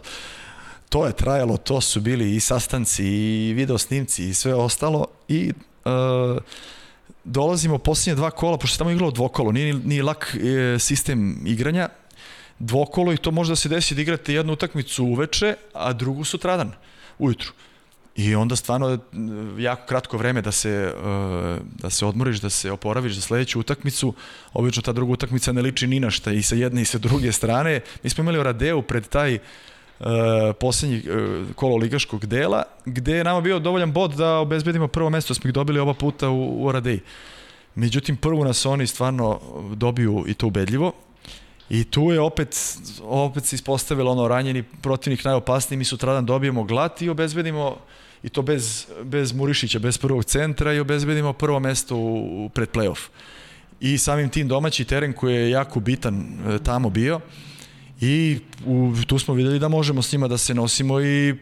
to 0.88 1.06
je 1.06 1.12
trajalo, 1.12 1.56
to 1.56 1.80
su 1.80 2.00
bili 2.00 2.36
i 2.36 2.40
sastanci 2.40 3.04
i 3.04 3.52
video 3.52 3.78
snimci 3.78 4.28
i 4.28 4.34
sve 4.34 4.54
ostalo. 4.54 5.06
I 5.28 5.52
uh, 5.84 6.42
dolazimo 7.24 7.78
posljednje 7.78 8.16
dva 8.16 8.30
kola, 8.30 8.58
pošto 8.58 8.72
se 8.74 8.78
tamo 8.78 8.90
igralo 8.90 9.10
dvokolo, 9.10 9.52
nije 9.52 9.74
ni 9.74 10.02
lak 10.02 10.36
e, 10.36 10.78
sistem 10.78 11.38
igranja, 11.46 11.88
dvokolo 12.62 13.12
i 13.12 13.16
to 13.16 13.30
može 13.30 13.52
da 13.52 13.56
se 13.56 13.68
desi 13.68 13.94
da 13.94 14.02
igrate 14.02 14.34
jednu 14.34 14.52
utakmicu 14.52 15.04
uveče, 15.04 15.54
a 15.74 15.92
drugu 15.92 16.24
sutradan, 16.24 16.72
ujutru. 17.18 17.52
I 18.16 18.34
onda 18.34 18.56
stvarno 18.56 18.88
je 18.88 18.98
jako 19.58 19.86
kratko 19.86 20.16
vreme 20.16 20.42
da 20.42 20.52
se, 20.52 20.70
e, 20.70 20.92
da 21.82 21.90
se 21.90 22.06
odmoriš, 22.06 22.40
da 22.40 22.50
se 22.50 22.70
oporaviš 22.70 23.14
za 23.14 23.20
sledeću 23.20 23.60
utakmicu. 23.60 24.14
Obično 24.52 24.82
ta 24.82 24.92
druga 24.92 25.12
utakmica 25.12 25.52
ne 25.52 25.62
liči 25.62 25.86
ni 25.86 26.00
na 26.00 26.10
šta 26.10 26.32
i 26.32 26.42
sa 26.42 26.54
jedne 26.54 26.82
i 26.82 26.84
sa 26.84 26.98
druge 26.98 27.32
strane. 27.32 27.80
Mi 28.02 28.10
smo 28.10 28.22
imali 28.22 28.42
Radeu 28.42 28.82
pred 28.82 29.08
taj 29.08 29.34
uh, 29.34 30.06
poslednji 30.60 31.02
uh, 31.08 31.54
kolo 31.54 31.76
ligaškog 31.76 32.26
dela, 32.26 32.62
gde 32.84 33.16
je 33.16 33.24
nama 33.24 33.40
bio 33.40 33.58
dovoljan 33.58 33.92
bod 33.92 34.14
da 34.14 34.38
obezbedimo 34.38 34.88
prvo 34.88 35.10
mesto, 35.10 35.34
smo 35.34 35.48
ih 35.48 35.54
dobili 35.54 35.80
oba 35.80 35.94
puta 35.94 36.28
u, 36.28 36.66
u 36.66 36.72
Radeji. 36.72 37.00
Međutim, 37.74 38.16
prvo 38.16 38.44
nas 38.44 38.66
oni 38.66 38.86
stvarno 38.86 39.40
dobiju 39.74 40.24
i 40.28 40.34
to 40.34 40.46
ubedljivo 40.46 40.92
I 41.70 41.84
tu 41.84 42.12
je 42.12 42.20
opet, 42.20 42.78
opet 43.02 43.44
se 43.44 43.56
ispostavilo 43.56 44.10
ono 44.10 44.28
ranjeni 44.28 44.62
protivnik 44.62 45.24
najopasniji, 45.24 45.78
mi 45.78 45.84
sutradan 45.84 46.26
dobijemo 46.26 46.64
glat 46.64 47.02
i 47.02 47.08
obezbedimo 47.08 47.76
i 48.22 48.28
to 48.28 48.42
bez, 48.42 48.86
bez 49.02 49.32
Murišića, 49.32 49.78
bez 49.78 49.98
prvog 49.98 50.24
centra 50.24 50.72
i 50.72 50.80
obezbedimo 50.80 51.32
prvo 51.32 51.60
mesto 51.60 51.96
u, 51.96 52.50
pred 52.54 52.70
playoff. 52.70 53.08
I 53.80 53.98
samim 53.98 54.28
tim 54.28 54.48
domaći 54.48 54.84
teren 54.84 55.12
koji 55.12 55.34
je 55.34 55.50
jako 55.50 55.80
bitan 55.80 56.16
e, 56.16 56.58
tamo 56.58 56.90
bio 56.90 57.20
i 58.00 58.38
u, 58.66 58.92
tu 59.06 59.18
smo 59.18 59.34
videli 59.34 59.58
da 59.58 59.68
možemo 59.68 60.02
s 60.02 60.12
njima 60.12 60.28
da 60.28 60.38
se 60.38 60.54
nosimo 60.54 61.00
i 61.00 61.34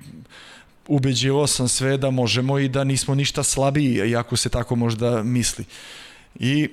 ubeđivo 0.88 1.46
sam 1.46 1.68
sve 1.68 1.96
da 1.96 2.10
možemo 2.10 2.58
i 2.58 2.68
da 2.68 2.84
nismo 2.84 3.14
ništa 3.14 3.42
slabiji, 3.42 4.10
iako 4.10 4.36
se 4.36 4.48
tako 4.48 4.76
možda 4.76 5.22
misli. 5.22 5.64
I 6.38 6.68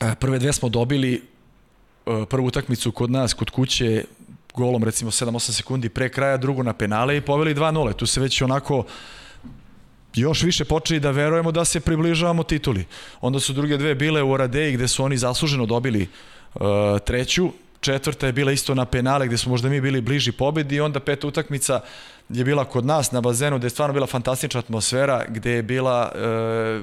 e, 0.00 0.14
prve 0.20 0.38
dve 0.38 0.52
smo 0.52 0.68
dobili 0.68 1.22
prvu 2.28 2.46
utakmicu 2.46 2.92
kod 2.92 3.10
nas, 3.10 3.34
kod 3.34 3.50
kuće, 3.50 4.04
golom 4.54 4.84
recimo 4.84 5.10
7-8 5.10 5.38
sekundi 5.52 5.88
pre 5.88 6.08
kraja, 6.08 6.36
drugo 6.36 6.62
na 6.62 6.72
penale 6.72 7.16
i 7.16 7.20
poveli 7.20 7.54
2-0. 7.54 7.96
Tu 7.96 8.06
se 8.06 8.20
već 8.20 8.42
onako 8.42 8.84
još 10.14 10.42
više 10.42 10.64
počeli 10.64 11.00
da 11.00 11.10
verujemo 11.10 11.52
da 11.52 11.64
se 11.64 11.80
približavamo 11.80 12.42
tituli. 12.42 12.84
Onda 13.20 13.40
su 13.40 13.52
druge 13.52 13.76
dve 13.76 13.94
bile 13.94 14.22
u 14.22 14.30
Oradeji 14.30 14.72
gde 14.72 14.88
su 14.88 15.04
oni 15.04 15.16
zasluženo 15.16 15.66
dobili 15.66 16.08
uh, 16.54 16.62
treću, 17.06 17.50
četvrta 17.80 18.26
je 18.26 18.32
bila 18.32 18.52
isto 18.52 18.74
na 18.74 18.84
penale 18.84 19.26
gde 19.26 19.36
smo 19.36 19.50
možda 19.50 19.68
mi 19.68 19.80
bili 19.80 20.00
bliži 20.00 20.32
pobedi 20.32 20.76
i 20.76 20.80
onda 20.80 21.00
peta 21.00 21.26
utakmica 21.26 21.80
je 22.28 22.44
bila 22.44 22.64
kod 22.64 22.86
nas 22.86 23.12
na 23.12 23.20
bazenu 23.20 23.58
gde 23.58 23.66
je 23.66 23.70
stvarno 23.70 23.92
bila 23.92 24.06
fantastična 24.06 24.60
atmosfera 24.60 25.24
gde 25.28 25.50
je 25.50 25.62
bila 25.62 26.12
e, 26.14 26.18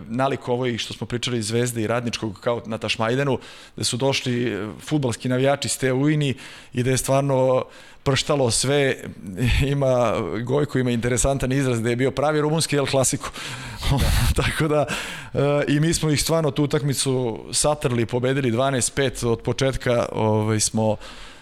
nalik 0.07 0.47
ovoj 0.47 0.77
što 0.77 0.93
smo 0.93 1.07
pričali 1.07 1.37
iz 1.37 1.47
Zvezde 1.47 1.81
i 1.81 1.87
Radničkog 1.87 2.39
kao 2.39 2.61
na 2.65 2.77
Tašmajdenu 2.77 3.39
gde 3.75 3.83
su 3.83 3.97
došli 3.97 4.47
e, 4.47 4.67
futbalski 4.79 5.29
navijači 5.29 5.69
s 5.69 5.77
te 5.77 5.91
i 6.73 6.83
da 6.83 6.89
je 6.89 6.97
stvarno 6.97 7.65
prštalo 8.03 8.51
sve. 8.51 8.95
Ima 9.73 10.13
Gojko 10.43 10.79
ima 10.79 10.91
interesantan 10.91 11.51
izraz 11.51 11.81
da 11.81 11.89
je 11.89 11.95
bio 11.95 12.11
pravi 12.11 12.41
rumunski 12.41 12.75
El 12.75 12.85
Clasico. 12.85 13.29
Tako 14.41 14.67
da 14.67 14.85
e, 15.33 15.37
i 15.67 15.79
mi 15.79 15.93
smo 15.93 16.09
ih 16.09 16.21
stvarno 16.21 16.51
tu 16.51 16.63
utakmicu 16.63 17.39
satrli 17.51 18.05
pobedili 18.05 18.51
12-5 18.51 19.27
od 19.27 19.41
početka 19.41 20.05
ovaj, 20.11 20.59
smo 20.59 20.95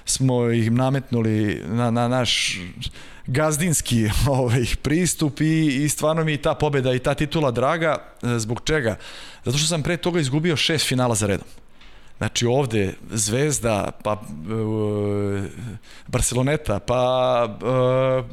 smo 0.06 0.50
ih 0.50 0.72
nametnuli 0.72 1.64
na, 1.68 1.92
na 1.92 2.08
naš 2.08 2.60
gazdinski 3.30 4.10
ovaj, 4.40 4.66
pristup 4.82 5.42
i, 5.42 5.84
i 5.84 5.90
stvarno 5.90 6.24
mi 6.24 6.38
ta 6.38 6.54
pobeda 6.54 6.94
i 6.94 7.00
ta 7.00 7.14
titula 7.14 7.52
draga. 7.52 7.98
E, 8.24 8.40
zbog 8.40 8.62
čega? 8.64 8.96
Zato 9.46 9.58
što 9.58 9.68
sam 9.68 9.84
pre 9.84 9.98
toga 9.98 10.20
izgubio 10.20 10.56
šest 10.56 10.88
finala 10.88 11.16
za 11.16 11.28
redom. 11.28 11.48
Znači 12.18 12.46
ovde 12.46 12.94
Zvezda, 13.12 13.92
pa 14.04 14.14
uh, 14.14 14.20
Barceloneta, 16.08 16.80
pa 16.80 17.46
uh, 17.62 18.26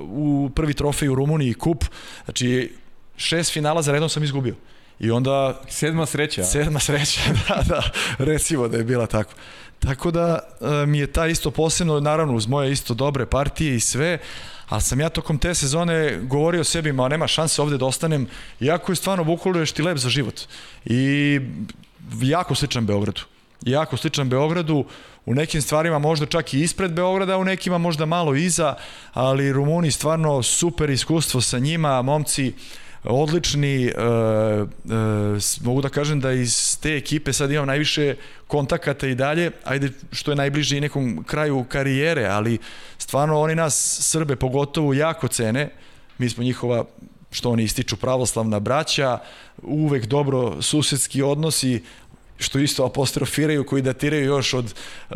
u 0.00 0.50
prvi 0.54 0.74
trofej 0.74 1.08
u 1.08 1.14
Rumuniji 1.14 1.54
kup. 1.54 1.84
Znači 2.24 2.74
šest 3.16 3.52
finala 3.52 3.82
za 3.82 3.92
redom 3.92 4.08
sam 4.08 4.24
izgubio. 4.24 4.54
I 5.00 5.10
onda... 5.10 5.60
Sedma 5.68 6.06
sreća. 6.06 6.44
Sedma 6.44 6.80
sreća, 6.80 7.20
da, 7.48 7.62
da, 7.68 7.82
recimo 8.18 8.68
da 8.68 8.76
je 8.76 8.84
bila 8.84 9.06
tako. 9.06 9.32
Tako 9.80 10.10
da 10.10 10.38
e, 10.60 10.86
mi 10.86 10.98
je 10.98 11.06
ta 11.06 11.26
isto 11.26 11.50
posebno, 11.50 12.00
naravno 12.00 12.34
uz 12.34 12.46
moje 12.46 12.72
isto 12.72 12.94
dobre 12.94 13.26
partije 13.26 13.76
i 13.76 13.80
sve, 13.80 14.18
ali 14.68 14.82
sam 14.82 15.00
ja 15.00 15.08
tokom 15.08 15.38
te 15.38 15.54
sezone 15.54 16.18
govorio 16.22 16.64
sebi, 16.64 16.92
ma 16.92 17.08
nema 17.08 17.26
šanse 17.26 17.62
ovde 17.62 17.78
da 17.78 17.86
ostanem, 17.86 18.26
iako 18.60 18.92
je 18.92 18.96
stvarno 18.96 19.24
Bukurešt 19.24 19.78
i 19.78 19.82
lep 19.82 19.98
za 19.98 20.08
život. 20.08 20.40
I 20.84 21.40
jako 22.22 22.54
sličan 22.54 22.86
Beogradu. 22.86 23.20
Jako 23.62 23.96
sličan 23.96 24.28
Beogradu, 24.28 24.84
u 25.26 25.34
nekim 25.34 25.62
stvarima 25.62 25.98
možda 25.98 26.26
čak 26.26 26.54
i 26.54 26.60
ispred 26.60 26.92
Beograda, 26.92 27.36
u 27.36 27.44
nekima 27.44 27.78
možda 27.78 28.06
malo 28.06 28.34
iza, 28.34 28.74
ali 29.12 29.52
Rumuni 29.52 29.90
stvarno 29.90 30.42
super 30.42 30.90
iskustvo 30.90 31.40
sa 31.40 31.58
njima, 31.58 32.02
momci 32.02 32.52
odlični, 33.04 33.86
e, 33.86 33.90
e, 33.90 33.94
mogu 35.64 35.80
da 35.80 35.88
kažem 35.88 36.20
da 36.20 36.32
iz 36.32 36.78
te 36.80 36.96
ekipe 36.96 37.32
sad 37.32 37.50
imam 37.50 37.66
najviše 37.66 38.14
kontakata 38.46 39.06
i 39.06 39.14
dalje, 39.14 39.50
ajde 39.64 39.90
što 40.12 40.32
je 40.32 40.36
najbliže 40.36 40.76
i 40.76 40.80
nekom 40.80 41.24
kraju 41.26 41.64
karijere, 41.68 42.26
ali 42.26 42.58
stvarno 42.98 43.40
oni 43.40 43.54
nas, 43.54 43.98
Srbe 44.02 44.36
pogotovo, 44.36 44.94
jako 44.94 45.28
cene, 45.28 45.68
mi 46.18 46.28
smo 46.28 46.44
njihova 46.44 46.84
što 47.30 47.50
oni 47.50 47.62
ističu 47.62 47.96
pravoslavna 47.96 48.60
braća, 48.60 49.18
uvek 49.62 50.06
dobro 50.06 50.62
susedski 50.62 51.22
odnosi, 51.22 51.82
što 52.40 52.58
isto 52.58 52.84
apostrofiraju, 52.84 53.64
koji 53.64 53.82
datiraju 53.82 54.24
još 54.24 54.54
od 54.54 54.74
e, 55.10 55.14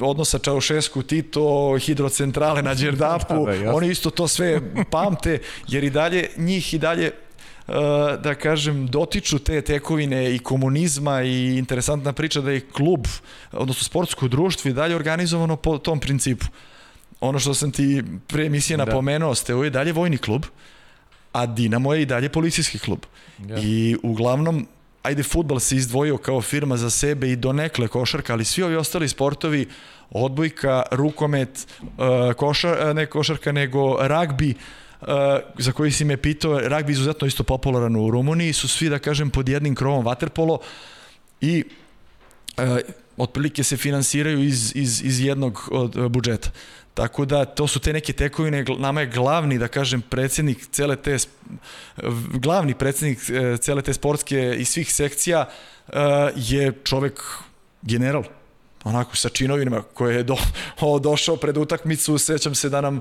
odnosa 0.00 0.38
Čaušesku, 0.38 1.02
Tito, 1.02 1.76
hidrocentrale 1.78 2.62
na 2.62 2.74
Đerdapu, 2.74 3.46
da, 3.46 3.56
da, 3.56 3.74
oni 3.74 3.88
isto 3.88 4.10
to 4.10 4.28
sve 4.28 4.60
pamte, 4.90 5.38
jer 5.68 5.84
i 5.84 5.90
dalje, 5.90 6.28
njih 6.36 6.74
i 6.74 6.78
dalje 6.78 7.06
e, 7.06 7.12
da 8.22 8.34
kažem, 8.34 8.86
dotiču 8.86 9.38
te 9.38 9.60
tekovine 9.60 10.34
i 10.34 10.38
komunizma 10.38 11.22
i 11.22 11.58
interesantna 11.58 12.12
priča 12.12 12.40
da 12.40 12.50
je 12.50 12.60
klub, 12.60 13.06
odnosno 13.52 13.84
sportsko 13.84 14.28
društvo 14.28 14.70
i 14.70 14.74
dalje 14.74 14.96
organizovano 14.96 15.56
po 15.56 15.78
tom 15.78 16.00
principu. 16.00 16.46
Ono 17.20 17.38
što 17.38 17.54
sam 17.54 17.70
ti 17.70 18.02
pre 18.26 18.46
emisije 18.46 18.76
da. 18.76 18.84
napomenuo, 18.84 19.34
ste 19.34 19.54
ovo 19.54 19.64
je 19.64 19.70
dalje 19.70 19.92
vojni 19.92 20.18
klub, 20.18 20.44
a 21.32 21.46
Dinamo 21.46 21.94
je 21.94 22.02
i 22.02 22.06
dalje 22.06 22.28
policijski 22.28 22.78
klub. 22.78 22.98
Ja. 23.48 23.58
I 23.62 23.96
uglavnom 24.02 24.66
ajde 25.02 25.22
futbal 25.22 25.60
se 25.60 25.76
izdvojio 25.76 26.18
kao 26.18 26.42
firma 26.42 26.76
za 26.76 26.90
sebe 26.90 27.30
i 27.30 27.36
donekle 27.36 27.88
košarka, 27.88 28.32
ali 28.32 28.44
svi 28.44 28.62
ovi 28.62 28.76
ostali 28.76 29.08
sportovi, 29.08 29.66
odbojka, 30.10 30.82
rukomet, 30.90 31.66
uh, 31.82 32.34
košar, 32.36 32.88
uh, 32.88 32.96
ne 32.96 33.06
košarka, 33.06 33.52
nego 33.52 33.96
ragbi, 34.00 34.54
uh, 35.00 35.08
za 35.58 35.72
koji 35.72 35.92
si 35.92 36.04
me 36.04 36.16
pitao, 36.16 36.60
ragbi 36.60 36.92
izuzetno 36.92 37.26
isto 37.26 37.42
popularan 37.42 37.96
u 37.96 38.10
Rumuniji, 38.10 38.52
su 38.52 38.68
svi, 38.68 38.88
da 38.88 38.98
kažem, 38.98 39.30
pod 39.30 39.48
jednim 39.48 39.74
krovom 39.74 40.04
vaterpolo 40.04 40.58
i 41.40 41.64
otprilike 43.16 43.64
se 43.64 43.76
finansiraju 43.76 44.44
iz, 44.44 44.72
iz, 44.76 45.02
iz 45.04 45.20
jednog 45.20 45.68
od 45.70 46.10
budžeta. 46.10 46.50
Tako 46.98 47.24
da 47.24 47.44
to 47.44 47.66
su 47.66 47.80
te 47.80 47.92
neke 47.92 48.12
tekovine, 48.12 48.64
nama 48.78 49.00
je 49.00 49.06
glavni, 49.06 49.58
da 49.58 49.68
kažem, 49.68 50.00
predsednik 50.02 50.66
cele 50.70 50.96
te, 50.96 51.16
glavni 52.42 52.74
predsednik 52.74 53.18
e, 53.30 53.56
cele 53.56 53.82
te 53.82 53.94
sportske 53.94 54.56
i 54.58 54.64
svih 54.64 54.92
sekcija 54.92 55.44
e, 55.46 55.92
je 56.36 56.72
čovek 56.84 57.22
general. 57.82 58.24
Onako 58.84 59.16
sa 59.16 59.28
činovima 59.28 59.82
koje 59.82 60.16
je 60.16 60.22
do, 60.22 60.36
o, 60.80 60.98
došao 60.98 61.36
pred 61.36 61.56
utakmicu, 61.56 62.18
sećam 62.18 62.54
se 62.54 62.68
da 62.68 62.80
nam 62.80 63.00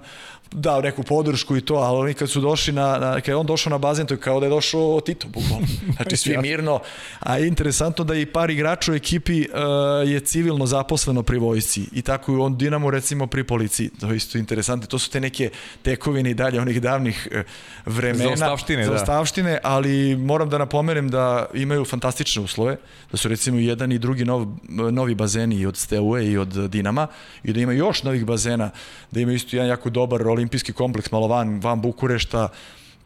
dao 0.51 0.81
neku 0.81 1.03
podršku 1.03 1.57
i 1.57 1.61
to, 1.61 1.75
ali 1.75 1.97
oni 1.97 2.13
kad 2.13 2.29
su 2.29 2.41
došli 2.41 2.73
na, 2.73 2.97
na 2.97 3.13
kad 3.13 3.27
je 3.27 3.35
on 3.35 3.45
došao 3.45 3.71
na 3.71 3.77
bazen, 3.77 4.07
to 4.07 4.13
je 4.13 4.17
kao 4.17 4.39
da 4.39 4.45
je 4.45 4.49
došao 4.49 5.01
Tito, 5.01 5.27
bukvalno. 5.27 5.67
Znači 5.95 6.17
svi 6.17 6.37
mirno, 6.37 6.79
a 7.19 7.37
je 7.37 7.47
interesantno 7.47 8.03
da 8.03 8.15
i 8.15 8.25
par 8.25 8.49
igrača 8.49 8.91
u 8.91 8.95
ekipi 8.95 9.39
uh, 9.41 10.09
je 10.09 10.19
civilno 10.19 10.65
zaposleno 10.65 11.23
pri 11.23 11.37
vojsci 11.37 11.85
i 11.91 12.01
tako 12.01 12.31
i 12.31 12.35
on 12.35 12.57
Dinamo 12.57 12.91
recimo 12.91 13.27
pri 13.27 13.43
policiji, 13.43 13.89
to 13.99 14.09
je 14.09 14.15
isto 14.15 14.37
interesantno, 14.37 14.87
to 14.87 14.99
su 14.99 15.11
te 15.11 15.19
neke 15.19 15.49
tekovine 15.81 16.31
i 16.31 16.33
dalje 16.33 16.61
onih 16.61 16.81
davnih 16.81 17.27
uh, 17.31 17.41
vremena. 17.85 18.23
Za 18.23 18.33
ostavštine, 18.33 18.85
za 18.85 18.93
ostavštine, 18.93 19.51
da. 19.51 19.59
ali 19.63 20.15
moram 20.15 20.49
da 20.49 20.57
napomenem 20.57 21.09
da 21.09 21.45
imaju 21.53 21.85
fantastične 21.85 22.41
uslove, 22.41 22.77
da 23.11 23.17
su 23.17 23.27
recimo 23.27 23.59
jedan 23.59 23.91
i 23.91 23.99
drugi 23.99 24.25
nov, 24.25 24.47
novi 24.69 25.15
bazeni 25.15 25.65
od 25.65 25.77
Steaue 25.77 26.27
i 26.27 26.37
od 26.37 26.69
Dinama 26.69 27.07
i 27.43 27.53
da 27.53 27.59
ima 27.59 27.71
još 27.71 28.03
novih 28.03 28.25
bazena, 28.25 28.69
da 29.11 29.19
ima 29.19 29.31
isto 29.31 29.55
jedan 29.55 29.69
jako 29.69 29.89
dobar 29.89 30.21
olimpijski 30.37 30.73
kompleks 30.73 31.11
malo 31.11 31.27
van, 31.27 31.59
van 31.59 31.81
Bukurešta, 31.81 32.49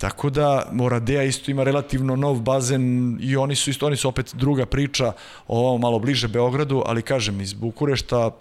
Tako 0.02 0.30
da 0.34 0.66
Moradea 0.72 1.24
isto 1.24 1.52
ima 1.52 1.64
relativno 1.64 2.16
nov 2.16 2.40
bazen 2.42 3.18
i 3.22 3.36
oni 3.38 3.56
su 3.56 3.70
isto 3.70 3.86
oni 3.86 3.98
su 3.98 4.10
opet 4.10 4.34
druga 4.34 4.66
priča 4.66 5.12
o 5.48 5.78
malo 5.78 6.00
bliže 6.00 6.28
Beogradu, 6.28 6.82
ali 6.86 7.02
kažem 7.02 7.42
iz 7.42 7.54
Bukurešta 7.54 8.32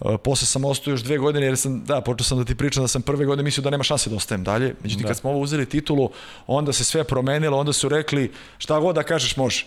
Uh, 0.00 0.16
posle 0.24 0.46
sam 0.46 0.64
ostao 0.64 0.90
još 0.90 1.02
dve 1.02 1.18
godine 1.18 1.46
jer 1.46 1.56
sam, 1.56 1.84
da, 1.84 2.00
počeo 2.00 2.24
sam 2.24 2.38
da 2.38 2.44
ti 2.44 2.54
pričam 2.54 2.82
da 2.82 2.88
sam 2.88 3.02
prve 3.02 3.24
godine 3.24 3.42
mislio 3.42 3.62
da 3.62 3.70
nema 3.70 3.84
šanse 3.84 4.10
da 4.10 4.16
ostajem 4.16 4.44
dalje. 4.44 4.74
Međutim, 4.82 5.02
da. 5.02 5.08
kad 5.08 5.16
smo 5.16 5.30
ovo 5.30 5.40
uzeli 5.40 5.66
titulu, 5.66 6.10
onda 6.46 6.72
se 6.72 6.84
sve 6.84 7.04
promenilo, 7.04 7.58
onda 7.58 7.72
su 7.72 7.88
rekli 7.88 8.32
šta 8.58 8.78
god 8.78 8.94
da 8.94 9.02
kažeš 9.02 9.36
može 9.36 9.66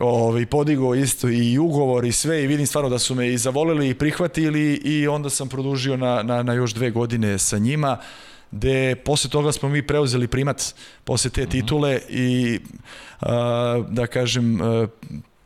ovaj, 0.00 0.46
podigao 0.46 0.94
isto 0.94 1.28
i 1.28 1.58
ugovor 1.58 2.04
i 2.04 2.12
sve 2.12 2.44
i 2.44 2.46
vidim 2.46 2.66
stvarno 2.66 2.90
da 2.90 2.98
su 2.98 3.14
me 3.14 3.32
i 3.32 3.38
zavolili 3.38 3.88
i 3.88 3.94
prihvatili 3.94 4.74
i 4.74 5.08
onda 5.08 5.30
sam 5.30 5.48
produžio 5.48 5.96
na, 5.96 6.22
na, 6.22 6.42
na 6.42 6.52
još 6.52 6.74
dve 6.74 6.90
godine 6.90 7.38
sa 7.38 7.58
njima 7.58 7.98
gde 8.50 8.96
posle 8.96 9.30
toga 9.30 9.52
smo 9.52 9.68
mi 9.68 9.86
preuzeli 9.86 10.28
primat 10.28 10.74
posle 11.04 11.30
te 11.30 11.42
mhm. 11.42 11.50
titule 11.50 12.00
i 12.08 12.60
a, 13.20 13.82
da 13.88 14.06
kažem 14.06 14.60
a, 14.60 14.86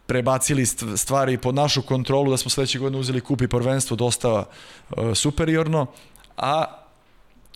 prebacili 0.07 0.67
stvari 0.97 1.39
pod 1.39 1.55
našu 1.55 1.83
kontrolu 1.83 2.31
da 2.31 2.37
smo 2.37 2.51
sledeće 2.51 2.79
godine 2.79 2.99
uzeli 2.99 3.21
kup 3.21 3.43
i 3.43 3.49
prvenstvo 3.49 3.97
dosta 3.97 4.45
a, 4.97 5.15
superiorno 5.15 5.87
a 6.37 6.65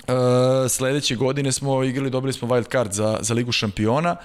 a, 0.07 0.67
sledeće 0.69 1.17
godine 1.17 1.53
smo 1.53 1.85
igrali, 1.85 2.11
dobili 2.11 2.33
smo 2.33 2.49
wild 2.49 2.71
card 2.73 2.93
za, 2.93 3.19
za 3.21 3.35
ligu 3.35 3.53
šampiona 3.53 4.17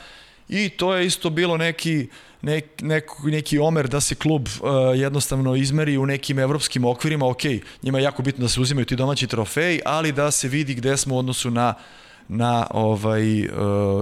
i 0.49 0.69
to 0.69 0.95
je 0.95 1.05
isto 1.05 1.29
bilo 1.29 1.57
neki 1.57 2.07
uh, 2.09 2.17
nek, 2.41 2.81
nek, 2.81 3.11
neki 3.23 3.59
omer 3.59 3.87
da 3.87 3.99
se 4.01 4.15
klub 4.15 4.47
uh, 4.47 4.69
jednostavno 4.95 5.55
izmeri 5.55 5.97
u 5.97 6.05
nekim 6.05 6.39
evropskim 6.39 6.85
okvirima, 6.85 7.27
ok, 7.27 7.43
njima 7.83 7.97
je 7.97 8.03
jako 8.03 8.23
bitno 8.23 8.41
da 8.41 8.49
se 8.49 8.61
uzimaju 8.61 8.85
ti 8.85 8.95
domaći 8.95 9.27
trofeji, 9.27 9.81
ali 9.85 10.11
da 10.11 10.31
se 10.31 10.47
vidi 10.47 10.73
gde 10.73 10.97
smo 10.97 11.15
u 11.15 11.17
odnosu 11.17 11.51
na 11.51 11.73
na 12.31 12.67
ovaj 12.69 13.41
uh, 13.41 13.49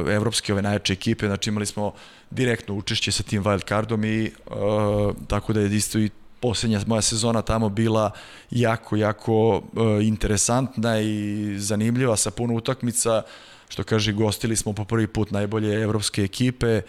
evropske 0.10 0.54
ove 0.54 0.62
najjače 0.62 0.94
ekipe, 0.94 1.28
znači 1.28 1.50
imali 1.50 1.66
smo 1.66 1.94
direktno 2.32 2.76
učešće 2.76 3.12
sa 3.12 3.24
tim 3.24 3.44
wild 3.44 3.68
cardom 3.68 4.04
i 4.04 4.32
uh, 4.46 5.16
tako 5.28 5.54
da 5.54 5.60
je 5.60 5.76
isto 5.76 6.00
i 6.00 6.10
posljednja 6.40 6.80
moja 6.88 7.02
sezona 7.02 7.42
tamo 7.42 7.70
bila 7.70 8.12
jako, 8.52 8.96
jako 8.96 9.62
e, 9.78 10.04
interesantna 10.04 11.00
i 11.00 11.56
zanimljiva 11.58 12.18
sa 12.18 12.32
puno 12.32 12.54
utakmica, 12.54 13.22
što 13.70 13.84
kaže, 13.84 14.14
gostili 14.14 14.56
smo 14.56 14.74
po 14.74 14.86
prvi 14.86 15.08
put 15.08 15.32
najbolje 15.32 15.82
evropske 15.82 16.22
ekipe, 16.24 16.82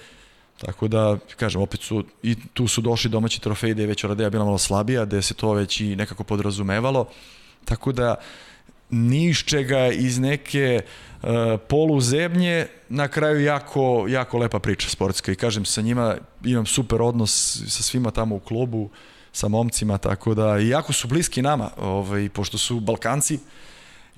Tako 0.58 0.88
da, 0.88 1.18
kažem, 1.36 1.62
opet 1.62 1.80
su, 1.80 2.04
i 2.22 2.34
tu 2.54 2.68
su 2.68 2.80
došli 2.80 3.10
domaći 3.10 3.40
trofeji 3.40 3.74
gde 3.74 3.82
je 3.82 3.86
već 3.86 4.04
Oradeja 4.04 4.30
bila 4.30 4.44
malo 4.44 4.58
slabija, 4.58 5.04
gde 5.04 5.22
se 5.22 5.34
to 5.34 5.52
već 5.52 5.80
i 5.80 5.96
nekako 5.96 6.24
podrazumevalo. 6.24 7.06
Tako 7.64 7.92
da, 7.92 8.14
ni 8.90 9.28
iz 9.28 9.36
čega 9.36 9.86
iz 9.86 10.18
neke 10.18 10.80
uh, 11.22 11.28
poluzemlje 11.68 12.66
na 12.88 13.08
kraju 13.08 13.40
jako, 13.40 14.06
jako 14.08 14.38
lepa 14.38 14.58
priča 14.58 14.88
sportska 14.88 15.32
i 15.32 15.36
kažem 15.36 15.64
sa 15.64 15.82
njima 15.82 16.16
imam 16.44 16.66
super 16.66 17.02
odnos 17.02 17.62
sa 17.68 17.82
svima 17.82 18.10
tamo 18.10 18.36
u 18.36 18.40
klubu 18.40 18.90
sa 19.32 19.48
momcima 19.48 19.98
tako 19.98 20.34
da 20.34 20.58
i 20.58 20.68
jako 20.68 20.92
su 20.92 21.08
bliski 21.08 21.42
nama 21.42 21.70
ovaj, 21.76 22.28
pošto 22.28 22.58
su 22.58 22.80
Balkanci 22.80 23.38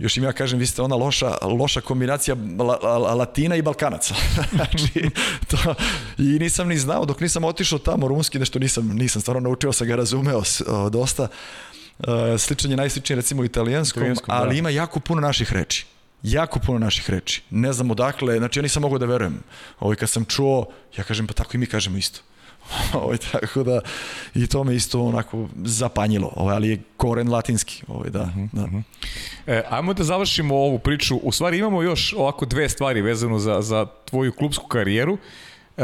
još 0.01 0.17
im 0.17 0.25
ja 0.25 0.33
kažem, 0.33 0.59
vi 0.59 0.67
ste 0.67 0.83
ona 0.83 0.97
loša, 0.97 1.37
loša 1.43 1.81
kombinacija 1.81 2.37
la, 2.59 2.79
la, 2.83 3.15
Latina 3.15 3.57
i 3.57 3.63
Balkanaca. 3.63 4.15
znači, 4.57 5.11
to, 5.49 5.75
I 6.19 6.39
nisam 6.39 6.69
ni 6.69 6.79
znao, 6.79 7.05
dok 7.05 7.21
nisam 7.21 7.45
otišao 7.45 7.79
tamo 7.79 8.09
rumunski, 8.09 8.39
nešto 8.39 8.59
nisam, 8.59 8.89
nisam 8.89 9.23
stvarno 9.23 9.41
naučio, 9.41 9.73
sam 9.73 9.87
ga 9.87 9.97
razumeo 9.97 10.43
o, 10.67 10.91
dosta. 10.91 11.29
Uh, 11.99 12.07
sličan 12.39 12.71
je 12.71 12.77
najsličniji 12.77 13.17
recimo 13.17 13.43
u 13.43 13.45
italijanskom, 13.45 14.01
italijanskom 14.01 14.35
ali 14.35 14.55
da. 14.55 14.59
ima 14.59 14.71
jako 14.71 15.01
puno 15.01 15.21
naših 15.21 15.53
reči 15.53 15.87
jako 16.23 16.59
puno 16.59 16.79
naših 16.79 17.11
reči. 17.11 17.43
Ne 17.51 17.73
znam 17.73 17.91
odakle, 17.91 18.39
znači 18.39 18.59
ja 18.59 18.63
nisam 18.63 18.83
mogao 18.83 18.99
da 18.99 19.07
verujem. 19.07 19.43
Ovo 19.81 19.95
kad 19.99 20.11
sam 20.11 20.25
čuo, 20.25 20.67
ja 20.97 21.05
kažem 21.05 21.27
pa 21.27 21.33
tako 21.33 21.51
i 21.55 21.59
mi 21.59 21.67
kažemo 21.67 21.99
isto. 21.99 22.21
Ovo, 22.95 23.17
tako 23.33 23.63
da, 23.63 23.81
i 24.35 24.47
to 24.47 24.65
me 24.65 24.75
isto 24.75 25.03
onako 25.03 25.49
zapanjilo, 25.65 26.33
ovo, 26.37 26.51
ali 26.51 26.69
je 26.69 26.83
koren 26.97 27.31
latinski. 27.31 27.83
Ovo, 27.89 28.05
da, 28.05 28.25
mhm, 28.25 28.45
da. 28.53 28.67
Mhm. 28.67 28.79
E, 29.47 29.63
ajmo 29.71 29.95
da 29.95 30.05
završimo 30.05 30.55
ovu 30.55 30.79
priču. 30.79 31.17
U 31.17 31.33
stvari 31.33 31.59
imamo 31.59 31.83
još 31.83 32.15
ovako 32.17 32.47
dve 32.47 32.69
stvari 32.69 33.01
vezano 33.03 33.39
za, 33.39 33.61
za 33.61 33.87
tvoju 34.05 34.33
klubsku 34.33 34.67
karijeru. 34.67 35.19
E, 35.77 35.83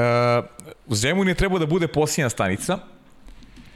Zemun 0.88 1.28
je 1.28 1.34
trebao 1.34 1.58
da 1.58 1.66
bude 1.66 1.88
posljednja 1.88 2.30
stanica, 2.30 2.78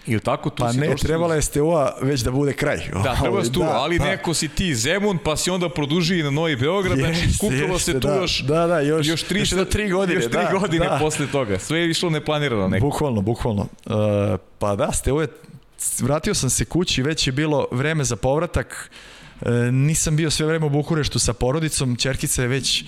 Ili 0.07 0.21
tako? 0.21 0.51
Tu 0.51 0.63
pa 0.63 0.73
ne, 0.73 0.95
trebala 0.97 1.35
je 1.35 1.43
STO-a 1.43 1.93
već 2.03 2.21
da 2.21 2.31
bude 2.31 2.53
kraj. 2.53 2.91
Da, 3.05 3.17
treba 3.23 3.39
je 3.39 3.45
STO, 3.45 3.61
da, 3.61 3.71
ali 3.71 3.99
da. 3.99 4.05
neko 4.05 4.35
si 4.35 4.49
ti 4.49 4.75
Zemun, 4.75 5.19
pa 5.25 5.37
si 5.37 5.51
onda 5.51 5.69
produži 5.69 6.23
na 6.23 6.31
Novi 6.31 6.57
Beograd, 6.57 6.99
znači 6.99 7.33
skupilo 7.35 7.79
se 7.79 7.93
tu 7.93 8.09
da, 8.09 8.15
još, 8.15 8.43
da, 8.43 8.67
da, 8.67 8.81
još, 8.81 9.07
još, 9.07 9.23
tri, 9.23 9.41
još 9.41 9.51
tri 9.71 9.91
godine. 9.91 10.15
Još 10.15 10.33
tri 10.33 10.45
da, 10.53 10.59
godine 10.59 10.89
da. 10.89 10.99
posle 11.01 11.27
toga. 11.27 11.59
Sve 11.59 11.79
je 11.79 11.91
išlo 11.91 12.11
neplanirano 12.11 12.69
neko. 12.69 12.87
Bukvalno, 12.87 13.21
bukvalno. 13.21 13.63
Uh, 13.63 13.93
pa 14.59 14.77
da, 14.77 14.93
STO 14.93 15.21
je, 15.21 15.29
vratio 16.01 16.35
sam 16.35 16.51
se 16.51 16.65
kući, 16.65 17.03
već 17.03 17.27
je 17.27 17.33
bilo 17.33 17.67
vreme 17.71 18.05
za 18.05 18.17
povratak. 18.17 18.91
Uh, 19.41 19.49
nisam 19.73 20.17
bio 20.17 20.31
sve 20.31 20.47
vreme 20.47 20.67
u 20.67 20.71
Bukureštu 20.71 21.19
sa 21.19 21.33
porodicom, 21.33 21.97
čerkica 21.97 22.43
je 22.43 22.49
već 22.49 22.85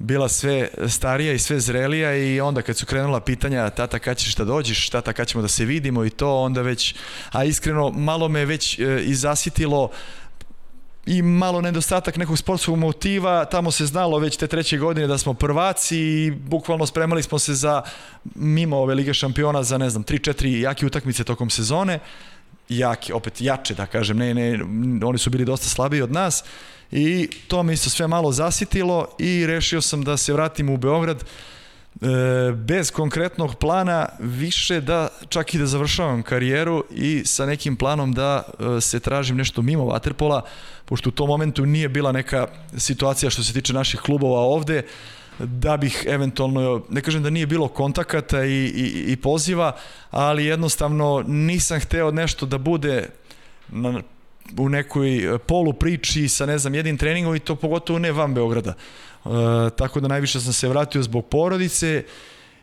bila 0.00 0.28
sve 0.28 0.68
starija 0.88 1.32
i 1.32 1.38
sve 1.38 1.60
zrelija 1.60 2.16
i 2.16 2.40
onda 2.40 2.62
kad 2.62 2.76
su 2.76 2.86
krenula 2.86 3.20
pitanja 3.20 3.70
tata 3.70 3.98
kad 3.98 4.16
ćeš 4.16 4.34
da 4.34 4.44
dođeš, 4.44 4.90
tata 4.90 5.12
kad 5.12 5.28
ćemo 5.28 5.42
da 5.42 5.48
se 5.48 5.64
vidimo? 5.64 6.04
I 6.04 6.10
to, 6.10 6.36
onda 6.36 6.62
već, 6.62 6.94
a 7.32 7.44
iskreno 7.44 7.90
malo 7.90 8.28
me 8.28 8.44
već 8.44 8.78
e, 8.78 9.02
i 9.04 9.14
zasitilo 9.14 9.90
i 11.06 11.22
malo 11.22 11.60
nedostatak 11.60 12.16
nekog 12.16 12.38
sportskog 12.38 12.78
motiva, 12.78 13.44
tamo 13.44 13.70
se 13.70 13.86
znalo 13.86 14.18
već 14.18 14.36
te 14.36 14.46
treće 14.46 14.78
godine 14.78 15.06
da 15.06 15.18
smo 15.18 15.34
prvaci 15.34 15.98
i 15.98 16.30
bukvalno 16.30 16.86
spremali 16.86 17.22
smo 17.22 17.38
se 17.38 17.54
za 17.54 17.82
mimo 18.34 18.76
ove 18.76 18.94
Lige 18.94 19.14
šampiona 19.14 19.62
za 19.62 19.78
ne 19.78 19.90
znam 19.90 20.04
3-4 20.04 20.60
jake 20.60 20.86
utakmice 20.86 21.24
tokom 21.24 21.50
sezone, 21.50 21.98
jake, 22.70 23.14
opet 23.14 23.40
jače 23.40 23.74
da 23.74 23.86
kažem, 23.86 24.16
ne, 24.16 24.34
ne, 24.34 24.58
oni 25.04 25.18
su 25.18 25.30
bili 25.30 25.44
dosta 25.44 25.68
slabiji 25.68 26.02
od 26.02 26.12
nas 26.12 26.44
i 26.92 27.28
to 27.48 27.62
me 27.62 27.72
isto 27.72 27.90
sve 27.90 28.06
malo 28.06 28.32
zasitilo 28.32 29.08
i 29.18 29.46
rešio 29.46 29.80
sam 29.80 30.02
da 30.04 30.16
se 30.16 30.32
vratim 30.32 30.70
u 30.70 30.76
Beograd 30.76 31.24
e, 31.24 32.06
bez 32.52 32.90
konkretnog 32.90 33.54
plana 33.54 34.08
više 34.18 34.80
da 34.80 35.08
čak 35.28 35.54
i 35.54 35.58
da 35.58 35.66
završavam 35.66 36.22
karijeru 36.22 36.84
i 36.90 37.22
sa 37.24 37.46
nekim 37.46 37.76
planom 37.76 38.12
da 38.12 38.42
e, 38.76 38.80
se 38.80 39.00
tražim 39.00 39.36
nešto 39.36 39.62
mimo 39.62 39.84
Waterpola 39.84 40.40
pošto 40.84 41.08
u 41.08 41.12
tom 41.12 41.28
momentu 41.28 41.66
nije 41.66 41.88
bila 41.88 42.12
neka 42.12 42.46
situacija 42.76 43.30
što 43.30 43.42
se 43.42 43.52
tiče 43.52 43.72
naših 43.72 44.00
klubova 44.00 44.40
ovde 44.40 44.82
da 45.44 45.76
bih 45.76 46.04
eventualno, 46.08 46.82
ne 46.88 47.00
kažem 47.00 47.22
da 47.22 47.30
nije 47.30 47.46
bilo 47.46 47.68
kontakata 47.68 48.44
i, 48.44 48.64
i, 48.64 49.12
i 49.12 49.16
poziva, 49.16 49.76
ali 50.10 50.44
jednostavno 50.44 51.24
nisam 51.26 51.80
hteo 51.80 52.10
nešto 52.10 52.46
da 52.46 52.58
bude 52.58 53.08
na 53.68 54.02
u 54.58 54.68
nekoj 54.68 55.38
polu 55.46 55.72
priči 55.72 56.28
sa 56.28 56.46
ne 56.46 56.58
znam 56.58 56.74
jednim 56.74 56.96
treningom 56.96 57.36
i 57.36 57.40
to 57.40 57.56
pogotovo 57.56 57.98
ne 57.98 58.12
van 58.12 58.34
Beograda. 58.34 58.70
E, 58.70 59.28
tako 59.76 60.00
da 60.00 60.08
najviše 60.08 60.40
sam 60.40 60.52
se 60.52 60.68
vratio 60.68 61.02
zbog 61.02 61.26
porodice 61.26 62.04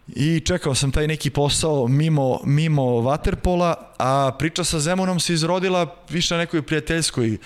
i 0.08 0.40
čekao 0.40 0.76
sam 0.76 0.92
taj 0.92 1.08
neki 1.08 1.30
posao 1.30 1.88
mimo, 1.88 2.40
mimo 2.44 2.82
Waterpola, 2.82 3.74
a 3.98 4.32
priča 4.40 4.64
sa 4.64 4.80
Zemunom 4.80 5.20
se 5.20 5.34
izrodila 5.34 5.96
više 6.10 6.34
na 6.34 6.40
nekoj 6.40 6.62
prijateljskoj 6.62 7.34
e, 7.34 7.38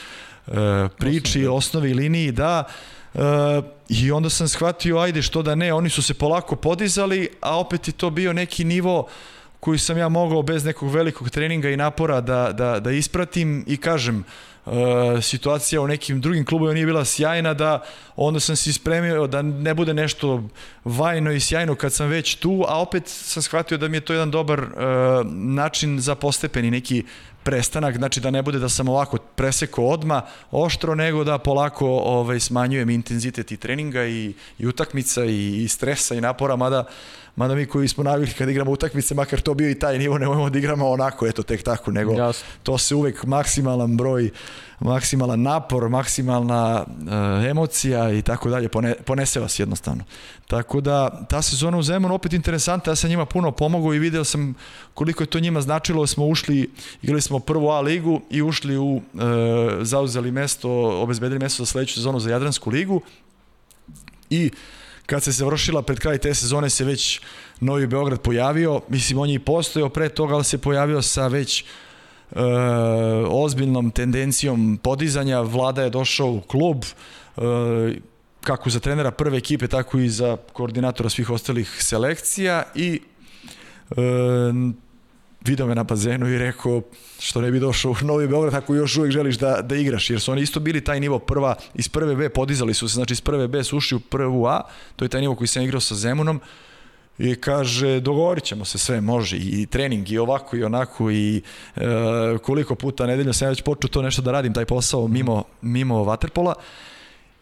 priči, 0.97 1.41
da. 1.41 1.51
osnovi, 1.51 1.93
liniji, 1.93 2.31
da, 2.31 2.63
e, 2.67 3.00
i 3.89 4.11
onda 4.11 4.29
sam 4.29 4.47
shvatio, 4.47 4.97
ajde 4.97 5.21
što 5.21 5.41
da 5.41 5.55
ne, 5.55 5.73
oni 5.73 5.89
su 5.89 6.01
se 6.01 6.13
polako 6.13 6.55
podizali, 6.55 7.29
a 7.41 7.59
opet 7.59 7.87
je 7.87 7.91
to 7.91 8.09
bio 8.09 8.33
neki 8.33 8.63
nivo 8.63 9.07
koji 9.59 9.79
sam 9.79 9.97
ja 9.97 10.09
mogao 10.09 10.41
bez 10.41 10.65
nekog 10.65 10.91
velikog 10.91 11.29
treninga 11.29 11.69
i 11.69 11.77
napora 11.77 12.21
da, 12.21 12.51
da, 12.51 12.79
da 12.79 12.91
ispratim 12.91 13.63
i 13.67 13.77
kažem, 13.77 14.23
uh, 14.65 14.73
situacija 15.21 15.81
u 15.81 15.87
nekim 15.87 16.21
drugim 16.21 16.45
klubovima 16.45 16.73
nije 16.73 16.85
bila 16.85 17.05
sjajna 17.05 17.53
da 17.53 17.83
onda 18.15 18.39
sam 18.39 18.55
se 18.55 18.73
spremio 18.73 19.27
da 19.27 19.41
ne 19.41 19.73
bude 19.73 19.93
nešto 19.93 20.43
vajno 20.85 21.31
i 21.31 21.39
sjajno 21.39 21.75
kad 21.75 21.93
sam 21.93 22.07
već 22.07 22.35
tu, 22.35 22.65
a 22.67 22.81
opet 22.81 23.03
sam 23.07 23.43
shvatio 23.43 23.77
da 23.77 23.87
mi 23.87 23.97
je 23.97 24.01
to 24.01 24.13
jedan 24.13 24.31
dobar 24.31 24.59
uh, 24.59 24.67
način 25.33 25.99
za 25.99 26.15
postepeni 26.15 26.71
neki 26.71 27.03
prestanak, 27.43 27.97
znači 27.97 28.19
da 28.19 28.31
ne 28.31 28.41
bude 28.41 28.59
da 28.59 28.69
sam 28.69 28.89
ovako 28.89 29.17
preseko 29.17 29.85
odma 29.85 30.21
oštro, 30.51 30.95
nego 30.95 31.23
da 31.23 31.37
polako 31.37 31.87
ovaj, 31.87 32.39
smanjujem 32.39 32.89
intenzitet 32.89 33.51
i 33.51 33.57
treninga 33.57 34.05
i, 34.05 34.33
i 34.59 34.67
utakmica 34.67 35.25
i, 35.25 35.63
i 35.63 35.67
stresa 35.67 36.15
i 36.15 36.21
napora, 36.21 36.55
mada 36.55 36.85
mada 37.35 37.55
mi 37.55 37.65
koji 37.65 37.87
smo 37.87 38.03
navikli 38.03 38.33
kad 38.33 38.49
igramo 38.49 38.71
utakmice, 38.71 39.15
makar 39.15 39.41
to 39.41 39.53
bio 39.53 39.69
i 39.69 39.79
taj 39.79 39.99
nivo, 39.99 40.17
ne 40.17 40.27
možemo 40.27 40.49
da 40.49 40.59
igramo 40.59 40.89
onako, 40.89 41.27
eto, 41.27 41.43
tek 41.43 41.63
tako, 41.63 41.91
nego 41.91 42.13
Jasne. 42.13 42.47
to 42.63 42.77
se 42.77 42.95
uvek 42.95 43.23
maksimalan 43.23 43.97
broj, 43.97 44.29
maksimalan 44.81 45.41
napor, 45.41 45.89
maksimalna 45.89 46.85
uh, 46.87 47.49
emocija 47.49 48.11
i 48.11 48.21
tako 48.21 48.49
dalje, 48.49 48.69
pone, 48.69 48.95
ponese 49.05 49.39
vas 49.39 49.59
jednostavno. 49.59 50.03
Tako 50.47 50.81
da, 50.81 51.25
ta 51.29 51.41
sezona 51.41 51.77
u 51.77 51.83
Zemunu 51.83 52.13
opet 52.13 52.33
interesanta, 52.33 52.91
ja 52.91 52.95
sam 52.95 53.09
njima 53.09 53.25
puno 53.25 53.51
pomogao 53.51 53.93
i 53.93 53.99
video 53.99 54.23
sam 54.23 54.53
koliko 54.93 55.23
je 55.23 55.27
to 55.27 55.39
njima 55.39 55.61
značilo, 55.61 56.07
smo 56.07 56.25
ušli, 56.25 56.69
igrali 57.01 57.21
smo 57.21 57.39
prvu 57.39 57.69
A 57.69 57.81
ligu 57.81 58.21
i 58.29 58.41
ušli 58.41 58.77
u, 58.77 58.95
uh, 58.95 59.01
zauzeli 59.81 60.31
mesto, 60.31 60.69
obezbedili 61.01 61.39
mesto 61.39 61.63
za 61.63 61.71
sledeću 61.71 61.93
sezonu 61.93 62.19
za 62.19 62.29
Jadransku 62.29 62.69
ligu. 62.69 63.01
I 64.29 64.51
kad 65.05 65.23
se 65.23 65.31
završila 65.31 65.81
pred 65.81 65.99
kraj 65.99 66.17
te 66.17 66.33
sezone 66.33 66.69
se 66.69 66.83
već 66.83 67.21
Novi 67.59 67.87
Beograd 67.87 68.21
pojavio, 68.21 68.81
mislim 68.89 69.19
on 69.19 69.29
je 69.29 69.35
i 69.35 69.39
postojao 69.39 69.89
pre 69.89 70.09
toga, 70.09 70.35
ali 70.35 70.43
se 70.43 70.57
pojavio 70.57 71.01
sa 71.01 71.27
već 71.27 71.65
e, 72.31 72.39
ozbiljnom 73.27 73.91
tendencijom 73.91 74.79
podizanja, 74.83 75.41
Vlada 75.41 75.83
je 75.83 75.89
došao 75.89 76.27
u 76.27 76.41
klub, 76.41 76.83
e, 76.83 77.41
kako 78.41 78.69
za 78.69 78.79
trenera 78.79 79.11
prve 79.11 79.37
ekipe, 79.37 79.67
tako 79.67 79.99
i 79.99 80.09
za 80.09 80.37
koordinatora 80.53 81.09
svih 81.09 81.29
ostalih 81.29 81.77
selekcija 81.79 82.63
i 82.75 83.01
e, 83.91 83.95
video 85.45 85.67
me 85.67 85.75
na 85.75 85.83
bazenu 85.83 86.27
i 86.27 86.37
rekao 86.37 86.81
što 87.19 87.41
ne 87.41 87.51
bi 87.51 87.59
došao 87.59 87.91
u 87.91 88.05
Novi 88.05 88.27
Beograd 88.27 88.53
ako 88.53 88.75
još 88.75 88.97
uvijek 88.97 89.13
želiš 89.13 89.35
da, 89.35 89.61
da 89.61 89.75
igraš, 89.75 90.09
jer 90.09 90.19
su 90.19 90.31
oni 90.31 90.41
isto 90.41 90.59
bili 90.59 90.83
taj 90.83 90.99
nivo 90.99 91.19
prva, 91.19 91.55
iz 91.73 91.89
prve 91.89 92.15
B 92.15 92.29
podizali 92.29 92.73
su 92.73 92.87
se, 92.87 92.93
znači 92.93 93.13
iz 93.13 93.21
prve 93.21 93.47
B 93.47 93.63
su 93.63 93.77
ušli 93.77 93.95
u 93.95 93.99
prvu 93.99 94.45
A, 94.45 94.61
to 94.95 95.05
je 95.05 95.09
taj 95.09 95.21
nivo 95.21 95.35
koji 95.35 95.47
sam 95.47 95.63
igrao 95.63 95.79
sa 95.81 95.95
Zemunom, 95.95 96.39
i 97.21 97.35
kaže 97.35 97.99
dogovorit 97.99 98.43
ćemo 98.43 98.65
se 98.65 98.77
sve, 98.77 99.01
može 99.01 99.37
i 99.37 99.65
trening 99.65 100.11
i 100.11 100.17
ovako 100.17 100.57
i 100.57 100.63
onako 100.63 101.11
i 101.11 101.41
e, 101.75 101.81
koliko 102.43 102.75
puta 102.75 103.05
nedeljno 103.05 103.33
sam 103.33 103.45
ja 103.45 103.49
već 103.49 103.61
počeo 103.61 103.89
to 103.89 104.01
nešto 104.01 104.21
da 104.21 104.31
radim, 104.31 104.53
taj 104.53 104.65
posao 104.65 105.07
mimo, 105.07 105.43
mimo 105.61 105.95
Waterpola 105.95 106.53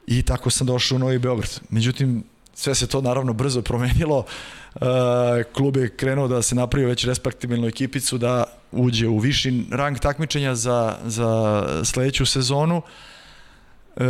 i 0.08 0.22
tako 0.22 0.50
sam 0.50 0.68
došao 0.68 0.96
u 0.96 1.00
Novi 1.00 1.20
Beograd. 1.20 1.60
Međutim, 1.70 2.24
sve 2.54 2.76
se 2.76 2.88
to 2.88 3.02
naravno 3.02 3.34
brzo 3.34 3.62
promenilo. 3.62 4.18
Uh, 4.76 4.82
klub 5.54 5.78
je 5.78 5.90
krenuo 5.90 6.28
da 6.28 6.42
se 6.42 6.56
napravi 6.56 6.86
već 6.86 7.06
respektibilnu 7.06 7.68
ekipicu 7.68 8.18
da 8.18 8.44
uđe 8.72 9.08
u 9.08 9.18
viši 9.18 9.64
rang 9.72 10.00
takmičenja 10.00 10.56
za, 10.56 10.98
za 11.06 11.64
sledeću 11.84 12.26
sezonu. 12.26 12.82
Uh, 13.96 14.04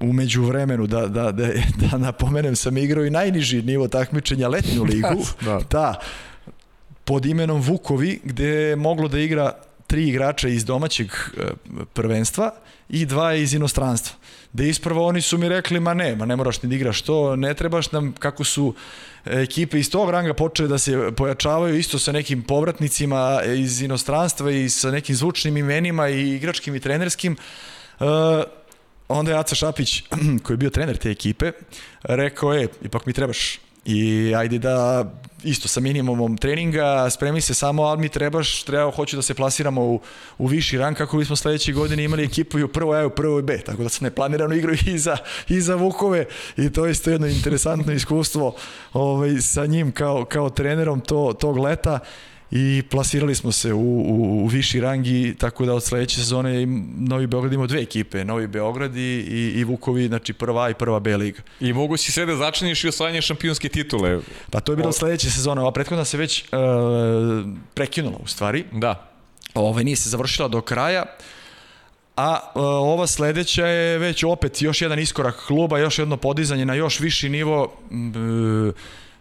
umeđu 0.00 0.42
vremenu 0.42 0.86
da, 0.86 1.06
da, 1.06 1.32
da, 1.32 1.48
da 1.76 1.98
napomenem 1.98 2.56
sam 2.56 2.76
igrao 2.76 3.04
i 3.04 3.10
najniži 3.10 3.62
nivo 3.62 3.88
takmičenja 3.88 4.48
letnju 4.48 4.84
ligu. 4.92 5.24
da. 5.44 5.60
da 5.70 6.00
pod 7.04 7.26
imenom 7.26 7.60
Vukovi, 7.60 8.20
gde 8.24 8.46
je 8.46 8.76
moglo 8.76 9.08
da 9.08 9.18
igra 9.18 9.52
tri 9.86 10.08
igrača 10.08 10.48
iz 10.48 10.64
domaćeg 10.64 11.06
e, 11.06 11.42
prvenstva 11.92 12.52
i 12.88 13.06
dva 13.06 13.34
iz 13.34 13.54
inostranstva. 13.54 14.16
Da 14.52 14.64
ispravo 14.64 15.06
oni 15.06 15.22
su 15.22 15.38
mi 15.38 15.48
rekli, 15.48 15.80
ma 15.80 15.94
ne, 15.94 16.16
ma 16.16 16.26
ne 16.26 16.36
moraš 16.36 16.62
ni 16.62 16.68
da 16.68 16.74
igraš 16.74 17.02
to, 17.02 17.36
ne 17.36 17.54
trebaš 17.54 17.92
nam, 17.92 18.12
kako 18.12 18.44
su 18.44 18.74
ekipe 19.24 19.78
iz 19.78 19.90
tog 19.90 20.10
ranga 20.10 20.34
počele 20.34 20.68
da 20.68 20.78
se 20.78 21.10
pojačavaju 21.16 21.78
isto 21.78 21.98
sa 21.98 22.12
nekim 22.12 22.42
povratnicima 22.42 23.42
iz 23.56 23.82
inostranstva 23.82 24.50
i 24.50 24.68
sa 24.68 24.90
nekim 24.90 25.14
zvučnim 25.14 25.56
imenima 25.56 26.08
i 26.08 26.34
igračkim 26.36 26.74
i 26.74 26.80
trenerskim. 26.80 27.36
Uh, 28.00 28.06
onda 29.10 29.32
je 29.32 29.38
Aca 29.38 29.54
Šapić, 29.54 30.02
koji 30.42 30.54
je 30.54 30.58
bio 30.58 30.70
trener 30.70 30.96
te 30.96 31.10
ekipe, 31.10 31.52
rekao 32.02 32.52
je, 32.52 32.68
ipak 32.82 33.06
mi 33.06 33.12
trebaš. 33.12 33.58
I 33.84 34.34
ajde 34.36 34.58
da 34.58 35.04
isto 35.44 35.68
sa 35.68 35.80
minimumom 35.80 36.36
treninga, 36.36 37.10
spremi 37.10 37.40
se 37.40 37.54
samo, 37.54 37.82
ali 37.82 38.00
mi 38.00 38.08
trebaš, 38.08 38.62
treba, 38.62 38.90
hoću 38.90 39.16
da 39.16 39.22
se 39.22 39.34
plasiramo 39.34 39.82
u, 39.82 40.00
u 40.38 40.46
viši 40.46 40.78
rang 40.78 40.96
kako 40.96 41.16
bismo 41.16 41.36
sledeće 41.36 41.72
godine 41.72 42.04
imali 42.04 42.24
ekipu 42.24 42.58
i 42.58 42.62
u 42.62 42.68
prvoj 42.68 42.98
A 42.98 43.02
i 43.02 43.06
u 43.06 43.10
prvoj 43.10 43.42
B, 43.42 43.58
tako 43.58 43.82
da 43.82 43.88
sam 43.88 44.04
neplanirano 44.04 44.54
igrao 44.54 44.74
i 44.94 44.98
za, 44.98 45.16
i 45.48 45.60
za 45.60 45.74
Vukove. 45.74 46.26
I 46.56 46.72
to 46.72 46.86
je 46.86 46.92
isto 46.92 47.10
jedno 47.10 47.26
interesantno 47.26 47.92
iskustvo 47.92 48.54
ovaj, 48.92 49.40
sa 49.40 49.66
njim 49.66 49.92
kao, 49.92 50.24
kao 50.24 50.50
trenerom 50.50 51.00
to, 51.00 51.32
tog 51.40 51.58
leta 51.58 51.98
i 52.50 52.82
plasirali 52.90 53.34
smo 53.34 53.52
se 53.52 53.72
u, 53.72 53.78
u, 53.78 54.44
u 54.44 54.46
viši 54.46 54.80
rang 54.80 55.06
i 55.06 55.34
tako 55.38 55.66
da 55.66 55.74
od 55.74 55.84
sledeće 55.84 56.16
sezone 56.16 56.66
Novi 56.96 57.26
Beograd 57.26 57.52
ima 57.52 57.66
dve 57.66 57.82
ekipe, 57.82 58.24
Novi 58.24 58.46
Beograd 58.46 58.96
i, 58.96 59.24
i, 59.30 59.60
i 59.60 59.64
Vukovi, 59.64 60.06
znači 60.06 60.32
prva 60.32 60.70
i 60.70 60.74
prva 60.74 61.00
B 61.00 61.16
liga. 61.16 61.42
I 61.60 61.72
mogu 61.72 61.96
si 61.96 62.12
sve 62.12 62.26
da 62.26 62.36
začiniš 62.36 62.84
i 62.84 62.88
osvajanje 62.88 63.22
šampionske 63.22 63.68
titule. 63.68 64.20
Pa 64.50 64.60
to 64.60 64.72
je 64.72 64.76
bilo 64.76 64.92
sledeće 64.92 65.30
sezone, 65.30 65.60
ova 65.60 65.72
prethodna 65.72 66.04
se 66.04 66.16
već 66.16 66.44
uh, 66.44 66.48
prekinula 67.74 68.18
u 68.24 68.26
stvari. 68.26 68.64
Da. 68.72 69.10
Ove 69.54 69.84
nije 69.84 69.96
se 69.96 70.08
završila 70.08 70.48
do 70.48 70.60
kraja. 70.60 71.04
A 72.16 72.38
uh, 72.54 72.62
ova 72.64 73.06
sledeća 73.06 73.66
je 73.66 73.98
već 73.98 74.24
opet 74.24 74.62
još 74.62 74.82
jedan 74.82 74.98
iskorak 74.98 75.46
kluba, 75.46 75.78
još 75.78 75.98
jedno 75.98 76.16
podizanje 76.16 76.66
na 76.66 76.74
još 76.74 77.00
viši 77.00 77.28
nivo. 77.28 77.72
Uh, 77.90 78.74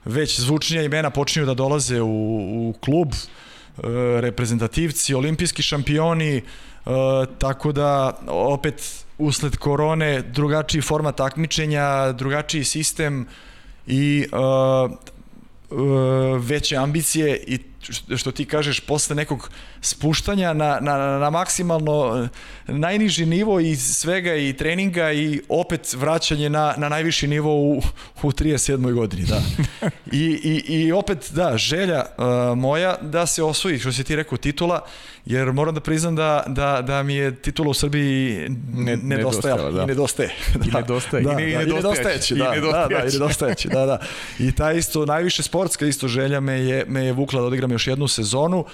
već 0.06 0.40
zvučnija 0.40 0.84
imena 0.84 1.10
počinju 1.10 1.46
da 1.46 1.54
dolaze 1.54 2.02
u, 2.02 2.08
u 2.08 2.74
klub, 2.80 3.14
e, 3.14 3.22
reprezentativci, 4.22 5.14
olimpijski 5.14 5.62
šampioni, 5.62 6.38
e, 6.38 6.42
tako 7.38 7.72
da 7.72 8.20
opet 8.28 9.06
usled 9.18 9.58
korone 9.58 10.22
drugačiji 10.22 10.82
format 10.82 11.16
takmičenja, 11.16 12.12
drugačiji 12.12 12.64
sistem 12.64 13.28
i 13.88 14.26
e, 14.32 14.36
veće 16.40 16.76
ambicije 16.76 17.44
i 17.48 17.69
što 18.18 18.32
ti 18.32 18.46
kažeš 18.46 18.80
posle 18.80 19.16
nekog 19.16 19.50
spuštanja 19.82 20.54
na, 20.54 20.80
na, 20.82 20.98
na 20.98 21.30
maksimalno 21.30 22.28
najniži 22.68 23.26
nivo 23.26 23.60
i 23.60 23.76
svega 23.76 24.36
i 24.36 24.54
treninga 24.54 25.12
i 25.12 25.42
opet 25.50 25.94
vraćanje 25.94 26.50
na, 26.50 26.74
na 26.78 26.90
najviši 26.90 27.28
nivo 27.28 27.56
u, 27.56 27.78
u 28.24 28.32
37. 28.32 28.94
godini, 28.94 29.26
da. 29.26 29.42
I, 30.12 30.26
i, 30.44 30.74
I 30.74 30.92
opet, 30.92 31.32
da, 31.32 31.58
želja 31.58 32.06
uh, 32.18 32.58
moja 32.58 32.98
da 33.02 33.26
se 33.26 33.44
osvoji, 33.44 33.80
što 33.80 33.92
si 33.92 34.04
ti 34.04 34.16
rekao, 34.16 34.38
titula, 34.38 34.82
jer 35.26 35.54
moram 35.54 35.76
da 35.76 35.82
priznam 35.82 36.16
da, 36.16 36.44
da, 36.48 36.82
da 36.82 37.04
mi 37.04 37.16
je 37.16 37.36
titula 37.36 37.70
u 37.70 37.74
Srbiji 37.74 38.50
ne, 38.74 38.98
nedostajala 38.98 39.72
da. 39.72 39.84
i 39.84 39.86
nedostaje. 39.86 40.30
Da, 40.60 40.80
I 40.80 40.82
nedostaje. 40.82 41.24
Da, 41.24 41.32
I, 41.32 41.36
ne, 41.36 41.52
da, 41.52 41.62
i 41.62 41.66
nedostajeći. 41.66 42.36
Da, 42.36 42.54
da, 42.72 42.88
da, 42.90 43.04
i 43.04 43.12
nedostajeći, 43.12 43.68
da, 43.68 43.86
da. 43.86 44.00
I 44.40 44.52
ta 44.52 44.72
isto, 44.72 45.06
najviše 45.06 45.44
sportska 45.44 45.86
isto 45.86 46.08
želja 46.08 46.40
me 46.40 46.54
je, 46.54 46.86
me 46.88 47.06
je 47.06 47.14
vukla 47.14 47.42
da 47.42 47.48
odigram 47.48 47.69
još 47.72 47.88
jednu 47.88 48.08
sezonu. 48.08 48.66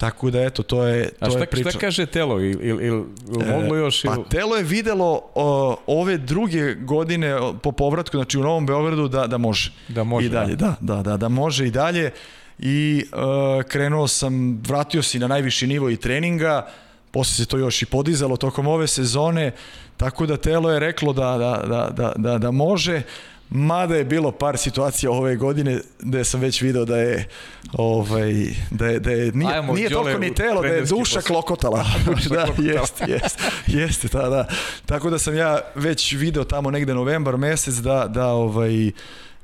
Tako 0.00 0.30
da 0.30 0.42
eto, 0.42 0.62
to 0.62 0.86
je, 0.86 1.08
to 1.08 1.26
A 1.26 1.30
šta, 1.30 1.38
je 1.38 1.46
priča. 1.46 1.70
šta 1.70 1.78
kaže 1.78 2.06
Telo? 2.06 2.40
Il, 2.40 2.60
il, 2.62 2.80
il, 2.80 3.04
moglo 3.46 3.76
još? 3.76 4.04
Il... 4.04 4.10
Pa 4.10 4.16
Telo 4.28 4.56
je 4.56 4.62
videlo 4.62 5.20
o, 5.34 5.76
ove 5.86 6.18
druge 6.18 6.74
godine 6.74 7.38
po 7.62 7.72
povratku, 7.72 8.16
znači 8.16 8.38
u 8.38 8.42
Novom 8.42 8.66
Beogradu 8.66 9.08
da, 9.08 9.26
da 9.26 9.38
može. 9.38 9.72
Da 9.88 10.04
može, 10.04 10.26
I 10.26 10.30
dalje, 10.30 10.56
da, 10.56 10.74
da, 10.80 10.94
da, 10.94 11.02
da, 11.02 11.16
da 11.16 11.28
može 11.28 11.66
i 11.66 11.70
dalje. 11.70 12.10
I 12.58 13.04
uh, 13.12 13.62
krenuo 13.62 14.08
sam, 14.08 14.60
vratio 14.66 15.02
si 15.02 15.18
na 15.18 15.28
najviši 15.28 15.66
nivo 15.66 15.90
i 15.90 15.96
treninga, 15.96 16.66
posle 17.10 17.34
se 17.34 17.46
to 17.46 17.58
još 17.58 17.82
i 17.82 17.86
podizalo 17.86 18.36
tokom 18.36 18.66
ove 18.66 18.86
sezone, 18.86 19.52
tako 19.96 20.26
da 20.26 20.36
Telo 20.36 20.72
je 20.72 20.80
reklo 20.80 21.12
da, 21.12 21.38
da, 21.38 21.62
da, 21.68 21.90
da, 21.90 22.12
da, 22.16 22.38
da 22.38 22.50
može. 22.50 23.02
Mada 23.50 23.96
je 23.96 24.04
bilo 24.04 24.32
par 24.32 24.58
situacija 24.58 25.10
ove 25.10 25.36
godine 25.36 25.80
gde 25.98 26.24
sam 26.24 26.40
već 26.40 26.62
video 26.62 26.84
da 26.84 26.96
je 26.96 27.28
ovaj 27.72 28.34
da 28.70 28.86
je 28.86 29.00
da 29.00 29.10
je 29.10 29.32
nije, 29.32 29.54
Ajmo, 29.54 29.72
nije 29.72 29.90
toliko 29.90 30.18
ni 30.18 30.34
telo 30.34 30.62
da 30.62 30.68
je 30.68 30.80
duša 30.80 31.14
posle. 31.14 31.22
klokotala. 31.22 31.84
da, 32.30 32.46
jeste, 32.58 33.04
jeste. 33.08 33.42
Jeste, 33.66 34.08
da, 34.08 34.28
da. 34.28 34.48
Tako 34.86 35.10
da 35.10 35.18
sam 35.18 35.36
ja 35.36 35.60
već 35.74 36.12
video 36.12 36.44
tamo 36.44 36.70
negde 36.70 36.94
novembar 36.94 37.36
mesec 37.36 37.74
da 37.74 38.06
da 38.06 38.26
ovaj 38.26 38.90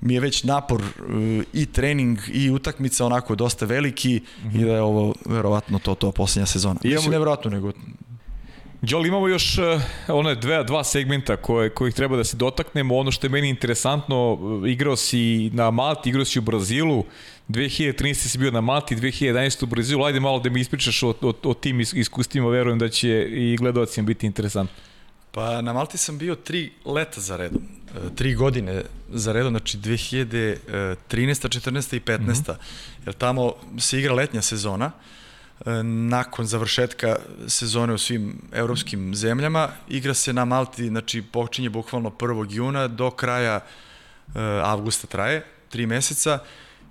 mi 0.01 0.15
je 0.15 0.21
već 0.21 0.45
napor 0.45 0.81
uh, 0.81 1.45
i 1.53 1.67
trening 1.67 2.19
i 2.33 2.51
utakmica 2.51 3.07
onako 3.07 3.35
dosta 3.35 3.67
veliki 3.67 4.21
mm 4.45 4.49
-hmm. 4.49 4.61
i 4.61 4.65
da 4.65 4.73
je 4.73 4.83
ovo 4.83 5.15
verovatno 5.25 5.79
to 5.79 5.95
to 5.95 6.13
poslednja 6.13 6.47
sezona. 6.47 6.81
Imamo, 6.83 6.97
Mislim 6.97 7.13
neverovatno 7.13 7.51
nego 7.51 7.73
Đol, 8.89 9.07
imamo 9.07 9.29
još 9.29 9.59
uh, 9.59 9.83
one 10.09 10.35
dve, 10.35 10.65
dva 10.65 10.85
segmenta 10.85 11.37
koje, 11.37 11.71
kojih 11.71 11.95
treba 11.95 12.17
da 12.17 12.25
se 12.25 12.37
dotaknemo. 12.37 12.97
Ono 12.97 13.11
što 13.11 13.27
je 13.27 13.31
meni 13.31 13.49
interesantno, 13.49 14.39
eh, 14.65 14.71
igrao 14.71 14.97
si 14.97 15.51
na 15.51 15.71
Malti, 15.71 16.09
igrao 16.09 16.25
si 16.25 16.39
u 16.39 16.43
Brazilu, 16.43 17.05
2013. 17.49 18.15
si 18.15 18.39
bio 18.39 18.51
na 18.51 18.61
Malti, 18.61 18.97
2011. 18.97 19.63
u 19.63 19.67
Brazilu. 19.67 20.05
Ajde 20.05 20.21
malo 20.21 20.39
da 20.39 20.51
mi 20.51 20.61
ispričaš 20.61 21.03
o, 21.03 21.15
o, 21.21 21.33
o 21.43 21.55
tim 21.55 21.81
iskustvima, 21.81 22.49
verujem 22.49 22.79
da 22.79 22.89
će 22.89 23.27
i 23.31 23.57
gledalcima 23.57 24.07
biti 24.07 24.27
interesantno. 24.27 24.77
Pa 25.33 25.63
na 25.63 25.73
Malti 25.73 25.99
sam 25.99 26.19
bio 26.19 26.35
tri 26.35 26.73
leta 26.85 27.21
za 27.21 27.37
redom, 27.37 27.63
eh, 27.97 28.15
tri 28.15 28.35
godine 28.35 28.83
za 29.09 29.33
redom, 29.33 29.53
znači 29.53 29.79
2013. 29.79 30.57
14. 31.09 31.97
i 31.97 32.01
15. 32.01 32.19
Mm 32.19 32.23
-hmm. 32.23 32.55
Jer 33.07 33.15
tamo 33.15 33.55
se 33.79 33.99
igra 33.99 34.15
letnja 34.15 34.43
sezona, 34.43 34.93
E, 34.93 35.25
nakon 35.85 36.47
završetka 36.47 37.17
sezone 37.49 37.93
u 37.93 37.99
svim 37.99 38.43
evropskim 38.53 39.15
zemljama. 39.15 39.69
Igra 39.89 40.15
se 40.15 40.33
na 40.33 40.45
Malti, 40.45 40.89
znači 40.89 41.23
počinje 41.23 41.71
bukvalno 41.71 42.11
1. 42.11 42.47
juna 42.51 42.89
do 42.89 43.11
kraja 43.11 43.55
e, 43.55 43.61
avgusta 44.63 45.07
traje, 45.07 45.47
tri 45.69 45.87
meseca 45.87 46.39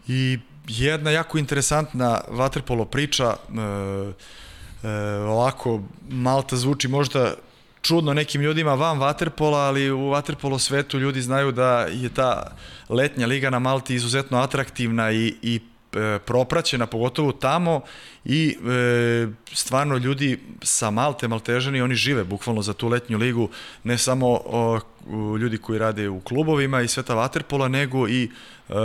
i 0.08 0.40
jedna 0.68 1.12
jako 1.12 1.38
interesantna 1.38 2.22
vaterpolo 2.30 2.86
priča 2.86 3.24
e, 3.34 4.88
e, 4.88 4.92
ovako 5.20 5.82
Malta 6.10 6.56
zvuči 6.56 6.88
možda 6.88 7.34
čudno 7.82 8.14
nekim 8.14 8.42
ljudima 8.42 8.74
van 8.74 9.00
vaterpola, 9.00 9.60
ali 9.60 9.92
u 9.92 10.10
vaterpolo 10.10 10.60
svetu 10.60 11.00
ljudi 11.00 11.22
znaju 11.22 11.52
da 11.52 11.80
je 11.80 12.10
ta 12.10 12.56
letnja 12.90 13.28
liga 13.28 13.50
na 13.50 13.60
Malti 13.60 13.96
izuzetno 13.96 14.38
atraktivna 14.38 15.12
i, 15.12 15.36
i 15.42 15.60
E, 15.60 15.75
propraćena, 16.26 16.86
pogotovo 16.86 17.32
tamo 17.32 17.82
i 18.26 18.58
e, 18.68 19.28
stvarno 19.54 19.98
ljudi 19.98 20.40
sa 20.62 20.92
Malte, 20.92 21.28
Maltežani, 21.28 21.82
oni 21.82 21.96
žive 21.96 22.24
bukvalno 22.24 22.62
za 22.62 22.74
tu 22.74 22.88
letnju 22.88 23.18
ligu, 23.18 23.50
ne 23.84 23.98
samo 23.98 24.28
o, 24.46 24.80
ljudi 25.40 25.58
koji 25.58 25.80
rade 25.80 26.10
u 26.10 26.20
klubovima 26.20 26.82
i 26.82 26.88
sveta 26.88 27.14
vaterpola, 27.14 27.68
nego 27.68 28.08
i 28.08 28.24
e, 28.24 28.74
e, 28.74 28.76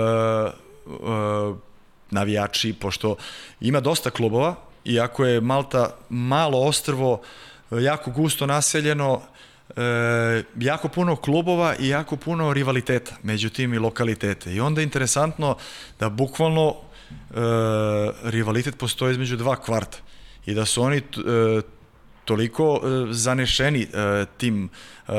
navijači, 2.11 2.73
pošto 2.73 3.17
ima 3.61 3.81
dosta 3.81 4.11
klubova, 4.11 4.55
iako 4.85 5.25
je 5.25 5.41
Malta 5.41 5.97
malo 6.09 6.59
ostrvo, 6.59 7.21
jako 7.71 8.11
gusto 8.11 8.47
naseljeno, 8.47 9.23
e, 9.77 10.43
jako 10.59 10.89
puno 10.89 11.17
klubova 11.17 11.75
i 11.79 11.89
jako 11.89 12.17
puno 12.17 12.53
rivaliteta 12.53 13.13
među 13.23 13.51
tim 13.51 13.75
i 13.75 13.79
lokalitete. 13.79 14.55
I 14.55 14.61
onda 14.61 14.81
je 14.81 14.85
interesantno 14.85 15.57
da 16.01 16.09
bukvalno 16.09 16.75
e, 16.75 16.90
rivalitet 18.23 18.79
postoji 18.79 19.13
između 19.13 19.37
dva 19.37 19.57
kvarta 19.57 19.99
i 20.47 20.55
da 20.55 20.65
su 20.65 20.83
oni 20.83 20.97
e, 20.97 21.03
toliko 22.25 22.81
e, 22.83 23.13
zanešeni 23.13 23.83
e, 23.83 24.25
tim 24.39 24.69
e, 25.09 25.13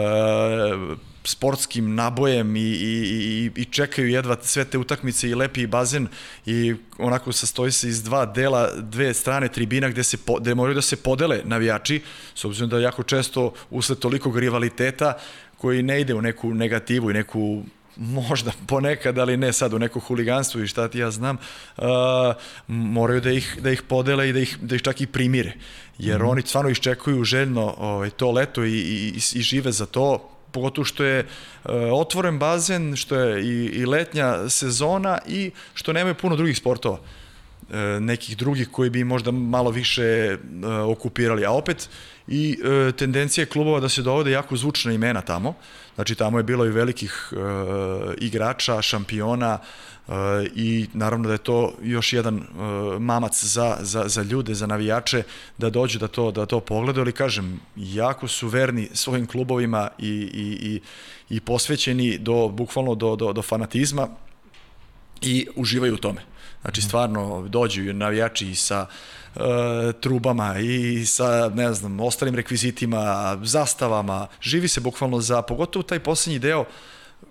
sportskim 1.24 1.96
nabojem 1.96 2.56
i, 2.56 2.60
i, 2.60 3.52
i 3.56 3.66
čekaju 3.66 4.10
jedva 4.10 4.38
sve 4.42 4.66
te 4.66 4.78
utakmice 4.78 5.30
i 5.30 5.36
lepi 5.36 5.68
bazen 5.68 6.08
i 6.46 6.76
onako 6.98 7.32
sastoji 7.32 7.72
se 7.72 7.90
iz 7.90 8.04
dva 8.04 8.26
dela, 8.26 8.70
dve 8.76 9.14
strane 9.14 9.48
tribina 9.48 9.90
gde, 9.90 10.04
se, 10.04 10.18
gde 10.40 10.56
moraju 10.56 10.76
da 10.76 10.82
se 10.82 10.96
podele 10.96 11.42
navijači, 11.44 12.02
s 12.36 12.46
obzirom 12.46 12.70
da 12.70 12.80
jako 12.80 13.04
često 13.04 13.54
usled 13.70 14.00
tolikog 14.00 14.40
rivaliteta 14.40 15.14
koji 15.58 15.84
ne 15.84 16.02
ide 16.02 16.14
u 16.14 16.22
neku 16.22 16.54
negativu 16.54 17.12
i 17.12 17.14
neku 17.14 17.64
možda 17.96 18.52
ponekad, 18.68 19.18
ali 19.18 19.38
ne 19.38 19.54
sad 19.54 19.74
u 19.74 19.80
neko 19.80 20.00
huliganstvo 20.00 20.62
i 20.62 20.68
šta 20.68 20.88
ti 20.88 21.00
ja 21.00 21.12
znam, 21.12 21.38
uh, 21.78 21.86
moraju 22.68 23.22
da 23.22 23.32
ih, 23.32 23.58
da 23.62 23.72
ih 23.72 23.82
podele 23.82 24.30
i 24.30 24.34
da 24.34 24.40
ih, 24.40 24.58
da 24.62 24.76
ih 24.76 24.82
čak 24.82 25.02
i 25.02 25.08
primire. 25.08 25.54
Jer 25.98 26.20
mm 26.20 26.24
-hmm. 26.24 26.30
oni 26.30 26.42
stvarno 26.42 26.70
iščekuju 26.72 27.24
željno 27.24 27.76
ovaj, 27.78 28.10
to 28.10 28.32
leto 28.32 28.64
i, 28.64 28.80
i, 28.80 29.14
i 29.34 29.42
žive 29.42 29.72
za 29.72 29.86
to, 29.86 30.30
pogotovo 30.52 30.86
što 30.86 31.04
je 31.04 31.20
uh, 31.20 31.72
otvoren 31.94 32.40
bazen, 32.40 32.96
što 32.96 33.16
je 33.16 33.44
i, 33.44 33.66
i 33.66 33.86
letnja 33.86 34.50
sezona 34.50 35.18
i 35.28 35.52
što 35.74 35.94
nemaju 35.94 36.16
puno 36.16 36.36
drugih 36.36 36.58
sportova. 36.58 37.00
nekih 38.00 38.38
drugih 38.38 38.68
koji 38.72 38.90
bi 38.90 39.04
možda 39.04 39.32
malo 39.32 39.72
više 39.72 40.38
okupirali. 40.88 41.46
A 41.46 41.52
opet 41.52 41.90
i 42.32 42.58
tendencija 42.98 43.46
klubova 43.46 43.80
da 43.80 43.90
se 43.90 44.02
dovode 44.02 44.32
jako 44.32 44.56
zvučna 44.58 44.94
imena 44.94 45.22
tamo. 45.22 45.54
Znači 45.96 46.16
tamo 46.16 46.40
je 46.40 46.44
bilo 46.44 46.66
i 46.66 46.72
velikih 46.72 47.34
igrača, 48.18 48.82
šampiona, 48.82 49.60
i 50.56 50.88
naravno 50.94 51.28
da 51.28 51.34
je 51.34 51.38
to 51.38 51.74
još 51.82 52.14
jedan 52.14 52.36
uh, 52.38 52.44
mamac 53.02 53.44
za, 53.44 53.78
za, 53.82 54.04
za 54.08 54.22
ljude, 54.22 54.54
za 54.54 54.68
navijače 54.68 55.24
da 55.58 55.70
dođu 55.70 56.00
da 56.00 56.08
to, 56.08 56.32
da 56.32 56.46
to 56.46 56.60
pogledaju, 56.60 57.04
ali 57.04 57.12
kažem, 57.12 57.60
jako 57.76 58.28
su 58.28 58.48
verni 58.48 58.90
svojim 58.94 59.28
klubovima 59.28 59.90
i, 59.98 60.08
i, 60.34 60.58
i, 60.62 60.82
i 61.30 61.40
posvećeni 61.40 62.18
do, 62.18 62.48
bukvalno 62.48 62.96
do, 62.96 63.16
do, 63.16 63.34
do 63.34 63.42
fanatizma 63.42 64.08
i 65.22 65.48
uživaju 65.56 65.94
u 65.94 65.98
tome. 65.98 66.22
Znači 66.62 66.82
mhm. 66.82 66.88
stvarno 66.88 67.48
dođu 67.48 67.94
navijači 67.94 68.56
sa 68.56 68.82
uh, 68.82 69.21
trubama 70.02 70.56
i 70.60 71.06
sa, 71.06 71.52
ne 71.56 71.74
znam, 71.74 72.00
ostalim 72.00 72.36
rekvizitima, 72.36 73.38
zastavama, 73.44 74.28
živi 74.42 74.68
se 74.68 74.82
bukvalno 74.82 75.22
za, 75.22 75.42
pogotovo 75.42 75.84
taj 75.84 76.00
poslednji 76.00 76.40
deo 76.40 76.66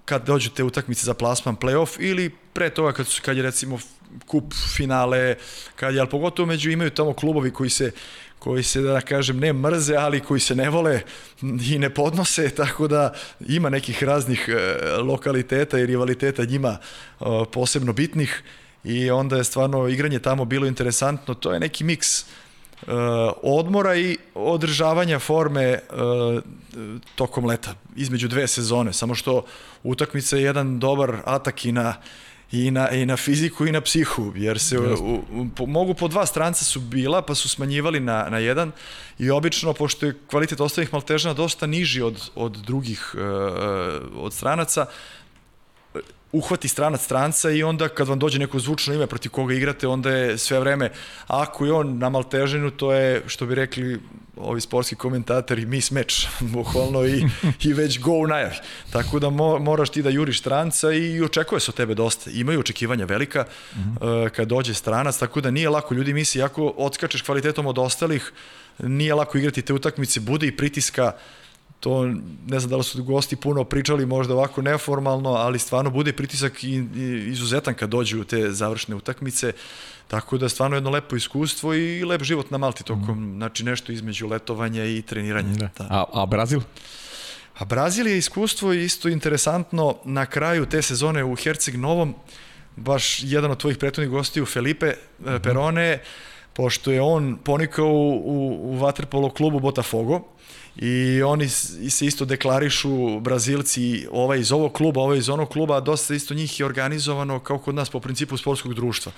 kad 0.05 0.27
dođu 0.27 0.51
te 0.51 0.65
utakmice 0.65 1.05
za 1.05 1.15
plasman 1.15 1.57
playoff 1.57 1.97
ili 1.99 2.31
pre 2.53 2.71
toga 2.71 2.93
kad, 2.93 3.07
su, 3.07 3.23
kad 3.25 3.37
je 3.37 3.43
recimo 3.43 3.79
kup 4.27 4.55
finale, 4.77 5.37
kad 5.77 5.95
je, 5.95 6.01
ali 6.01 6.11
pogotovo 6.11 6.47
među 6.47 6.71
imaju 6.71 6.91
tamo 6.91 7.13
klubovi 7.13 7.51
koji 7.51 7.71
se 7.71 7.93
koji 8.41 8.63
se, 8.63 8.81
da 8.81 9.01
kažem, 9.01 9.39
ne 9.39 9.53
mrze, 9.53 9.97
ali 9.97 10.21
koji 10.21 10.41
se 10.41 10.55
ne 10.55 10.71
vole 10.71 11.01
i 11.43 11.79
ne 11.79 11.91
podnose, 11.95 12.51
tako 12.61 12.89
da 12.89 13.13
ima 13.49 13.71
nekih 13.71 14.03
raznih 14.03 14.49
e, 14.49 14.79
lokaliteta 14.97 15.79
i 15.79 15.87
rivaliteta 15.87 16.45
njima 16.45 16.79
e, 16.79 17.25
posebno 17.53 17.93
bitnih 17.93 18.43
i 18.85 19.11
onda 19.11 19.37
je 19.37 19.45
stvarno 19.45 19.89
igranje 19.89 20.19
tamo 20.19 20.45
bilo 20.45 20.67
interesantno. 20.67 21.35
To 21.35 21.53
je 21.53 21.61
neki 21.61 21.85
miks 21.85 22.23
uh, 22.23 22.93
odmora 23.43 23.97
i 23.97 24.19
održavanja 24.35 25.19
forme 25.19 25.73
uh, 25.73 26.43
tokom 27.15 27.47
leta, 27.47 27.75
između 27.97 28.29
dve 28.29 28.47
sezone, 28.47 28.93
samo 28.93 29.15
što 29.15 29.45
utakmica 29.83 30.37
je 30.37 30.43
jedan 30.43 30.79
dobar 30.79 31.17
atak 31.25 31.65
i 31.65 31.73
na 31.73 31.95
i 32.53 32.71
na, 32.71 32.91
i 32.91 33.07
na 33.07 33.17
fiziku 33.17 33.67
i 33.67 33.73
na 33.73 33.81
psihu, 33.81 34.33
jer 34.37 34.59
se 34.59 34.79
u, 34.79 35.23
u, 35.59 35.67
mogu 35.67 35.95
po 35.95 36.09
dva 36.09 36.27
stranca 36.27 36.65
su 36.65 36.81
bila, 36.81 37.23
pa 37.23 37.35
su 37.35 37.49
smanjivali 37.49 38.01
na, 38.01 38.27
na 38.31 38.39
jedan. 38.39 38.73
I 39.19 39.31
obično, 39.31 39.73
pošto 39.73 40.07
je 40.07 40.19
kvalitet 40.27 40.61
ostalih 40.61 40.93
maltežana 40.93 41.35
dosta 41.35 41.67
niži 41.67 42.03
od, 42.03 42.31
od 42.35 42.53
drugih 42.53 43.15
uh, 43.15 43.21
od 44.25 44.35
stranaca, 44.35 44.87
uhvati 46.33 46.69
stranac 46.69 47.01
stranca 47.01 47.51
i 47.51 47.63
onda 47.63 47.89
kad 47.89 48.09
vam 48.09 48.19
dođe 48.19 48.39
neko 48.39 48.59
zvučno 48.59 48.95
ime 48.95 49.07
protiv 49.07 49.31
koga 49.31 49.55
igrate, 49.55 49.89
onda 49.89 50.11
je 50.11 50.39
sve 50.39 50.61
vreme, 50.61 50.91
ako 51.27 51.67
je 51.67 51.73
on 51.73 51.99
na 51.99 52.09
maltežinu, 52.09 52.71
to 52.71 52.93
je, 52.93 53.23
što 53.27 53.47
bi 53.47 53.55
rekli 53.55 54.01
ovi 54.37 54.61
sportski 54.61 54.97
komentatori, 54.97 55.67
mis 55.67 55.91
meč, 55.91 56.27
bukvalno, 56.55 57.07
i, 57.07 57.25
i 57.69 57.73
već 57.73 58.01
go 58.01 58.13
u 58.13 58.27
najavi. 58.27 58.55
Tako 58.93 59.19
da 59.19 59.31
mo, 59.31 59.59
moraš 59.59 59.91
ti 59.91 60.03
da 60.03 60.11
juriš 60.11 60.41
stranca 60.41 60.93
i 60.93 61.23
očekuje 61.23 61.61
se 61.61 61.71
od 61.71 61.75
tebe 61.75 61.95
dosta. 61.95 62.31
Imaju 62.31 62.61
očekivanja 62.61 63.05
velika 63.05 63.45
mm 63.45 63.79
-hmm. 63.79 64.25
uh, 64.25 64.31
kad 64.31 64.49
dođe 64.49 64.75
stranac, 64.75 65.19
tako 65.19 65.41
da 65.41 65.51
nije 65.51 65.69
lako. 65.69 65.95
Ljudi 65.95 66.15
misli, 66.15 66.43
ako 66.43 66.75
odskačeš 66.77 67.23
kvalitetom 67.23 67.67
od 67.67 67.79
ostalih, 67.79 68.33
nije 68.79 69.15
lako 69.15 69.39
igrati 69.39 69.63
te 69.63 69.73
utakmice, 69.73 70.21
bude 70.21 70.47
i 70.47 70.57
pritiska 70.57 71.13
uh, 71.15 71.21
to 71.81 72.05
ne 72.47 72.61
znam 72.61 72.71
da 72.71 72.77
li 72.77 72.85
su 72.85 73.05
gosti 73.05 73.37
puno 73.37 73.65
pričali 73.65 74.07
možda 74.07 74.35
ovako 74.35 74.63
neformalno, 74.63 75.31
ali 75.31 75.59
stvarno 75.59 75.91
bude 75.91 76.13
pritisak 76.13 76.65
i, 76.65 76.87
izuzetan 77.27 77.75
kad 77.75 77.91
dođu 77.91 78.21
u 78.21 78.25
te 78.25 78.53
završne 78.53 78.95
utakmice, 78.95 79.53
tako 80.09 80.39
da 80.39 80.49
stvarno 80.49 80.77
jedno 80.77 80.91
lepo 80.91 81.17
iskustvo 81.17 81.75
i 81.75 82.05
lep 82.05 82.23
život 82.23 82.51
na 82.51 82.59
Malti 82.59 82.85
tokom, 82.85 83.33
mm. 83.33 83.37
znači 83.37 83.65
nešto 83.65 83.93
između 83.93 84.27
letovanja 84.27 84.85
i 84.85 85.03
treniranja. 85.03 85.55
Da. 85.55 85.69
da. 85.79 85.87
A, 85.91 86.05
a 86.13 86.27
Brazil? 86.27 86.61
A 87.59 87.65
Brazil 87.65 88.07
je 88.07 88.19
iskustvo 88.19 88.73
isto 88.73 89.09
interesantno 89.09 89.97
na 90.05 90.27
kraju 90.27 90.67
te 90.67 90.83
sezone 90.83 91.25
u 91.25 91.35
Herceg 91.35 91.77
Novom, 91.77 92.15
baš 92.77 93.23
jedan 93.23 93.51
od 93.51 93.59
tvojih 93.59 93.79
prethodnih 93.79 94.11
gostiju, 94.11 94.47
Felipe 94.47 94.87
mm 94.87 95.25
-hmm. 95.25 95.43
Perone, 95.43 96.03
pošto 96.53 96.91
je 96.91 97.01
on 97.01 97.39
ponikao 97.45 97.89
u, 97.89 98.23
u, 98.25 98.73
u 98.73 98.77
Vaterpolo 98.77 99.31
klubu 99.31 99.61
Botafogo, 99.61 100.23
i 100.81 101.23
oni 101.23 101.49
se 101.49 102.07
isto 102.07 102.25
deklarišu 102.25 103.21
Brazilci 103.21 104.07
ovaj 104.13 104.39
iz 104.39 104.53
ovog 104.53 104.73
kluba, 104.73 105.01
ovaj 105.01 105.19
iz 105.19 105.29
onog 105.29 105.49
kluba, 105.49 105.77
a 105.77 105.81
dosta 105.81 106.15
isto 106.15 106.35
njih 106.35 106.61
je 106.61 106.67
organizovano 106.67 107.41
kao 107.41 107.59
kod 107.59 107.75
nas 107.75 107.91
po 107.91 108.01
principu 108.01 108.37
sportskog 108.37 108.75
društva. 108.75 109.13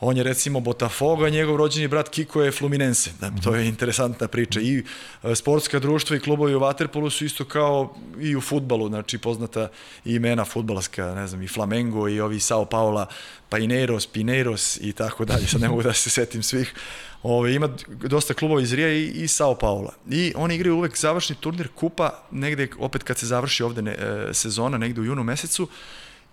On 0.00 0.16
je 0.16 0.22
recimo 0.22 0.60
Botafogo, 0.60 1.24
a 1.24 1.28
njegov 1.28 1.56
rođeni 1.56 1.88
brat 1.88 2.08
Kiko 2.08 2.42
je 2.42 2.52
Fluminense. 2.52 3.10
Da, 3.20 3.30
to 3.44 3.54
je 3.54 3.68
interesantna 3.68 4.28
priča. 4.28 4.60
I 4.60 4.84
e, 5.22 5.34
sportska 5.34 5.78
društva 5.78 6.16
i 6.16 6.20
klubovi 6.20 6.54
u 6.54 6.60
Waterpolu 6.60 7.10
su 7.10 7.24
isto 7.24 7.44
kao 7.44 7.94
i 8.20 8.36
u 8.36 8.40
futbalu, 8.40 8.88
znači 8.88 9.18
poznata 9.18 9.68
imena 10.04 10.44
futbalska, 10.44 11.14
ne 11.14 11.26
znam, 11.26 11.42
i 11.42 11.48
Flamengo 11.48 12.08
i 12.08 12.20
ovi 12.20 12.40
Sao 12.40 12.64
Paula, 12.64 13.06
Paineiros, 13.48 14.06
Pineiros 14.06 14.78
i 14.80 14.92
tako 14.92 15.24
dalje. 15.24 15.46
Sad 15.46 15.60
ne 15.60 15.68
mogu 15.68 15.82
da 15.82 15.92
se 15.92 16.10
setim 16.10 16.42
svih. 16.42 16.74
Ove, 17.22 17.54
ima 17.54 17.68
dosta 17.88 18.34
klubova 18.34 18.60
iz 18.60 18.72
Rija 18.72 18.88
i, 18.88 19.06
i 19.06 19.28
Sao 19.28 19.54
Paula. 19.54 19.92
I 20.10 20.32
oni 20.36 20.54
igraju 20.54 20.76
uvek 20.76 20.98
završni 20.98 21.36
turnir 21.36 21.68
kupa, 21.74 22.10
negde 22.30 22.68
opet 22.78 23.02
kad 23.02 23.18
se 23.18 23.26
završi 23.26 23.62
ovde 23.62 23.82
ne, 23.82 23.90
e, 23.90 24.34
sezona, 24.34 24.78
negde 24.78 25.00
u 25.00 25.04
junu 25.04 25.24
mesecu. 25.24 25.68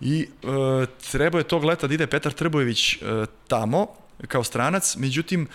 I 0.02 0.22
e, 0.22 0.28
treba 1.12 1.38
je 1.38 1.44
tog 1.44 1.64
leta 1.64 1.88
da 1.88 1.94
ide 1.94 2.08
Petar 2.08 2.34
Trbojević 2.34 2.94
e, 2.94 2.98
tamo, 3.48 3.88
kao 4.28 4.44
stranac, 4.44 4.96
međutim, 4.96 5.48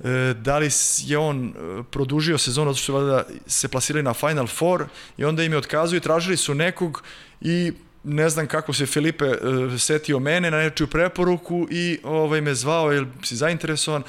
e, 0.00 0.34
da 0.34 0.58
li 0.58 0.70
je 0.98 1.18
on 1.18 1.46
e, 1.46 1.82
produžio 1.90 2.38
sezonu 2.38 2.72
zato 2.72 2.82
što 2.82 3.04
da 3.04 3.24
se 3.46 3.68
plasirali 3.68 4.02
na 4.02 4.14
Final 4.14 4.46
Four 4.46 4.84
i 5.16 5.24
onda 5.24 5.42
im 5.42 5.52
je 5.52 5.58
otkazuju 5.58 5.98
i 5.98 6.02
tražili 6.02 6.36
su 6.36 6.54
nekog 6.54 7.02
i 7.40 7.72
ne 8.04 8.28
znam 8.28 8.46
kako 8.46 8.72
se 8.72 8.86
Filipe 8.86 9.24
uh, 9.24 9.80
setio 9.80 10.18
mene 10.18 10.50
na 10.50 10.58
nečiju 10.58 10.86
preporuku 10.86 11.66
i 11.70 11.98
ovaj, 12.02 12.40
me 12.40 12.54
zvao, 12.54 12.92
jel 12.92 13.04
si 13.22 13.36
zainteresovan, 13.36 14.02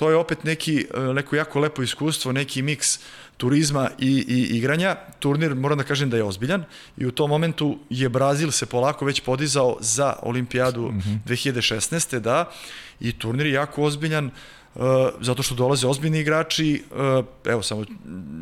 to 0.00 0.10
je 0.10 0.16
opet 0.16 0.44
neki, 0.44 0.86
e, 0.94 1.00
neko 1.00 1.36
jako 1.36 1.60
lepo 1.60 1.82
iskustvo, 1.82 2.32
neki 2.32 2.62
miks 2.62 2.98
turizma 3.36 3.90
i, 3.98 4.24
i 4.28 4.56
igranja. 4.56 4.96
Turnir, 5.18 5.54
moram 5.54 5.78
da 5.78 5.84
kažem 5.84 6.10
da 6.10 6.16
je 6.16 6.24
ozbiljan 6.24 6.64
i 6.96 7.06
u 7.06 7.10
tom 7.10 7.30
momentu 7.30 7.78
je 7.90 8.08
Brazil 8.08 8.50
se 8.50 8.66
polako 8.66 9.04
već 9.04 9.20
podizao 9.20 9.76
za 9.80 10.16
olimpijadu 10.22 10.88
mm 10.92 11.00
-hmm. 11.00 11.18
2016. 11.26 12.18
da, 12.18 12.50
i 13.00 13.12
turnir 13.12 13.46
je 13.46 13.52
jako 13.52 13.82
ozbiljan. 13.82 14.26
Uh, 14.26 14.32
Uh, 14.32 14.59
zato 15.20 15.42
što 15.42 15.54
dolaze 15.54 15.86
ozbiljni 15.86 16.20
igrači. 16.20 16.82
Uh, 16.90 17.24
evo, 17.44 17.62
samo 17.62 17.84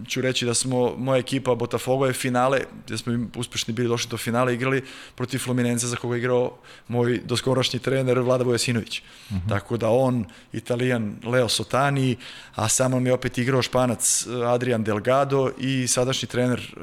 ću 0.09 0.21
reći 0.21 0.47
da 0.47 0.55
smo, 0.55 0.95
moja 0.97 1.19
ekipa 1.19 1.55
Botafogo 1.55 2.07
je 2.07 2.13
finale, 2.13 2.61
gde 2.87 2.99
smo 2.99 3.27
uspešni 3.37 3.75
bili 3.75 3.89
došli 3.89 4.11
do 4.11 4.17
finala, 4.17 4.53
igrali 4.53 4.85
protiv 5.15 5.39
Fluminense 5.39 5.87
za 5.87 5.97
koga 5.97 6.15
je 6.15 6.19
igrao 6.19 6.57
moj 6.89 7.21
doskorašnji 7.25 7.79
trener 7.79 8.19
Vlada 8.19 8.45
Vojasinović. 8.45 8.99
Uh 9.01 9.37
mhm. 9.37 9.45
-huh. 9.45 9.49
Tako 9.49 9.77
da 9.77 9.89
on, 9.89 10.25
Italijan 10.53 11.17
Leo 11.25 11.49
Sotani, 11.49 12.17
a 12.55 12.69
samo 12.69 13.01
mi 13.01 13.09
je 13.09 13.15
opet 13.15 13.39
igrao 13.39 13.63
Španac 13.63 14.27
Adrian 14.47 14.85
Delgado 14.85 15.51
i 15.59 15.87
sadašnji 15.87 16.29
trener 16.29 16.75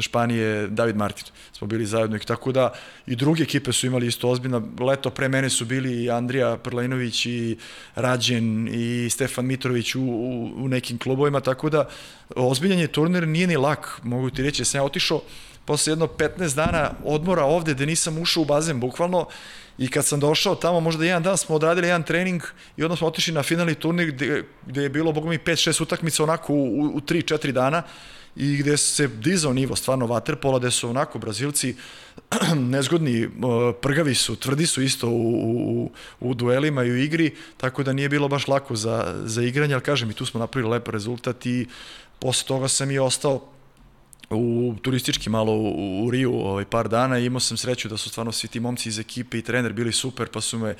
Španije 0.00 0.68
David 0.68 0.96
Martin. 0.96 1.24
Smo 1.52 1.66
bili 1.66 1.86
zajedno 1.86 2.16
i 2.16 2.20
tako 2.20 2.52
da 2.52 2.72
i 3.06 3.16
druge 3.16 3.42
ekipe 3.42 3.72
su 3.72 3.86
imali 3.86 4.06
isto 4.06 4.28
ozbiljno. 4.28 4.62
Leto 4.80 5.10
pre 5.10 5.28
mene 5.28 5.50
su 5.50 5.64
bili 5.64 6.04
i 6.04 6.10
Andrija 6.10 6.56
Prlinović 6.56 7.26
i 7.26 7.56
Rađen 7.94 8.45
i 8.68 9.10
Stefan 9.10 9.46
Mitrović 9.46 9.94
u, 9.94 10.00
u, 10.00 10.52
u 10.56 10.68
nekim 10.68 10.98
klubovima, 10.98 11.40
tako 11.40 11.70
da 11.70 11.88
ozbiljan 12.36 12.78
je 12.78 12.92
turnir, 12.92 13.28
nije 13.28 13.46
ni 13.46 13.56
lak, 13.56 14.00
mogu 14.02 14.30
ti 14.30 14.42
reći, 14.42 14.64
sam 14.64 14.78
ja 14.78 14.84
otišao 14.84 15.22
posle 15.66 15.92
jedno 15.92 16.06
15 16.06 16.54
dana 16.54 16.90
odmora 17.04 17.44
ovde 17.44 17.74
gde 17.74 17.86
nisam 17.86 18.18
ušao 18.18 18.42
u 18.42 18.46
bazen 18.46 18.80
bukvalno 18.80 19.26
i 19.78 19.88
kad 19.88 20.04
sam 20.06 20.20
došao 20.20 20.54
tamo 20.54 20.80
možda 20.80 21.04
jedan 21.04 21.22
dan 21.22 21.36
smo 21.36 21.54
odradili 21.54 21.86
jedan 21.86 22.02
trening 22.02 22.42
i 22.76 22.84
onda 22.84 22.96
smo 22.96 23.06
otišli 23.06 23.34
na 23.34 23.42
finalni 23.42 23.74
turnir 23.74 24.12
gde, 24.12 24.42
gde 24.66 24.82
je 24.82 24.88
bilo 24.88 25.12
bogo 25.12 25.28
mi 25.28 25.38
5-6 25.38 25.82
utakmica 25.82 26.22
onako 26.22 26.52
u, 26.52 26.90
u 26.94 27.00
3-4 27.00 27.50
dana 27.50 27.82
i 28.36 28.56
gde 28.56 28.76
se 28.76 29.08
dizao 29.08 29.52
nivo 29.52 29.76
stvarno 29.76 30.06
vaterpola, 30.06 30.58
gde 30.58 30.70
su 30.70 30.90
onako 30.90 31.18
Brazilci 31.18 31.74
nezgodni, 32.72 33.28
prgavi 33.80 34.14
su, 34.14 34.36
tvrdi 34.36 34.66
su 34.66 34.82
isto 34.82 35.08
u, 35.08 35.30
u, 35.40 35.90
u 36.20 36.34
duelima 36.34 36.84
i 36.84 36.90
u 36.90 36.96
igri, 36.96 37.34
tako 37.56 37.82
da 37.82 37.92
nije 37.92 38.08
bilo 38.08 38.28
baš 38.28 38.48
lako 38.48 38.76
za, 38.76 39.14
za 39.24 39.42
igranje, 39.42 39.74
ali 39.74 39.82
kažem 39.82 40.10
i 40.10 40.14
tu 40.14 40.26
smo 40.26 40.40
napravili 40.40 40.70
lep 40.70 40.88
rezultat 40.88 41.46
i 41.46 41.66
posle 42.18 42.46
toga 42.48 42.68
sam 42.68 42.90
i 42.90 42.98
ostao 42.98 43.48
u 44.30 44.74
turistički 44.82 45.30
malo 45.30 45.52
u, 45.52 46.04
u 46.06 46.10
Riju 46.10 46.34
ovaj, 46.34 46.64
par 46.64 46.88
dana 46.88 47.18
i 47.18 47.24
imao 47.24 47.40
sam 47.40 47.56
sreću 47.56 47.88
da 47.88 47.96
su 47.96 48.10
stvarno 48.10 48.32
svi 48.32 48.48
ti 48.48 48.60
momci 48.60 48.88
iz 48.88 48.98
ekipe 48.98 49.38
i 49.38 49.42
trener 49.42 49.72
bili 49.72 49.92
super, 49.92 50.28
pa 50.28 50.40
su 50.40 50.58
me 50.58 50.74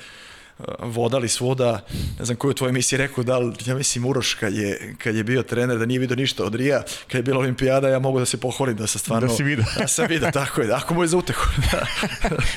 vodali 0.79 1.29
svuda, 1.29 1.85
ne 2.19 2.25
znam 2.25 2.37
koju 2.37 2.53
tvoje 2.53 2.73
misli 2.73 2.97
rekao, 2.97 3.23
da 3.23 3.37
li, 3.37 3.53
ja 3.65 3.75
mislim 3.75 4.05
Uroš 4.05 4.33
kad 4.33 4.53
je, 4.53 4.95
kad 4.97 5.15
je 5.15 5.23
bio 5.23 5.43
trener, 5.43 5.77
da 5.77 5.85
nije 5.85 5.99
vidio 5.99 6.15
ništa 6.15 6.43
od 6.43 6.55
Rija, 6.55 6.83
kad 7.07 7.15
je 7.15 7.23
bila 7.23 7.39
olimpijada, 7.39 7.89
ja 7.89 7.99
mogu 7.99 8.19
da 8.19 8.25
se 8.25 8.37
pohvalim 8.37 8.77
da 8.77 8.87
sam 8.87 8.99
stvarno... 8.99 9.27
Da 9.27 9.33
si 9.33 9.43
vidio. 9.43 9.65
Da 9.77 9.87
sam 9.87 10.07
vidio, 10.09 10.31
tako 10.31 10.61
je, 10.61 10.73
ako 10.73 10.93
mu 10.93 11.03
je 11.03 11.07
za 11.07 11.17
utehu. 11.17 11.47
Da. 11.71 11.85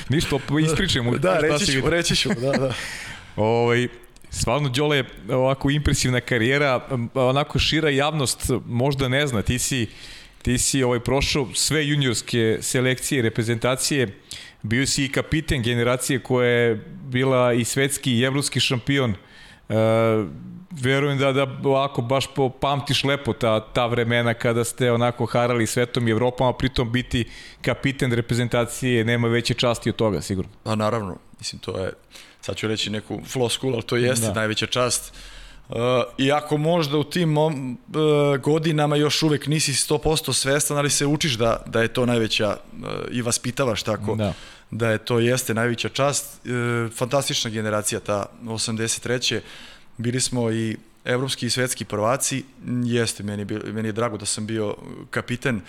ništa, 0.09 0.39
ispričaj 0.65 1.01
mu. 1.01 1.17
Da, 1.17 1.37
reći 1.37 1.65
ću, 1.65 1.89
reći 1.89 2.15
ću, 2.15 2.29
da, 2.29 2.51
da. 2.51 2.73
Ovaj, 3.35 3.87
Stvarno, 4.33 4.69
Đole, 4.69 5.03
ovako 5.29 5.69
impresivna 5.69 6.21
karijera, 6.21 6.87
onako 7.13 7.59
šira 7.59 7.89
javnost 7.89 8.51
možda 8.65 9.07
ne 9.07 9.27
zna, 9.27 9.41
ti 9.41 9.59
si, 9.59 9.87
ti 10.41 10.57
si 10.57 10.83
ovaj, 10.83 10.99
prošao 10.99 11.47
sve 11.53 11.87
juniorske 11.87 12.57
selekcije 12.61 13.21
reprezentacije, 13.21 14.07
bio 14.61 14.87
si 14.87 15.05
i 15.05 15.11
kapiten 15.11 15.63
generacije 15.63 16.19
koja 16.19 16.49
je 16.49 16.85
bila 17.11 17.53
i 17.53 17.63
svetski 17.63 18.13
i 18.17 18.23
evropski 18.23 18.59
šampion, 18.59 19.11
uh, 19.11 19.75
verujem 20.71 21.17
da, 21.17 21.31
da 21.31 21.47
ovako 21.63 22.01
baš 22.01 22.27
po, 22.35 22.49
pamtiš 22.49 23.03
lepo 23.03 23.33
ta, 23.33 23.59
ta 23.59 23.85
vremena 23.85 24.33
kada 24.33 24.63
ste 24.63 24.91
onako 24.91 25.25
harali 25.25 25.67
svetom 25.67 26.07
i 26.07 26.11
Evropom, 26.11 26.47
a 26.47 26.53
pritom 26.53 26.91
biti 26.91 27.25
kapiten 27.61 28.11
reprezentacije 28.13 29.05
nema 29.05 29.27
veće 29.27 29.53
časti 29.53 29.89
od 29.89 29.95
toga, 29.95 30.21
sigurno. 30.21 30.51
Pa 30.63 30.75
naravno, 30.75 31.17
mislim 31.39 31.59
to 31.59 31.79
je, 31.79 31.93
sad 32.41 32.55
ću 32.55 32.67
reći 32.67 32.89
neku 32.89 33.21
floskul, 33.27 33.73
ali 33.73 33.83
to 33.83 33.97
jeste 33.97 34.27
da. 34.27 34.33
najveća 34.33 34.65
čast. 34.65 35.13
Uh, 35.69 35.77
iako 36.17 36.57
možda 36.57 36.97
u 36.97 37.03
tim 37.03 37.37
uh, 37.37 37.53
godinama 38.41 38.95
još 38.95 39.23
uvek 39.23 39.47
nisi 39.47 39.71
100% 39.71 40.33
svestan, 40.33 40.77
ali 40.77 40.89
se 40.89 41.05
učiš 41.05 41.33
da, 41.33 41.63
da 41.65 41.81
je 41.81 41.87
to 41.87 42.05
najveća 42.05 42.57
uh, 42.57 42.87
i 43.11 43.21
vaspitavaš 43.21 43.83
tako 43.83 44.15
da. 44.15 44.33
Da 44.71 44.89
je 44.89 44.97
to 44.97 45.19
jeste 45.19 45.53
najveća 45.53 45.89
čast. 45.89 46.25
Uh, 46.45 46.91
fantastična 46.93 47.49
generacija 47.49 47.99
ta 47.99 48.25
83 48.43 49.39
bili 49.97 50.21
smo 50.21 50.51
i 50.51 50.77
evropski 51.05 51.45
i 51.45 51.49
svetski 51.49 51.85
prvaci, 51.85 52.43
jeste, 52.83 53.23
meni, 53.23 53.45
meni 53.73 53.87
je 53.87 53.91
drago 53.91 54.17
da 54.17 54.25
sam 54.25 54.45
bio 54.45 54.75
kapiten 55.09 55.61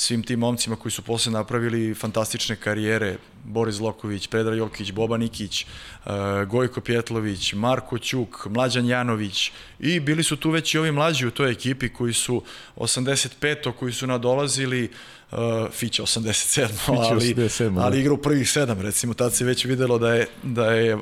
svim 0.00 0.22
tim 0.22 0.38
momcima 0.38 0.76
koji 0.76 0.92
su 0.92 1.02
posle 1.02 1.32
napravili 1.32 1.94
fantastične 1.94 2.56
karijere, 2.56 3.16
Boris 3.44 3.80
Loković, 3.80 4.26
Predra 4.26 4.54
Jokić, 4.54 4.92
Boba 4.92 5.16
Nikić, 5.16 5.66
uh, 6.04 6.12
Gojko 6.48 6.80
Pjetlović, 6.80 7.52
Marko 7.52 7.98
Ćuk, 7.98 8.46
Mlađan 8.46 8.86
Janović 8.86 9.52
i 9.78 10.00
bili 10.00 10.22
su 10.22 10.36
tu 10.36 10.50
već 10.50 10.74
i 10.74 10.78
ovi 10.78 10.92
mlađi 10.92 11.26
u 11.26 11.30
toj 11.30 11.50
ekipi 11.50 11.88
koji 11.88 12.12
su 12.12 12.42
85. 12.76 13.72
koji 13.72 13.92
su 13.92 14.06
nadolazili 14.06 14.90
uh, 15.30 15.38
Fića 15.72 16.02
87. 16.02 16.68
ali, 16.86 16.98
87, 16.98 17.82
ali 17.82 17.96
da. 17.96 18.00
igra 18.00 18.12
u 18.12 18.22
prvih 18.22 18.50
sedam, 18.50 18.80
recimo, 18.80 19.14
tad 19.14 19.34
se 19.34 19.44
već 19.44 19.64
videlo 19.64 19.98
da 19.98 20.14
je, 20.14 20.26
da 20.42 20.70
je 20.70 20.98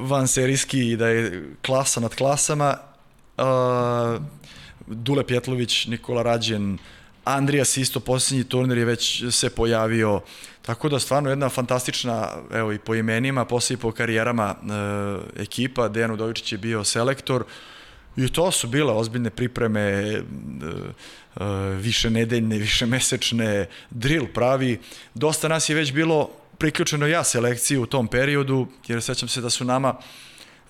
van 0.00 0.28
serijski 0.28 0.90
i 0.90 0.96
da 0.96 1.08
je 1.08 1.44
klasa 1.62 2.00
nad 2.00 2.14
klasama. 2.14 2.76
Uh, 3.38 3.44
Dule 4.86 5.26
Pjetlović, 5.26 5.86
Nikola 5.86 6.22
Rađen, 6.22 6.78
Andrijas 7.26 7.76
isto 7.76 8.00
posljednji 8.00 8.44
turnir 8.44 8.78
je 8.78 8.84
već 8.84 9.24
se 9.30 9.50
pojavio, 9.50 10.20
tako 10.62 10.88
da 10.88 10.98
stvarno 10.98 11.30
jedna 11.30 11.48
fantastična, 11.48 12.28
evo 12.52 12.72
i 12.72 12.78
po 12.78 12.94
imenima, 12.94 13.44
posle 13.44 13.74
i 13.74 13.76
po 13.76 13.92
karijerama 13.92 14.54
e, 14.54 15.42
ekipa, 15.42 15.88
Dejan 15.88 16.10
Udovičić 16.10 16.52
je 16.52 16.58
bio 16.58 16.84
selektor 16.84 17.44
i 18.16 18.28
to 18.28 18.50
su 18.50 18.68
bile 18.68 18.92
ozbiljne 18.92 19.30
pripreme, 19.30 19.80
e, 19.80 20.14
e, 20.14 21.44
više 21.80 22.10
nedeljne, 22.10 22.58
više 22.58 22.86
mesečne, 22.86 23.66
drill 23.90 24.26
pravi. 24.34 24.80
Dosta 25.14 25.48
nas 25.48 25.68
je 25.68 25.74
već 25.76 25.92
bilo 25.92 26.30
priključeno 26.58 27.06
ja 27.06 27.24
selekciju 27.24 27.82
u 27.82 27.86
tom 27.86 28.08
periodu, 28.08 28.66
jer 28.86 29.02
sećam 29.02 29.28
se 29.28 29.40
da 29.40 29.50
su 29.50 29.64
nama 29.64 29.94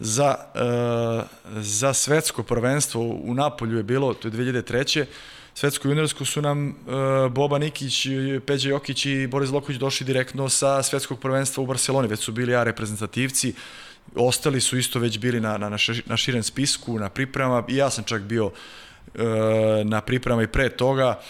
za, 0.01 0.37
uh, 0.55 1.63
za 1.63 1.95
svetsko 1.95 2.43
prvenstvo 2.43 3.01
u 3.03 3.35
Napolju 3.35 3.77
je 3.77 3.83
bilo, 3.83 4.15
to 4.15 4.29
je 4.29 4.33
2003. 4.33 5.05
Svetsko 5.57 5.89
juniorsko 5.89 6.25
su 6.25 6.43
nam 6.43 6.69
uh, 6.69 7.33
Boba 7.33 7.59
Nikić, 7.59 8.07
Peđa 8.47 8.69
Jokić 8.69 9.07
i 9.07 9.27
Boris 9.27 9.51
Loković 9.51 9.79
došli 9.79 10.07
direktno 10.07 10.49
sa 10.49 10.83
svetskog 10.83 11.21
prvenstva 11.21 11.63
u 11.63 11.67
Barceloni, 11.67 12.09
već 12.09 12.21
su 12.21 12.33
bili 12.33 12.53
ja 12.53 12.65
reprezentativci, 12.65 13.55
ostali 14.15 14.61
su 14.61 14.79
isto 14.79 14.99
već 14.99 15.19
bili 15.19 15.41
na, 15.41 15.59
na, 15.59 15.71
na 16.07 16.17
širen 16.17 16.43
spisku, 16.43 16.99
na 16.99 17.09
pripremama. 17.09 17.65
I 17.69 17.77
ja 17.77 17.91
sam 17.91 18.05
čak 18.05 18.23
bio 18.23 18.47
uh, 18.47 18.53
na 19.85 20.01
pripremama 20.01 20.43
i 20.43 20.47
pre 20.47 20.69
toga 20.69 21.21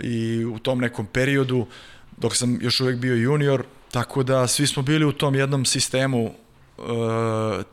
i 0.00 0.44
u 0.44 0.58
tom 0.58 0.80
nekom 0.80 1.06
periodu 1.06 1.66
dok 2.16 2.36
sam 2.36 2.58
još 2.62 2.80
uvek 2.80 2.96
bio 2.96 3.14
junior, 3.14 3.64
Tako 3.92 4.22
da 4.22 4.46
svi 4.46 4.66
smo 4.66 4.82
bili 4.82 5.04
u 5.04 5.12
tom 5.12 5.34
jednom 5.34 5.64
sistemu 5.64 6.24
uh, 6.24 6.84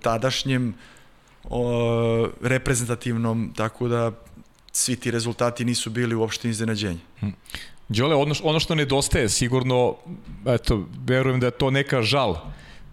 tadašnjem 0.01 0.73
uh, 1.43 2.29
reprezentativnom, 2.41 3.53
tako 3.55 3.87
da 3.87 4.11
svi 4.75 4.95
ti 4.95 5.11
rezultati 5.11 5.65
nisu 5.65 5.89
bili 5.89 6.15
uopšte 6.15 6.49
iznenađenje. 6.49 6.99
Hm. 7.19 7.29
Đole, 7.89 8.15
ono, 8.15 8.35
ono 8.43 8.59
što 8.59 8.75
nedostaje 8.75 9.29
sigurno, 9.29 9.95
eto, 10.45 10.85
verujem 11.05 11.39
da 11.39 11.47
je 11.47 11.51
to 11.51 11.71
neka 11.71 12.01
žal 12.01 12.35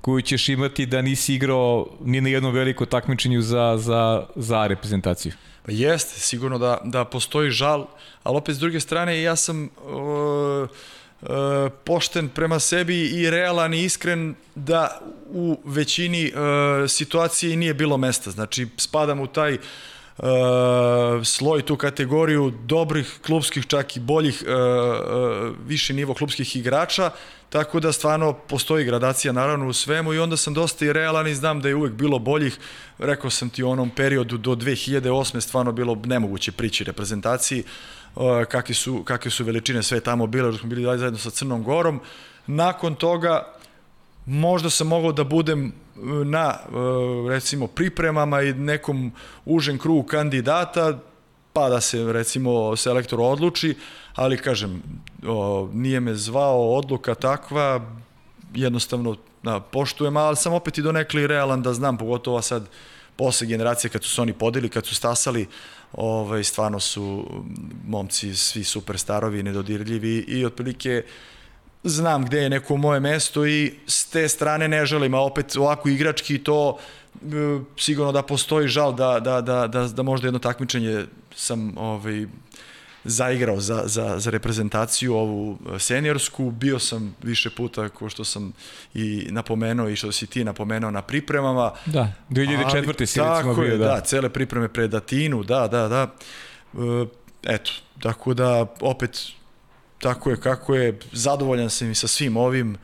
koju 0.01 0.23
ćeš 0.23 0.49
imati 0.49 0.87
da 0.87 1.03
nisi 1.03 1.35
igrao 1.35 1.87
ni 2.05 2.21
na 2.21 2.29
jednom 2.29 2.55
veliko 2.55 2.87
takmičenju 2.87 3.43
za, 3.43 3.77
za, 3.79 4.27
za 4.37 4.67
reprezentaciju. 4.67 5.33
Pa 5.63 5.73
jeste, 5.73 6.21
sigurno 6.21 6.59
da, 6.59 6.79
da 6.85 7.05
postoji 7.05 7.51
žal, 7.51 7.87
ali 8.23 8.37
opet 8.37 8.57
s 8.57 8.59
druge 8.59 8.81
strane 8.81 9.23
ja 9.23 9.37
sam 9.37 9.65
uh, 9.65 10.69
E, 11.23 11.71
pošten 11.85 12.29
prema 12.29 12.59
sebi 12.59 13.01
i 13.01 13.31
realan 13.31 13.75
i 13.75 13.85
iskren 13.85 14.35
da 14.55 15.01
u 15.27 15.61
većini 15.65 16.27
e, 16.27 16.33
situacije 16.89 17.57
nije 17.57 17.75
bilo 17.75 17.97
mesta. 17.97 18.31
Znači, 18.31 18.67
spadam 18.77 19.21
u 19.21 19.27
taj 19.27 19.55
Uh, 19.55 19.61
sloj 21.25 21.63
tu 21.63 21.77
kategoriju 21.77 22.53
dobrih 22.65 23.19
klubskih, 23.27 23.67
čak 23.67 23.97
i 23.97 24.01
boljih 24.01 24.43
uh, 24.47 24.53
uh, 24.53 25.57
više 25.67 25.95
nivo 25.95 26.15
klubskih 26.15 26.57
igrača, 26.57 27.11
tako 27.51 27.81
da 27.81 27.93
stvarno 27.93 28.33
postoji 28.33 28.85
gradacija 28.85 29.33
naravno 29.33 29.69
u 29.69 29.73
svemu 29.73 30.15
i 30.15 30.19
onda 30.19 30.37
sam 30.37 30.55
dosta 30.55 30.85
i 30.85 30.93
realan 30.93 31.27
i 31.27 31.35
znam 31.35 31.61
da 31.61 31.69
je 31.69 31.75
uvek 31.75 31.93
bilo 31.93 32.19
boljih, 32.19 32.59
rekao 32.99 33.31
sam 33.31 33.51
ti 33.51 33.63
u 33.63 33.71
onom 33.71 33.91
periodu 33.91 34.39
do 34.39 34.55
2008. 34.55 35.41
stvarno 35.41 35.73
bilo 35.73 35.95
nemoguće 36.05 36.53
prići 36.53 36.85
reprezentaciji, 36.85 37.65
uh, 38.15 38.45
kakve 38.45 38.75
su, 38.75 39.03
kakve 39.05 39.31
su 39.31 39.45
veličine 39.45 39.83
sve 39.83 40.01
tamo 40.01 40.27
bile, 40.27 40.53
da 40.53 40.59
smo 40.59 40.69
bili 40.69 40.99
zajedno 40.99 41.19
sa 41.19 41.31
Crnom 41.31 41.63
Gorom. 41.63 42.01
Nakon 42.47 42.95
toga 42.95 43.55
možda 44.27 44.71
sam 44.71 44.87
mogao 44.87 45.13
da 45.13 45.25
budem 45.25 45.73
na 46.25 46.59
e, 46.59 46.69
recimo 47.29 47.67
pripremama 47.67 48.43
i 48.43 48.53
nekom 48.53 49.13
užem 49.45 49.79
krugu 49.79 50.03
kandidata 50.03 50.99
pa 51.53 51.69
da 51.69 51.81
se 51.81 52.13
recimo 52.13 52.77
selektor 52.77 53.21
odluči, 53.21 53.75
ali 54.15 54.39
kažem 54.39 54.83
nije 55.73 56.01
me 56.01 56.15
zvao 56.15 56.75
odluka 56.75 57.15
takva 57.15 57.81
jednostavno 58.55 59.17
da, 59.43 59.61
poštujem, 59.61 60.17
ali 60.17 60.37
sam 60.37 60.53
opet 60.53 60.79
i 60.79 60.83
donekli 60.83 61.27
realan 61.27 61.63
da 61.63 61.75
znam, 61.75 61.99
pogotovo 61.99 62.43
sad 62.43 62.69
posle 63.17 63.47
generacije 63.47 63.91
kad 63.91 64.05
su 64.05 64.11
se 64.11 64.23
oni 64.23 64.33
podili, 64.33 64.69
kad 64.69 64.87
su 64.87 64.95
stasali, 64.95 65.47
ovaj, 65.93 66.45
stvarno 66.45 66.81
su 66.81 67.27
momci 67.87 68.37
svi 68.37 68.65
superstarovi, 68.65 69.43
nedodirljivi 69.43 70.25
i 70.29 70.45
otprilike 70.45 71.05
znam 71.85 72.25
gde 72.25 72.39
je 72.39 72.51
neko 72.51 72.77
moje 72.77 73.01
mesto 73.01 73.47
i 73.47 73.75
s 73.87 74.11
te 74.11 74.29
strane 74.29 74.69
ne 74.69 74.87
želim, 74.87 75.15
a 75.15 75.21
opet 75.21 75.57
ovako 75.57 75.89
igrački 75.89 76.39
to 76.39 76.79
e, 77.15 77.19
sigurno 77.77 78.13
da 78.13 78.23
postoji 78.23 78.69
žal 78.69 78.95
da, 78.95 79.21
da, 79.21 79.41
da, 79.41 79.67
da, 79.67 79.89
da 79.89 80.03
možda 80.03 80.27
jedno 80.27 80.39
takmičenje 80.39 81.05
sam 81.35 81.79
ovaj, 81.79 82.27
zaigrao 83.05 83.61
za, 83.61 83.83
za, 83.87 84.19
za 84.19 84.31
reprezentaciju 84.31 85.15
ovu 85.15 85.59
e, 85.75 85.79
seniorsku, 85.79 86.51
bio 86.51 86.79
sam 86.79 87.17
više 87.23 87.51
puta 87.51 87.89
ko 87.89 88.09
što 88.09 88.25
sam 88.25 88.53
i 88.95 89.27
napomenuo 89.31 89.89
i 89.89 89.97
što 89.97 90.13
si 90.13 90.27
ti 90.27 90.45
napomenuo 90.45 90.91
na 90.91 91.03
pripremama. 91.03 91.73
Da, 91.87 92.13
2004. 92.31 93.07
si 93.07 93.21
recimo 93.21 93.55
bio, 93.55 93.79
da. 93.79 93.85
Da, 93.85 94.01
cele 94.01 94.29
pripreme 94.29 94.69
pred 94.69 94.95
Atinu, 94.95 95.43
da, 95.43 95.69
da, 95.69 95.89
da. 95.89 96.15
E, 96.75 97.07
eto, 97.43 97.73
tako 98.03 98.35
da 98.35 98.67
opet 98.81 99.33
tako 100.03 100.31
je 100.31 100.37
kako 100.37 100.75
je, 100.75 100.99
zadovoljan 101.13 101.71
sam 101.71 101.91
i 101.91 101.95
sa 101.95 102.09
svim 102.09 102.37
ovim, 102.37 102.77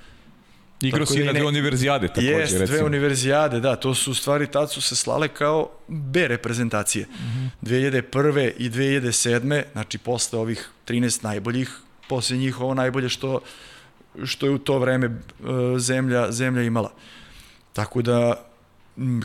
Igrao 0.80 1.06
si 1.06 1.24
na 1.24 1.32
dve 1.32 1.46
univerzijade 1.46 2.08
takođe, 2.08 2.26
jest, 2.26 2.52
recimo. 2.52 2.66
dve 2.66 2.86
univerzijade, 2.86 3.60
da, 3.60 3.76
to 3.76 3.94
su 3.94 4.14
stvari, 4.14 4.46
tad 4.46 4.70
su 4.70 4.80
se 4.80 4.96
slale 4.96 5.28
kao 5.28 5.70
B 5.88 6.28
reprezentacije. 6.28 7.06
Mm 7.06 7.50
-hmm. 7.62 7.68
2001. 7.68 8.52
i 8.58 8.70
2007. 8.70 9.62
Znači, 9.72 9.98
posle 9.98 10.38
ovih 10.38 10.70
13 10.86 11.24
najboljih, 11.24 11.70
posle 12.08 12.36
njih 12.36 12.60
ovo 12.60 12.74
najbolje 12.74 13.08
što, 13.08 13.40
što 14.24 14.46
je 14.46 14.52
u 14.52 14.58
to 14.58 14.78
vreme 14.78 15.06
uh, 15.06 15.78
zemlja, 15.78 16.32
zemlja 16.32 16.62
imala. 16.62 16.92
Tako 17.72 18.02
da, 18.02 18.46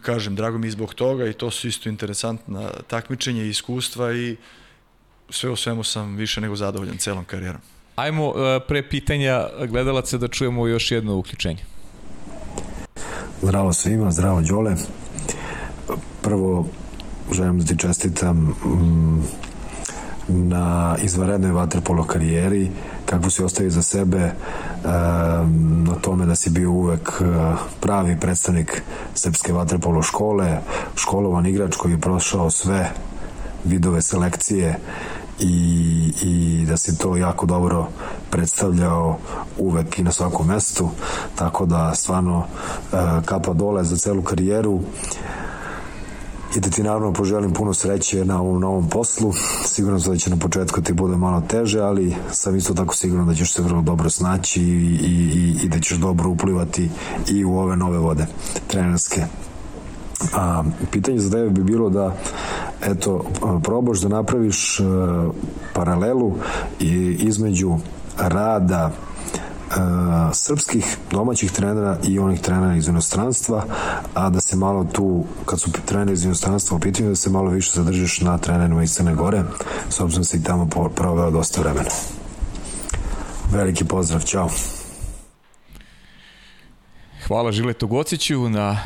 kažem, 0.01 0.35
drago 0.35 0.57
mi 0.57 0.71
zbog 0.71 0.93
toga 0.93 1.27
i 1.27 1.33
to 1.33 1.51
su 1.51 1.67
isto 1.67 1.89
interesantna 1.89 2.69
takmičenja 2.87 3.43
i 3.43 3.49
iskustva 3.49 4.13
i 4.13 4.35
sve 5.29 5.49
u 5.49 5.55
svemu 5.55 5.83
sam 5.83 6.15
više 6.15 6.41
nego 6.41 6.55
zadovoljan 6.55 6.97
celom 6.97 7.25
karijerom. 7.25 7.61
Ajmo 7.95 8.27
uh, 8.27 8.35
pre 8.67 8.89
pitanja 8.89 9.47
gledalaca 9.67 10.17
da 10.17 10.27
čujemo 10.27 10.67
još 10.67 10.91
jedno 10.91 11.15
uključenje. 11.15 11.63
Zdravo 13.41 13.73
svima, 13.73 14.11
zdravo 14.11 14.41
Đole. 14.41 14.75
Prvo 16.21 16.65
želim 17.31 17.59
da 17.59 17.65
ti 17.65 17.77
čestitam 17.77 18.37
mm, 18.37 19.23
na 20.27 20.95
izvarednoj 21.03 21.51
vaterpolo 21.51 22.03
karijeri, 22.03 22.71
kako 23.05 23.29
si 23.29 23.43
ostavio 23.43 23.71
za 23.71 23.81
sebe, 23.81 24.31
na 25.85 25.95
tome 26.01 26.25
da 26.25 26.35
si 26.35 26.49
bio 26.49 26.71
uvek 26.71 27.21
pravi 27.79 28.19
predstavnik 28.19 28.83
Srpske 29.13 29.53
vaterpolo 29.53 30.01
škole, 30.01 30.59
školovan 30.95 31.45
igrač 31.45 31.75
koji 31.75 31.91
je 31.91 32.01
prošao 32.01 32.49
sve 32.49 32.89
vidove 33.65 34.01
selekcije 34.01 34.79
i, 35.39 36.13
i 36.21 36.65
da 36.65 36.77
si 36.77 36.97
to 36.97 37.17
jako 37.17 37.45
dobro 37.45 37.87
predstavljao 38.29 39.17
uvek 39.57 39.99
i 39.99 40.03
na 40.03 40.11
svakom 40.11 40.47
mestu 40.47 40.89
tako 41.35 41.65
da 41.65 41.95
stvarno 41.95 42.43
kapa 43.25 43.53
dole 43.53 43.83
za 43.83 43.97
celu 43.97 44.21
karijeru 44.21 44.79
i 46.55 46.59
da 46.59 46.69
ti 46.69 46.83
naravno 46.83 47.13
poželim 47.13 47.53
puno 47.53 47.73
sreće 47.73 48.25
na 48.25 48.41
ovom 48.41 48.61
novom 48.61 48.89
poslu. 48.89 49.33
Siguran 49.65 50.01
sam 50.01 50.13
da 50.13 50.19
će 50.19 50.29
na 50.29 50.37
početku 50.37 50.81
ti 50.81 50.93
bude 50.93 51.17
malo 51.17 51.41
teže, 51.41 51.79
ali 51.79 52.15
sam 52.31 52.55
isto 52.55 52.73
tako 52.73 52.95
siguran 52.95 53.27
da 53.27 53.33
ćeš 53.33 53.53
se 53.53 53.61
vrlo 53.61 53.81
dobro 53.81 54.09
snaći 54.09 54.61
i, 54.61 54.65
i, 54.65 55.11
i, 55.35 55.65
i 55.65 55.69
da 55.69 55.79
ćeš 55.79 55.97
dobro 55.97 56.29
uplivati 56.29 56.89
i 57.29 57.45
u 57.45 57.57
ove 57.57 57.75
nove 57.75 57.97
vode 57.97 58.25
trenerske. 58.67 59.21
A, 60.33 60.63
pitanje 60.91 61.19
za 61.19 61.31
tebe 61.31 61.49
bi 61.49 61.63
bilo 61.63 61.89
da 61.89 62.15
eto, 62.85 63.25
probaš 63.63 63.99
da 63.99 64.07
napraviš 64.07 64.79
uh, 64.79 64.85
paralelu 65.73 66.35
i, 66.79 67.17
između 67.19 67.77
rada 68.17 68.91
srpskih 70.33 70.97
domaćih 71.11 71.51
trenera 71.51 71.97
i 72.07 72.19
onih 72.19 72.41
trenera 72.41 72.75
iz 72.75 72.87
inostranstva, 72.87 73.65
a 74.13 74.29
da 74.29 74.41
se 74.41 74.55
malo 74.55 74.83
tu, 74.83 75.23
kad 75.45 75.59
su 75.59 75.71
treneri 75.85 76.13
iz 76.13 76.25
inostranstva 76.25 76.77
u 76.77 76.79
pitanju, 76.79 77.09
da 77.09 77.15
se 77.15 77.29
malo 77.29 77.49
više 77.49 77.71
zadržiš 77.75 78.21
na 78.21 78.37
trenerima 78.37 78.83
iz 78.83 78.93
Crne 78.93 79.15
Gore, 79.15 79.43
s 79.89 79.99
obzirom 79.99 80.21
da 80.21 80.25
se 80.25 80.37
i 80.37 80.43
tamo 80.43 80.69
proveo 80.95 81.31
dosta 81.31 81.61
vremena. 81.61 81.89
Veliki 83.51 83.85
pozdrav, 83.85 84.23
čao. 84.23 84.49
Hvala 87.27 87.51
Žiletu 87.51 87.87
Gociću 87.87 88.49
na, 88.49 88.77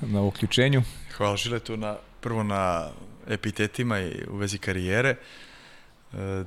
na 0.00 0.22
uključenju. 0.22 0.82
Hvala 1.16 1.36
Žiletu 1.36 1.76
na, 1.76 1.96
prvo 2.20 2.42
na 2.42 2.88
epitetima 3.28 4.00
i 4.00 4.24
u 4.30 4.36
vezi 4.36 4.58
karijere. 4.58 5.16
E, 6.12 6.44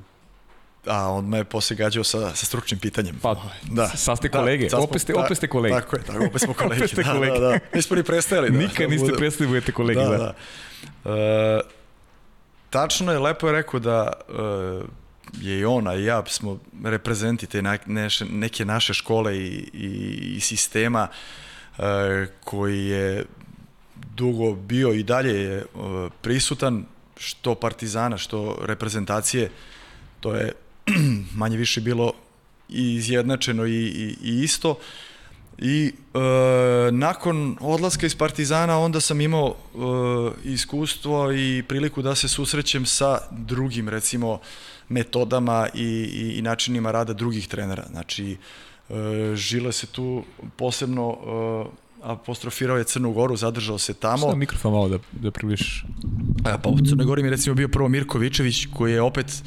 a 0.86 1.10
on 1.10 1.28
me 1.28 1.38
je 1.38 1.44
posle 1.44 1.76
gađao 1.76 2.04
sa, 2.04 2.36
sa 2.36 2.46
stručnim 2.46 2.80
pitanjem. 2.80 3.18
Pa, 3.22 3.34
da. 3.70 3.88
Sa 3.88 4.16
ste 4.16 4.28
da, 4.28 4.38
kolege, 4.38 4.68
da, 4.68 4.78
opet, 4.78 5.02
ste, 5.02 5.14
opet 5.14 5.36
ste 5.36 5.48
kolege. 5.48 5.74
Tako 5.74 5.96
je, 5.96 6.02
tako, 6.02 6.24
opet 6.24 6.42
smo 6.42 6.54
kolege. 6.62 6.80
opet 6.80 6.90
ste 6.90 7.02
da, 7.02 7.12
kolege. 7.12 7.38
Da, 7.38 7.48
da, 7.48 7.58
Mi 7.74 7.82
smo 7.82 7.96
ni 7.96 8.02
prestajali. 8.02 8.50
Da, 8.50 8.58
Nikad 8.58 8.90
niste 8.90 9.12
prestali 9.16 9.46
da 9.46 9.50
budete 9.50 9.72
kolege. 9.72 10.00
Da, 10.00 10.08
da. 10.08 10.34
da. 11.04 11.14
E, 11.14 11.60
tačno 12.70 13.12
je, 13.12 13.18
lepo 13.18 13.46
je 13.46 13.52
rekao 13.52 13.80
da 13.80 14.12
e, 14.28 14.32
je 15.40 15.58
i 15.58 15.64
ona 15.64 15.94
i 15.94 16.04
ja 16.04 16.24
smo 16.26 16.58
reprezenti 16.84 17.46
te 17.46 17.62
neke, 17.62 17.84
neke 18.30 18.64
naše 18.64 18.94
škole 18.94 19.38
i, 19.38 19.70
i, 19.72 19.88
i 20.36 20.40
sistema 20.40 21.08
e, 21.78 22.26
koji 22.44 22.86
je 22.86 23.24
dugo 24.16 24.54
bio 24.54 24.92
i 24.92 25.02
dalje 25.02 25.42
je 25.42 25.64
prisutan 26.22 26.84
što 27.16 27.54
Partizana, 27.54 28.18
što 28.18 28.58
reprezentacije, 28.62 29.50
to 30.20 30.34
je 30.34 30.52
manje 31.40 31.56
više 31.56 31.80
bilo 31.80 32.12
i 32.68 32.94
izjednačeno 32.94 33.66
i, 33.66 33.86
i, 33.86 34.16
i 34.22 34.42
isto. 34.42 34.78
I 35.58 35.92
e, 36.14 36.18
nakon 36.92 37.56
odlaska 37.60 38.06
iz 38.06 38.14
Partizana 38.14 38.78
onda 38.78 39.00
sam 39.00 39.20
imao 39.20 39.54
e, 39.54 39.78
iskustvo 40.44 41.32
i 41.32 41.62
priliku 41.68 42.02
da 42.02 42.14
se 42.14 42.28
susrećem 42.28 42.86
sa 42.86 43.18
drugim 43.30 43.88
recimo 43.88 44.40
metodama 44.88 45.68
i, 45.74 45.84
i, 46.12 46.38
i 46.38 46.42
načinima 46.42 46.90
rada 46.90 47.12
drugih 47.12 47.48
trenera. 47.48 47.84
Znači, 47.90 48.36
e, 48.90 49.36
Žile 49.36 49.72
se 49.72 49.86
tu 49.86 50.24
posebno 50.56 51.16
e, 51.16 51.87
apostrofirao 52.02 52.76
je 52.76 52.84
Crnu 52.84 53.12
Goru, 53.12 53.36
zadržao 53.36 53.78
se 53.78 53.94
tamo. 53.94 54.26
Šta 54.28 54.34
mikrofon 54.34 54.72
malo 54.72 54.88
da, 54.88 54.98
da 55.12 55.30
približiš? 55.30 55.84
E, 56.46 56.54
pa 56.62 56.68
u 56.68 56.78
Crnoj 56.88 57.06
Gori 57.06 57.22
mi 57.22 57.30
recimo 57.30 57.54
bio 57.54 57.68
prvo 57.68 57.88
Mirko 57.88 58.18
Vičević 58.18 58.66
koji 58.74 58.92
je 58.92 59.02
opet 59.02 59.42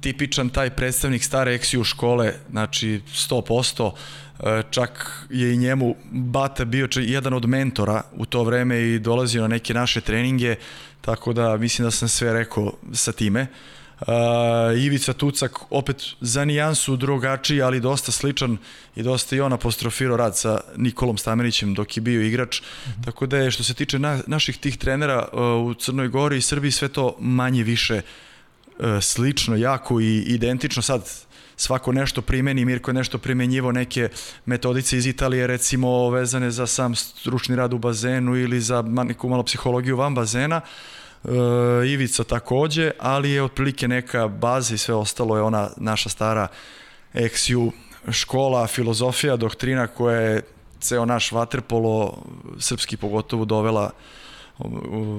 tipičan 0.00 0.48
taj 0.48 0.70
predstavnik 0.70 1.24
stare 1.24 1.54
eksiju 1.54 1.84
škole, 1.84 2.34
znači 2.50 3.00
100%, 3.30 3.92
e, 4.40 4.62
čak 4.70 5.22
je 5.30 5.54
i 5.54 5.56
njemu 5.56 5.94
Bata 6.10 6.64
bio 6.64 6.88
jedan 6.94 7.34
od 7.34 7.48
mentora 7.48 8.02
u 8.12 8.26
to 8.26 8.44
vreme 8.44 8.80
i 8.80 8.98
dolazio 8.98 9.42
na 9.42 9.48
neke 9.48 9.74
naše 9.74 10.00
treninge, 10.00 10.56
tako 11.00 11.32
da 11.32 11.56
mislim 11.56 11.86
da 11.86 11.90
sam 11.90 12.08
sve 12.08 12.32
rekao 12.32 12.72
sa 12.92 13.12
time. 13.12 13.42
Uh, 13.42 13.77
Ivica 14.78 15.12
Tucak 15.12 15.58
opet 15.70 16.02
za 16.20 16.44
nijansu 16.44 16.96
drugačiji, 16.96 17.62
ali 17.62 17.80
dosta 17.80 18.12
sličan 18.12 18.58
i 18.96 19.02
dosta 19.02 19.36
i 19.36 19.40
on 19.40 19.52
apostrofirao 19.52 20.16
rad 20.16 20.36
sa 20.36 20.60
Nikolom 20.76 21.18
Stamenićem 21.18 21.74
dok 21.74 21.96
je 21.96 22.00
bio 22.00 22.22
igrač. 22.22 22.60
Mm 22.60 22.64
-hmm. 22.64 23.04
Tako 23.04 23.26
da 23.26 23.36
je 23.36 23.50
što 23.50 23.62
se 23.62 23.74
tiče 23.74 23.98
na, 23.98 24.20
naših 24.26 24.58
tih 24.58 24.76
trenera 24.76 25.28
uh, 25.32 25.40
u 25.70 25.74
Crnoj 25.74 26.08
Gori 26.08 26.38
i 26.38 26.42
Srbiji 26.42 26.70
sve 26.70 26.88
to 26.88 27.16
manje 27.18 27.62
više 27.62 27.94
uh, 27.94 28.02
E, 28.78 29.00
slično, 29.00 29.56
jako 29.56 30.00
i 30.00 30.18
identično 30.18 30.82
sad 30.82 31.10
svako 31.56 31.92
nešto 31.92 32.22
primeni, 32.22 32.64
Mirko 32.64 32.90
je 32.90 32.94
nešto 32.94 33.18
primenjivo 33.18 33.72
neke 33.72 34.08
metodice 34.46 34.96
iz 34.96 35.06
Italije 35.06 35.46
recimo 35.46 36.10
vezane 36.10 36.50
za 36.50 36.66
sam 36.66 36.94
stručni 36.94 37.56
rad 37.56 37.72
u 37.72 37.78
bazenu 37.78 38.36
ili 38.36 38.60
za 38.60 38.82
neku 38.82 39.28
malo 39.28 39.42
psihologiju 39.42 39.96
van 39.96 40.14
bazena 40.14 40.56
e, 40.56 40.62
Ivica 41.86 42.24
takođe, 42.24 42.90
ali 42.98 43.30
je 43.30 43.42
otprilike 43.42 43.88
neka 43.88 44.28
baza 44.28 44.74
i 44.74 44.78
sve 44.78 44.94
ostalo 44.94 45.36
je 45.36 45.42
ona 45.42 45.70
naša 45.76 46.08
stara 46.08 46.48
XU 47.14 47.70
škola, 48.10 48.66
filozofija, 48.66 49.36
doktrina 49.36 49.86
koja 49.86 50.20
je 50.20 50.42
ceo 50.80 51.04
naš 51.04 51.32
vaterpolo, 51.32 52.22
srpski 52.58 52.96
pogotovo, 52.96 53.44
dovela 53.44 53.90
uh, 54.58 54.66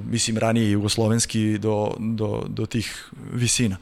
mislim 0.06 0.38
ranije 0.38 0.72
jugoslovenski 0.72 1.57
do, 1.57 1.91
do, 1.99 2.44
do 2.48 2.65
tih 2.65 3.10
visina. 3.34 3.77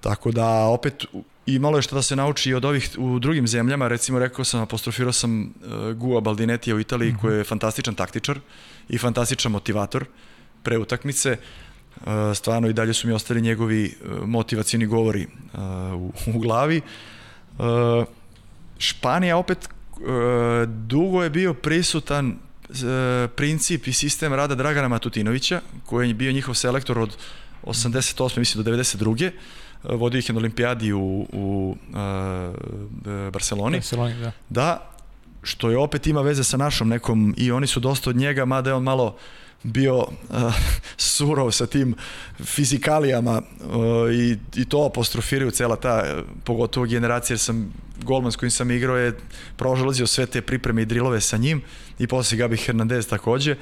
Tako 0.00 0.30
da 0.30 0.46
opet 0.48 1.04
imalo 1.46 1.78
je 1.78 1.82
što 1.82 1.94
da 1.96 2.02
se 2.02 2.16
nauči 2.16 2.54
od 2.54 2.64
ovih 2.64 2.90
u 2.98 3.18
drugim 3.18 3.46
zemljama, 3.48 3.88
recimo 3.88 4.18
rekao 4.18 4.44
sam, 4.44 4.60
apostrofirao 4.60 5.12
sam 5.12 5.42
uh, 5.42 5.92
Gua 5.92 6.20
Baldinetija 6.20 6.76
u 6.76 6.80
Italiji 6.80 7.12
mm 7.12 7.16
-hmm. 7.16 7.20
koji 7.20 7.38
je 7.38 7.44
fantastičan 7.44 7.94
taktičar 7.94 8.40
i 8.88 8.98
fantastičan 8.98 9.52
motivator 9.52 10.04
pre 10.68 10.78
utakmice. 10.78 11.36
Uh, 11.96 12.04
stvarno 12.34 12.68
i 12.68 12.72
dalje 12.72 12.94
su 12.94 13.08
mi 13.08 13.12
ostali 13.12 13.40
njegovi 13.40 13.94
uh, 14.04 14.28
motivacijni 14.28 14.86
govori 14.86 15.26
uh, 15.26 15.60
u, 15.94 16.12
u 16.34 16.38
glavi. 16.38 16.80
Uh, 17.58 17.64
Španija 18.78 19.36
opet 19.36 19.58
uh, 19.68 20.68
dugo 20.68 21.22
je 21.22 21.30
bio 21.30 21.54
prisutan 21.54 22.38
E, 22.68 23.28
princip 23.28 23.86
i 23.86 23.92
sistem 23.92 24.34
rada 24.34 24.54
Dragana 24.54 24.88
Matutinovića, 24.88 25.60
koji 25.86 26.08
je 26.08 26.14
bio 26.14 26.32
njihov 26.32 26.54
selektor 26.54 26.98
od 26.98 27.16
88. 27.62 28.38
mislim 28.38 28.64
do 28.64 28.70
92. 28.70 29.24
E, 29.24 29.32
vodio 29.84 30.18
ih 30.18 30.30
na 30.30 30.38
olimpijadi 30.38 30.92
u, 30.92 31.26
u 31.32 31.76
uh, 31.88 31.96
Barceloni. 33.32 33.76
Barceloni, 33.76 34.14
da. 34.20 34.32
Da, 34.48 34.90
što 35.42 35.70
je 35.70 35.78
opet 35.78 36.06
ima 36.06 36.20
veze 36.20 36.44
sa 36.44 36.56
našom 36.56 36.88
nekom 36.88 37.34
i 37.36 37.52
oni 37.52 37.66
su 37.66 37.80
dosta 37.80 38.10
od 38.10 38.16
njega, 38.16 38.44
mada 38.44 38.70
je 38.70 38.74
on 38.74 38.82
malo 38.82 39.16
bio 39.62 39.96
uh, 39.98 40.06
surov 40.96 41.50
sa 41.50 41.66
tim 41.66 41.94
fizikalijama 42.44 43.42
uh, 43.42 44.12
i, 44.12 44.36
i 44.56 44.64
to 44.64 44.84
apostrofiraju 44.84 45.50
cela 45.50 45.76
ta, 45.76 46.22
pogotovo 46.44 46.86
generacija, 46.86 47.34
jer 47.34 47.38
sam 47.38 47.72
golman 48.02 48.32
s 48.32 48.36
kojim 48.36 48.50
sam 48.50 48.70
igrao 48.70 48.96
je 48.96 49.18
prožalazio 49.56 50.06
sve 50.06 50.26
te 50.26 50.42
pripreme 50.42 50.82
i 50.82 50.86
drilove 50.86 51.20
sa 51.20 51.36
njim 51.36 51.62
i 51.98 52.06
posle 52.06 52.38
Gabi 52.38 52.56
Hernandez 52.56 53.08
takođe. 53.08 53.56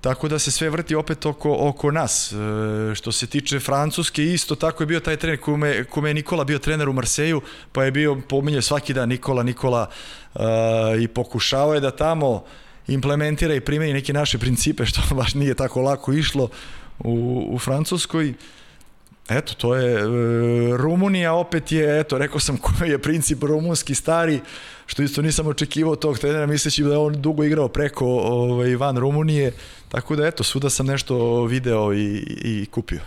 Tako 0.00 0.28
da 0.28 0.38
se 0.38 0.50
sve 0.50 0.70
vrti 0.70 0.94
opet 0.94 1.26
oko, 1.26 1.56
oko 1.60 1.90
nas. 1.90 2.32
E, 2.32 2.94
što 2.94 3.12
se 3.12 3.26
tiče 3.26 3.60
Francuske, 3.60 4.24
isto 4.24 4.54
tako 4.54 4.82
je 4.82 4.86
bio 4.86 5.00
taj 5.00 5.16
trener 5.16 5.40
kome, 5.40 5.84
kome 5.84 6.10
je 6.10 6.14
Nikola 6.14 6.44
bio 6.44 6.58
trener 6.58 6.88
u 6.88 6.92
Marseju, 6.92 7.40
pa 7.72 7.84
je 7.84 7.90
bio 7.90 8.20
pominje 8.28 8.62
svaki 8.62 8.94
dan 8.94 9.08
Nikola, 9.08 9.42
Nikola 9.42 9.90
e, 10.34 10.40
i 11.02 11.08
pokušao 11.08 11.74
je 11.74 11.80
da 11.80 11.90
tamo 11.90 12.44
implementira 12.88 13.54
i 13.54 13.60
primeni 13.60 13.92
neke 13.92 14.12
naše 14.12 14.38
principe, 14.38 14.86
što 14.86 15.00
baš 15.14 15.34
nije 15.34 15.54
tako 15.54 15.80
lako 15.80 16.12
išlo 16.12 16.48
u, 16.98 17.46
u 17.50 17.58
Francuskoj. 17.58 18.34
Eto, 19.28 19.54
to 19.54 19.74
je, 19.74 19.94
e, 19.94 20.06
Rumunija 20.76 21.32
opet 21.32 21.72
je, 21.72 22.00
eto, 22.00 22.18
rekao 22.18 22.40
sam 22.40 22.56
koji 22.56 22.90
je 22.90 23.02
princip 23.02 23.42
rumunski 23.42 23.94
stari, 23.94 24.40
što 24.86 25.02
isto 25.02 25.22
nisam 25.22 25.46
očekivao 25.46 25.96
tog 25.96 26.18
trenera, 26.18 26.46
misleći 26.46 26.82
da 26.82 26.90
je 26.90 26.98
on 26.98 27.22
dugo 27.22 27.44
igrao 27.44 27.68
preko 27.68 28.06
ovaj, 28.06 28.76
van 28.76 28.96
Rumunije, 28.98 29.52
tako 29.88 30.16
da 30.16 30.26
eto, 30.26 30.44
svuda 30.44 30.70
sam 30.70 30.86
nešto 30.86 31.44
video 31.44 31.94
i, 31.94 32.24
i 32.44 32.66
kupio. 32.70 33.00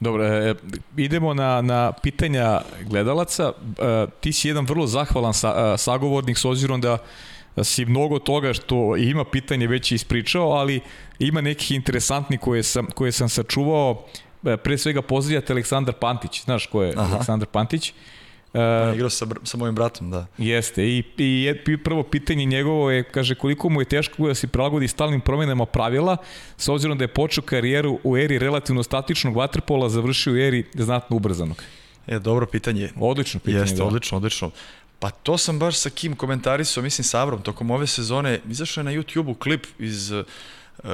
Dobro, 0.00 0.24
e, 0.24 0.54
idemo 0.96 1.34
na, 1.34 1.62
na 1.62 1.92
pitanja 1.92 2.60
gledalaca. 2.88 3.52
E, 3.78 4.06
ti 4.20 4.32
si 4.32 4.48
jedan 4.48 4.64
vrlo 4.64 4.86
zahvalan 4.86 5.34
sa, 5.34 5.76
sagovornik 5.76 6.38
s 6.38 6.44
obzirom 6.44 6.80
da 6.80 6.98
si 7.64 7.84
mnogo 7.84 8.18
toga 8.18 8.52
što 8.52 8.96
ima 8.96 9.24
pitanje 9.24 9.66
već 9.66 9.92
ispričao, 9.92 10.50
ali 10.50 10.80
ima 11.18 11.40
nekih 11.40 11.72
interesantnih 11.72 12.40
koje 12.40 12.62
sam, 12.62 12.86
koje 12.86 13.12
sam 13.12 13.28
sačuvao. 13.28 14.04
E, 14.44 14.56
pre 14.56 14.78
svega 14.78 15.02
pozdravljate 15.02 15.52
Aleksandar 15.52 15.94
Pantić. 15.94 16.44
Znaš 16.44 16.66
ko 16.66 16.82
je 16.82 16.94
Aha. 16.96 17.14
Aleksandar 17.14 17.48
Pantić? 17.48 17.92
Uh, 18.52 18.94
igrao 18.94 19.10
sa, 19.10 19.26
sa 19.42 19.56
mojim 19.56 19.74
bratom, 19.74 20.10
da. 20.10 20.26
Jeste, 20.38 20.84
i, 20.84 21.04
i, 21.18 21.54
i 21.68 21.76
prvo 21.76 22.02
pitanje 22.02 22.44
njegovo 22.44 22.90
je, 22.90 23.02
kaže, 23.02 23.34
koliko 23.34 23.68
mu 23.68 23.80
je 23.80 23.84
teško 23.84 24.26
da 24.26 24.34
se 24.34 24.46
prilagodi 24.46 24.88
stalnim 24.88 25.20
promenama 25.20 25.66
pravila, 25.66 26.16
s 26.56 26.68
obzirom 26.68 26.98
da 26.98 27.04
je 27.04 27.08
počeo 27.08 27.44
karijeru 27.44 27.98
u 28.04 28.16
eri 28.16 28.38
relativno 28.38 28.82
statičnog 28.82 29.36
vaterpola, 29.36 29.88
završio 29.88 30.32
u 30.32 30.36
eri 30.36 30.64
znatno 30.74 31.16
ubrzanog. 31.16 31.62
E, 32.06 32.18
dobro 32.18 32.46
pitanje. 32.46 32.90
Odlično 33.00 33.40
pitanje, 33.40 33.62
Jeste, 33.62 33.76
da. 33.76 33.84
odlično, 33.84 34.16
odlično. 34.16 34.50
Pa 35.00 35.10
to 35.10 35.38
sam 35.38 35.58
baš 35.58 35.78
sa 35.78 35.90
Kim 35.90 36.16
komentarisao, 36.16 36.82
mislim 36.82 37.04
sa 37.04 37.20
Avrom, 37.20 37.42
tokom 37.42 37.70
ove 37.70 37.86
sezone, 37.86 38.40
izašao 38.48 38.80
je 38.80 38.84
na 38.84 38.90
YouTube-u 38.90 39.34
klip 39.34 39.66
iz 39.78 40.10
uh, 40.10 40.24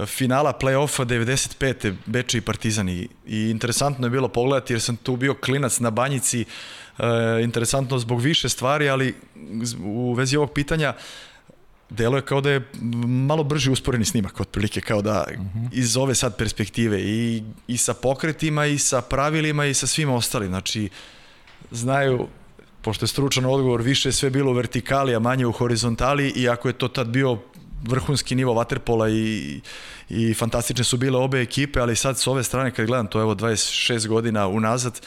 finala 0.07 0.53
play-offa 0.61 1.05
95. 1.05 1.95
Beče 2.07 2.39
i 2.39 2.41
Partizan 2.41 2.89
i, 2.89 3.09
interesantno 3.27 4.07
je 4.07 4.11
bilo 4.11 4.29
pogledati 4.29 4.73
jer 4.73 4.81
sam 4.81 4.97
tu 4.97 5.17
bio 5.17 5.35
klinac 5.35 5.79
na 5.79 5.91
banjici, 5.91 6.45
uh, 6.99 7.05
interesantno 7.43 7.99
zbog 7.99 8.21
više 8.21 8.49
stvari, 8.49 8.89
ali 8.89 9.15
u 9.85 10.13
vezi 10.13 10.37
ovog 10.37 10.53
pitanja 10.53 10.95
delo 11.91 12.17
je 12.17 12.23
kao 12.23 12.41
da 12.41 12.51
je 12.51 12.69
malo 13.07 13.45
brži 13.45 13.71
usporeni 13.71 14.05
snimak 14.05 14.41
otprilike 14.41 14.81
kao 14.81 15.03
da 15.03 15.27
uh 15.31 15.41
mhm. 15.41 15.59
-huh. 15.59 15.69
iz 15.73 15.97
ove 15.97 16.15
sad 16.15 16.37
perspektive 16.37 17.01
i, 17.01 17.43
i 17.67 17.77
sa 17.77 17.95
pokretima 17.95 18.67
i 18.67 18.79
sa 18.79 19.01
pravilima 19.01 19.67
i 19.67 19.75
sa 19.75 19.87
svim 19.87 20.11
ostalim 20.11 20.49
znači 20.49 20.89
znaju 21.71 22.29
pošto 22.87 23.05
je 23.05 23.09
stručan 23.09 23.45
odgovor, 23.45 23.83
više 23.83 24.09
je 24.09 24.13
sve 24.13 24.31
bilo 24.31 24.51
u 24.51 24.55
vertikali, 24.55 25.15
a 25.15 25.19
manje 25.19 25.47
u 25.47 25.53
horizontali, 25.53 26.29
iako 26.37 26.69
je 26.69 26.79
to 26.79 26.89
tad 26.89 27.09
bio 27.09 27.39
vrhunski 27.83 28.35
nivo 28.35 28.55
vaterpola 28.55 29.09
i, 29.09 29.61
i 30.09 30.35
fantastične 30.35 30.85
su 30.85 30.97
bile 30.97 31.19
obe 31.19 31.41
ekipe, 31.43 31.81
ali 31.81 31.97
sad 31.97 32.19
s 32.19 32.27
ove 32.27 32.45
strane 32.45 32.71
kad 32.71 32.87
gledam 32.87 33.07
to 33.07 33.21
evo 33.21 33.35
26 33.35 34.07
godina 34.07 34.47
unazad, 34.47 35.01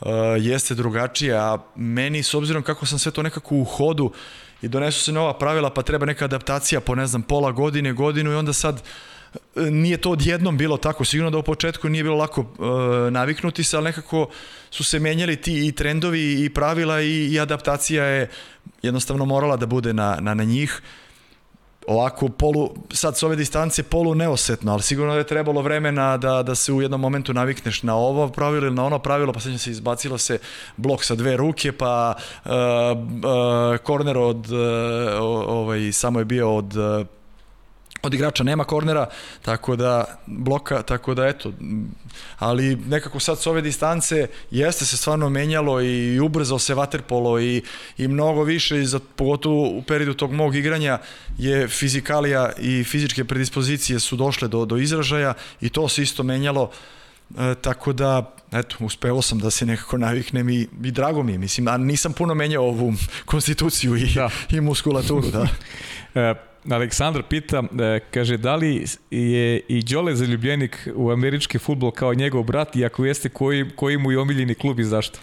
uh, 0.00 0.08
jeste 0.40 0.74
drugačije, 0.74 1.36
a 1.36 1.58
meni 1.74 2.22
s 2.22 2.34
obzirom 2.34 2.62
kako 2.62 2.86
sam 2.86 2.98
sve 2.98 3.12
to 3.12 3.22
nekako 3.22 3.54
u 3.54 3.64
hodu 3.64 4.10
i 4.62 4.68
donesu 4.68 5.04
se 5.04 5.12
nova 5.12 5.38
pravila 5.38 5.70
pa 5.70 5.82
treba 5.82 6.06
neka 6.06 6.24
adaptacija 6.24 6.80
po 6.80 6.94
ne 6.94 7.06
znam 7.06 7.22
pola 7.22 7.52
godine, 7.52 7.92
godinu 7.92 8.32
i 8.32 8.34
onda 8.34 8.52
sad 8.52 8.74
uh, 8.74 9.15
nije 9.56 9.96
to 9.96 10.10
odjednom 10.10 10.56
bilo 10.56 10.76
tako, 10.76 11.04
sigurno 11.04 11.30
da 11.30 11.38
u 11.38 11.42
početku 11.42 11.88
nije 11.88 12.02
bilo 12.02 12.16
lako 12.16 12.40
e, 12.40 13.10
naviknuti 13.10 13.64
se, 13.64 13.76
ali 13.76 13.84
nekako 13.84 14.28
su 14.70 14.84
se 14.84 14.98
menjali 14.98 15.36
ti 15.36 15.66
i 15.66 15.72
trendovi 15.72 16.44
i 16.44 16.50
pravila 16.50 17.00
i, 17.00 17.26
i 17.26 17.40
adaptacija 17.40 18.04
je 18.04 18.30
jednostavno 18.82 19.24
morala 19.24 19.56
da 19.56 19.66
bude 19.66 19.92
na, 19.92 20.18
na, 20.20 20.34
na 20.34 20.44
njih. 20.44 20.82
Ovako 21.86 22.28
polu, 22.28 22.74
sad 22.92 23.16
s 23.16 23.22
ove 23.22 23.36
distance 23.36 23.82
polu 23.82 24.14
neosetno, 24.14 24.72
ali 24.72 24.82
sigurno 24.82 25.12
da 25.12 25.18
je 25.18 25.26
trebalo 25.26 25.62
vremena 25.62 26.16
da, 26.16 26.42
da 26.42 26.54
se 26.54 26.72
u 26.72 26.82
jednom 26.82 27.00
momentu 27.00 27.34
navikneš 27.34 27.82
na 27.82 27.94
ovo 27.94 28.28
pravilo 28.28 28.66
ili 28.66 28.74
na 28.74 28.84
ono 28.84 28.98
pravilo, 28.98 29.32
pa 29.32 29.40
sad 29.40 29.60
se 29.60 29.70
izbacilo 29.70 30.18
se 30.18 30.38
blok 30.76 31.04
sa 31.04 31.14
dve 31.14 31.36
ruke, 31.36 31.72
pa 31.72 32.14
uh, 32.44 32.50
uh, 32.50 33.78
korner 33.82 34.18
od, 34.18 34.52
uh, 34.52 34.58
ovaj, 35.48 35.92
samo 35.92 36.18
je 36.18 36.24
bio 36.24 36.56
od 36.56 36.76
uh, 36.76 37.06
od 38.02 38.14
igrača 38.14 38.44
nema 38.44 38.64
kornera, 38.64 39.06
tako 39.42 39.76
da 39.76 40.04
bloka, 40.26 40.82
tako 40.82 41.14
da 41.14 41.26
eto, 41.26 41.52
ali 42.38 42.76
nekako 42.76 43.20
sad 43.20 43.38
s 43.38 43.46
ove 43.46 43.62
distance 43.62 44.26
jeste 44.50 44.84
se 44.84 44.96
stvarno 44.96 45.28
menjalo 45.28 45.82
i 45.82 46.20
ubrzao 46.20 46.58
se 46.58 46.74
vaterpolo 46.74 47.40
i, 47.40 47.62
i 47.98 48.08
mnogo 48.08 48.42
više, 48.42 48.80
i 48.80 48.86
za, 48.86 49.00
pogotovo 49.16 49.68
u 49.68 49.82
periodu 49.82 50.14
tog 50.14 50.32
mog 50.32 50.56
igranja 50.56 50.98
je 51.38 51.68
fizikalija 51.68 52.52
i 52.58 52.84
fizičke 52.84 53.24
predispozicije 53.24 54.00
su 54.00 54.16
došle 54.16 54.48
do, 54.48 54.64
do 54.64 54.76
izražaja 54.76 55.34
i 55.60 55.68
to 55.68 55.88
se 55.88 56.02
isto 56.02 56.22
menjalo 56.22 56.70
E, 57.38 57.54
tako 57.54 57.92
da, 57.92 58.34
eto, 58.52 58.76
uspeo 58.80 59.22
sam 59.22 59.38
da 59.38 59.50
se 59.50 59.66
nekako 59.66 59.98
naviknem 59.98 60.48
i, 60.48 60.68
i 60.84 60.90
drago 60.90 61.22
mi 61.22 61.32
je, 61.32 61.38
mislim, 61.38 61.68
a 61.68 61.76
nisam 61.76 62.12
puno 62.12 62.34
menjao 62.34 62.64
ovu 62.64 62.94
konstituciju 63.24 63.96
i, 63.96 64.14
da. 64.14 64.30
i 64.50 64.60
muskulaturu, 64.60 65.30
da. 65.30 65.46
Aleksandar 66.70 67.22
pita, 67.22 67.62
e, 67.80 68.00
kaže, 68.10 68.36
da 68.36 68.56
li 68.56 68.84
je 69.10 69.60
i 69.68 69.82
Đole 69.82 70.14
zaljubljenik 70.14 70.88
u 70.94 71.10
američki 71.10 71.58
futbol 71.58 71.90
kao 71.90 72.14
njegov 72.14 72.42
brat 72.42 72.76
i 72.76 72.84
ako 72.84 73.04
jeste, 73.04 73.28
koji, 73.28 73.70
koji 73.76 73.98
mu 73.98 74.12
je 74.12 74.18
omiljeni 74.18 74.54
klub 74.54 74.80
i 74.80 74.84
zašto? 74.84 75.18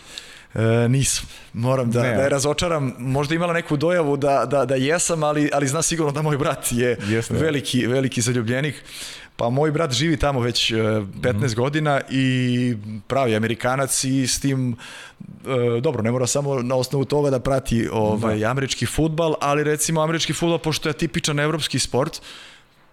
E, 0.56 0.90
nisam. 0.90 1.26
Moram 1.54 1.92
da, 1.92 2.02
ne. 2.04 2.16
da 2.16 2.22
je 2.22 2.30
razočaram. 2.30 2.94
Možda 2.98 3.36
imala 3.36 3.54
neku 3.54 3.78
dojavu 3.78 4.18
da, 4.18 4.46
da, 4.46 4.66
da 4.66 4.76
jesam, 4.76 5.24
ali, 5.24 5.50
ali 5.54 5.68
zna 5.68 5.82
sigurno 5.82 6.12
da 6.12 6.22
moj 6.22 6.38
brat 6.38 6.72
je 6.72 6.98
Jeste. 7.08 7.34
veliki, 7.34 7.88
veliki 7.88 8.22
zaljubljenik. 8.22 8.84
Pa 9.36 9.50
moj 9.50 9.72
brat 9.72 9.92
živi 9.92 10.18
tamo 10.18 10.40
već 10.40 10.72
15 10.72 11.12
mm 11.14 11.40
-hmm. 11.40 11.56
godina 11.56 12.02
i 12.10 12.76
pravi 13.08 13.36
Amerikanac 13.36 14.04
i 14.04 14.28
s 14.28 14.40
tim 14.40 14.76
e, 15.46 15.82
dobro, 15.82 16.02
ne 16.02 16.12
mora 16.12 16.28
samo 16.28 16.62
na 16.62 16.76
osnovu 16.76 17.06
toga 17.06 17.30
da 17.30 17.40
prati 17.40 17.88
ovaj 17.92 18.40
da. 18.40 18.52
američki 18.52 18.86
futbal, 18.86 19.36
ali 19.42 19.64
recimo 19.64 20.02
američki 20.02 20.34
futbal 20.34 20.58
pošto 20.58 20.90
je 20.90 20.94
tipičan 20.94 21.40
evropski 21.40 21.80
sport, 21.80 22.22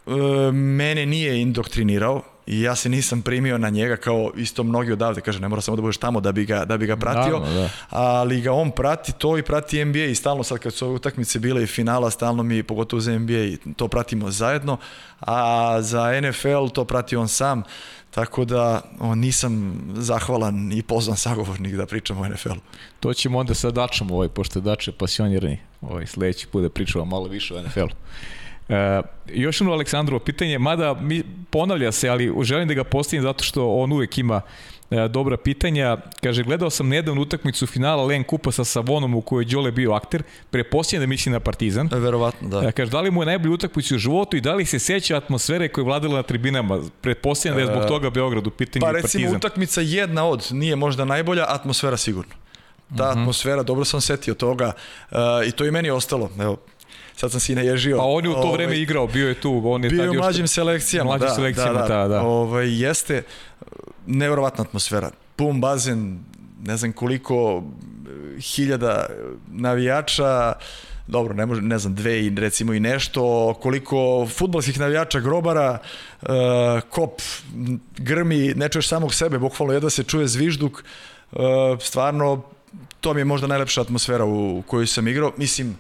e, 0.07 0.11
mene 0.53 1.07
nije 1.07 1.41
indoktrinirao 1.41 2.23
i 2.51 2.61
ja 2.61 2.77
se 2.77 2.89
nisam 2.89 3.23
primio 3.23 3.59
na 3.59 3.71
njega 3.71 3.97
kao 3.97 4.31
isto 4.37 4.63
mnogi 4.63 4.93
odavde, 4.93 5.21
kaže 5.21 5.41
ne 5.41 5.49
mora 5.49 5.63
samo 5.63 5.77
da 5.77 5.83
budeš 5.83 5.97
tamo 5.97 6.21
da 6.21 6.33
bi 6.33 6.45
ga, 6.45 6.65
da 6.65 6.77
bi 6.77 6.87
ga 6.87 6.97
pratio, 6.97 7.39
da, 7.39 7.51
da. 7.51 7.71
ali 7.91 8.41
ga 8.41 8.53
on 8.53 8.71
prati 8.71 9.13
to 9.13 9.39
i 9.39 9.43
prati 9.43 9.85
NBA 9.85 9.99
i 9.99 10.15
stalno 10.15 10.43
sad 10.43 10.59
kad 10.59 10.75
su 10.75 10.87
ove 10.87 10.95
utakmice 10.95 11.39
bile 11.39 11.63
i 11.63 11.67
finala, 11.67 12.11
stalno 12.11 12.43
mi 12.43 12.63
pogotovo 12.63 13.01
za 13.01 13.19
NBA 13.19 13.73
to 13.77 13.89
pratimo 13.89 14.31
zajedno, 14.31 14.77
a 15.21 15.77
za 15.83 16.21
NFL 16.21 16.69
to 16.75 16.85
prati 16.85 17.17
on 17.17 17.29
sam, 17.29 17.63
tako 18.11 18.45
da 18.45 18.83
on, 19.01 19.19
nisam 19.19 19.83
zahvalan 19.95 20.73
i 20.73 20.83
pozvan 20.83 21.17
sagovornik 21.17 21.75
da 21.75 21.87
pričam 21.87 22.21
o 22.21 22.29
NFL-u. 22.29 22.61
To 23.01 23.15
ćemo 23.15 23.39
onda 23.39 23.55
sa 23.55 23.71
Dačom, 23.71 24.11
ovaj, 24.11 24.29
pošto 24.29 24.59
je 24.59 24.63
Dače 24.63 24.93
pasionirani, 24.93 25.59
ovaj, 25.81 26.07
sledeći 26.07 26.47
put 26.47 26.63
da 26.63 26.71
pričamo 26.71 27.05
malo 27.05 27.29
više 27.29 27.55
o 27.55 27.63
NFL-u. 27.63 27.95
E, 28.71 29.03
još 29.27 29.61
jedno 29.61 29.73
Aleksandrovo 29.73 30.21
pitanje, 30.21 30.59
mada 30.59 30.95
mi, 30.95 31.23
ponavlja 31.51 31.93
se, 31.93 32.09
ali 32.09 32.35
želim 32.43 32.69
da 32.69 32.75
ga 32.75 32.85
postavim 32.85 33.23
zato 33.23 33.45
što 33.45 33.69
on 33.69 33.93
uvek 33.93 34.19
ima 34.19 34.41
e, 34.91 35.09
dobra 35.09 35.37
pitanja. 35.37 35.97
Kaže, 36.23 36.43
gledao 36.43 36.71
sam 36.71 36.89
nedavnu 36.89 37.23
utakmicu 37.23 37.67
finala 37.67 38.05
Len 38.05 38.25
Kupa 38.25 38.53
sa 38.53 38.65
Savonom 38.65 39.15
u 39.15 39.21
kojoj 39.21 39.43
je 39.43 39.47
Đole 39.47 39.73
bio 39.73 39.93
akter. 39.93 40.23
Prepostavljam 40.51 41.03
da 41.03 41.07
misli 41.07 41.33
na 41.33 41.41
Partizan. 41.41 41.89
E, 41.93 41.99
verovatno, 41.99 42.49
da. 42.49 42.69
E, 42.69 42.73
kaže, 42.73 42.91
da 42.91 43.01
li 43.01 43.11
mu 43.11 43.23
je 43.23 43.27
najbolji 43.27 43.55
utakmicu 43.55 43.95
u 43.95 43.99
životu 43.99 44.37
i 44.37 44.41
da 44.41 44.55
li 44.55 44.67
se 44.67 44.79
seća 44.79 45.17
atmosfere 45.17 45.69
koja 45.69 45.83
je 45.83 45.87
vladala 45.87 46.17
na 46.17 46.23
tribinama? 46.23 46.81
Pretpostavljam 47.01 47.57
da 47.57 47.63
je 47.63 47.67
zbog 47.67 47.85
e, 47.85 47.87
toga 47.87 48.11
Beograd 48.11 48.47
u 48.47 48.51
pitanju 48.51 48.81
Pa 48.81 48.91
recimo 48.91 49.23
Partizan. 49.23 49.37
utakmica 49.37 49.81
jedna 49.81 50.25
od, 50.25 50.47
nije 50.51 50.77
možda 50.77 51.05
najbolja, 51.05 51.45
atmosfera 51.49 51.97
sigurno. 51.97 52.33
Ta 52.97 53.05
uh 53.05 53.11
mhm. 53.11 53.19
-huh. 53.19 53.23
atmosfera, 53.23 53.63
dobro 53.63 53.85
sam 53.85 54.01
setio 54.01 54.35
toga 54.35 54.73
uh, 55.11 55.19
i 55.49 55.53
to 55.53 55.65
i 55.65 55.71
meni 55.71 55.91
ostalo. 55.91 56.31
Evo, 56.41 56.57
sad 57.21 57.31
sam 57.31 57.41
se 57.41 57.53
i 57.53 57.57
naježio. 57.57 57.97
Pa 57.97 58.05
on 58.05 58.25
je 58.25 58.31
u 58.31 58.33
to 58.33 58.39
ovaj, 58.39 58.53
vreme 58.53 58.79
igrao, 58.79 59.07
bio 59.07 59.29
je 59.29 59.35
tu. 59.35 59.63
On 59.65 59.85
je 59.85 59.91
bio 59.91 60.11
u 60.11 60.15
mlađim 60.15 60.49
selekcijama. 60.49 61.11
Mlađim 61.11 61.29
da, 61.29 61.35
selekcijama, 61.35 61.81
da, 61.81 61.89
da. 61.89 62.09
da. 62.09 62.23
Ovaj, 62.23 62.83
jeste 62.83 63.23
nevjerovatna 64.07 64.65
atmosfera. 64.65 65.11
Pun 65.37 65.61
bazen, 65.61 66.19
ne 66.65 66.77
znam 66.77 66.93
koliko 66.93 67.63
hiljada 68.41 69.07
navijača, 69.49 70.53
dobro, 71.07 71.35
ne, 71.35 71.47
može, 71.47 71.63
ne 71.63 71.79
znam, 71.79 71.95
dve 71.95 72.27
i 72.27 72.31
recimo 72.31 72.73
i 72.73 72.81
nešto, 72.81 73.55
koliko 73.63 74.27
futbolskih 74.31 74.81
navijača 74.81 75.21
grobara, 75.21 75.79
uh, 76.23 76.29
kop 76.91 77.21
grmi, 77.97 78.55
ne 78.57 78.69
čuješ 78.69 78.89
samog 78.89 79.15
sebe, 79.15 79.39
bukvalno 79.39 79.75
jedva 79.75 79.91
se 79.91 80.05
čuje 80.05 80.29
zvižduk, 80.29 80.85
uh, 81.33 81.41
stvarno, 81.81 82.43
to 83.01 83.15
mi 83.15 83.21
je 83.21 83.25
možda 83.25 83.47
najlepša 83.47 83.81
atmosfera 83.81 84.25
u, 84.25 84.59
u 84.59 84.63
kojoj 84.63 84.87
sam 84.87 85.09
igrao. 85.09 85.33
Mislim, 85.37 85.77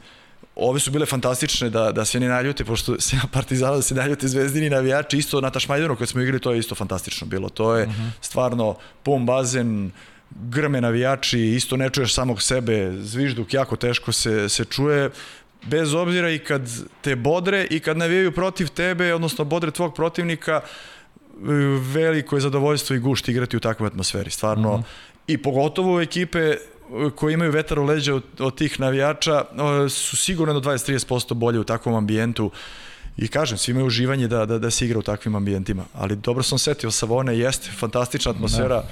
ove 0.60 0.80
su 0.80 0.90
bile 0.90 1.06
fantastične 1.06 1.70
da, 1.70 1.92
da 1.92 2.04
se 2.04 2.20
ne 2.20 2.28
naljute, 2.28 2.64
pošto 2.64 3.00
se 3.00 3.16
Partizana 3.32 3.76
da 3.76 3.82
se 3.82 3.94
naljute 3.94 4.28
zvezdini 4.28 4.70
navijači, 4.70 5.18
isto 5.18 5.40
na 5.40 5.50
Tašmajdanu 5.50 5.96
kad 5.96 6.08
smo 6.08 6.20
igrali, 6.20 6.40
to 6.40 6.52
je 6.52 6.58
isto 6.58 6.74
fantastično 6.74 7.26
bilo. 7.26 7.48
To 7.48 7.76
je 7.76 7.84
uh 7.84 7.90
mhm. 7.90 8.02
-huh. 8.02 8.10
stvarno 8.20 8.76
pun 9.02 9.26
bazen, 9.26 9.90
grme 10.30 10.80
navijači, 10.80 11.40
isto 11.40 11.76
ne 11.76 11.90
čuješ 11.90 12.14
samog 12.14 12.42
sebe, 12.42 12.92
zvižduk 12.98 13.54
jako 13.54 13.76
teško 13.76 14.12
se, 14.12 14.48
se 14.48 14.64
čuje, 14.64 15.10
bez 15.66 15.94
obzira 15.94 16.30
i 16.30 16.38
kad 16.38 16.62
te 17.00 17.16
bodre 17.16 17.66
i 17.70 17.80
kad 17.80 17.96
navijaju 17.96 18.32
protiv 18.32 18.68
tebe, 18.68 19.14
odnosno 19.14 19.44
bodre 19.44 19.70
tvog 19.70 19.94
protivnika, 19.94 20.60
veliko 21.92 22.36
je 22.36 22.40
zadovoljstvo 22.40 22.96
i 22.96 22.98
gušt 22.98 23.28
igrati 23.28 23.56
u 23.56 23.60
takvoj 23.60 23.86
atmosferi, 23.86 24.30
stvarno. 24.30 24.68
Uh 24.72 24.78
mhm. 24.78 24.82
-huh. 24.82 25.10
I 25.26 25.38
pogotovo 25.38 26.00
ekipe 26.00 26.56
koji 27.14 27.34
imaju 27.34 27.52
vetar 27.52 27.78
u 27.78 27.84
leđa 27.84 28.14
od, 28.14 28.22
od 28.38 28.56
tih 28.56 28.80
navijača 28.80 29.44
su 29.88 30.16
sigurno 30.16 30.54
do 30.54 30.70
20-30% 30.70 31.34
bolje 31.34 31.58
u 31.58 31.64
takvom 31.64 31.94
ambijentu. 31.94 32.50
I 33.16 33.28
kažem, 33.28 33.58
svi 33.58 33.70
imaju 33.70 33.86
uživanje 33.86 34.28
da, 34.28 34.46
da, 34.46 34.58
da 34.58 34.70
se 34.70 34.84
igra 34.84 34.98
u 34.98 35.02
takvim 35.02 35.34
ambijentima, 35.34 35.84
ali 35.94 36.16
dobro 36.16 36.42
sam 36.42 36.58
setio 36.58 36.90
Savone, 36.90 37.38
jeste 37.38 37.70
fantastična 37.78 38.32
atmosfera, 38.32 38.82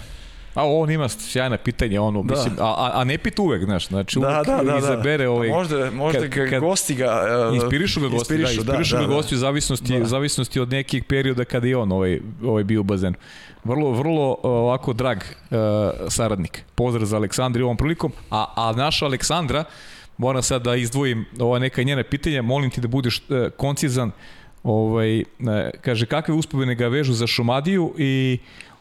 A 0.54 0.66
on 0.66 0.90
ima 0.90 1.08
sjajna 1.08 1.56
pitanja, 1.56 2.02
ono, 2.02 2.22
da. 2.22 2.34
mislim, 2.34 2.54
a, 2.58 2.90
a 2.94 3.04
ne 3.04 3.18
pita 3.18 3.42
uvek, 3.42 3.64
znaš, 3.64 3.88
znači 3.88 4.18
uvek 4.18 4.46
da, 4.46 4.56
da, 4.56 4.72
da, 4.72 4.78
izabere 4.78 5.24
da. 5.24 5.30
ovaj... 5.30 5.48
Možda, 5.48 5.90
možda 5.90 6.28
kad, 6.28 6.50
kad, 6.50 6.60
gosti 6.60 6.94
ga... 6.94 7.22
Uh, 7.48 7.54
inspirišu 7.54 8.00
ga 8.00 8.08
gosti, 8.08 8.34
inspirišu, 8.34 8.62
da, 8.62 8.72
inspirišu 8.72 8.94
da, 8.94 9.00
ga 9.00 9.06
da, 9.06 9.14
gosti 9.14 9.34
u 9.34 9.38
zavisnosti, 9.38 9.98
da. 9.98 10.04
zavisnosti 10.04 10.60
od 10.60 10.70
nekih 10.70 11.04
perioda 11.04 11.44
kada 11.44 11.66
je 11.66 11.76
on 11.76 11.92
ovaj, 11.92 12.20
ovaj 12.44 12.64
bio 12.64 12.80
u 12.80 12.84
bazenu. 12.84 13.16
Vrlo, 13.64 13.90
vrlo 13.90 14.36
ovako 14.42 14.92
drag 14.92 15.18
uh, 15.18 15.58
saradnik. 16.08 16.64
Pozdrav 16.74 17.06
za 17.06 17.16
Aleksandra 17.16 17.64
ovom 17.64 17.76
prilikom, 17.76 18.12
a, 18.30 18.44
a 18.56 18.72
naša 18.72 19.06
Aleksandra, 19.06 19.64
moram 20.16 20.42
sad 20.42 20.62
da 20.62 20.76
izdvojim 20.76 21.24
ova 21.40 21.58
neka 21.58 21.82
njena 21.82 22.02
pitanja, 22.02 22.42
molim 22.42 22.70
ti 22.70 22.80
da 22.80 22.88
budeš 22.88 23.18
uh, 23.28 23.36
koncizan, 23.56 24.10
ovaj, 24.62 25.20
uh, 25.20 25.24
kaže 25.80 26.06
kakve 26.06 26.34
uspomene 26.34 26.74
ga 26.74 26.88
vežu 26.88 27.12
za 27.12 27.26
Šumadiju 27.26 27.94
i 27.98 28.38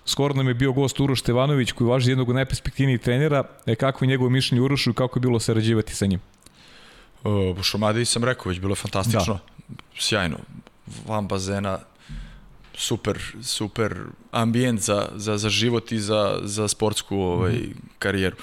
Skoro 0.07 0.33
nam 0.33 0.47
je 0.47 0.53
bio 0.53 0.71
gost 0.71 0.99
Uroš 0.99 1.19
Stevanović 1.19 1.71
koji 1.71 1.87
važi 1.87 2.11
jednog 2.11 2.29
od 2.29 2.35
najperspektivnijih 2.35 3.01
trenera. 3.01 3.43
E, 3.65 3.75
kako 3.75 4.05
je 4.05 4.09
njegovo 4.09 4.29
mišljenje 4.29 4.61
Urošu 4.61 4.89
i 4.89 4.93
kako 4.93 5.19
je 5.19 5.21
bilo 5.21 5.39
sarađivati 5.39 5.95
sa 5.95 6.05
njim? 6.05 6.19
U 7.23 7.63
Šumadiji 7.63 8.05
sam 8.05 8.23
rekao, 8.23 8.49
već 8.49 8.59
bilo 8.59 8.71
je 8.71 8.75
fantastično. 8.75 9.33
Da. 9.33 9.75
Sjajno. 9.99 10.37
Van 11.07 11.27
bazena, 11.27 11.79
super, 12.73 13.19
super 13.41 13.95
ambijent 14.31 14.79
za, 14.79 15.09
za, 15.15 15.37
za 15.37 15.49
život 15.49 15.91
i 15.91 15.99
za, 15.99 16.39
za 16.43 16.67
sportsku 16.67 17.17
ovaj, 17.17 17.53
mm. 17.53 17.73
karijeru. 17.99 18.35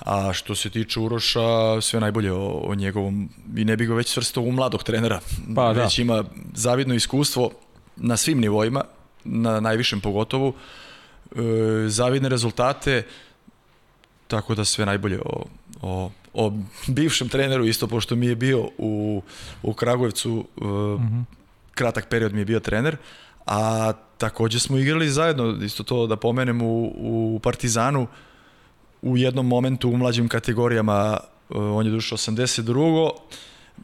A 0.00 0.32
što 0.32 0.54
se 0.54 0.70
tiče 0.70 1.00
Uroša, 1.00 1.80
sve 1.80 2.00
najbolje 2.00 2.32
o, 2.32 2.48
o 2.48 2.74
njegovom, 2.74 3.28
i 3.56 3.64
ne 3.64 3.76
bih 3.76 3.88
ga 3.88 3.94
već 3.94 4.08
svrstao 4.08 4.42
u 4.42 4.52
mladog 4.52 4.82
trenera. 4.82 5.20
Pa, 5.54 5.72
da. 5.72 5.82
već 5.82 5.96
da. 5.96 6.02
ima 6.02 6.24
zavidno 6.54 6.94
iskustvo 6.94 7.50
na 7.96 8.16
svim 8.16 8.40
nivoima, 8.40 8.84
na 9.24 9.60
najvišem 9.60 10.00
pogotovu 10.00 10.48
e, 10.48 10.89
zavidne 11.88 12.28
rezultate, 12.28 13.02
tako 14.28 14.54
da 14.54 14.64
sve 14.64 14.86
najbolje 14.86 15.20
o, 15.24 15.44
o, 15.82 16.10
o 16.34 16.52
bivšem 16.86 17.28
treneru 17.28 17.66
isto, 17.66 17.86
pošto 17.86 18.16
mi 18.16 18.26
je 18.26 18.36
bio 18.36 18.68
u, 18.78 19.22
u 19.62 19.72
Kragujevcu, 19.72 20.44
e, 20.60 20.64
mm 20.64 20.68
-hmm. 20.68 21.24
kratak 21.74 22.08
period 22.08 22.32
mi 22.32 22.40
je 22.40 22.44
bio 22.44 22.60
trener, 22.60 22.96
a 23.46 23.92
takođe 24.18 24.58
smo 24.58 24.78
igrali 24.78 25.10
zajedno, 25.10 25.58
isto 25.64 25.82
to 25.82 26.06
da 26.06 26.16
pomenem 26.16 26.62
u, 26.62 26.92
u 26.96 27.40
Partizanu, 27.42 28.06
u 29.02 29.16
jednom 29.16 29.46
momentu 29.46 29.90
u 29.90 29.96
mlađim 29.96 30.28
kategorijama, 30.28 31.16
e, 31.50 31.58
on 31.58 31.86
je 31.86 31.92
došao 31.92 32.18
82 32.18 33.10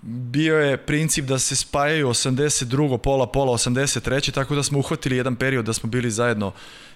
bio 0.02 0.58
je 0.58 0.76
princip 0.76 1.24
da 1.24 1.38
se 1.38 1.56
spajaju 1.56 2.08
82. 2.08 2.98
pola, 2.98 3.26
pola 3.26 3.52
83. 3.52 4.32
tako 4.32 4.54
da 4.54 4.62
smo 4.62 4.78
uhvatili 4.78 5.16
jedan 5.16 5.36
period 5.36 5.64
da 5.64 5.72
smo 5.72 5.88
bili 5.88 6.10
zajedno 6.10 6.52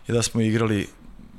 i 0.09 0.12
da 0.12 0.22
smo 0.22 0.40
igrali 0.40 0.86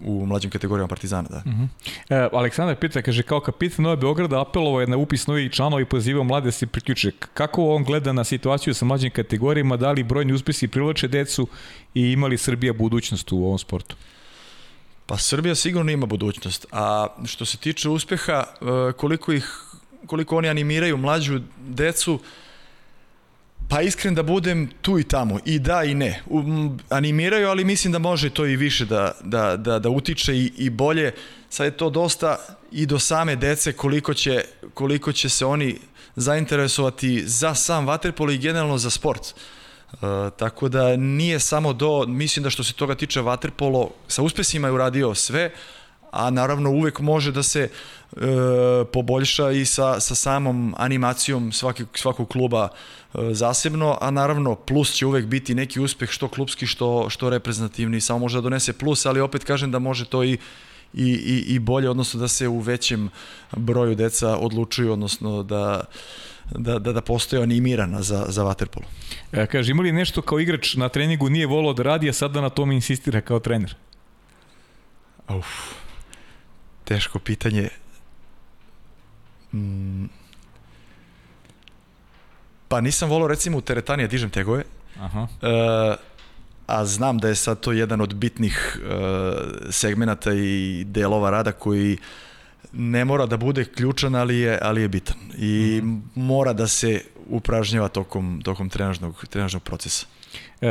u 0.03 0.25
mlađim 0.25 0.51
kategorijama 0.51 0.87
Partizana, 0.87 1.29
da. 1.29 1.37
Uh 1.37 1.45
mhm. 1.45 1.63
-huh. 1.63 2.25
e, 2.25 2.29
Aleksandar 2.33 2.75
pita, 2.75 3.01
kaže, 3.01 3.23
kao 3.23 3.39
kapitan 3.39 3.83
Nove 3.83 3.97
Beograda 3.97 4.41
apelovo 4.41 4.81
je 4.81 4.87
na 4.87 4.97
upis 4.97 5.27
novih 5.27 5.51
članova 5.51 5.81
i 5.81 5.85
pozivao 5.85 6.23
mlade 6.23 6.45
da 6.45 6.51
se 6.51 6.67
priključe. 6.67 7.11
Kako 7.33 7.75
on 7.75 7.83
gleda 7.83 8.13
na 8.13 8.23
situaciju 8.23 8.73
sa 8.73 8.85
mlađim 8.85 9.11
kategorijama, 9.11 9.77
da 9.77 9.91
li 9.91 10.03
brojni 10.03 10.33
uspesi 10.33 10.67
privlače 10.67 11.07
decu 11.07 11.47
i 11.93 12.11
ima 12.11 12.27
li 12.27 12.37
Srbija 12.37 12.73
budućnost 12.73 13.31
u 13.31 13.37
ovom 13.37 13.59
sportu? 13.59 13.95
Pa 15.05 15.17
Srbija 15.17 15.55
sigurno 15.55 15.91
ima 15.91 16.05
budućnost, 16.05 16.65
a 16.71 17.07
što 17.25 17.45
se 17.45 17.57
tiče 17.57 17.89
uspeha, 17.89 18.43
e, 18.43 18.93
koliko 18.93 19.33
ih 19.33 19.71
koliko 20.05 20.37
oni 20.37 20.49
animiraju 20.49 20.97
mlađu 20.97 21.41
decu, 21.67 22.19
Pa 23.71 23.81
iskren 23.81 24.15
da 24.15 24.23
budem 24.23 24.69
tu 24.81 24.99
i 24.99 25.03
tamo, 25.03 25.39
i 25.45 25.59
da 25.59 25.83
i 25.83 25.93
ne. 25.93 26.21
Animiraju, 26.89 27.49
ali 27.49 27.65
mislim 27.65 27.93
da 27.93 27.99
može 27.99 28.29
to 28.29 28.45
i 28.45 28.55
više 28.55 28.85
da, 28.85 29.11
da, 29.23 29.57
da, 29.57 29.79
da 29.79 29.89
utiče 29.89 30.35
i, 30.35 30.51
i 30.57 30.69
bolje. 30.69 31.13
Sad 31.49 31.65
je 31.65 31.77
to 31.77 31.89
dosta 31.89 32.37
i 32.71 32.85
do 32.85 32.99
same 32.99 33.35
dece 33.35 33.73
koliko 33.73 34.13
će, 34.13 34.43
koliko 34.73 35.11
će 35.11 35.29
se 35.29 35.45
oni 35.45 35.77
zainteresovati 36.15 37.27
za 37.27 37.55
sam 37.55 37.87
vaterpolo 37.87 38.31
i 38.31 38.37
generalno 38.37 38.77
za 38.77 38.89
sport. 38.89 39.21
Uh, 39.93 39.99
tako 40.37 40.69
da 40.69 40.95
nije 40.95 41.39
samo 41.39 41.73
do, 41.73 42.05
mislim 42.07 42.43
da 42.43 42.49
što 42.49 42.63
se 42.63 42.73
toga 42.73 42.95
tiče 42.95 43.21
vaterpolo, 43.21 43.89
sa 44.07 44.21
uspesima 44.21 44.67
je 44.67 44.71
uradio 44.71 45.15
sve, 45.15 45.51
a 46.11 46.29
naravno 46.29 46.69
uvek 46.69 46.99
može 46.99 47.31
da 47.31 47.43
se 47.43 47.69
e, 47.69 48.19
poboljša 48.93 49.51
i 49.51 49.65
sa, 49.65 49.99
sa 49.99 50.15
samom 50.15 50.75
animacijom 50.77 51.51
svaki, 51.51 51.85
svakog 51.95 52.29
kluba 52.29 52.67
e, 52.67 53.33
zasebno, 53.33 53.97
a 54.01 54.11
naravno 54.11 54.55
plus 54.55 54.93
će 54.93 55.05
uvek 55.05 55.25
biti 55.25 55.55
neki 55.55 55.79
uspeh 55.79 56.09
što 56.09 56.27
klubski, 56.27 56.67
što, 56.67 57.09
što 57.09 57.29
reprezentativni, 57.29 58.01
samo 58.01 58.19
može 58.19 58.37
da 58.37 58.41
donese 58.41 58.73
plus, 58.73 59.05
ali 59.05 59.21
opet 59.21 59.43
kažem 59.43 59.71
da 59.71 59.79
može 59.79 60.05
to 60.05 60.23
i 60.23 60.37
i, 60.93 61.07
i, 61.07 61.55
i 61.55 61.59
bolje, 61.59 61.89
odnosno 61.89 62.19
da 62.19 62.27
se 62.27 62.47
u 62.47 62.59
većem 62.59 63.09
broju 63.51 63.95
deca 63.95 64.37
odlučuju, 64.37 64.93
odnosno 64.93 65.43
da 65.43 65.83
da, 66.55 66.79
da, 66.79 66.93
da 66.93 67.01
postoje 67.01 67.43
animirana 67.43 68.01
za, 68.01 68.25
za 68.27 68.43
vaterpolo. 68.43 68.85
E, 69.31 69.47
kaže, 69.47 69.71
ima 69.71 69.83
li 69.83 69.91
nešto 69.91 70.21
kao 70.21 70.39
igrač 70.39 70.75
na 70.75 70.89
treningu 70.89 71.29
nije 71.29 71.47
volao 71.47 71.73
da 71.73 71.83
radi, 71.83 72.09
a 72.09 72.13
sada 72.13 72.41
na 72.41 72.49
tom 72.49 72.71
insistira 72.71 73.21
kao 73.21 73.39
trener? 73.39 73.75
Uf, 75.29 75.47
teško 76.91 77.19
pitanje. 77.19 77.69
Mm. 79.53 80.05
Pa 82.67 82.81
nisam 82.81 83.09
volao 83.09 83.27
recimo 83.27 83.57
u 83.57 83.61
teretani 83.61 84.07
dižem 84.07 84.29
tegove. 84.29 84.63
Aha. 84.99 85.27
E, 85.41 85.95
a 86.67 86.85
znam 86.85 87.17
da 87.17 87.27
je 87.27 87.35
sad 87.35 87.59
to 87.59 87.71
jedan 87.71 88.01
od 88.01 88.15
bitnih 88.15 88.79
e, 88.79 89.71
segmenata 89.71 90.33
i 90.33 90.83
delova 90.87 91.29
rada 91.29 91.51
koji 91.51 91.97
ne 92.73 93.05
mora 93.05 93.25
da 93.25 93.37
bude 93.37 93.65
ključan, 93.65 94.15
ali 94.15 94.37
je, 94.37 94.59
ali 94.61 94.81
je 94.81 94.87
bitan. 94.87 95.17
I 95.37 95.81
mm 95.83 96.01
mora 96.15 96.53
da 96.53 96.67
se 96.67 97.01
upražnjava 97.29 97.87
tokom, 97.87 98.41
tokom 98.43 98.69
trenažnog, 98.69 99.25
trenažnog 99.29 99.63
procesa. 99.63 100.05
E, 100.61 100.67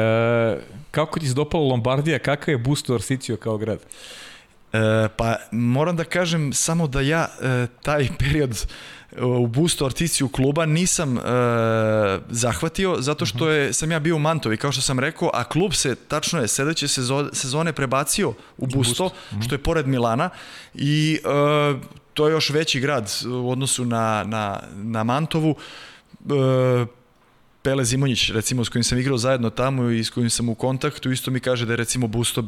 kako 0.90 1.20
ti 1.20 1.28
se 1.28 1.34
dopalo 1.34 1.68
Lombardija, 1.68 2.18
kakav 2.18 2.54
je 2.54 2.58
Busto 2.58 2.94
Orsicio 2.94 3.36
kao 3.36 3.58
grad? 3.58 3.80
E, 4.72 5.08
pa 5.16 5.36
moram 5.50 5.96
da 5.96 6.04
kažem 6.04 6.52
samo 6.52 6.86
da 6.86 7.00
ja 7.00 7.28
e, 7.42 7.66
taj 7.82 8.08
period 8.18 8.66
e, 9.16 9.24
u 9.24 9.46
bustu 9.46 9.84
articiju 9.84 10.28
kluba 10.28 10.66
nisam 10.66 11.18
e, 11.18 11.20
zahvatio 12.28 12.96
zato 12.98 13.26
što 13.26 13.44
mhm. 13.44 13.54
je, 13.54 13.72
sam 13.72 13.90
ja 13.90 13.98
bio 13.98 14.16
u 14.16 14.18
Mantovi 14.18 14.56
kao 14.56 14.72
što 14.72 14.82
sam 14.82 14.98
rekao, 14.98 15.30
a 15.34 15.44
klub 15.44 15.72
se 15.72 15.94
tačno 15.94 16.40
je 16.40 16.48
sledeće 16.48 16.88
sezone 17.32 17.72
prebacio 17.72 18.32
u 18.58 18.66
Busto, 18.66 19.04
Bust. 19.04 19.32
Mhm. 19.32 19.40
što 19.42 19.54
je 19.54 19.58
pored 19.62 19.86
Milana 19.86 20.30
i 20.74 21.20
e, 21.24 22.00
to 22.14 22.28
je 22.28 22.32
još 22.32 22.50
veći 22.50 22.80
grad 22.80 23.12
u 23.26 23.50
odnosu 23.50 23.84
na, 23.84 24.24
na, 24.26 24.60
na 24.74 25.04
Mantovu 25.04 25.54
e, 26.20 26.99
Pele 27.62 27.84
Zimonjić, 27.84 28.30
recimo, 28.30 28.64
s 28.64 28.68
kojim 28.68 28.84
sam 28.84 28.98
igrao 28.98 29.18
zajedno 29.18 29.50
tamo 29.50 29.90
i 29.90 30.04
s 30.04 30.10
kojim 30.10 30.30
sam 30.30 30.48
u 30.48 30.54
kontaktu, 30.54 31.10
isto 31.10 31.30
mi 31.30 31.40
kaže 31.40 31.66
da 31.66 31.72
je, 31.72 31.76
recimo, 31.76 32.06
Busto 32.06 32.44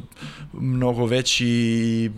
mnogo 0.52 1.06
veći 1.06 1.46
i 1.46 2.10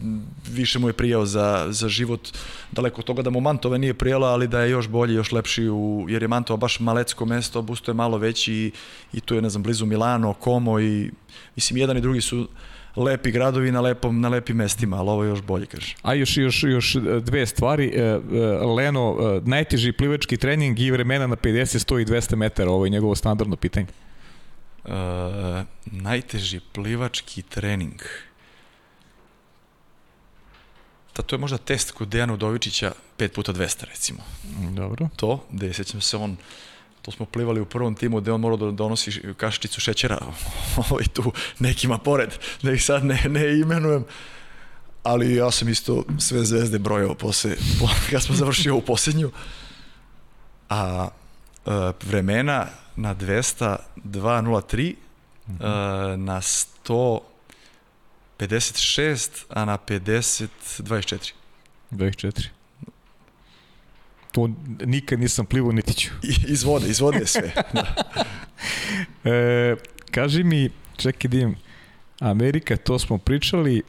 više 0.51 0.79
mu 0.79 0.89
je 0.89 0.93
prijao 0.93 1.27
za, 1.27 1.67
za 1.71 1.89
život. 1.89 2.29
Daleko 2.73 3.01
od 3.01 3.05
toga 3.05 3.23
da 3.23 3.31
mu 3.31 3.41
Mantova 3.41 3.79
nije 3.79 3.95
prijala, 3.95 4.29
ali 4.29 4.49
da 4.49 4.61
je 4.61 4.71
još 4.71 4.89
bolji, 4.89 5.15
još 5.15 5.33
lepši, 5.33 5.69
u, 5.69 6.07
jer 6.09 6.23
je 6.23 6.29
Mantova 6.29 6.57
baš 6.57 6.81
malecko 6.81 7.27
mesto, 7.27 7.63
Busto 7.63 7.91
je 7.91 7.95
malo 7.95 8.19
veći 8.19 8.55
i, 8.55 8.73
i 9.13 9.21
tu 9.21 9.35
je, 9.35 9.43
ne 9.43 9.51
znam, 9.51 9.63
blizu 9.63 9.87
Milano, 9.87 10.35
Como 10.45 10.81
i, 10.81 11.11
mislim, 11.57 11.77
jedan 11.77 11.97
i 11.97 12.01
drugi 12.01 12.21
su 12.21 12.49
lepi 12.97 13.31
gradovi 13.31 13.73
na 13.73 13.81
lepom 13.81 14.21
na 14.21 14.29
lepim 14.29 14.57
mestima, 14.57 14.97
ali 14.97 15.11
ovo 15.11 15.25
je 15.25 15.29
još 15.29 15.43
bolje 15.43 15.67
kaže. 15.67 15.95
A 16.03 16.15
još 16.15 16.37
još 16.37 16.63
još 16.63 16.97
dve 17.21 17.47
stvari, 17.47 17.87
e, 17.87 18.01
e, 18.01 18.21
Leno 18.77 19.17
e, 19.21 19.41
najteži 19.45 19.93
plivački 19.93 20.37
trening 20.37 20.81
i 20.81 20.91
vremena 20.91 21.27
na 21.27 21.37
50, 21.37 21.93
100 21.93 22.03
i 22.03 22.05
200 22.05 22.37
metara, 22.37 22.71
ovo 22.71 22.87
je 22.87 22.91
njegovo 22.91 23.15
standardno 23.15 23.57
pitanje. 23.57 23.87
Uh, 24.85 24.91
najteži 25.87 26.61
plivački 26.73 27.43
trening. 27.43 28.03
Da, 31.17 31.23
to 31.23 31.37
je 31.37 31.41
možda 31.41 31.59
test 31.59 31.91
kod 31.91 32.09
Dejana 32.09 32.35
Udovičića 32.35 32.93
5 33.19 33.29
puta 33.29 33.53
200 33.53 33.85
recimo. 33.85 34.19
Dobro. 34.71 35.09
To, 35.17 35.45
gde 35.51 35.73
sećam 35.73 36.01
se 36.01 36.17
on 36.17 36.37
to 37.05 37.11
smo 37.11 37.27
plivali 37.27 37.61
u 37.61 37.65
prvom 37.65 37.95
timu 37.95 38.21
gde 38.21 38.33
on 38.33 38.41
morao 38.41 38.57
da 38.57 38.71
donosi 38.71 39.35
kašičicu 39.37 39.81
šećera 39.81 40.19
ovaj 40.91 41.05
tu 41.05 41.33
nekima 41.59 41.99
pored, 41.99 42.31
da 42.63 42.73
ih 42.73 42.85
sad 42.85 43.05
ne, 43.05 43.23
ne 43.29 43.59
imenujem. 43.59 44.05
Ali 45.03 45.35
ja 45.35 45.51
sam 45.51 45.69
isto 45.69 46.05
sve 46.19 46.45
zvezde 46.45 46.79
brojao 46.79 47.15
posle, 47.15 47.57
kad 48.11 48.23
smo 48.23 48.35
završili 48.35 48.71
ovu 48.71 48.81
posljednju. 48.81 49.31
A 50.71 51.09
e, 51.67 51.71
vremena 52.07 52.67
na 52.97 53.15
200 53.15 53.77
2.03, 53.97 54.95
mm 55.47 55.57
-hmm. 55.59 56.15
e, 56.15 56.17
na 56.17 56.41
100 56.41 57.21
56, 58.39 59.45
a 59.49 59.65
na 59.65 59.79
50 59.79 60.49
24. 60.79 61.33
24 61.91 62.64
to 64.35 64.51
nikad 64.85 65.21
nisam 65.21 65.47
plivao 65.47 65.73
niti 65.73 65.95
ću. 65.95 66.11
Iz 66.49 66.65
vode, 66.65 66.89
iz 66.89 67.01
vode 67.01 67.27
sve. 67.27 67.53
da. 67.73 67.95
e, 69.31 69.77
kaži 70.11 70.45
mi, 70.45 70.71
čekaj 70.97 71.29
da 71.29 71.39
im, 71.39 71.57
Amerika, 72.21 72.77
to 72.77 72.99
smo 72.99 73.19
pričali, 73.19 73.83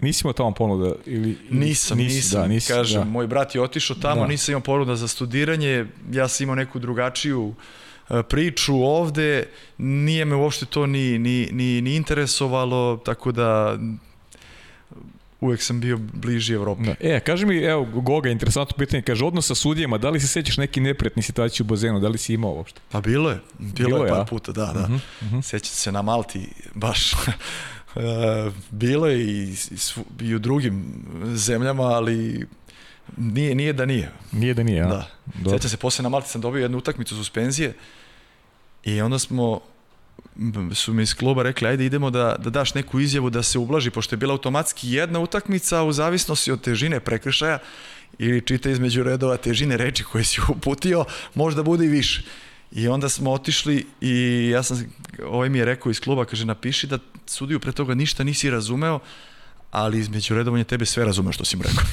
nisi 0.00 0.22
imao 0.24 0.32
tamo 0.32 0.50
ponuda? 0.50 0.94
Ili, 1.06 1.36
nisam, 1.50 1.98
nisi, 1.98 2.14
nisam. 2.16 2.40
Da, 2.40 2.48
nisi, 2.48 2.72
Kažem, 2.72 3.00
da. 3.00 3.04
moj 3.04 3.26
brat 3.26 3.54
je 3.54 3.60
otišao 3.60 3.96
tamo, 3.96 4.20
da. 4.20 4.26
nisam 4.26 4.52
imao 4.52 4.62
ponuda 4.62 4.96
za 4.96 5.08
studiranje, 5.08 5.86
ja 6.12 6.28
sam 6.28 6.44
imao 6.44 6.54
neku 6.54 6.78
drugačiju 6.78 7.54
e, 8.10 8.22
priču 8.22 8.74
ovde, 8.74 9.48
nije 9.78 10.24
me 10.24 10.36
uopšte 10.36 10.66
to 10.66 10.86
ni, 10.86 11.18
ni, 11.18 11.48
ni, 11.52 11.80
ni 11.80 11.96
interesovalo, 11.96 12.96
tako 13.04 13.32
da 13.32 13.78
uvek 15.40 15.62
sam 15.62 15.80
bio 15.80 15.98
bliži 16.12 16.54
Evropi. 16.54 16.82
Da. 16.82 16.94
E, 17.00 17.20
kaži 17.20 17.46
mi, 17.46 17.58
evo, 17.58 17.84
Goga, 17.84 18.30
interesantno 18.30 18.76
pitanje, 18.78 19.02
kaže, 19.02 19.24
odnos 19.24 19.46
sa 19.46 19.54
sudijama, 19.54 19.98
da 19.98 20.10
li 20.10 20.20
se 20.20 20.26
sećaš 20.26 20.56
neki 20.56 20.80
neprijatni 20.80 21.22
situaciju 21.22 21.64
u 21.64 21.68
bazenu, 21.68 22.00
da 22.00 22.08
li 22.08 22.18
si 22.18 22.34
imao 22.34 22.50
uopšte? 22.50 22.80
Pa 22.90 23.00
bilo 23.00 23.30
je, 23.30 23.40
bilo, 23.58 23.88
bilo 23.88 24.04
je 24.04 24.10
par 24.10 24.18
ja. 24.18 24.24
puta, 24.24 24.52
da, 24.52 24.66
da. 24.66 24.80
Uh 24.80 24.88
-huh, 24.88 25.00
uh 25.20 25.32
-huh. 25.32 25.42
Sećam 25.42 25.74
se 25.74 25.92
na 25.92 26.02
Malti, 26.02 26.48
baš, 26.74 27.12
bilo 28.70 29.06
je 29.06 29.20
i, 29.20 29.52
i, 29.52 29.56
i 30.20 30.34
u 30.34 30.38
drugim 30.38 31.04
zemljama, 31.34 31.82
ali 31.82 32.46
nije, 33.16 33.54
nije 33.54 33.72
da 33.72 33.86
nije. 33.86 34.10
Nije 34.32 34.54
da 34.54 34.62
nije, 34.62 34.82
a? 34.82 34.88
Da. 34.88 35.08
Dobro. 35.34 35.58
Sećam 35.58 35.70
se, 35.70 35.76
posle 35.76 36.02
na 36.02 36.08
Malti 36.08 36.30
sam 36.30 36.40
dobio 36.40 36.62
jednu 36.62 36.78
utakmicu 36.78 37.16
suspenzije 37.16 37.74
i 38.84 39.00
onda 39.00 39.18
smo 39.18 39.60
su 40.74 40.94
mi 40.94 41.02
iz 41.02 41.14
kluba 41.14 41.42
rekli 41.42 41.68
ajde 41.68 41.86
idemo 41.86 42.10
da, 42.10 42.36
da 42.38 42.50
daš 42.50 42.74
neku 42.74 43.00
izjavu 43.00 43.30
da 43.30 43.42
se 43.42 43.58
ublaži, 43.58 43.90
pošto 43.90 44.14
je 44.14 44.18
bila 44.18 44.32
automatski 44.32 44.90
jedna 44.90 45.20
utakmica 45.20 45.82
u 45.82 45.92
zavisnosti 45.92 46.52
od 46.52 46.60
težine 46.60 47.00
prekršaja 47.00 47.58
ili 48.18 48.40
čita 48.40 48.70
između 48.70 49.02
redova 49.02 49.36
težine 49.36 49.76
reči 49.76 50.04
koje 50.04 50.24
si 50.24 50.40
uputio, 50.48 51.04
možda 51.34 51.62
bude 51.62 51.84
i 51.84 51.88
više. 51.88 52.22
I 52.72 52.88
onda 52.88 53.08
smo 53.08 53.32
otišli 53.32 53.86
i 54.00 54.48
ja 54.52 54.62
sam, 54.62 54.92
ovaj 55.26 55.48
mi 55.48 55.58
je 55.58 55.64
rekao 55.64 55.90
iz 55.90 56.00
kluba, 56.00 56.24
kaže 56.24 56.44
napiši 56.44 56.86
da 56.86 56.98
sudiju 57.26 57.60
pre 57.60 57.72
toga 57.72 57.94
ništa 57.94 58.24
nisi 58.24 58.50
razumeo, 58.50 58.98
ali 59.74 59.98
između 59.98 60.34
redovanja 60.34 60.64
tebe 60.64 60.86
sve 60.86 61.04
razume 61.04 61.32
što 61.32 61.44
si 61.44 61.56
mu 61.56 61.62
rekao. 61.62 61.84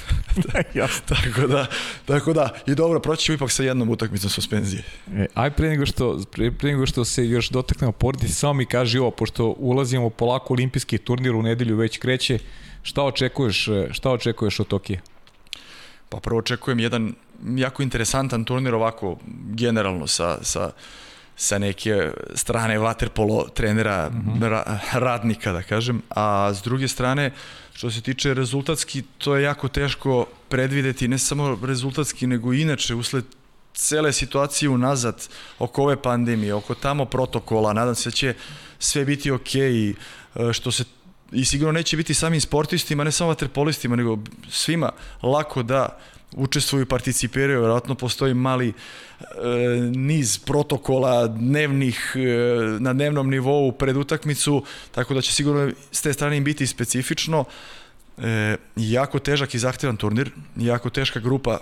Jasno. 0.82 1.02
tako 1.08 1.48
da, 1.48 1.66
tako 2.06 2.34
da, 2.34 2.50
i 2.68 2.76
dobro, 2.76 3.00
proći 3.00 3.26
ćemo 3.26 3.36
ipak 3.36 3.52
sa 3.52 3.64
jednom 3.64 3.90
utakmicom 3.90 4.30
suspenzije. 4.30 4.84
E, 5.16 5.26
aj 5.34 5.52
pre 5.52 5.70
nego 5.70 5.86
što, 5.86 6.20
pre, 6.32 6.52
pre 6.52 6.72
nego 6.72 6.86
što 6.86 7.06
se 7.06 7.28
još 7.28 7.50
dotaknemo 7.50 7.92
porodice, 7.92 8.34
samo 8.34 8.54
mi 8.54 8.66
kaži 8.66 9.00
ovo, 9.00 9.12
pošto 9.12 9.56
ulazimo 9.58 10.10
polako 10.10 10.54
olimpijski 10.54 10.98
turnir 10.98 11.36
u 11.36 11.42
nedelju 11.42 11.78
već 11.78 11.98
kreće, 11.98 12.40
šta 12.84 13.04
očekuješ, 13.04 13.68
šta 13.92 14.12
očekuješ 14.12 14.60
od 14.60 14.68
Tokije? 14.68 15.02
Pa 16.10 16.20
prvo 16.20 16.40
očekujem 16.40 16.80
jedan 16.80 17.14
jako 17.56 17.84
interesantan 17.84 18.46
turnir 18.46 18.76
ovako 18.76 19.18
generalno 19.54 20.08
sa, 20.08 20.38
sa 20.42 20.72
sa 21.42 21.58
neke 21.58 22.12
strane 22.36 22.78
vaterpolo 22.80 23.48
trenera 23.54 24.10
mm 24.10 24.16
-hmm. 24.16 24.50
ra, 24.50 24.80
radnika 24.94 25.52
da 25.52 25.62
kažem, 25.62 26.02
a 26.10 26.54
s 26.54 26.62
druge 26.62 26.88
strane 26.88 27.32
što 27.82 27.92
se 27.92 28.02
tiče 28.02 28.34
rezultatski 28.34 29.04
to 29.18 29.36
je 29.36 29.44
jako 29.44 29.68
teško 29.68 30.26
predvideti 30.50 31.08
ne 31.08 31.18
samo 31.18 31.58
rezultatski 31.64 32.28
nego 32.28 32.54
inače 32.54 32.96
usled 32.96 33.26
cele 33.74 34.14
situacije 34.14 34.70
unazad 34.70 35.28
oko 35.60 35.84
ove 35.84 36.02
pandemije, 36.02 36.54
oko 36.54 36.76
tamo 36.76 37.06
protokola, 37.06 37.74
nadam 37.74 37.96
se 37.96 38.10
da 38.10 38.16
će 38.16 38.34
sve 38.80 39.06
biti 39.06 39.32
ok 39.32 39.56
i 39.56 39.96
e, 40.36 40.54
što 40.54 40.72
se 40.72 40.84
i 41.32 41.46
sigurno 41.46 41.72
neće 41.72 41.98
biti 41.98 42.14
samim 42.14 42.42
sportistima, 42.42 43.04
ne 43.04 43.12
samo 43.12 43.28
vaterpolistima, 43.28 43.96
nego 43.96 44.18
svima 44.50 44.92
lako 45.24 45.64
da 45.64 46.00
učestvuju 46.36 46.82
i 46.82 46.86
participiraju, 46.86 47.60
vjerojatno 47.60 47.96
postoji 47.96 48.34
mali 48.34 48.70
e, 48.70 49.26
niz 49.96 50.38
protokola 50.38 51.28
dnevnih, 51.28 52.14
e, 52.16 52.80
na 52.80 52.94
dnevnom 52.94 53.30
nivou 53.30 53.72
pred 53.72 53.98
utakmicu, 53.98 54.64
tako 54.92 55.14
da 55.14 55.22
će 55.22 55.34
sigurno 55.34 55.72
s 55.92 56.02
te 56.02 56.14
strane 56.14 56.38
im 56.38 56.44
biti 56.44 56.68
specifično. 56.68 57.46
E, 58.18 58.58
jako 58.76 59.20
težak 59.20 59.54
i 59.54 59.60
zahtevan 59.60 59.98
turnir, 59.98 60.32
jako 60.56 60.90
teška 60.90 61.20
grupa, 61.20 61.60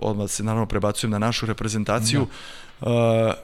odmah 0.00 0.30
se 0.30 0.44
naravno 0.44 0.66
prebacujem 0.66 1.10
na 1.10 1.18
našu 1.18 1.46
reprezentaciju, 1.46 2.26
da. 2.80 2.90
e, 2.90 3.34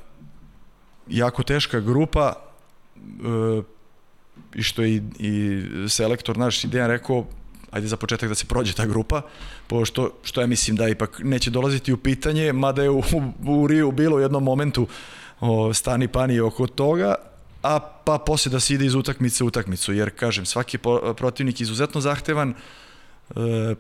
jako 1.09 1.43
teška 1.43 1.81
grupa, 1.81 2.35
e, 2.97 3.63
i 4.55 4.63
što 4.63 4.83
je 4.83 4.91
i, 4.91 5.03
i 5.19 5.63
selektor 5.89 6.37
naš 6.37 6.63
Dejan 6.63 6.91
rekao, 6.91 7.27
ajde 7.73 7.89
za 7.89 7.97
početak 7.97 8.29
da 8.29 8.35
se 8.35 8.47
prođe 8.47 8.73
ta 8.73 8.87
grupa, 8.87 9.23
pošto 9.67 10.11
što 10.23 10.41
ja 10.41 10.47
mislim 10.47 10.77
da 10.77 10.89
ipak 10.89 11.21
neće 11.25 11.51
dolaziti 11.51 11.93
u 11.93 11.97
pitanje, 11.97 12.53
mada 12.53 12.83
je 12.83 12.91
u, 12.91 13.03
u 13.47 13.67
Riju 13.67 13.93
bilo 13.93 14.17
u 14.17 14.21
jednom 14.21 14.45
momentu 14.45 14.87
o, 15.41 15.75
stani 15.75 16.09
pani 16.09 16.41
oko 16.41 16.67
toga, 16.67 17.15
a 17.63 17.81
pa 17.81 18.19
posle 18.19 18.51
da 18.51 18.61
se 18.61 18.75
ide 18.75 18.87
iz 18.87 18.95
utakmice 18.95 19.45
u 19.45 19.47
utakmicu, 19.47 19.93
jer 19.93 20.11
kažem, 20.11 20.47
svaki 20.47 20.79
po, 20.79 21.15
protivnik 21.15 21.61
izuzetno 21.61 22.01
zahtevan, 22.01 22.55
e, 22.55 23.75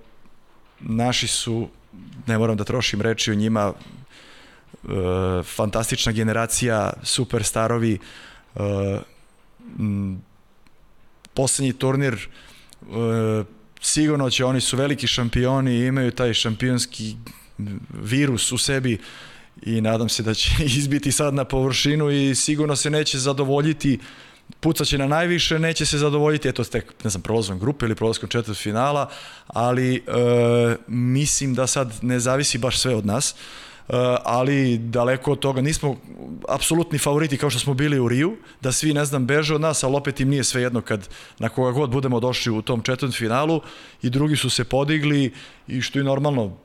naši 0.81 1.29
su, 1.29 1.69
ne 2.27 2.39
moram 2.39 2.57
da 2.57 2.65
trošim 2.65 3.01
reči 3.01 3.31
o 3.31 3.35
njima, 3.35 3.73
e, 3.73 5.43
fantastična 5.43 6.13
generacija, 6.13 6.93
super 7.03 7.45
starovi, 7.45 7.99
e, 8.55 8.99
m, 9.79 10.23
poslednji 11.35 11.73
turnir 11.73 12.15
e, 12.15 13.45
sigurno 13.83 14.31
će, 14.31 14.45
oni 14.45 14.61
su 14.61 14.77
veliki 14.77 15.07
šampioni 15.07 15.75
i 15.75 15.87
imaju 15.87 16.11
taj 16.11 16.35
šampionski 16.35 17.17
virus 18.03 18.53
u 18.53 18.59
sebi 18.59 18.99
i 19.63 19.81
nadam 19.81 20.09
se 20.09 20.23
da 20.23 20.35
će 20.35 20.51
izbiti 20.79 21.13
sad 21.13 21.35
na 21.35 21.45
površinu 21.45 22.11
i 22.11 22.35
sigurno 22.35 22.77
se 22.77 22.91
neće 22.91 23.19
zadovoljiti 23.19 23.99
pucaće 24.61 24.99
na 24.99 25.07
najviše, 25.07 25.59
neće 25.59 25.87
se 25.87 25.99
zadovoljiti, 25.99 26.49
eto 26.49 26.65
tek, 26.65 26.93
ne 27.05 27.11
znam, 27.11 27.23
prolazom 27.23 27.59
grupe 27.59 27.87
ili 27.87 27.95
prolazkom 27.95 28.29
četvrt 28.29 28.59
finala, 28.59 29.11
ali 29.47 29.97
e, 29.97 30.01
mislim 30.87 31.55
da 31.55 31.67
sad 31.67 31.93
ne 32.03 32.21
zavisi 32.21 32.59
baš 32.59 32.79
sve 32.79 32.95
od 32.95 33.07
nas. 33.07 33.35
Eh, 33.35 33.72
ali 34.25 34.79
daleko 34.79 35.33
od 35.33 35.39
toga 35.39 35.61
nismo 35.61 35.97
apsolutni 36.49 36.99
favoriti 36.99 37.37
kao 37.37 37.51
što 37.51 37.59
smo 37.59 37.75
bili 37.75 37.99
u 37.99 38.09
Riju, 38.09 38.37
da 38.61 38.73
svi, 38.73 38.95
ne 38.95 39.05
znam, 39.05 39.27
beže 39.27 39.55
od 39.55 39.61
nas, 39.61 39.85
ali 39.85 39.97
opet 39.97 40.21
im 40.21 40.29
nije 40.29 40.45
sve 40.45 40.63
jedno 40.63 40.81
kad 40.81 41.09
na 41.39 41.49
koga 41.49 41.71
god 41.71 41.91
budemo 41.91 42.21
došli 42.21 42.53
u 42.53 42.63
tom 42.63 42.81
četvrtom 42.81 43.13
finalu 43.13 43.61
i 44.03 44.11
drugi 44.11 44.37
su 44.37 44.51
se 44.51 44.65
podigli 44.65 45.33
i 45.67 45.81
što 45.81 45.99
je 45.99 46.05
normalno 46.05 46.57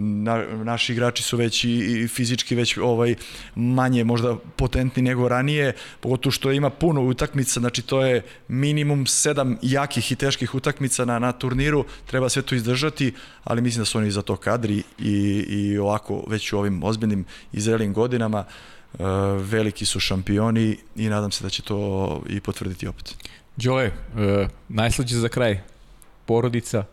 na, 0.00 0.44
naši 0.64 0.92
igrači 0.92 1.22
su 1.22 1.36
već 1.36 1.64
i, 1.64 1.70
i 1.70 2.08
fizički 2.08 2.54
već 2.54 2.76
ovaj 2.76 3.14
manje 3.54 4.04
možda 4.04 4.36
potentni 4.56 5.02
nego 5.02 5.28
ranije, 5.28 5.72
pogotovo 6.00 6.30
što 6.30 6.52
ima 6.52 6.70
puno 6.70 7.02
utakmica, 7.02 7.60
znači 7.60 7.82
to 7.82 8.04
je 8.04 8.22
minimum 8.48 9.06
sedam 9.06 9.58
jakih 9.62 10.12
i 10.12 10.16
teških 10.16 10.54
utakmica 10.54 11.04
na, 11.04 11.18
na 11.18 11.32
turniru, 11.32 11.84
treba 12.06 12.28
sve 12.28 12.42
to 12.42 12.54
izdržati, 12.54 13.12
ali 13.44 13.62
mislim 13.62 13.80
da 13.80 13.86
su 13.86 13.98
oni 13.98 14.10
za 14.10 14.22
to 14.22 14.36
kadri 14.36 14.82
i, 14.98 15.44
i 15.48 15.78
ovako 15.78 16.24
već 16.28 16.52
u 16.52 16.58
ovim 16.58 16.82
ozbiljnim 16.82 17.24
i 17.52 17.60
zrelim 17.60 17.92
godinama 17.92 18.44
uh, 18.92 19.00
veliki 19.36 19.86
su 19.86 20.00
šampioni 20.00 20.76
i 20.96 21.08
nadam 21.08 21.30
se 21.30 21.44
da 21.44 21.50
će 21.50 21.62
to 21.62 22.22
i 22.28 22.40
potvrditi 22.40 22.86
opet. 22.86 23.14
Đole, 23.56 23.86
uh, 23.86 24.48
najslađe 24.68 25.16
za 25.16 25.28
kraj, 25.28 25.60
porodica, 26.26 26.84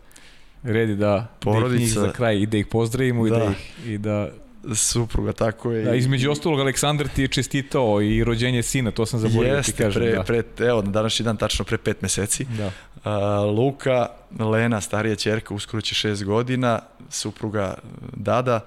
redi 0.62 0.96
da, 0.96 1.36
Porodica, 1.40 1.76
da 1.78 1.84
ih 1.84 1.92
za 1.92 2.12
kraj 2.12 2.38
i 2.38 2.46
da 2.46 2.56
ih 2.56 2.66
pozdravimo 2.66 3.28
da. 3.28 3.36
i 3.36 3.40
da 3.40 3.50
ih 3.50 3.88
i 3.88 3.98
da 3.98 4.30
supruga, 4.74 5.32
tako 5.32 5.72
je. 5.72 5.84
Da, 5.84 5.94
između 5.94 6.30
ostalog, 6.30 6.60
Aleksandar 6.60 7.08
ti 7.08 7.22
je 7.22 7.28
čestitao 7.28 8.02
i 8.02 8.24
rođenje 8.24 8.62
sina, 8.62 8.90
to 8.90 9.06
sam 9.06 9.20
zaboravio 9.20 9.56
da 9.56 9.62
ti 9.62 9.72
kažem. 9.72 10.02
Pre, 10.02 10.12
da. 10.12 10.22
pre, 10.22 10.42
evo, 10.58 10.82
na 10.82 10.90
današnji 10.90 11.24
dan, 11.24 11.36
tačno 11.36 11.64
pre 11.64 11.78
pet 11.78 12.02
meseci. 12.02 12.44
Da. 12.44 12.66
Uh, 12.66 13.56
Luka, 13.56 14.06
Lena, 14.38 14.80
starija 14.80 15.16
čerka, 15.16 15.54
uskoro 15.54 15.80
će 15.80 15.94
šest 15.94 16.24
godina, 16.24 16.80
supruga 17.10 17.74
Dada, 18.12 18.60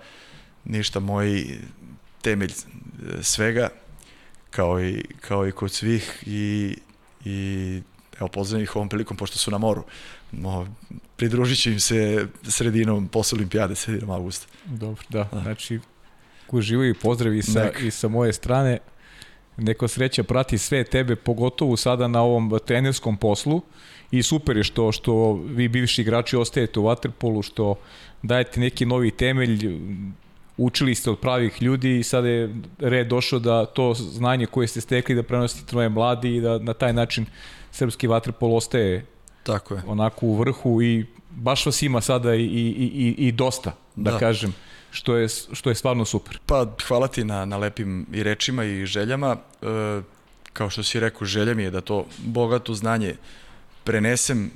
ništa 0.66 1.00
moj 1.00 1.46
temelj 2.22 2.52
svega, 3.22 3.70
kao 4.50 4.82
i, 4.82 5.04
kao 5.22 5.48
i 5.48 5.52
kod 5.52 5.72
svih 5.72 6.24
i, 6.26 6.76
i 7.26 7.82
evo, 8.20 8.28
pozdravim 8.28 8.64
ih 8.64 8.76
ovom 8.76 8.90
prilikom, 8.90 9.18
pošto 9.18 9.38
su 9.38 9.52
na 9.52 9.58
moru. 9.58 9.84
No, 10.32 10.68
pridružit 11.18 11.60
će 11.60 11.72
im 11.72 11.80
se 11.80 12.28
sredinom 12.44 13.08
posle 13.08 13.36
olimpijade, 13.36 13.76
sredinom 13.76 14.10
augusta. 14.10 14.48
Dobro, 14.66 15.04
da. 15.10 15.30
da. 15.32 15.42
Znači, 15.42 15.80
uživaju 16.52 16.96
pozdrav 17.02 17.34
i 17.36 17.42
sa, 17.42 17.72
i 17.72 17.92
sa 17.92 18.08
moje 18.08 18.34
strane. 18.34 18.78
Neko 19.58 19.88
sreća 19.88 20.24
prati 20.24 20.58
sve 20.58 20.84
tebe, 20.84 21.16
pogotovo 21.16 21.78
sada 21.78 22.08
na 22.08 22.22
ovom 22.22 22.60
trenerskom 22.66 23.18
poslu 23.18 23.62
i 24.12 24.24
super 24.24 24.58
je 24.58 24.64
što, 24.64 24.92
što 24.92 25.34
vi 25.34 25.68
bivši 25.68 26.02
igrači 26.02 26.36
ostajete 26.36 26.80
u 26.80 26.84
Waterpolu, 26.84 27.46
što 27.46 27.76
dajete 28.22 28.60
neki 28.60 28.86
novi 28.86 29.12
temelj, 29.12 29.80
učili 30.58 30.96
ste 30.96 31.10
od 31.10 31.20
pravih 31.20 31.62
ljudi 31.62 32.00
i 32.00 32.04
sada 32.04 32.28
je 32.28 32.56
red 32.80 33.08
došao 33.08 33.40
da 33.40 33.66
to 33.66 33.94
znanje 33.94 34.46
koje 34.46 34.68
ste 34.68 34.82
stekli 34.82 35.16
da 35.16 35.24
prenosite 35.24 35.76
nove 35.76 35.90
mladi 35.90 36.36
i 36.36 36.42
da 36.42 36.60
na 36.60 36.74
taj 36.74 36.94
način 36.94 37.26
srpski 37.72 38.08
vaterpol 38.08 38.56
ostaje 38.56 39.06
Tako 39.44 39.74
je. 39.74 39.82
onako 39.88 40.26
u 40.26 40.36
vrhu 40.36 40.82
i 40.82 41.06
baš 41.30 41.66
vas 41.66 41.82
ima 41.82 42.02
sada 42.02 42.36
i, 42.36 42.44
i, 42.44 42.46
i, 42.94 43.28
i 43.28 43.32
dosta, 43.32 43.76
da, 43.96 44.12
da 44.12 44.18
kažem, 44.18 44.54
što 44.92 45.16
je, 45.16 45.28
što 45.54 45.70
je 45.70 45.76
stvarno 45.76 46.06
super. 46.06 46.40
Pa 46.46 46.68
hvala 46.88 47.08
ti 47.08 47.24
na, 47.24 47.46
na 47.46 47.58
lepim 47.58 48.06
i 48.14 48.24
rečima 48.24 48.64
i 48.64 48.86
željama. 48.86 49.38
E, 49.62 50.02
kao 50.54 50.70
što 50.70 50.84
si 50.84 51.00
rekao, 51.00 51.28
želja 51.28 51.54
mi 51.54 51.64
je 51.64 51.72
da 51.72 51.82
to 51.82 52.06
bogato 52.18 52.74
znanje 52.74 53.16
prenesem 53.84 54.52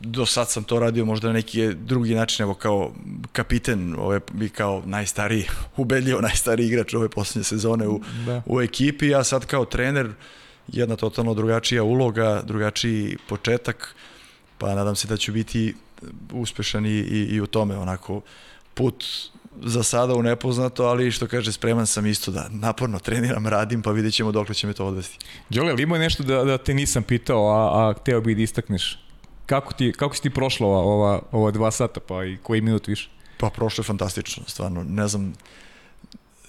do 0.00 0.26
sad 0.26 0.50
sam 0.50 0.64
to 0.64 0.78
radio 0.78 1.04
možda 1.04 1.28
na 1.28 1.34
neki 1.34 1.74
drugi 1.74 2.14
način, 2.14 2.42
evo 2.42 2.54
kao 2.54 2.92
kapiten, 3.32 3.94
ove, 3.98 4.20
i 4.40 4.48
kao 4.48 4.82
najstariji, 4.86 5.44
ubedljivo 5.76 6.20
najstariji 6.20 6.66
igrač 6.66 6.94
ove 6.94 7.08
posljednje 7.08 7.44
sezone 7.44 7.88
u, 7.88 8.00
da. 8.26 8.42
u 8.46 8.60
ekipi, 8.60 9.14
a 9.14 9.24
sad 9.24 9.46
kao 9.46 9.64
trener 9.64 10.10
jedna 10.68 10.96
totalno 10.96 11.34
drugačija 11.34 11.82
uloga, 11.82 12.42
drugačiji 12.44 13.16
početak, 13.28 13.94
pa 14.60 14.74
nadam 14.74 14.96
se 14.96 15.08
da 15.08 15.16
ću 15.16 15.32
biti 15.32 15.74
uspešan 16.32 16.86
i, 16.86 16.90
i, 16.90 17.26
i 17.34 17.40
u 17.40 17.46
tome, 17.46 17.78
onako 17.78 18.20
put 18.74 19.04
za 19.62 19.82
sada 19.82 20.14
u 20.14 20.22
nepoznato, 20.22 20.84
ali 20.84 21.10
što 21.10 21.26
kaže, 21.26 21.52
spreman 21.52 21.86
sam 21.86 22.06
isto 22.06 22.30
da 22.30 22.48
naporno 22.50 22.98
treniram, 22.98 23.46
radim, 23.46 23.82
pa 23.82 23.90
vidjet 23.90 24.14
ćemo 24.14 24.32
dok 24.32 24.54
će 24.54 24.66
me 24.66 24.72
to 24.72 24.86
odvesti. 24.86 25.18
Đole, 25.48 25.72
ali 25.72 25.82
ima 25.82 25.98
nešto 25.98 26.22
da, 26.22 26.44
da 26.44 26.58
te 26.58 26.74
nisam 26.74 27.02
pitao, 27.02 27.48
a, 27.48 27.88
a 27.88 27.92
hteo 27.92 28.20
bih 28.20 28.36
da 28.36 28.42
istakneš? 28.42 28.98
Kako, 29.46 29.72
ti, 29.72 29.92
kako 29.96 30.16
si 30.16 30.22
ti 30.22 30.30
prošla 30.30 30.66
ova, 30.66 30.80
ova, 30.80 31.22
ova 31.32 31.50
dva 31.50 31.70
sata, 31.70 32.00
pa 32.00 32.24
i 32.24 32.36
koji 32.42 32.60
minut 32.60 32.88
više? 32.88 33.10
Pa 33.38 33.50
prošlo 33.50 33.82
je 33.82 33.86
fantastično, 33.86 34.42
stvarno. 34.46 34.84
Ne 34.84 35.08
znam, 35.08 35.32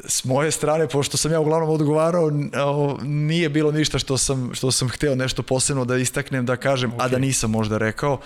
s 0.06 0.24
moje 0.24 0.52
strane, 0.52 0.88
pošto 0.88 1.18
sam 1.18 1.32
ja 1.32 1.40
uglavnom 1.40 1.70
odgovarao, 1.70 2.32
nije 3.04 3.50
bilo 3.50 3.72
ništa 3.72 4.00
što 4.00 4.18
sam, 4.18 4.50
što 4.54 4.72
sam 4.72 4.90
hteo 4.90 5.16
nešto 5.16 5.44
posebno 5.44 5.86
da 5.86 5.98
istaknem, 5.98 6.46
da 6.46 6.56
kažem, 6.56 6.92
okay. 6.92 7.06
a 7.06 7.08
da 7.08 7.18
nisam 7.20 7.52
možda 7.52 7.78
rekao. 7.78 8.20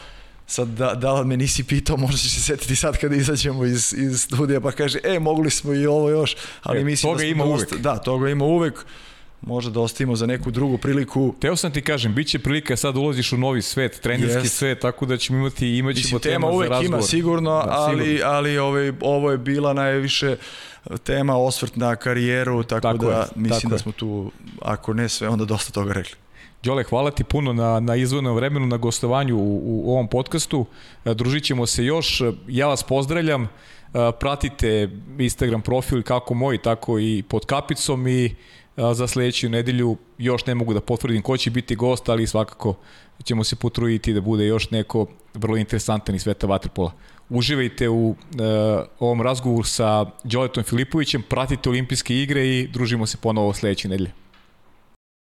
Sad, 0.48 0.68
da, 0.68 0.94
da 0.94 1.24
me 1.24 1.38
nisi 1.38 1.64
pitao, 1.64 1.98
možda 1.98 2.18
ćeš 2.18 2.34
se 2.34 2.42
setiti 2.42 2.76
sad 2.76 2.98
kada 2.98 3.16
izađemo 3.16 3.66
iz, 3.66 3.94
iz 3.94 4.22
studija, 4.22 4.62
pa 4.62 4.72
kaže, 4.72 5.00
e, 5.04 5.20
mogli 5.20 5.50
smo 5.50 5.74
i 5.74 5.86
ovo 5.86 6.10
još, 6.10 6.36
ali 6.64 6.82
e, 6.82 6.84
mislim 6.84 7.14
toga 7.14 7.18
da 7.18 7.26
ima 7.26 7.46
dosta, 7.46 7.68
uvek. 7.72 7.84
Da, 7.84 7.98
toga 7.98 8.30
ima 8.30 8.46
uvek 8.46 8.86
možda 9.42 9.72
da 9.72 9.80
ostavimo 9.80 10.16
za 10.16 10.26
neku 10.26 10.52
drugu 10.52 10.78
priliku. 10.78 11.36
Teo 11.40 11.56
sam 11.56 11.72
ti 11.72 11.82
kažem, 11.82 12.14
bit 12.14 12.28
će 12.28 12.40
prilika 12.40 12.78
sad 12.78 12.98
ulaziš 12.98 13.34
u 13.34 13.38
novi 13.38 13.62
svet, 13.62 14.00
trenerski 14.02 14.48
yes. 14.48 14.58
svet, 14.58 14.80
tako 14.80 15.06
da 15.06 15.18
ćemo 15.18 15.40
imati, 15.40 15.78
imat 15.78 15.96
ćemo 15.96 16.20
tema, 16.20 16.34
tema 16.34 16.48
uvek 16.48 16.68
za 16.68 16.74
razgovor. 16.74 17.00
ima 17.00 17.02
sigurno, 17.02 17.52
da, 17.52 17.72
ali, 17.72 18.06
sigurno. 18.06 18.32
ali 18.32 18.58
ovaj, 18.58 18.94
ovo 19.02 19.32
je 19.32 19.38
bila 19.38 19.74
najviše 19.74 20.36
tema 21.04 21.38
osvrt 21.38 21.76
na 21.76 21.96
karijeru, 21.96 22.64
tako, 22.64 22.82
tako 22.82 23.06
da 23.06 23.12
je, 23.12 23.26
mislim 23.36 23.62
tako 23.62 23.70
da 23.70 23.78
smo 23.78 23.92
tu, 23.92 24.32
ako 24.62 24.94
ne 24.94 25.10
sve, 25.10 25.30
onda 25.30 25.46
dosta 25.46 25.72
toga 25.72 25.94
rekli. 25.94 26.16
Đole, 26.64 26.84
hvala 26.84 27.12
ti 27.12 27.24
puno 27.24 27.54
na, 27.54 27.80
na 27.80 27.96
izvodnom 27.96 28.36
vremenu, 28.36 28.66
na 28.66 28.78
gostovanju 28.78 29.38
u, 29.38 29.62
u 29.86 29.94
ovom 29.94 30.08
podcastu. 30.08 30.66
E, 31.06 31.14
družit 31.14 31.44
ćemo 31.44 31.66
se 31.66 31.86
još. 31.86 32.22
Ja 32.48 32.68
vas 32.68 32.84
pozdravljam. 32.84 33.44
E, 33.44 33.48
pratite 34.20 34.90
Instagram 35.20 35.62
profil 35.62 36.04
kako 36.04 36.34
moj, 36.34 36.58
tako 36.58 37.00
i 37.00 37.24
pod 37.30 37.46
kapicom 37.46 38.08
i 38.08 38.36
za 38.78 39.08
sledeću 39.08 39.50
nedelju 39.50 39.98
još 40.18 40.46
ne 40.46 40.56
mogu 40.56 40.74
da 40.74 40.82
potvrdim 40.82 41.22
ko 41.22 41.38
će 41.38 41.52
biti 41.52 41.76
gost, 41.76 42.10
ali 42.10 42.28
svakako 42.28 42.76
ćemo 43.24 43.44
se 43.44 43.56
potruditi 43.56 44.14
da 44.14 44.22
bude 44.22 44.46
još 44.46 44.70
neko 44.70 45.08
vrlo 45.34 45.58
interesantan 45.58 46.16
iz 46.16 46.22
sveta 46.22 46.48
vaterpola. 46.48 46.92
Uživajte 47.30 47.90
u 47.90 48.10
uh, 48.10 48.16
ovom 49.00 49.22
razgovoru 49.22 49.64
sa 49.64 50.06
Đoletom 50.24 50.64
Filipovićem, 50.64 51.24
pratite 51.30 51.70
olimpijske 51.70 52.22
igre 52.22 52.48
i 52.48 52.68
družimo 52.68 53.06
se 53.06 53.18
ponovo 53.18 53.54
sledeće 53.54 53.88
nedelje. 53.90 54.12